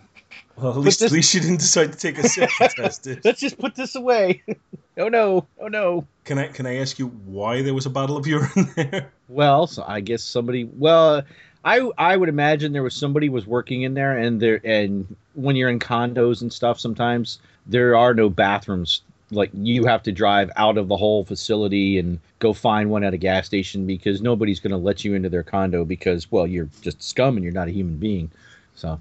Well, 0.57 0.71
at 0.73 0.77
least, 0.79 0.99
this- 0.99 1.11
at 1.11 1.15
least 1.15 1.33
you 1.33 1.39
didn't 1.41 1.59
decide 1.59 1.93
to 1.93 1.97
take 1.97 2.17
a 2.17 2.27
sip 2.27 2.49
to 2.59 2.67
test 2.75 3.07
it. 3.07 3.23
let's 3.23 3.39
just 3.39 3.57
put 3.57 3.75
this 3.75 3.95
away. 3.95 4.43
oh 4.97 5.07
no, 5.07 5.47
oh 5.59 5.67
no. 5.67 6.05
Can 6.25 6.37
I 6.37 6.47
can 6.47 6.65
I 6.65 6.77
ask 6.77 6.99
you 6.99 7.07
why 7.07 7.61
there 7.61 7.73
was 7.73 7.85
a 7.85 7.89
bottle 7.89 8.17
of 8.17 8.27
urine 8.27 8.69
there? 8.75 9.11
Well, 9.29 9.67
so 9.67 9.83
I 9.87 10.01
guess 10.01 10.23
somebody. 10.23 10.65
Well, 10.65 11.23
I 11.63 11.89
I 11.97 12.17
would 12.17 12.29
imagine 12.29 12.73
there 12.73 12.83
was 12.83 12.95
somebody 12.95 13.29
was 13.29 13.47
working 13.47 13.83
in 13.83 13.93
there, 13.93 14.17
and 14.17 14.41
there 14.41 14.59
and 14.65 15.15
when 15.33 15.55
you're 15.55 15.69
in 15.69 15.79
condos 15.79 16.41
and 16.41 16.51
stuff, 16.51 16.79
sometimes 16.79 17.39
there 17.65 17.95
are 17.95 18.13
no 18.13 18.29
bathrooms. 18.29 19.01
Like 19.31 19.49
you 19.53 19.85
have 19.85 20.03
to 20.03 20.11
drive 20.11 20.51
out 20.55 20.77
of 20.77 20.87
the 20.87 20.97
whole 20.97 21.23
facility 21.23 21.97
and 21.97 22.19
go 22.39 22.53
find 22.53 22.89
one 22.89 23.03
at 23.03 23.13
a 23.13 23.17
gas 23.17 23.45
station 23.45 23.87
because 23.87 24.21
nobody's 24.21 24.59
going 24.59 24.71
to 24.71 24.77
let 24.77 25.05
you 25.05 25.13
into 25.13 25.29
their 25.29 25.43
condo 25.43 25.85
because 25.85 26.29
well 26.31 26.45
you're 26.45 26.69
just 26.81 27.01
scum 27.01 27.37
and 27.37 27.43
you're 27.43 27.53
not 27.53 27.67
a 27.67 27.71
human 27.71 27.97
being. 27.97 28.29
So 28.75 28.99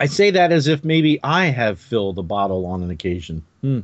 I 0.00 0.06
say 0.06 0.30
that 0.30 0.52
as 0.52 0.66
if 0.66 0.84
maybe 0.84 1.20
I 1.22 1.46
have 1.46 1.78
filled 1.78 2.18
a 2.18 2.22
bottle 2.22 2.66
on 2.66 2.82
an 2.82 2.90
occasion. 2.90 3.42
Hmm. 3.60 3.80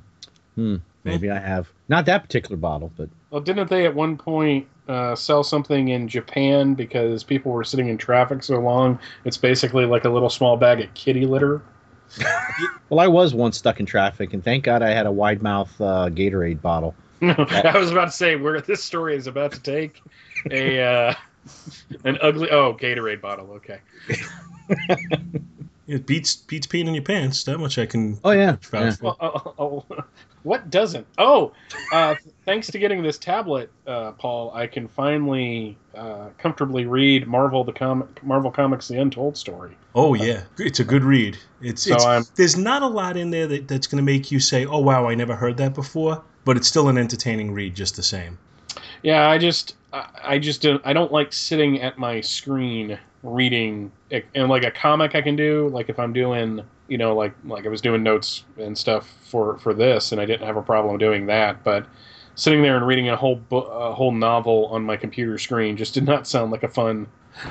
Hmm. 0.55 0.77
Maybe 1.05 1.31
I 1.31 1.39
have. 1.39 1.69
Not 1.89 2.07
that 2.07 2.23
particular 2.23 2.57
bottle, 2.57 2.93
but 2.97 3.09
Well, 3.31 3.41
didn't 3.41 3.71
they 3.71 3.87
at 3.87 3.95
one 3.95 4.17
point 4.17 4.69
uh, 4.89 5.15
sell 5.15 5.43
something 5.43 5.89
in 5.89 6.09
Japan 6.09 6.75
because 6.75 7.25
people 7.25 7.53
were 7.53 7.65
sitting 7.65 7.89
in 7.89 7.99
traffic 7.99 8.43
so 8.43 8.59
long? 8.61 8.99
It's 9.25 9.37
basically 9.37 9.85
like 9.85 10.05
a 10.05 10.11
little 10.11 10.31
small 10.31 10.57
bag 10.57 10.81
of 10.81 10.93
kitty 10.95 11.27
litter. 11.27 11.63
well, 12.89 13.01
I 13.01 13.09
was 13.09 13.35
once 13.35 13.59
stuck 13.59 13.81
in 13.81 13.87
traffic, 13.87 14.33
and 14.33 14.43
thank 14.45 14.65
God 14.65 14.83
I 14.83 14.91
had 14.91 15.07
a 15.07 15.13
wide 15.13 15.43
mouth 15.43 15.73
uh, 15.81 16.09
Gatorade 16.09 16.61
bottle. 16.61 16.95
I 17.23 17.73
was 17.77 17.91
about 17.91 18.07
to 18.07 18.11
say 18.11 18.37
where 18.37 18.61
this 18.61 18.83
story 18.83 19.17
is 19.17 19.27
about 19.27 19.53
to 19.53 19.61
take 19.61 20.01
a 20.51 20.83
uh, 20.83 21.15
an 22.05 22.19
ugly 22.21 22.51
oh 22.51 22.75
Gatorade 22.75 23.21
bottle. 23.21 23.51
Okay. 23.53 23.81
It 25.87 26.07
beats 26.07 26.37
beats 26.37 26.67
peeing 26.67 26.87
in 26.87 26.95
your 26.95 27.03
pants. 27.03 27.45
That 27.45 27.59
much 27.59 27.77
I 27.79 27.87
can 27.87 28.19
Oh 28.25 28.31
yeah, 28.31 28.57
vouch 28.63 28.73
yeah. 28.73 28.93
for. 28.93 29.17
Oh, 29.21 29.55
oh, 29.59 29.85
oh, 29.91 30.05
what 30.43 30.71
doesn't? 30.71 31.07
Oh, 31.19 31.53
uh, 31.93 32.15
thanks 32.45 32.69
to 32.69 32.79
getting 32.79 33.03
this 33.03 33.19
tablet, 33.19 33.71
uh, 33.87 34.13
Paul, 34.13 34.53
I 34.55 34.67
can 34.67 34.89
finally 34.89 35.77
uh, 35.95 36.31
comfortably 36.39 36.87
read 36.87 37.27
Marvel 37.27 37.65
the 37.65 37.73
comic, 37.73 38.23
Marvel 38.25 38.51
Comics: 38.51 38.89
The 38.89 39.01
Untold 39.01 39.37
Story. 39.37 39.77
Oh 39.95 40.15
yeah, 40.15 40.43
it's 40.59 40.81
a 40.81 40.85
good 40.85 41.05
read. 41.05 41.37
It's, 41.61 41.83
So 41.83 41.95
it's 41.95 42.31
there's 42.31 42.57
not 42.57 42.83
a 42.83 42.87
lot 42.87 43.17
in 43.17 43.31
there 43.31 43.47
that, 43.47 43.69
that's 43.69 43.87
going 43.87 44.05
to 44.05 44.13
make 44.13 44.31
you 44.31 44.41
say, 44.41 44.67
"Oh 44.67 44.79
wow, 44.79 45.09
I 45.09 45.15
never 45.15 45.37
heard 45.37 45.57
that 45.59 45.75
before," 45.75 46.23
but 46.45 46.57
it's 46.57 46.69
still 46.69 46.89
an 46.89 46.99
entertaining 46.99 47.53
read 47.53 47.75
just 47.75 47.97
the 47.97 48.03
same. 48.03 48.39
Yeah, 49.03 49.29
I 49.29 49.39
just, 49.39 49.77
I, 49.93 50.09
I 50.23 50.39
just 50.39 50.63
don't, 50.63 50.81
I 50.85 50.93
don't 50.93 51.13
like 51.13 51.33
sitting 51.33 51.81
at 51.81 51.99
my 51.99 52.21
screen 52.21 52.99
reading. 53.23 53.93
And 54.35 54.49
like 54.49 54.65
a 54.65 54.71
comic, 54.71 55.15
I 55.15 55.23
can 55.23 55.37
do. 55.37 55.69
Like 55.69 55.89
if 55.89 55.99
I'm 55.99 56.13
doing, 56.13 56.63
you 56.93 56.99
know, 56.99 57.15
like 57.15 57.33
like 57.47 57.65
I 57.65 57.71
was 57.71 57.81
doing 57.81 58.03
notes 58.03 58.45
and 58.59 58.77
stuff 58.77 59.09
for 59.23 59.57
for 59.61 59.73
this, 59.73 60.13
and 60.13 60.21
I 60.21 60.27
didn't 60.27 60.47
have 60.47 60.59
a 60.59 60.63
problem 60.63 60.99
doing 60.99 61.25
that. 61.25 61.65
But 61.65 61.87
sitting 62.35 62.61
there 62.61 62.77
and 62.77 62.87
reading 62.87 63.09
a 63.09 63.17
whole 63.17 63.37
bo- 63.37 63.63
a 63.63 63.95
whole 63.95 64.13
novel 64.13 64.67
on 64.67 64.85
my 64.85 64.99
computer 64.99 65.39
screen 65.39 65.79
just 65.79 65.95
did 65.95 66.05
not 66.05 66.27
sound 66.27 66.53
like 66.53 66.63
a 66.63 66.69
fun, 66.69 67.07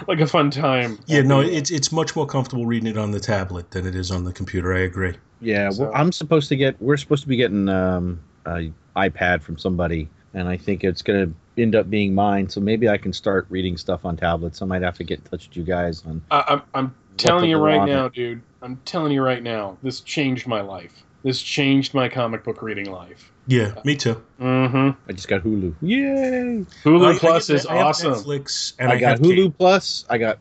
like 0.08 0.20
a 0.20 0.28
fun 0.28 0.52
time. 0.52 1.00
Yeah, 1.08 1.24
no, 1.24 1.40
it's 1.42 1.72
it's 1.72 1.92
much 1.92 2.16
more 2.16 2.28
comfortable 2.28 2.68
reading 2.68 2.88
it 2.88 3.00
on 3.00 3.10
the 3.10 3.20
tablet 3.20 3.72
than 3.72 3.88
it 3.88 3.96
is 3.96 4.12
on 4.12 4.26
the 4.26 4.32
computer. 4.32 4.76
I 4.76 4.82
agree. 4.82 5.16
Yeah, 5.42 5.72
So- 5.72 5.86
well, 5.86 5.92
I'm 5.96 6.12
supposed 6.12 6.48
to 6.50 6.56
get. 6.56 6.80
We're 6.80 6.98
supposed 6.98 7.24
to 7.24 7.28
be 7.28 7.36
getting 7.36 7.68
um, 7.68 8.20
a 8.46 8.72
iPad 8.96 9.42
from 9.42 9.58
somebody, 9.58 10.08
and 10.36 10.48
I 10.48 10.56
think 10.56 10.84
it's 10.84 11.02
going 11.02 11.34
to 11.34 11.62
end 11.62 11.76
up 11.76 11.90
being 11.90 12.14
mine. 12.14 12.48
So 12.48 12.62
maybe 12.62 12.88
I 12.90 12.98
can 12.98 13.12
start 13.12 13.48
reading 13.50 13.76
stuff 13.76 14.06
on 14.06 14.18
tablets. 14.18 14.62
I 14.62 14.66
might 14.66 14.84
have 14.84 14.98
to 14.98 15.04
get 15.04 15.18
in 15.18 15.26
touch 15.26 15.48
with 15.48 15.58
you 15.58 15.64
guys 15.64 16.06
on. 16.06 16.22
I, 16.30 16.44
I'm, 16.48 16.62
I'm 16.76 16.96
telling 17.18 17.50
you 17.50 17.58
right 17.58 17.88
now, 17.88 18.06
it. 18.06 18.14
dude. 18.14 18.44
I'm 18.62 18.78
telling 18.86 19.12
you 19.12 19.22
right 19.24 19.42
now. 19.42 19.78
This 19.84 20.02
changed 20.02 20.48
my 20.48 20.62
life. 20.62 21.04
This 21.24 21.42
changed 21.42 21.94
my 21.94 22.10
comic 22.10 22.44
book 22.44 22.62
reading 22.62 22.92
life. 22.92 23.32
Yeah, 23.48 23.74
me 23.84 23.96
too. 23.96 24.22
Mm-hmm. 24.40 25.00
I 25.10 25.14
just 25.14 25.28
got 25.28 25.42
Hulu. 25.42 25.74
Yay! 25.82 26.66
Hulu 26.84 27.06
I- 27.08 27.16
I 27.16 27.18
Plus 27.18 27.48
get- 27.48 27.56
is 27.56 27.66
I 27.66 27.82
awesome. 27.82 28.14
Netflix 28.14 28.74
and 28.80 28.92
I, 28.92 28.96
I, 28.96 29.00
got 29.00 29.18
Hulu 29.20 29.36
cable. 29.36 29.52
Plus. 29.52 30.06
I 30.10 30.18
got. 30.18 30.40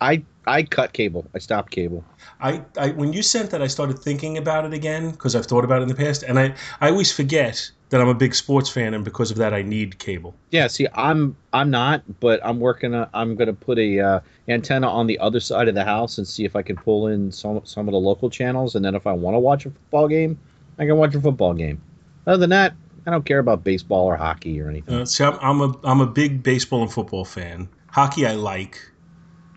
I 0.00 0.22
I 0.46 0.62
cut 0.64 0.92
cable. 0.92 1.26
I 1.34 1.38
stopped 1.38 1.70
cable. 1.70 2.04
I, 2.40 2.62
I 2.76 2.90
when 2.90 3.12
you 3.12 3.22
sent 3.22 3.50
that, 3.50 3.62
I 3.62 3.66
started 3.66 3.98
thinking 3.98 4.38
about 4.38 4.64
it 4.64 4.72
again 4.72 5.10
because 5.10 5.36
I've 5.36 5.46
thought 5.46 5.64
about 5.64 5.80
it 5.80 5.82
in 5.82 5.88
the 5.88 5.94
past, 5.94 6.22
and 6.22 6.38
I 6.38 6.54
I 6.80 6.90
always 6.90 7.12
forget 7.12 7.70
that 7.90 8.00
I'm 8.00 8.08
a 8.08 8.14
big 8.14 8.34
sports 8.34 8.70
fan, 8.70 8.94
and 8.94 9.04
because 9.04 9.30
of 9.30 9.36
that, 9.36 9.52
I 9.52 9.62
need 9.62 9.98
cable. 9.98 10.34
Yeah. 10.50 10.66
See, 10.66 10.88
I'm 10.94 11.36
I'm 11.52 11.70
not, 11.70 12.02
but 12.20 12.40
I'm 12.42 12.58
working. 12.58 12.94
On, 12.94 13.08
I'm 13.14 13.36
going 13.36 13.48
to 13.48 13.52
put 13.52 13.78
a 13.78 14.00
uh, 14.00 14.20
antenna 14.48 14.88
on 14.88 15.06
the 15.06 15.18
other 15.18 15.40
side 15.40 15.68
of 15.68 15.74
the 15.74 15.84
house 15.84 16.18
and 16.18 16.26
see 16.26 16.44
if 16.44 16.56
I 16.56 16.62
can 16.62 16.76
pull 16.76 17.06
in 17.06 17.30
some 17.30 17.60
some 17.64 17.88
of 17.88 17.92
the 17.92 18.00
local 18.00 18.30
channels, 18.30 18.74
and 18.74 18.84
then 18.84 18.94
if 18.94 19.06
I 19.06 19.12
want 19.12 19.34
to 19.34 19.38
watch 19.38 19.66
a 19.66 19.70
football 19.70 20.08
game, 20.08 20.38
I 20.78 20.86
can 20.86 20.96
watch 20.96 21.14
a 21.14 21.20
football 21.20 21.54
game. 21.54 21.80
Other 22.26 22.38
than 22.38 22.50
that, 22.50 22.74
I 23.06 23.10
don't 23.10 23.24
care 23.24 23.40
about 23.40 23.64
baseball 23.64 24.06
or 24.06 24.16
hockey 24.16 24.60
or 24.60 24.68
anything. 24.68 24.94
Uh, 24.94 25.04
see, 25.04 25.24
I'm, 25.24 25.38
I'm 25.40 25.60
a 25.60 25.78
I'm 25.84 26.00
a 26.00 26.06
big 26.06 26.42
baseball 26.42 26.82
and 26.82 26.92
football 26.92 27.24
fan. 27.24 27.68
Hockey, 27.88 28.26
I 28.26 28.32
like, 28.32 28.80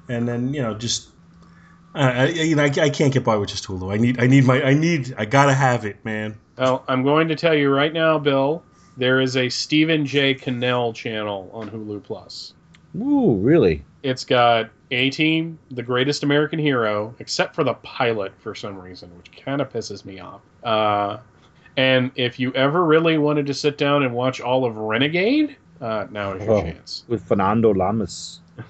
and 0.09 0.27
then 0.27 0.53
you 0.53 0.61
know 0.61 0.73
just. 0.73 1.09
Uh, 1.93 1.99
I, 2.13 2.25
you 2.27 2.57
know, 2.57 2.63
I, 2.63 2.71
I 2.81 2.89
can't 2.89 3.13
get 3.13 3.23
by 3.23 3.37
with 3.37 3.47
just 3.49 3.65
Hulu. 3.67 3.93
I 3.93 3.95
need, 3.95 4.19
I 4.21 4.27
need 4.27 4.43
my, 4.43 4.61
I 4.61 4.73
need, 4.73 5.15
I 5.17 5.23
gotta 5.23 5.53
have 5.53 5.85
it, 5.85 6.03
man. 6.03 6.37
Well, 6.57 6.83
I'm 6.89 7.03
going 7.03 7.29
to 7.29 7.35
tell 7.35 7.53
you 7.53 7.69
right 7.73 7.93
now, 7.93 8.19
Bill. 8.19 8.61
There 8.97 9.21
is 9.21 9.37
a 9.37 9.47
Stephen 9.47 10.05
J. 10.05 10.33
Cannell 10.33 10.91
channel 10.91 11.49
on 11.53 11.69
Hulu 11.69 12.03
Plus. 12.03 12.53
Ooh, 12.97 13.35
really? 13.35 13.81
It's 14.03 14.25
got 14.25 14.69
A 14.91 15.09
Team, 15.09 15.57
the 15.71 15.83
greatest 15.83 16.23
American 16.23 16.59
hero, 16.59 17.15
except 17.19 17.55
for 17.55 17.63
the 17.63 17.75
pilot 17.75 18.33
for 18.39 18.53
some 18.53 18.77
reason, 18.77 19.09
which 19.17 19.31
kind 19.41 19.61
of 19.61 19.71
pisses 19.71 20.03
me 20.03 20.19
off. 20.19 20.41
Uh, 20.65 21.19
and 21.77 22.11
if 22.15 22.39
you 22.41 22.51
ever 22.55 22.83
really 22.83 23.17
wanted 23.17 23.45
to 23.45 23.53
sit 23.53 23.77
down 23.77 24.03
and 24.03 24.13
watch 24.13 24.41
all 24.41 24.65
of 24.65 24.75
Renegade, 24.75 25.55
uh, 25.79 26.07
now 26.11 26.33
is 26.33 26.43
your 26.43 26.55
Oh. 26.55 26.61
chance. 26.61 27.05
With 27.07 27.25
Fernando 27.25 27.73
Lamas. 27.73 28.41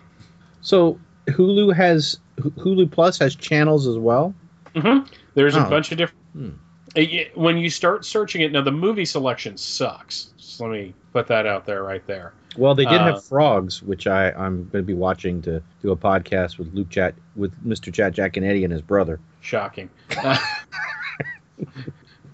So 0.62 1.00
Hulu 1.28 1.74
has 1.76 2.20
Hulu 2.40 2.92
Plus 2.92 3.18
has 3.20 3.36
channels 3.36 3.88
as 3.88 3.98
well. 3.98 4.34
hmm 4.76 5.00
There's 5.34 5.56
a 5.56 5.66
Oh. 5.66 5.70
bunch 5.70 5.92
of 5.92 5.98
different. 5.98 6.22
Hmm. 6.34 6.50
Uh, 6.98 7.02
When 7.36 7.58
you 7.58 7.70
start 7.70 8.06
searching 8.06 8.42
it, 8.42 8.52
now 8.52 8.62
the 8.62 8.72
movie 8.72 9.06
selection 9.06 9.58
sucks. 9.58 10.34
Just 10.38 10.60
let 10.62 10.70
me 10.72 10.94
put 11.14 11.28
that 11.28 11.46
out 11.46 11.66
there 11.66 11.84
right 11.84 12.06
there. 12.08 12.34
Well, 12.58 12.74
they 12.76 12.86
did 12.86 13.02
Uh, 13.02 13.06
have 13.16 13.26
Frogs, 13.26 13.84
which 13.84 14.08
I 14.08 14.32
I'm 14.32 14.70
going 14.70 14.84
to 14.84 14.88
be 14.88 14.94
watching 14.94 15.42
to 15.44 15.62
do 15.82 15.92
a 15.92 15.96
podcast 15.98 16.58
with 16.58 16.74
Luke 16.74 16.90
Chat 16.90 17.14
with 17.36 17.52
Mr. 17.68 17.92
Chat 17.94 18.14
Jack 18.14 18.38
and 18.38 18.46
Eddie 18.46 18.64
and 18.64 18.72
his 18.72 18.82
brother. 18.82 19.20
Shocking. 19.42 19.90
Uh, 20.18 20.38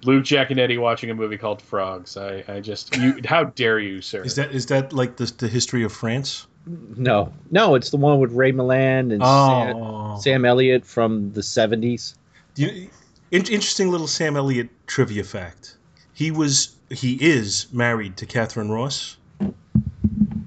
Luke, 0.03 0.23
Jack, 0.23 0.49
and 0.49 0.59
Eddie 0.59 0.79
watching 0.79 1.11
a 1.11 1.13
movie 1.13 1.37
called 1.37 1.61
Frogs. 1.61 2.17
I, 2.17 2.43
I 2.47 2.59
just, 2.59 2.95
you, 2.97 3.19
how 3.25 3.43
dare 3.45 3.77
you, 3.79 4.01
sir? 4.01 4.23
Is 4.23 4.35
that 4.35 4.51
is 4.51 4.65
that 4.67 4.93
like 4.93 5.15
the 5.17 5.31
the 5.37 5.47
history 5.47 5.83
of 5.83 5.91
France? 5.91 6.47
No, 6.67 7.33
no, 7.49 7.75
it's 7.75 7.89
the 7.89 7.97
one 7.97 8.19
with 8.19 8.31
Ray 8.31 8.51
Milland 8.51 9.11
and 9.11 9.21
Sam, 9.23 9.75
Oh, 9.77 10.19
Sam 10.19 10.45
Elliott 10.45 10.85
from 10.85 11.31
the 11.33 11.41
'70s. 11.41 12.15
In, 12.57 12.89
interesting 13.31 13.89
little 13.89 14.07
Sam 14.07 14.35
Elliott 14.37 14.69
trivia 14.87 15.23
fact. 15.23 15.77
He 16.13 16.29
was, 16.31 16.75
he 16.89 17.13
is 17.15 17.65
married 17.71 18.17
to 18.17 18.25
Katharine 18.25 18.69
Ross. 18.69 19.17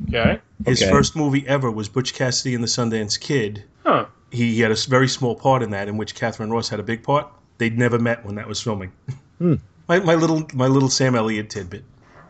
okay? 0.09 0.41
His 0.67 0.81
Okay. 0.83 0.91
first 0.91 1.17
movie 1.17 1.47
ever 1.49 1.71
was 1.71 1.89
Butch 1.89 2.15
Cassidy 2.15 2.55
and 2.55 2.63
the 2.63 2.69
Sundance 2.69 3.19
Kid. 3.19 3.65
Huh. 3.85 4.07
He 4.31 4.61
had 4.61 4.71
a 4.71 4.77
very 4.89 5.09
small 5.09 5.35
part 5.35 5.63
in 5.63 5.71
that, 5.71 5.89
in 5.89 5.97
which 5.97 6.15
Katharine 6.15 6.51
Ross 6.51 6.69
had 6.69 6.81
a 6.81 6.83
big 6.85 7.03
part. 7.03 7.27
They'd 7.59 7.79
never 7.79 7.99
met 7.99 8.25
when 8.25 8.35
that 8.37 8.47
was 8.49 8.61
filming. 8.61 8.93
Hmm. 9.39 9.55
my, 9.89 9.99
my 10.01 10.15
little 10.15 10.47
my 10.55 10.67
little 10.67 10.89
Sam 10.89 11.15
Elliott 11.15 11.51
tidbit. 11.51 11.85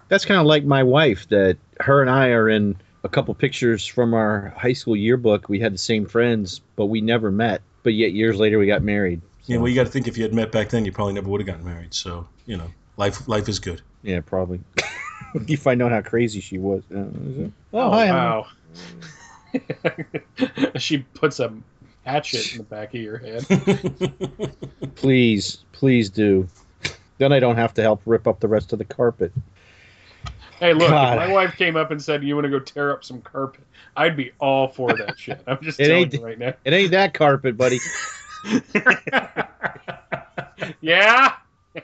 That's 0.09 0.25
kind 0.25 0.41
of 0.41 0.47
like 0.47 0.65
my 0.65 0.83
wife. 0.83 1.29
That 1.29 1.57
her 1.81 2.01
and 2.01 2.11
I 2.11 2.29
are 2.29 2.49
in 2.49 2.77
a 3.05 3.09
couple 3.09 3.35
pictures 3.35 3.87
from 3.87 4.15
our 4.15 4.53
high 4.57 4.73
school 4.73 4.97
yearbook. 4.97 5.49
We 5.49 5.61
had 5.61 5.73
the 5.75 5.79
same 5.79 6.07
friends, 6.07 6.61
but 6.75 6.87
we 6.87 7.01
never 7.01 7.31
met. 7.31 7.63
But 7.83 7.93
yet 7.95 8.13
years 8.13 8.37
later, 8.39 8.59
we 8.59 8.67
got 8.67 8.83
married. 8.83 9.21
Yeah, 9.45 9.57
So, 9.57 9.61
well, 9.61 9.69
you 9.69 9.75
got 9.77 9.85
to 9.85 9.91
think 9.93 10.09
if 10.09 10.17
you 10.17 10.23
had 10.25 10.33
met 10.35 10.51
back 10.51 10.71
then, 10.71 10.85
you 10.87 10.93
probably 10.93 11.13
never 11.13 11.29
would 11.29 11.41
have 11.41 11.47
gotten 11.47 11.65
married. 11.65 11.93
So 11.95 12.27
you 12.47 12.57
know, 12.57 12.71
life 12.97 13.29
life 13.29 13.49
is 13.49 13.59
good. 13.61 13.83
yeah, 14.03 14.21
probably. 14.21 14.61
if 15.49 15.67
I 15.67 15.75
know 15.75 15.89
how 15.89 16.01
crazy 16.01 16.41
she 16.41 16.59
was. 16.59 16.83
Uh, 16.95 17.01
is 17.27 17.39
it? 17.39 17.53
Oh, 17.73 17.91
hi, 17.91 18.07
Emma. 18.09 18.47
wow. 19.53 20.73
she 20.79 20.99
puts 20.99 21.41
a 21.41 21.53
hatchet 22.05 22.53
in 22.53 22.59
the 22.59 22.65
back 22.65 22.95
of 22.95 23.01
your 23.01 23.19
head. 23.19 23.45
Please, 24.97 25.59
please 25.73 26.11
do. 26.11 26.49
Then 27.19 27.33
I 27.33 27.39
don't 27.41 27.57
have 27.57 27.75
to 27.75 27.83
help 27.83 28.03
rip 28.07 28.27
up 28.27 28.41
the 28.41 28.49
rest 28.49 28.73
of 28.73 28.79
the 28.79 28.85
carpet. 28.85 29.33
Hey, 30.65 30.73
look, 30.73 30.89
God. 30.89 31.19
if 31.23 31.29
my 31.29 31.33
wife 31.33 31.57
came 31.57 31.77
up 31.77 31.91
and 31.91 32.01
said, 32.03 32.25
You 32.25 32.35
want 32.37 32.47
to 32.47 32.51
go 32.51 32.59
tear 32.59 32.91
up 32.91 33.05
some 33.05 33.21
carpet, 33.21 33.65
I'd 33.97 34.17
be 34.17 34.33
all 34.41 34.67
for 34.69 34.95
that 34.95 35.19
shit. 35.19 35.43
I'm 35.47 35.59
just 35.63 35.79
It 35.79 35.89
telling 35.89 36.05
ain't- 36.05 36.13
you 36.15 36.25
right 36.25 36.39
now. 36.39 36.55
It 36.65 36.73
ain't 36.73 36.91
that 36.93 37.13
carpet, 37.13 37.59
buddy. 37.59 37.81
yeah? 40.81 41.35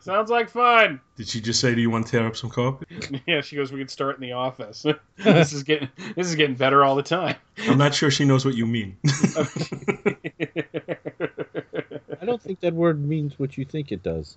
Sounds 0.00 0.28
like 0.30 0.50
fun. 0.50 1.00
Did 1.16 1.28
she 1.28 1.40
just 1.40 1.60
say, 1.60 1.74
"Do 1.74 1.80
you 1.80 1.88
want 1.88 2.04
to 2.06 2.12
tear 2.12 2.26
up 2.26 2.36
some 2.36 2.50
carpet?" 2.50 2.88
Yeah, 3.26 3.40
she 3.40 3.56
goes, 3.56 3.72
We 3.72 3.78
could 3.78 3.90
start 3.90 4.16
in 4.16 4.20
the 4.20 4.32
office. 4.32 4.84
this 5.16 5.54
is 5.54 5.62
getting 5.62 5.88
this 6.14 6.26
is 6.28 6.34
getting 6.34 6.56
better 6.56 6.84
all 6.84 6.94
the 6.94 7.02
time. 7.02 7.36
I'm 7.60 7.78
not 7.78 7.94
sure 7.94 8.10
she 8.10 8.26
knows 8.26 8.44
what 8.44 8.54
you 8.54 8.66
mean. 8.66 8.98
I 12.28 12.30
don't 12.32 12.42
think 12.42 12.60
that 12.60 12.74
word 12.74 13.02
means 13.02 13.38
what 13.38 13.56
you 13.56 13.64
think 13.64 13.90
it 13.90 14.02
does. 14.02 14.36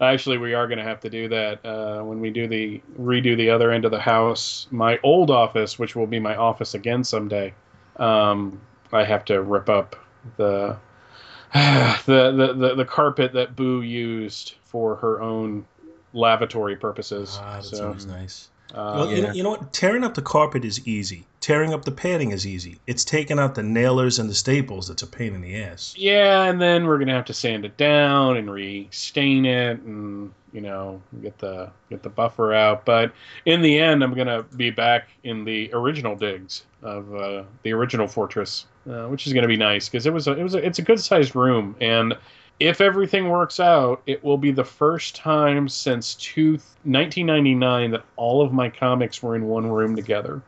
Actually, 0.00 0.38
we 0.38 0.54
are 0.54 0.66
going 0.66 0.78
to 0.78 0.84
have 0.84 1.00
to 1.00 1.10
do 1.10 1.28
that 1.28 1.64
uh, 1.64 2.02
when 2.02 2.20
we 2.20 2.30
do 2.30 2.48
the 2.48 2.82
redo 2.98 3.36
the 3.36 3.50
other 3.50 3.70
end 3.70 3.84
of 3.84 3.90
the 3.90 4.00
house. 4.00 4.66
My 4.70 4.98
old 5.02 5.30
office, 5.30 5.78
which 5.78 5.94
will 5.94 6.06
be 6.06 6.18
my 6.18 6.34
office 6.34 6.74
again 6.74 7.04
someday, 7.04 7.54
um, 7.96 8.60
I 8.92 9.04
have 9.04 9.24
to 9.26 9.40
rip 9.40 9.68
up 9.68 9.96
the, 10.36 10.76
the, 11.54 12.32
the 12.32 12.54
the 12.54 12.74
the 12.76 12.84
carpet 12.84 13.32
that 13.34 13.54
Boo 13.56 13.82
used 13.82 14.54
for 14.64 14.96
her 14.96 15.22
own 15.22 15.64
lavatory 16.12 16.76
purposes. 16.76 17.38
ah, 17.40 17.56
that 17.56 17.64
so 17.64 17.76
sounds 17.76 18.06
nice. 18.06 18.50
Uh, 18.74 18.94
Well, 18.96 19.10
you, 19.10 19.22
know, 19.22 19.32
you 19.32 19.42
know 19.42 19.50
what? 19.50 19.72
Tearing 19.72 20.02
up 20.02 20.14
the 20.14 20.22
carpet 20.22 20.64
is 20.64 20.86
easy. 20.86 21.26
Tearing 21.42 21.74
up 21.74 21.84
the 21.84 21.90
padding 21.90 22.30
is 22.30 22.46
easy. 22.46 22.78
It's 22.86 23.04
taking 23.04 23.40
out 23.40 23.56
the 23.56 23.64
nailers 23.64 24.20
and 24.20 24.30
the 24.30 24.34
staples 24.34 24.86
that's 24.86 25.02
a 25.02 25.08
pain 25.08 25.34
in 25.34 25.40
the 25.40 25.60
ass. 25.60 25.92
Yeah, 25.98 26.44
and 26.44 26.62
then 26.62 26.86
we're 26.86 26.98
gonna 26.98 27.14
have 27.14 27.24
to 27.24 27.34
sand 27.34 27.64
it 27.64 27.76
down 27.76 28.36
and 28.36 28.48
re-stain 28.48 29.44
it, 29.44 29.80
and 29.80 30.32
you 30.52 30.60
know 30.60 31.02
get 31.20 31.38
the 31.38 31.68
get 31.90 32.04
the 32.04 32.10
buffer 32.10 32.54
out. 32.54 32.84
But 32.84 33.12
in 33.44 33.60
the 33.60 33.76
end, 33.76 34.04
I'm 34.04 34.14
gonna 34.14 34.44
be 34.56 34.70
back 34.70 35.08
in 35.24 35.44
the 35.44 35.68
original 35.74 36.14
digs 36.14 36.62
of 36.80 37.12
uh, 37.12 37.42
the 37.64 37.72
original 37.72 38.06
fortress, 38.06 38.66
uh, 38.88 39.08
which 39.08 39.26
is 39.26 39.32
gonna 39.32 39.48
be 39.48 39.56
nice 39.56 39.88
because 39.88 40.06
it 40.06 40.12
was 40.12 40.28
a, 40.28 40.38
it 40.38 40.44
was 40.44 40.54
a, 40.54 40.64
it's 40.64 40.78
a 40.78 40.82
good 40.82 41.00
sized 41.00 41.34
room, 41.34 41.74
and 41.80 42.16
if 42.60 42.80
everything 42.80 43.28
works 43.28 43.58
out, 43.58 44.00
it 44.06 44.22
will 44.22 44.38
be 44.38 44.52
the 44.52 44.62
first 44.62 45.16
time 45.16 45.68
since 45.68 46.14
two, 46.14 46.52
1999 46.84 47.90
that 47.90 48.04
all 48.14 48.40
of 48.40 48.52
my 48.52 48.70
comics 48.70 49.20
were 49.20 49.34
in 49.34 49.46
one 49.46 49.66
room 49.66 49.96
together. 49.96 50.40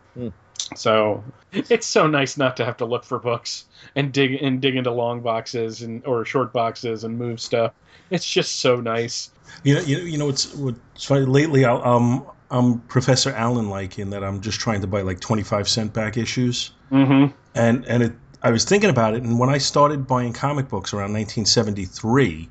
So 0.77 1.23
it's 1.53 1.87
so 1.87 2.07
nice 2.07 2.37
not 2.37 2.57
to 2.57 2.65
have 2.65 2.77
to 2.79 2.85
look 2.85 3.05
for 3.05 3.19
books 3.19 3.65
and 3.95 4.13
dig 4.13 4.43
and 4.43 4.61
dig 4.61 4.77
into 4.77 4.91
long 4.91 5.21
boxes 5.21 5.83
and 5.83 6.05
or 6.07 6.25
short 6.25 6.53
boxes 6.53 7.05
and 7.05 7.19
move 7.19 7.41
stuff. 7.41 7.73
It's 8.11 8.29
just 8.29 8.61
so 8.61 8.81
nice. 8.81 9.31
You 9.63 9.75
know, 9.75 9.81
you 9.83 9.99
know, 9.99 10.05
you 10.05 10.19
know 10.19 10.27
what's 10.27 10.55
what's 10.55 11.05
funny? 11.05 11.27
Lately, 11.27 11.65
I'll, 11.65 11.83
um, 11.85 12.27
I'm 12.51 12.81
Professor 12.81 13.31
Allen 13.33 13.69
like 13.71 13.99
in 13.99 14.11
that 14.11 14.25
I'm 14.25 14.41
just 14.41 14.61
trying 14.61 14.81
to 14.81 14.87
buy 14.87 15.03
like 15.03 15.21
25 15.21 15.69
cent 15.69 15.93
back 15.93 16.17
issues, 16.17 16.73
Mm-hmm. 16.91 17.35
and 17.55 17.85
and 17.87 18.03
it, 18.03 18.13
I 18.43 18.51
was 18.51 18.65
thinking 18.65 18.91
about 18.91 19.15
it, 19.15 19.23
and 19.23 19.39
when 19.39 19.49
I 19.51 19.59
started 19.59 20.07
buying 20.07 20.33
comic 20.33 20.69
books 20.69 20.93
around 20.93 21.13
1973, 21.15 22.49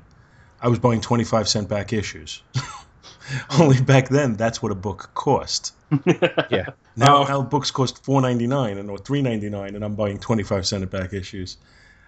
I 0.60 0.68
was 0.68 0.78
buying 0.78 1.00
25 1.00 1.48
cent 1.48 1.68
back 1.68 1.92
issues. 1.92 2.42
Only 3.58 3.80
back 3.80 4.08
then, 4.08 4.34
that's 4.36 4.62
what 4.62 4.72
a 4.72 4.74
book 4.74 5.10
cost. 5.14 5.74
Yeah. 6.50 6.66
Now, 6.96 7.18
Oh. 7.18 7.24
now 7.24 7.42
books 7.42 7.70
cost 7.70 8.04
four 8.04 8.20
ninety 8.20 8.46
nine 8.46 8.78
and 8.78 8.90
or 8.90 8.98
three 8.98 9.22
ninety 9.22 9.48
nine, 9.50 9.74
and 9.74 9.84
I'm 9.84 9.94
buying 9.94 10.18
twenty 10.18 10.42
five 10.42 10.66
cent 10.66 10.88
back 10.90 11.12
issues. 11.12 11.56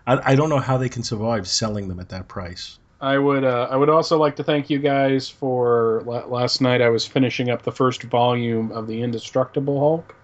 I, 0.07 0.33
I 0.33 0.35
don't 0.37 0.49
know 0.49 0.59
how 0.59 0.77
they 0.79 0.89
can 0.89 1.03
survive 1.03 1.47
selling 1.49 1.89
them 1.89 1.99
at 2.01 2.09
that 2.11 2.29
price. 2.29 2.79
I 3.01 3.19
would 3.19 3.45
uh, 3.45 3.69
I 3.71 3.77
would 3.77 3.89
also 3.89 4.19
like 4.19 4.37
to 4.37 4.45
thank 4.45 4.71
you 4.71 4.79
guys 4.79 5.29
for 5.29 6.03
la- 6.07 6.25
last 6.27 6.61
night. 6.61 6.81
I 6.83 6.89
was 6.89 7.07
finishing 7.07 7.51
up 7.51 7.63
the 7.63 7.73
first 7.73 8.03
volume 8.05 8.73
of 8.73 8.87
the 8.87 9.03
Indestructible 9.03 9.79
Hulk 9.79 10.15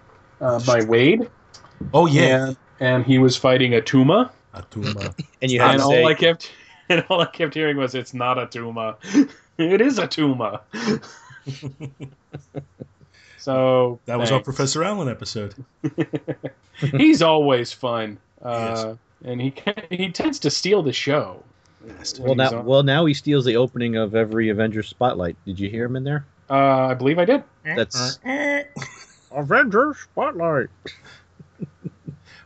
uh, 0.41 0.59
by 0.65 0.79
Waid, 0.81 1.29
Oh 1.93 2.05
yeah, 2.07 2.47
and, 2.47 2.57
and 2.79 3.05
he 3.05 3.17
was 3.19 3.37
fighting 3.37 3.73
a 3.75 3.81
Tuma. 3.81 4.31
Attuma. 4.55 5.13
And 5.41 5.51
you 5.51 5.59
had 5.59 5.71
and 5.71 5.79
to 5.79 5.83
all 5.85 5.91
say, 5.91 6.03
I 6.05 6.13
kept 6.13 6.51
and 6.89 7.05
all 7.09 7.21
I 7.21 7.25
kept 7.27 7.53
hearing 7.53 7.77
was 7.77 7.95
it's 7.95 8.13
not 8.13 8.37
a 8.37 8.45
Tuma. 8.47 8.95
It 9.57 9.81
is 9.81 9.99
a 9.99 10.07
Tuma. 10.07 10.61
so 13.37 13.99
That 14.05 14.19
was 14.19 14.31
our. 14.31 14.41
Professor 14.41 14.83
Allen 14.83 15.09
episode. 15.09 15.55
He's 16.79 17.21
always 17.21 17.71
fun. 17.71 18.17
Uh, 18.41 18.95
and 19.23 19.39
he 19.39 19.51
can, 19.51 19.75
he 19.89 20.11
tends 20.11 20.39
to 20.39 20.49
steal 20.49 20.83
the 20.83 20.91
show. 20.93 21.41
Well 22.19 22.35
now, 22.35 22.59
on. 22.59 22.65
well 22.65 22.83
now 22.83 23.05
he 23.05 23.13
steals 23.13 23.45
the 23.45 23.57
opening 23.57 23.95
of 23.95 24.15
every 24.15 24.49
Avengers 24.49 24.87
Spotlight. 24.87 25.35
Did 25.45 25.59
you 25.59 25.69
hear 25.69 25.85
him 25.85 25.95
in 25.95 26.03
there? 26.03 26.25
Uh, 26.49 26.87
I 26.87 26.93
believe 26.93 27.19
I 27.19 27.25
did. 27.25 27.43
That's 27.63 28.19
Avengers 29.31 29.97
Spotlight. 29.97 30.69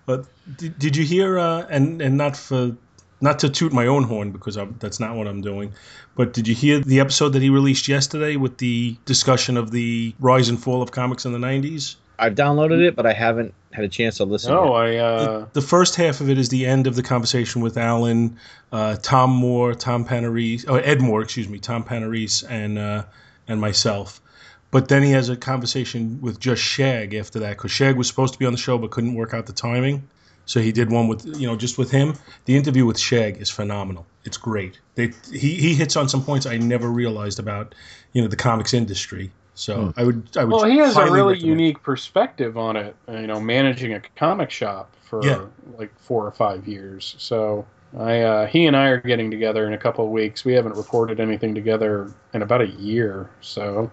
But 0.06 0.26
did, 0.56 0.80
did 0.80 0.96
you 0.96 1.04
hear? 1.04 1.38
Uh, 1.38 1.68
and 1.70 2.02
and 2.02 2.18
not 2.18 2.38
for 2.38 2.76
not 3.22 3.40
to 3.40 3.50
toot 3.50 3.74
my 3.74 3.88
own 3.88 4.04
horn 4.04 4.32
because 4.32 4.58
I'm, 4.58 4.76
that's 4.80 5.00
not 5.00 5.16
what 5.16 5.28
I'm 5.28 5.42
doing. 5.42 5.74
But 6.16 6.34
did 6.34 6.48
you 6.48 6.56
hear 6.56 6.80
the 6.80 7.00
episode 7.00 7.30
that 7.30 7.42
he 7.42 7.50
released 7.50 7.88
yesterday 7.88 8.36
with 8.36 8.58
the 8.58 8.96
discussion 9.06 9.58
of 9.58 9.72
the 9.72 10.14
rise 10.20 10.50
and 10.50 10.62
fall 10.62 10.82
of 10.82 10.92
comics 10.92 11.26
in 11.26 11.32
the 11.32 11.40
'90s? 11.40 11.96
I've 12.20 12.34
downloaded 12.34 12.82
it, 12.82 12.96
but 12.96 13.06
I 13.06 13.14
haven't 13.14 13.54
had 13.72 13.86
a 13.86 13.90
chance 13.90 14.18
to 14.18 14.26
listen. 14.26 14.52
To 14.52 14.58
it. 14.58 14.66
No, 14.66 14.86
yet. 14.86 15.04
I 15.04 15.06
uh, 15.06 15.40
the, 15.40 15.50
the 15.54 15.62
first 15.62 15.96
half 15.96 16.22
of 16.22 16.30
it 16.30 16.38
is 16.38 16.50
the 16.50 16.66
end 16.66 16.88
of 16.88 16.96
the 16.96 17.04
conversation 17.04 17.62
with 17.62 17.78
Alan, 17.78 18.38
uh, 18.72 18.96
Tom 19.02 19.30
Moore, 19.30 19.76
Tom 19.76 20.06
Panarese, 20.06 20.68
or 20.70 20.80
Ed 20.80 21.02
Moore, 21.02 21.22
excuse 21.22 21.48
me, 21.48 21.60
Tom 21.60 21.84
Panarese, 21.84 22.44
and 22.50 22.78
uh, 22.80 23.04
and 23.48 23.62
myself. 23.62 24.22
But 24.70 24.90
then 24.90 25.02
he 25.02 25.12
has 25.12 25.30
a 25.30 25.38
conversation 25.38 26.20
with 26.22 26.40
just 26.40 26.62
Shag 26.62 27.14
after 27.14 27.40
that 27.40 27.52
because 27.52 27.72
Shag 27.72 27.96
was 27.96 28.08
supposed 28.08 28.34
to 28.34 28.40
be 28.40 28.46
on 28.46 28.52
the 28.52 28.58
show 28.58 28.78
but 28.78 28.92
couldn't 28.92 29.16
work 29.16 29.34
out 29.34 29.46
the 29.46 29.54
timing, 29.54 30.08
so 30.48 30.60
he 30.60 30.72
did 30.72 30.90
one 30.92 31.08
with 31.08 31.24
you 31.40 31.46
know 31.46 31.56
just 31.56 31.78
with 31.78 31.92
him. 31.92 32.16
The 32.46 32.56
interview 32.58 32.86
with 32.88 32.98
Shag 32.98 33.38
is 33.40 33.50
phenomenal. 33.52 34.08
It's 34.26 34.38
great. 34.38 34.80
They 34.96 35.12
he 35.32 35.54
he 35.56 35.76
hits 35.76 35.96
on 35.96 36.10
some 36.10 36.24
points 36.24 36.48
I 36.48 36.58
never 36.58 36.90
realized 36.90 37.38
about 37.38 37.76
you 38.14 38.22
know 38.24 38.28
the 38.28 38.36
comics 38.36 38.74
industry. 38.74 39.30
So 39.54 39.94
I 39.98 40.04
would 40.04 40.28
I 40.38 40.44
would. 40.44 40.54
well, 40.54 40.66
he 40.66 40.78
has 40.78 40.96
a 40.98 41.04
really 41.12 41.34
recommend- 41.34 41.42
unique 41.60 41.84
perspective 41.84 42.58
on 42.58 42.76
it. 42.78 42.96
uh, 43.08 43.14
You 43.14 43.28
know, 43.28 43.40
managing 43.40 43.94
a 43.94 44.02
comic 44.16 44.50
shop 44.52 44.96
for 45.04 45.24
Yeah. 45.24 45.46
like 45.78 45.92
four 46.00 46.26
or 46.26 46.32
five 46.32 46.68
years. 46.68 47.16
So 47.18 47.66
I 47.98 48.22
uh, 48.22 48.46
he 48.48 48.68
and 48.68 48.76
I 48.76 48.88
are 48.90 49.00
getting 49.02 49.32
together 49.32 49.66
in 49.68 49.74
a 49.74 49.78
couple 49.78 50.06
of 50.06 50.12
weeks. 50.12 50.46
We 50.46 50.54
haven't 50.54 50.76
recorded 50.76 51.20
anything 51.20 51.56
together 51.56 52.12
in 52.34 52.42
about 52.42 52.62
a 52.62 52.68
year, 52.68 53.30
so 53.42 53.90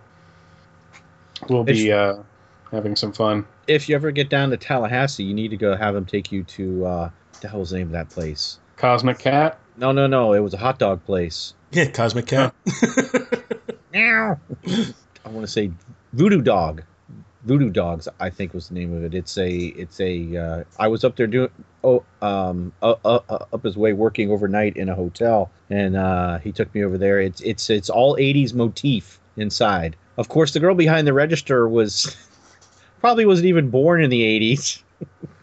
we'll 1.49 1.65
be 1.65 1.91
uh, 1.93 2.17
having 2.75 2.97
some 2.97 3.13
fun. 3.13 3.47
if 3.67 3.89
you 3.89 3.95
ever 3.95 4.11
get 4.11 4.29
down 4.29 4.51
to 4.51 4.57
Tallahassee, 4.57 5.25
you 5.25 5.35
need 5.35 5.49
to 5.49 5.57
go 5.57 5.77
have 5.77 5.95
them 5.95 6.05
take 6.05 6.31
you 6.33 6.43
to 6.45 6.85
uh, 6.85 7.11
what 7.33 7.41
the 7.41 7.49
hell's 7.49 7.71
the 7.71 7.79
name 7.79 7.87
of 7.87 7.93
that 7.93 8.11
place? 8.11 8.59
Cosmic 8.77 9.19
Cat. 9.19 9.59
No, 9.77 9.93
no, 9.93 10.07
no. 10.07 10.33
It 10.33 10.41
was 10.41 10.55
a 10.55 10.59
hot 10.59 10.79
dog 10.79 11.05
place. 11.05 11.55
Yeah, 11.75 11.91
Cosmic 11.91 12.27
Cat. 12.27 12.55
Meow. 13.93 14.39
I 14.65 15.29
want 15.29 15.45
to 15.45 15.49
say 15.49 15.73
Voodoo 16.13 16.41
Dog. 16.41 16.85
Voodoo 17.43 17.69
Dogs, 17.69 18.07
I 18.21 18.31
think 18.31 18.55
was 18.55 18.69
the 18.69 18.75
name 18.75 18.95
of 18.95 19.03
it. 19.03 19.13
It's 19.13 19.37
a, 19.37 19.51
it's 19.51 19.99
a. 20.01 20.37
Uh, 20.37 20.65
I 20.79 20.87
was 20.87 21.03
up 21.03 21.17
there 21.17 21.27
doing, 21.27 21.51
oh, 21.83 22.05
um, 22.23 22.73
uh, 22.81 22.95
uh, 23.05 23.19
uh, 23.29 23.47
up 23.53 23.65
his 23.65 23.77
way 23.77 23.93
working 23.93 24.31
overnight 24.31 24.77
in 24.77 24.89
a 24.89 24.95
hotel, 24.95 25.51
and 25.69 25.97
uh, 25.97 26.39
he 26.39 26.53
took 26.53 26.73
me 26.77 26.85
over 26.85 26.97
there. 26.97 27.19
It's, 27.19 27.41
it's, 27.41 27.69
it's 27.69 27.91
all 27.91 28.17
'80s 28.17 28.55
motif 28.55 29.19
inside. 29.37 29.97
Of 30.17 30.29
course, 30.29 30.53
the 30.53 30.61
girl 30.61 30.77
behind 30.77 31.09
the 31.09 31.13
register 31.13 31.69
was 31.69 32.17
probably 33.05 33.27
wasn't 33.27 33.45
even 33.45 33.69
born 33.69 34.03
in 34.03 34.09
the 34.09 34.23
'80s, 34.23 34.83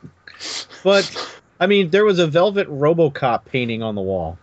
but 0.84 1.40
I 1.60 1.68
mean, 1.68 1.92
there 1.92 2.04
was 2.04 2.18
a 2.18 2.26
velvet 2.26 2.68
RoboCop 2.68 3.46
painting 3.46 3.84
on 3.84 3.94
the 3.94 4.02
wall. 4.02 4.40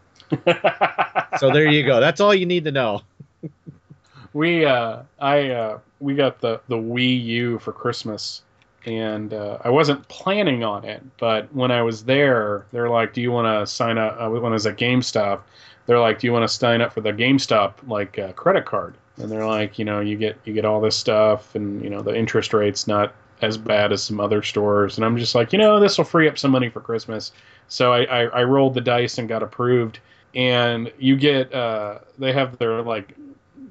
So 1.39 1.51
there 1.53 1.66
you 1.66 1.85
go. 1.85 1.99
That's 1.99 2.20
all 2.20 2.32
you 2.32 2.47
need 2.47 2.62
to 2.62 2.70
know. 2.70 3.03
we 4.35 4.65
uh 4.65 5.03
i 5.19 5.51
uh 5.51 5.78
we 5.99 6.15
got 6.15 6.40
the 6.40 6.61
the 6.69 6.77
wii 6.77 7.24
u 7.24 7.59
for 7.59 7.73
christmas 7.73 8.43
and 8.86 9.32
uh, 9.32 9.59
i 9.65 9.70
wasn't 9.70 10.07
planning 10.09 10.62
on 10.62 10.85
it 10.85 11.03
but 11.19 11.53
when 11.55 11.70
i 11.70 11.81
was 11.81 12.05
there 12.05 12.66
they're 12.73 12.90
like 12.90 13.15
do 13.15 13.20
you 13.20 13.32
want 13.32 13.47
to 13.47 13.66
sign 13.66 13.97
up 13.97 14.16
uh, 14.20 14.28
when 14.28 14.53
i 14.53 14.55
was 14.55 14.66
at 14.66 14.77
gamestop 14.77 15.40
they're 15.86 15.99
like 15.99 16.19
do 16.19 16.27
you 16.27 16.32
want 16.32 16.43
to 16.43 16.55
sign 16.55 16.81
up 16.81 16.93
for 16.93 17.01
the 17.01 17.12
gamestop 17.12 17.74
like 17.86 18.19
uh, 18.19 18.32
credit 18.32 18.66
card 18.66 18.95
and 19.19 19.31
they're 19.31 19.47
like 19.47 19.78
you 19.78 19.85
know 19.85 20.01
you 20.01 20.16
get 20.16 20.36
you 20.45 20.53
get 20.53 20.65
all 20.65 20.81
this 20.81 20.97
stuff 20.97 21.55
and 21.55 21.82
you 21.82 21.90
know 21.90 22.03
the 22.03 22.15
interest 22.15 22.53
rate's 22.53 22.86
not 22.86 23.15
as 23.40 23.57
bad 23.57 23.93
as 23.93 24.03
some 24.03 24.20
other 24.20 24.43
stores 24.43 24.97
and 24.97 25.05
i'm 25.05 25.16
just 25.16 25.35
like 25.35 25.53
you 25.53 25.59
know 25.59 25.78
this 25.78 25.97
will 25.97 26.05
free 26.05 26.28
up 26.28 26.39
some 26.39 26.51
money 26.51 26.69
for 26.69 26.81
christmas 26.81 27.32
so 27.69 27.93
i 27.93 28.03
i, 28.05 28.23
I 28.24 28.45
rolled 28.45 28.74
the 28.74 28.81
dice 28.81 29.19
and 29.19 29.28
got 29.28 29.43
approved 29.43 30.01
and 30.35 30.93
you 30.99 31.16
get 31.16 31.53
uh 31.55 31.99
they 32.19 32.32
have 32.32 32.59
their 32.59 32.82
like 32.82 33.15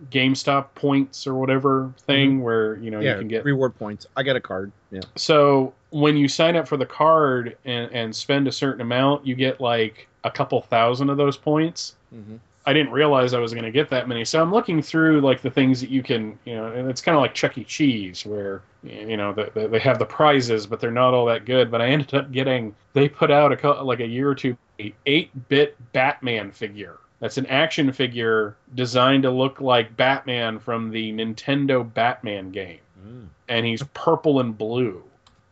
GameStop 0.10 0.68
points 0.76 1.28
or 1.28 1.36
whatever 1.36 1.92
thing 2.00 2.42
where 2.42 2.78
you 2.78 2.92
know 2.92 3.00
yeah, 3.00 3.14
you 3.14 3.20
can 3.20 3.28
get 3.28 3.44
reward 3.44 3.78
points. 3.78 4.08
I 4.16 4.24
got 4.24 4.36
a 4.36 4.42
card. 4.42 4.72
Yeah. 4.92 5.02
so 5.16 5.74
when 5.90 6.18
you 6.18 6.28
sign 6.28 6.56
up 6.56 6.68
for 6.68 6.78
the 6.78 6.86
card 6.86 7.58
and, 7.66 7.92
and 7.92 8.16
spend 8.16 8.48
a 8.48 8.52
certain 8.52 8.82
amount, 8.82 9.26
you 9.26 9.36
get 9.36 9.60
like 9.60 10.08
a 10.24 10.32
couple 10.32 10.62
thousand 10.62 11.10
of 11.10 11.18
those 11.18 11.38
points. 11.38 11.96
Mm-hmm. 12.14 12.38
I 12.68 12.74
didn't 12.74 12.92
realize 12.92 13.34
I 13.34 13.40
was 13.40 13.54
going 13.54 13.64
to 13.64 13.72
get 13.72 13.90
that 13.92 14.10
many. 14.10 14.26
So 14.26 14.42
I'm 14.42 14.52
looking 14.52 14.82
through 14.82 15.22
like 15.22 15.42
the 15.42 15.50
things 15.50 15.80
that 15.80 15.90
you 15.90 16.04
can, 16.04 16.38
you 16.44 16.54
know, 16.54 16.66
and 16.68 16.90
it's 16.90 17.00
kind 17.00 17.16
of 17.16 17.22
like 17.22 17.34
Chuck 17.34 17.58
E. 17.58 17.64
Cheese 17.64 18.26
where, 18.26 18.62
you 18.84 19.16
know, 19.16 19.32
the, 19.32 19.50
the, 19.54 19.70
they 19.70 19.80
have 19.80 20.00
the 20.00 20.06
prizes, 20.06 20.68
but 20.68 20.82
they're 20.82 20.92
not 20.92 21.14
all 21.14 21.26
that 21.28 21.46
good. 21.46 21.72
But 21.72 21.82
I 21.82 21.88
ended 21.88 22.14
up 22.14 22.30
getting, 22.30 22.76
they 22.92 23.08
put 23.08 23.32
out 23.32 23.64
a 23.64 23.72
like 23.84 24.02
a 24.02 24.06
year 24.06 24.30
or 24.30 24.36
two, 24.36 24.58
a 24.82 24.94
8-bit 25.06 25.78
Batman 25.94 26.52
figure. 26.52 26.98
That's 27.22 27.38
an 27.38 27.46
action 27.46 27.94
figure 27.94 28.58
designed 28.76 29.24
to 29.24 29.32
look 29.32 29.62
like 29.62 29.96
Batman 29.96 30.60
from 30.60 30.92
the 30.92 31.14
Nintendo 31.14 31.92
Batman 31.94 32.52
game 32.52 32.80
hmm. 33.02 33.24
and 33.48 33.66
he's 33.66 33.82
purple 33.94 34.42
and 34.42 34.58
blue. 34.58 35.02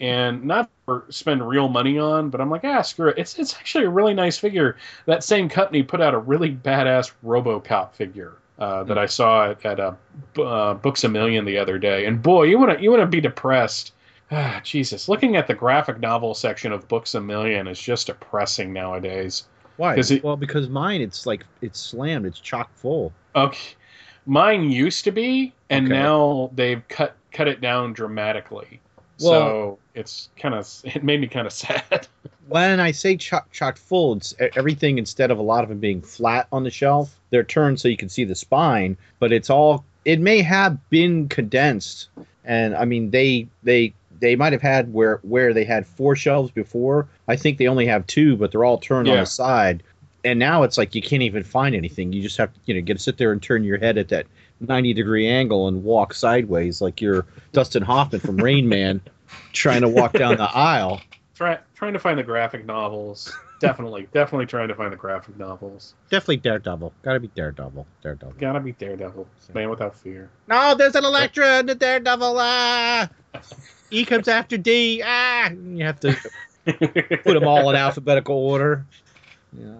And 0.02 0.44
not 0.44 0.70
for 0.86 1.06
spend 1.10 1.48
real 1.48 1.70
money 1.70 1.98
on, 1.98 2.30
but 2.30 2.42
I'm 2.42 2.50
like, 2.50 2.66
ah, 2.66 2.82
screw 2.82 3.10
it. 3.10 3.18
It's 3.18 3.40
it's 3.40 3.56
actually 3.56 3.86
a 3.86 3.90
really 3.90 4.14
nice 4.14 4.38
figure. 4.38 4.76
That 5.06 5.24
same 5.24 5.48
company 5.48 5.84
put 5.84 6.02
out 6.02 6.14
a 6.14 6.18
really 6.18 6.52
badass 6.52 7.12
RoboCop 7.26 7.94
figure 7.94 8.34
uh, 8.60 8.84
that 8.84 8.98
I 8.98 9.06
saw 9.06 9.52
at, 9.52 9.66
at 9.66 9.80
uh, 9.80 9.94
B- 10.34 10.44
uh, 10.46 10.74
Books 10.74 11.06
a 11.06 11.10
Million 11.10 11.46
the 11.46 11.58
other 11.58 11.80
day. 11.80 12.06
And 12.08 12.22
boy, 12.22 12.44
you 12.44 12.60
want 12.60 12.78
to 12.78 12.84
you 12.84 12.90
want 12.92 13.02
to 13.04 13.08
be 13.08 13.22
depressed. 13.22 13.94
Ah, 14.32 14.60
Jesus, 14.64 15.08
looking 15.08 15.38
at 15.38 15.48
the 15.48 15.54
graphic 15.54 16.00
novel 16.00 16.34
section 16.34 16.74
of 16.74 16.88
Books 16.90 17.16
a 17.16 17.22
Million 17.22 17.68
is 17.68 17.80
just 17.80 18.08
depressing 18.08 18.74
nowadays. 18.74 19.46
Why? 19.78 19.96
it- 19.96 20.24
well, 20.26 20.36
because 20.36 20.68
mine, 20.68 21.00
it's 21.02 21.26
like 21.26 21.46
it's 21.62 21.80
slammed. 21.80 22.26
It's 22.26 22.40
chock 22.42 22.70
full. 22.76 23.14
Okay, 23.36 23.76
mine 24.26 24.70
used 24.72 25.04
to 25.06 25.12
be, 25.12 25.54
and 25.70 25.86
Okay. 25.86 25.94
now 25.94 26.50
they've 26.54 26.86
cut 26.90 27.16
cut 27.32 27.48
it 27.48 27.62
down 27.62 27.94
dramatically. 27.94 28.82
Well- 29.22 29.32
so 29.32 29.80
it's 29.94 30.30
kind 30.38 30.56
of 30.56 30.70
it 30.84 31.04
made 31.04 31.22
me 31.22 31.28
kind 31.28 31.48
of 31.48 31.54
sad. 31.54 32.08
when 32.48 32.80
I 32.80 32.92
say 32.92 33.18
chock 33.18 33.52
chock 33.52 33.78
full, 33.78 34.18
it's 34.18 34.34
everything 34.56 34.98
instead 34.98 35.32
of 35.32 35.38
a 35.40 35.42
lot 35.42 35.64
of 35.64 35.70
them 35.70 35.80
being 35.80 36.02
flat 36.02 36.48
on 36.52 36.64
the 36.64 36.72
shelf, 36.72 37.18
they're 37.30 37.44
turned 37.44 37.80
so 37.80 37.88
you 37.88 37.98
can 37.98 38.10
see 38.10 38.24
the 38.24 38.36
spine, 38.36 38.98
but 39.20 39.32
it's 39.32 39.50
all 39.50 39.86
it 40.04 40.20
may 40.20 40.42
have 40.42 40.90
been 40.90 41.28
condensed. 41.30 42.10
And 42.44 42.76
I 42.76 42.86
mean 42.86 43.10
they 43.10 43.48
they 43.64 43.94
they 44.20 44.36
might 44.36 44.54
have 44.54 44.62
had 44.62 44.94
where 44.94 45.20
where 45.24 45.54
they 45.54 45.66
had 45.66 45.86
four 45.88 46.16
shelves 46.16 46.52
before. 46.52 47.08
I 47.28 47.36
think 47.36 47.58
they 47.58 47.68
only 47.68 47.86
have 47.88 48.06
two, 48.08 48.38
but 48.38 48.52
they're 48.52 48.64
all 48.64 48.78
turned 48.78 49.08
on 49.08 49.18
the 49.18 49.26
side. 49.26 49.84
And 50.24 50.40
now 50.40 50.64
it's 50.64 50.78
like 50.78 50.96
you 50.96 51.02
can't 51.02 51.22
even 51.22 51.44
find 51.44 51.76
anything. 51.76 52.12
You 52.12 52.24
just 52.24 52.38
have 52.38 52.52
to, 52.52 52.60
you 52.66 52.74
know, 52.74 52.82
get 52.82 52.98
to 52.98 53.04
sit 53.04 53.18
there 53.18 53.32
and 53.32 53.42
turn 53.42 53.64
your 53.64 53.78
head 53.78 53.98
at 53.98 54.08
that 54.08 54.26
90 54.60 54.94
degree 54.94 55.28
angle 55.28 55.68
and 55.68 55.84
walk 55.84 56.14
sideways 56.14 56.82
like 56.82 57.02
you're 57.02 57.26
Dustin 57.52 57.84
Hoffman 57.84 58.22
from 58.22 58.38
Rain 58.38 58.68
Man 58.70 59.02
trying 59.54 59.82
to 59.82 59.90
walk 59.90 60.14
down 60.14 60.38
the 60.38 60.44
aisle. 60.44 61.02
Try, 61.36 61.60
trying 61.76 61.94
to 61.94 62.00
find 62.00 62.18
the 62.18 62.24
graphic 62.24 62.66
novels. 62.66 63.36
Definitely, 63.60 64.08
definitely 64.14 64.46
trying 64.46 64.68
to 64.68 64.76
find 64.76 64.92
the 64.92 64.98
graphic 64.98 65.38
novels. 65.38 65.96
Definitely 66.10 66.38
Daredevil. 66.38 66.94
Gotta 67.02 67.20
be 67.20 67.28
Daredevil. 67.30 67.86
Daredevil. 68.02 68.36
Gotta 68.40 68.60
be 68.60 68.74
Daredevil, 68.74 69.28
Man 69.54 69.70
Without 69.70 69.96
Fear. 69.96 70.30
No, 70.48 70.76
there's 70.76 70.96
an 70.96 71.06
Elektra 71.06 71.60
and 71.60 71.70
the 71.70 71.76
Daredevil. 71.76 72.36
Ah, 72.38 73.10
E 73.92 74.06
comes 74.06 74.28
after 74.28 74.58
D. 74.58 75.02
Ah, 75.06 75.50
you 75.50 75.86
have 75.86 76.00
to 76.02 76.18
put 76.66 77.34
them 77.34 77.48
all 77.48 77.70
in 77.70 77.76
alphabetical 77.76 78.36
order. 78.36 78.86
Yeah. 79.58 79.80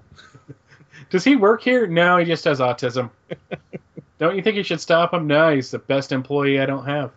Does 1.10 1.24
he 1.24 1.36
work 1.36 1.62
here? 1.62 1.88
No, 1.88 2.18
he 2.18 2.26
just 2.26 2.46
has 2.46 2.60
autism. 2.60 3.10
don't 4.20 4.36
you 4.36 4.42
think 4.42 4.56
you 4.58 4.64
should 4.64 4.82
stop 4.82 5.14
him? 5.14 5.28
No, 5.28 5.54
he's 5.54 5.72
the 5.72 5.80
best 5.80 6.12
employee 6.12 6.60
I 6.60 6.66
don't 6.66 6.86
have. 6.86 7.12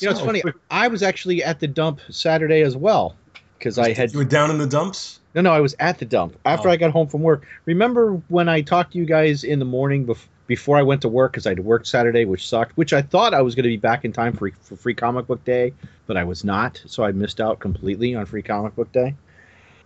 You 0.00 0.06
know, 0.06 0.12
it's 0.12 0.20
funny. 0.20 0.42
I 0.70 0.86
was 0.88 1.02
actually 1.02 1.42
at 1.42 1.58
the 1.58 1.66
dump 1.66 2.00
Saturday 2.08 2.60
as 2.62 2.76
well 2.76 3.16
because 3.58 3.78
I 3.78 3.92
had 3.92 4.12
You 4.12 4.18
were 4.20 4.24
down 4.24 4.50
in 4.52 4.58
the 4.58 4.66
dumps. 4.66 5.18
no, 5.34 5.40
no. 5.40 5.50
I 5.50 5.60
was 5.60 5.74
at 5.80 5.98
the 5.98 6.04
dump 6.04 6.36
after 6.44 6.68
Oh. 6.68 6.72
I 6.72 6.76
got 6.76 6.92
home 6.92 7.08
from 7.08 7.22
work. 7.22 7.44
Remember 7.64 8.12
when 8.28 8.48
I 8.48 8.60
talked 8.60 8.92
to 8.92 8.98
you 8.98 9.04
guys 9.04 9.42
in 9.42 9.58
the 9.58 9.64
morning 9.64 10.06
bef- 10.06 10.26
before 10.46 10.76
I 10.78 10.82
went 10.82 11.02
to 11.02 11.08
work 11.08 11.32
because 11.32 11.48
I'd 11.48 11.58
worked 11.58 11.88
Saturday, 11.88 12.24
which 12.26 12.48
sucked. 12.48 12.76
Which 12.76 12.92
I 12.92 13.02
thought 13.02 13.34
I 13.34 13.42
was 13.42 13.56
going 13.56 13.64
to 13.64 13.68
be 13.70 13.76
back 13.76 14.04
in 14.04 14.12
time 14.12 14.34
for 14.34 14.52
for 14.62 14.76
Free 14.76 14.94
Comic 14.94 15.26
Book 15.26 15.44
Day, 15.44 15.72
but 16.06 16.16
I 16.16 16.22
was 16.22 16.44
not. 16.44 16.80
So 16.86 17.02
I 17.02 17.10
missed 17.10 17.40
out 17.40 17.58
completely 17.58 18.14
on 18.14 18.24
Free 18.24 18.42
Comic 18.42 18.76
Book 18.76 18.92
Day. 18.92 19.16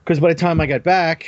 Because 0.04 0.18
by 0.18 0.28
the 0.28 0.38
time 0.38 0.60
I 0.60 0.66
got 0.66 0.82
back, 0.82 1.26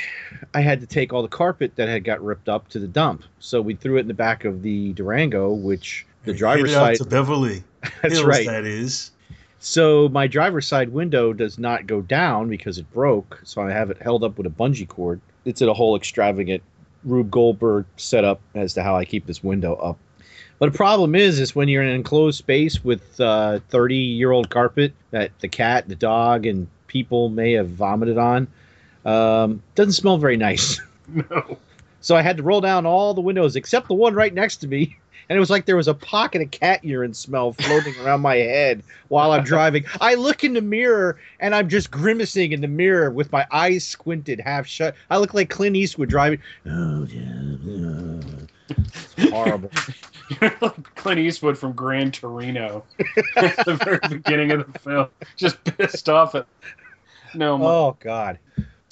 I 0.53 0.59
had 0.59 0.81
to 0.81 0.87
take 0.87 1.13
all 1.13 1.21
the 1.21 1.29
carpet 1.29 1.75
that 1.75 1.87
had 1.87 2.03
got 2.03 2.21
ripped 2.21 2.49
up 2.49 2.67
to 2.69 2.79
the 2.79 2.87
dump. 2.87 3.23
So 3.39 3.61
we 3.61 3.75
threw 3.75 3.97
it 3.97 4.01
in 4.01 4.07
the 4.07 4.13
back 4.13 4.43
of 4.43 4.63
the 4.63 4.91
Durango, 4.93 5.53
which 5.53 6.05
the 6.25 6.33
driver's 6.33 6.73
side. 6.73 6.97
to 6.97 7.05
Beverly. 7.05 7.63
That's 8.01 8.15
Hills, 8.15 8.25
right. 8.25 8.45
That 8.45 8.65
is. 8.65 9.11
So 9.59 10.09
my 10.09 10.27
driver's 10.27 10.67
side 10.67 10.89
window 10.89 11.31
does 11.33 11.57
not 11.57 11.87
go 11.87 12.01
down 12.01 12.49
because 12.49 12.77
it 12.77 12.91
broke. 12.91 13.39
So 13.43 13.61
I 13.61 13.71
have 13.71 13.89
it 13.89 14.01
held 14.01 14.23
up 14.23 14.37
with 14.37 14.45
a 14.45 14.49
bungee 14.49 14.87
cord. 14.87 15.21
It's 15.45 15.61
a 15.61 15.73
whole 15.73 15.95
extravagant 15.95 16.61
Rube 17.03 17.31
Goldberg 17.31 17.85
setup 17.97 18.41
as 18.55 18.73
to 18.73 18.83
how 18.83 18.95
I 18.95 19.05
keep 19.05 19.25
this 19.25 19.43
window 19.43 19.75
up. 19.75 19.97
But 20.59 20.71
the 20.71 20.77
problem 20.77 21.15
is, 21.15 21.39
is 21.39 21.55
when 21.55 21.67
you're 21.67 21.83
in 21.83 21.89
an 21.89 21.95
enclosed 21.95 22.37
space 22.37 22.83
with 22.83 23.19
uh, 23.19 23.59
30 23.69 23.95
year 23.95 24.31
old 24.31 24.49
carpet 24.49 24.93
that 25.11 25.31
the 25.39 25.47
cat, 25.47 25.87
the 25.87 25.95
dog, 25.95 26.45
and 26.45 26.67
people 26.87 27.29
may 27.29 27.53
have 27.53 27.69
vomited 27.69 28.17
on, 28.17 28.47
um, 29.05 29.61
doesn't 29.75 29.93
smell 29.93 30.17
very 30.17 30.37
nice. 30.37 30.81
No. 31.07 31.57
So 32.01 32.15
I 32.15 32.23
had 32.23 32.37
to 32.37 32.43
roll 32.43 32.61
down 32.61 32.87
all 32.87 33.13
the 33.13 33.21
windows 33.21 33.55
except 33.55 33.87
the 33.87 33.93
one 33.93 34.15
right 34.15 34.33
next 34.33 34.57
to 34.57 34.67
me. 34.67 34.97
And 35.27 35.35
it 35.35 35.39
was 35.39 35.49
like 35.49 35.65
there 35.65 35.75
was 35.75 35.87
a 35.87 35.93
pocket 35.95 36.43
of 36.43 36.51
cat 36.51 36.83
urine 36.83 37.15
smell 37.15 37.53
floating 37.53 37.95
around 37.99 38.21
my 38.21 38.35
head 38.35 38.83
while 39.07 39.31
I'm 39.31 39.43
driving. 39.43 39.85
I 39.99 40.13
look 40.13 40.43
in 40.43 40.53
the 40.53 40.61
mirror 40.61 41.17
and 41.39 41.55
I'm 41.55 41.67
just 41.67 41.89
grimacing 41.89 42.51
in 42.51 42.61
the 42.61 42.67
mirror 42.67 43.09
with 43.09 43.31
my 43.31 43.47
eyes 43.51 43.83
squinted, 43.87 44.39
half 44.39 44.67
shut. 44.67 44.93
I 45.09 45.17
look 45.17 45.33
like 45.33 45.49
Clint 45.49 45.75
Eastwood 45.75 46.09
driving. 46.09 46.39
Oh, 46.67 47.05
yeah. 47.05 48.21
It's 49.17 49.31
horrible. 49.31 49.71
You're 50.41 50.55
like 50.61 50.95
Clint 50.95 51.19
Eastwood 51.19 51.57
from 51.57 51.73
Gran 51.73 52.11
Torino 52.11 52.83
at 53.35 53.65
the 53.65 53.79
very 53.83 53.99
beginning 54.07 54.51
of 54.51 54.71
the 54.71 54.77
film, 54.79 55.07
just 55.37 55.63
pissed 55.63 56.07
off 56.07 56.35
at. 56.35 56.45
No, 57.33 57.57
my, 57.57 57.65
Oh, 57.65 57.97
God. 57.99 58.37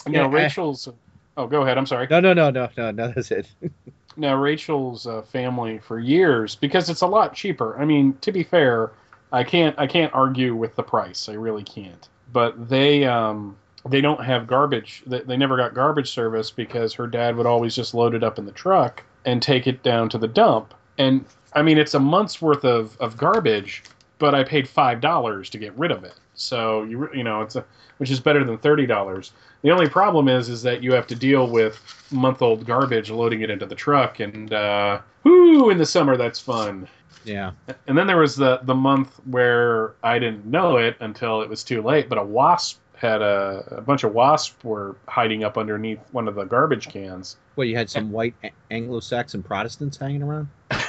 No, 0.07 0.21
yeah, 0.21 0.25
I- 0.25 0.29
Rachel's. 0.29 0.89
Oh, 1.35 1.47
go 1.47 1.63
ahead. 1.63 1.77
I'm 1.79 1.85
sorry. 1.87 2.07
No, 2.09 2.19
no, 2.19 2.33
no, 2.33 2.51
no, 2.51 2.69
no, 2.77 2.91
no, 2.91 3.11
that's 3.11 3.31
it. 3.31 3.47
Now, 4.15 4.35
Rachel's 4.35 5.07
uh, 5.07 5.23
family 5.23 5.79
for 5.79 5.97
years 5.99 6.55
because 6.55 6.87
it's 6.87 7.01
a 7.01 7.07
lot 7.07 7.33
cheaper. 7.33 7.79
I 7.79 7.85
mean, 7.85 8.15
to 8.21 8.31
be 8.31 8.43
fair, 8.43 8.91
I 9.31 9.43
can't 9.43 9.77
I 9.79 9.87
can't 9.87 10.13
argue 10.13 10.55
with 10.55 10.75
the 10.75 10.83
price. 10.83 11.27
I 11.27 11.33
really 11.33 11.63
can't. 11.63 12.07
But 12.31 12.69
they 12.69 13.05
um 13.05 13.57
they 13.89 14.01
don't 14.01 14.23
have 14.23 14.45
garbage. 14.45 15.01
They, 15.07 15.21
they 15.21 15.35
never 15.35 15.57
got 15.57 15.73
garbage 15.73 16.11
service 16.11 16.51
because 16.51 16.93
her 16.93 17.07
dad 17.07 17.35
would 17.37 17.47
always 17.47 17.75
just 17.75 17.95
load 17.95 18.13
it 18.13 18.23
up 18.23 18.37
in 18.37 18.45
the 18.45 18.51
truck 18.51 19.01
and 19.25 19.41
take 19.41 19.65
it 19.65 19.81
down 19.81 20.09
to 20.09 20.19
the 20.19 20.27
dump. 20.27 20.75
And 20.99 21.25
I 21.53 21.63
mean, 21.63 21.79
it's 21.79 21.95
a 21.95 21.99
month's 21.99 22.39
worth 22.41 22.63
of, 22.63 22.95
of 23.01 23.17
garbage, 23.17 23.83
but 24.19 24.35
I 24.35 24.43
paid 24.43 24.69
five 24.69 25.01
dollars 25.01 25.49
to 25.49 25.57
get 25.57 25.75
rid 25.75 25.89
of 25.89 26.03
it. 26.03 26.13
So 26.35 26.83
you 26.83 27.09
you 27.15 27.23
know 27.23 27.41
it's 27.41 27.55
a 27.55 27.65
which 27.97 28.11
is 28.11 28.19
better 28.19 28.43
than 28.43 28.59
thirty 28.59 28.85
dollars. 28.85 29.31
The 29.63 29.71
only 29.71 29.89
problem 29.89 30.27
is 30.27 30.49
is 30.49 30.61
that 30.63 30.83
you 30.83 30.93
have 30.93 31.07
to 31.07 31.15
deal 31.15 31.47
with 31.47 31.81
month 32.11 32.41
old 32.41 32.65
garbage 32.65 33.09
loading 33.09 33.41
it 33.41 33.49
into 33.49 33.65
the 33.65 33.75
truck 33.75 34.19
and 34.19 34.53
uh 34.53 34.99
whoo 35.23 35.69
in 35.69 35.77
the 35.77 35.85
summer 35.85 36.15
that's 36.17 36.39
fun. 36.39 36.87
Yeah. 37.23 37.51
And 37.87 37.97
then 37.97 38.05
there 38.05 38.17
was 38.17 38.35
the 38.35 38.59
the 38.63 38.75
month 38.75 39.19
where 39.25 39.93
I 40.03 40.19
didn't 40.19 40.45
know 40.45 40.77
it 40.77 40.97
until 40.99 41.41
it 41.41 41.49
was 41.49 41.63
too 41.63 41.81
late, 41.81 42.09
but 42.09 42.17
a 42.17 42.23
wasp 42.23 42.79
had 42.95 43.21
a, 43.21 43.65
a 43.77 43.81
bunch 43.81 44.03
of 44.03 44.13
wasps 44.13 44.55
were 44.63 44.95
hiding 45.07 45.43
up 45.43 45.57
underneath 45.57 45.99
one 46.11 46.27
of 46.27 46.35
the 46.35 46.45
garbage 46.45 46.87
cans. 46.87 47.37
Well, 47.55 47.65
you 47.65 47.75
had 47.75 47.89
some 47.89 48.11
white 48.11 48.33
Anglo-Saxon 48.71 49.43
Protestants 49.43 49.97
hanging 49.97 50.23
around. 50.23 50.47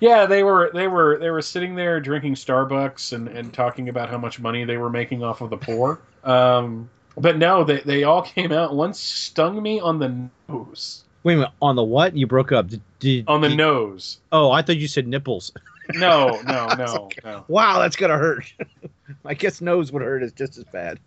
Yeah, 0.00 0.26
they 0.26 0.44
were 0.44 0.70
they 0.72 0.86
were 0.86 1.18
they 1.18 1.30
were 1.30 1.42
sitting 1.42 1.74
there 1.74 2.00
drinking 2.00 2.34
Starbucks 2.34 3.12
and, 3.12 3.26
and 3.26 3.52
talking 3.52 3.88
about 3.88 4.08
how 4.10 4.16
much 4.16 4.38
money 4.38 4.64
they 4.64 4.76
were 4.76 4.90
making 4.90 5.24
off 5.24 5.40
of 5.40 5.50
the 5.50 5.56
poor. 5.56 5.98
Um, 6.24 6.88
but 7.16 7.38
no, 7.38 7.64
they, 7.64 7.80
they 7.80 8.04
all 8.04 8.22
came 8.34 8.52
out. 8.52 8.74
One 8.74 8.94
stung 8.94 9.62
me 9.62 9.80
on 9.80 9.98
the 9.98 10.28
nose. 10.48 11.04
Wait 11.24 11.34
a 11.34 11.36
minute, 11.36 11.52
on 11.62 11.76
the 11.76 11.82
what? 11.84 12.16
You 12.16 12.26
broke 12.26 12.50
up. 12.52 12.68
Did, 12.68 12.80
did 12.98 13.24
On 13.28 13.40
the 13.40 13.48
did- 13.48 13.56
nose. 13.56 14.18
Oh, 14.32 14.50
I 14.50 14.62
thought 14.62 14.76
you 14.78 14.88
said 14.88 15.06
nipples. 15.06 15.52
No, 15.94 16.40
no, 16.46 16.68
no, 16.78 17.08
no. 17.24 17.44
Wow, 17.48 17.80
that's 17.80 17.96
gonna 17.96 18.16
hurt. 18.16 18.44
I 19.24 19.34
guess 19.34 19.60
nose 19.60 19.90
would 19.90 20.00
hurt 20.00 20.22
is 20.22 20.30
just 20.32 20.56
as 20.56 20.62
bad. 20.64 21.00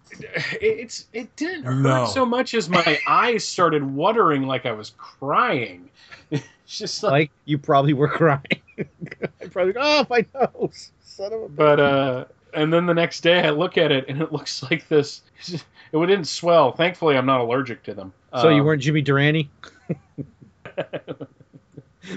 It's 0.61 1.08
it 1.14 1.34
didn't 1.38 1.64
hurt 1.64 1.75
No. 1.77 2.06
so 2.08 2.25
much 2.25 2.53
as 2.53 2.69
my 2.69 3.00
eyes 3.08 3.45
started 3.48 3.84
watering 3.84 4.43
like 4.43 4.66
I 4.66 4.74
was 4.74 4.92
crying. 4.98 5.90
It's 6.30 6.43
just 6.67 7.01
like, 7.01 7.11
Like 7.11 7.32
you 7.45 7.58
probably 7.58 7.93
were 7.93 8.09
crying. 8.09 8.42
I 8.77 9.48
probably 9.50 9.74
oh 9.80 10.06
my 10.09 10.25
nose, 10.35 10.92
son 11.01 11.32
of 11.32 11.42
a. 11.43 11.48
but 11.48 11.80
uh, 11.80 12.25
and 12.56 12.72
then 12.74 12.85
the 12.85 12.93
next 12.93 13.22
day 13.22 13.42
I 13.45 13.50
look 13.51 13.77
at 13.77 13.92
it 13.92 14.06
and 14.09 14.22
it 14.22 14.32
looks 14.34 14.64
like 14.64 14.88
this. 14.88 15.22
It 15.48 15.64
didn't 15.93 16.25
swell. 16.25 16.72
Thankfully, 16.72 17.16
I'm 17.17 17.25
not 17.25 17.42
allergic 17.42 17.84
to 17.84 17.93
them. 17.93 18.14
so 18.42 18.50
you 18.50 18.61
Um, 18.61 18.66
weren't 18.66 18.82
Jimmy 18.82 19.01
Durante? 19.01 19.50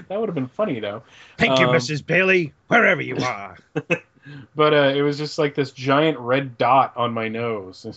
That 0.07 0.19
would 0.19 0.29
have 0.29 0.35
been 0.35 0.47
funny 0.47 0.79
though. 0.79 1.01
Thank 1.39 1.59
you, 1.59 1.65
um, 1.67 1.73
Mrs. 1.75 2.05
Bailey, 2.05 2.53
wherever 2.67 3.01
you 3.01 3.17
are. 3.17 3.57
But 4.55 4.73
uh, 4.75 4.93
it 4.95 5.01
was 5.01 5.17
just 5.17 5.39
like 5.39 5.55
this 5.55 5.71
giant 5.71 6.19
red 6.19 6.55
dot 6.59 6.93
on 6.95 7.11
my 7.13 7.27
nose. 7.29 7.87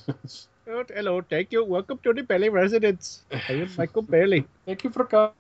Oh, 0.67 0.85
hello, 0.89 1.21
thank 1.21 1.53
you. 1.53 1.63
Welcome 1.63 1.99
to 2.05 2.15
the 2.15 2.23
Bailey 2.23 2.49
residence. 2.49 3.23
I 3.31 3.53
am 3.53 3.69
Michael 3.77 4.01
Bailey. 4.01 4.47
Thank 4.65 4.85
you 4.85 4.89
for 4.91 5.05
coming. 5.05 5.33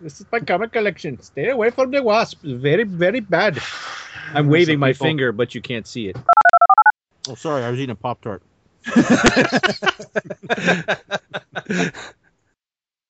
This 0.00 0.18
is 0.20 0.26
my 0.32 0.40
comic 0.40 0.72
collection. 0.72 1.20
Stay 1.22 1.50
away 1.50 1.70
from 1.70 1.92
the 1.92 2.02
wasp. 2.02 2.40
Very, 2.42 2.82
very 2.82 3.20
bad. 3.20 3.62
I'm 4.34 4.48
waving 4.48 4.80
my 4.80 4.90
people- 4.92 5.06
finger, 5.06 5.30
but 5.30 5.54
you 5.54 5.60
can't 5.60 5.86
see 5.86 6.08
it. 6.08 6.16
Oh, 7.28 7.34
sorry. 7.34 7.64
I 7.64 7.70
was 7.70 7.78
eating 7.78 7.90
a 7.90 7.94
Pop 7.94 8.22
Tart. 8.22 8.42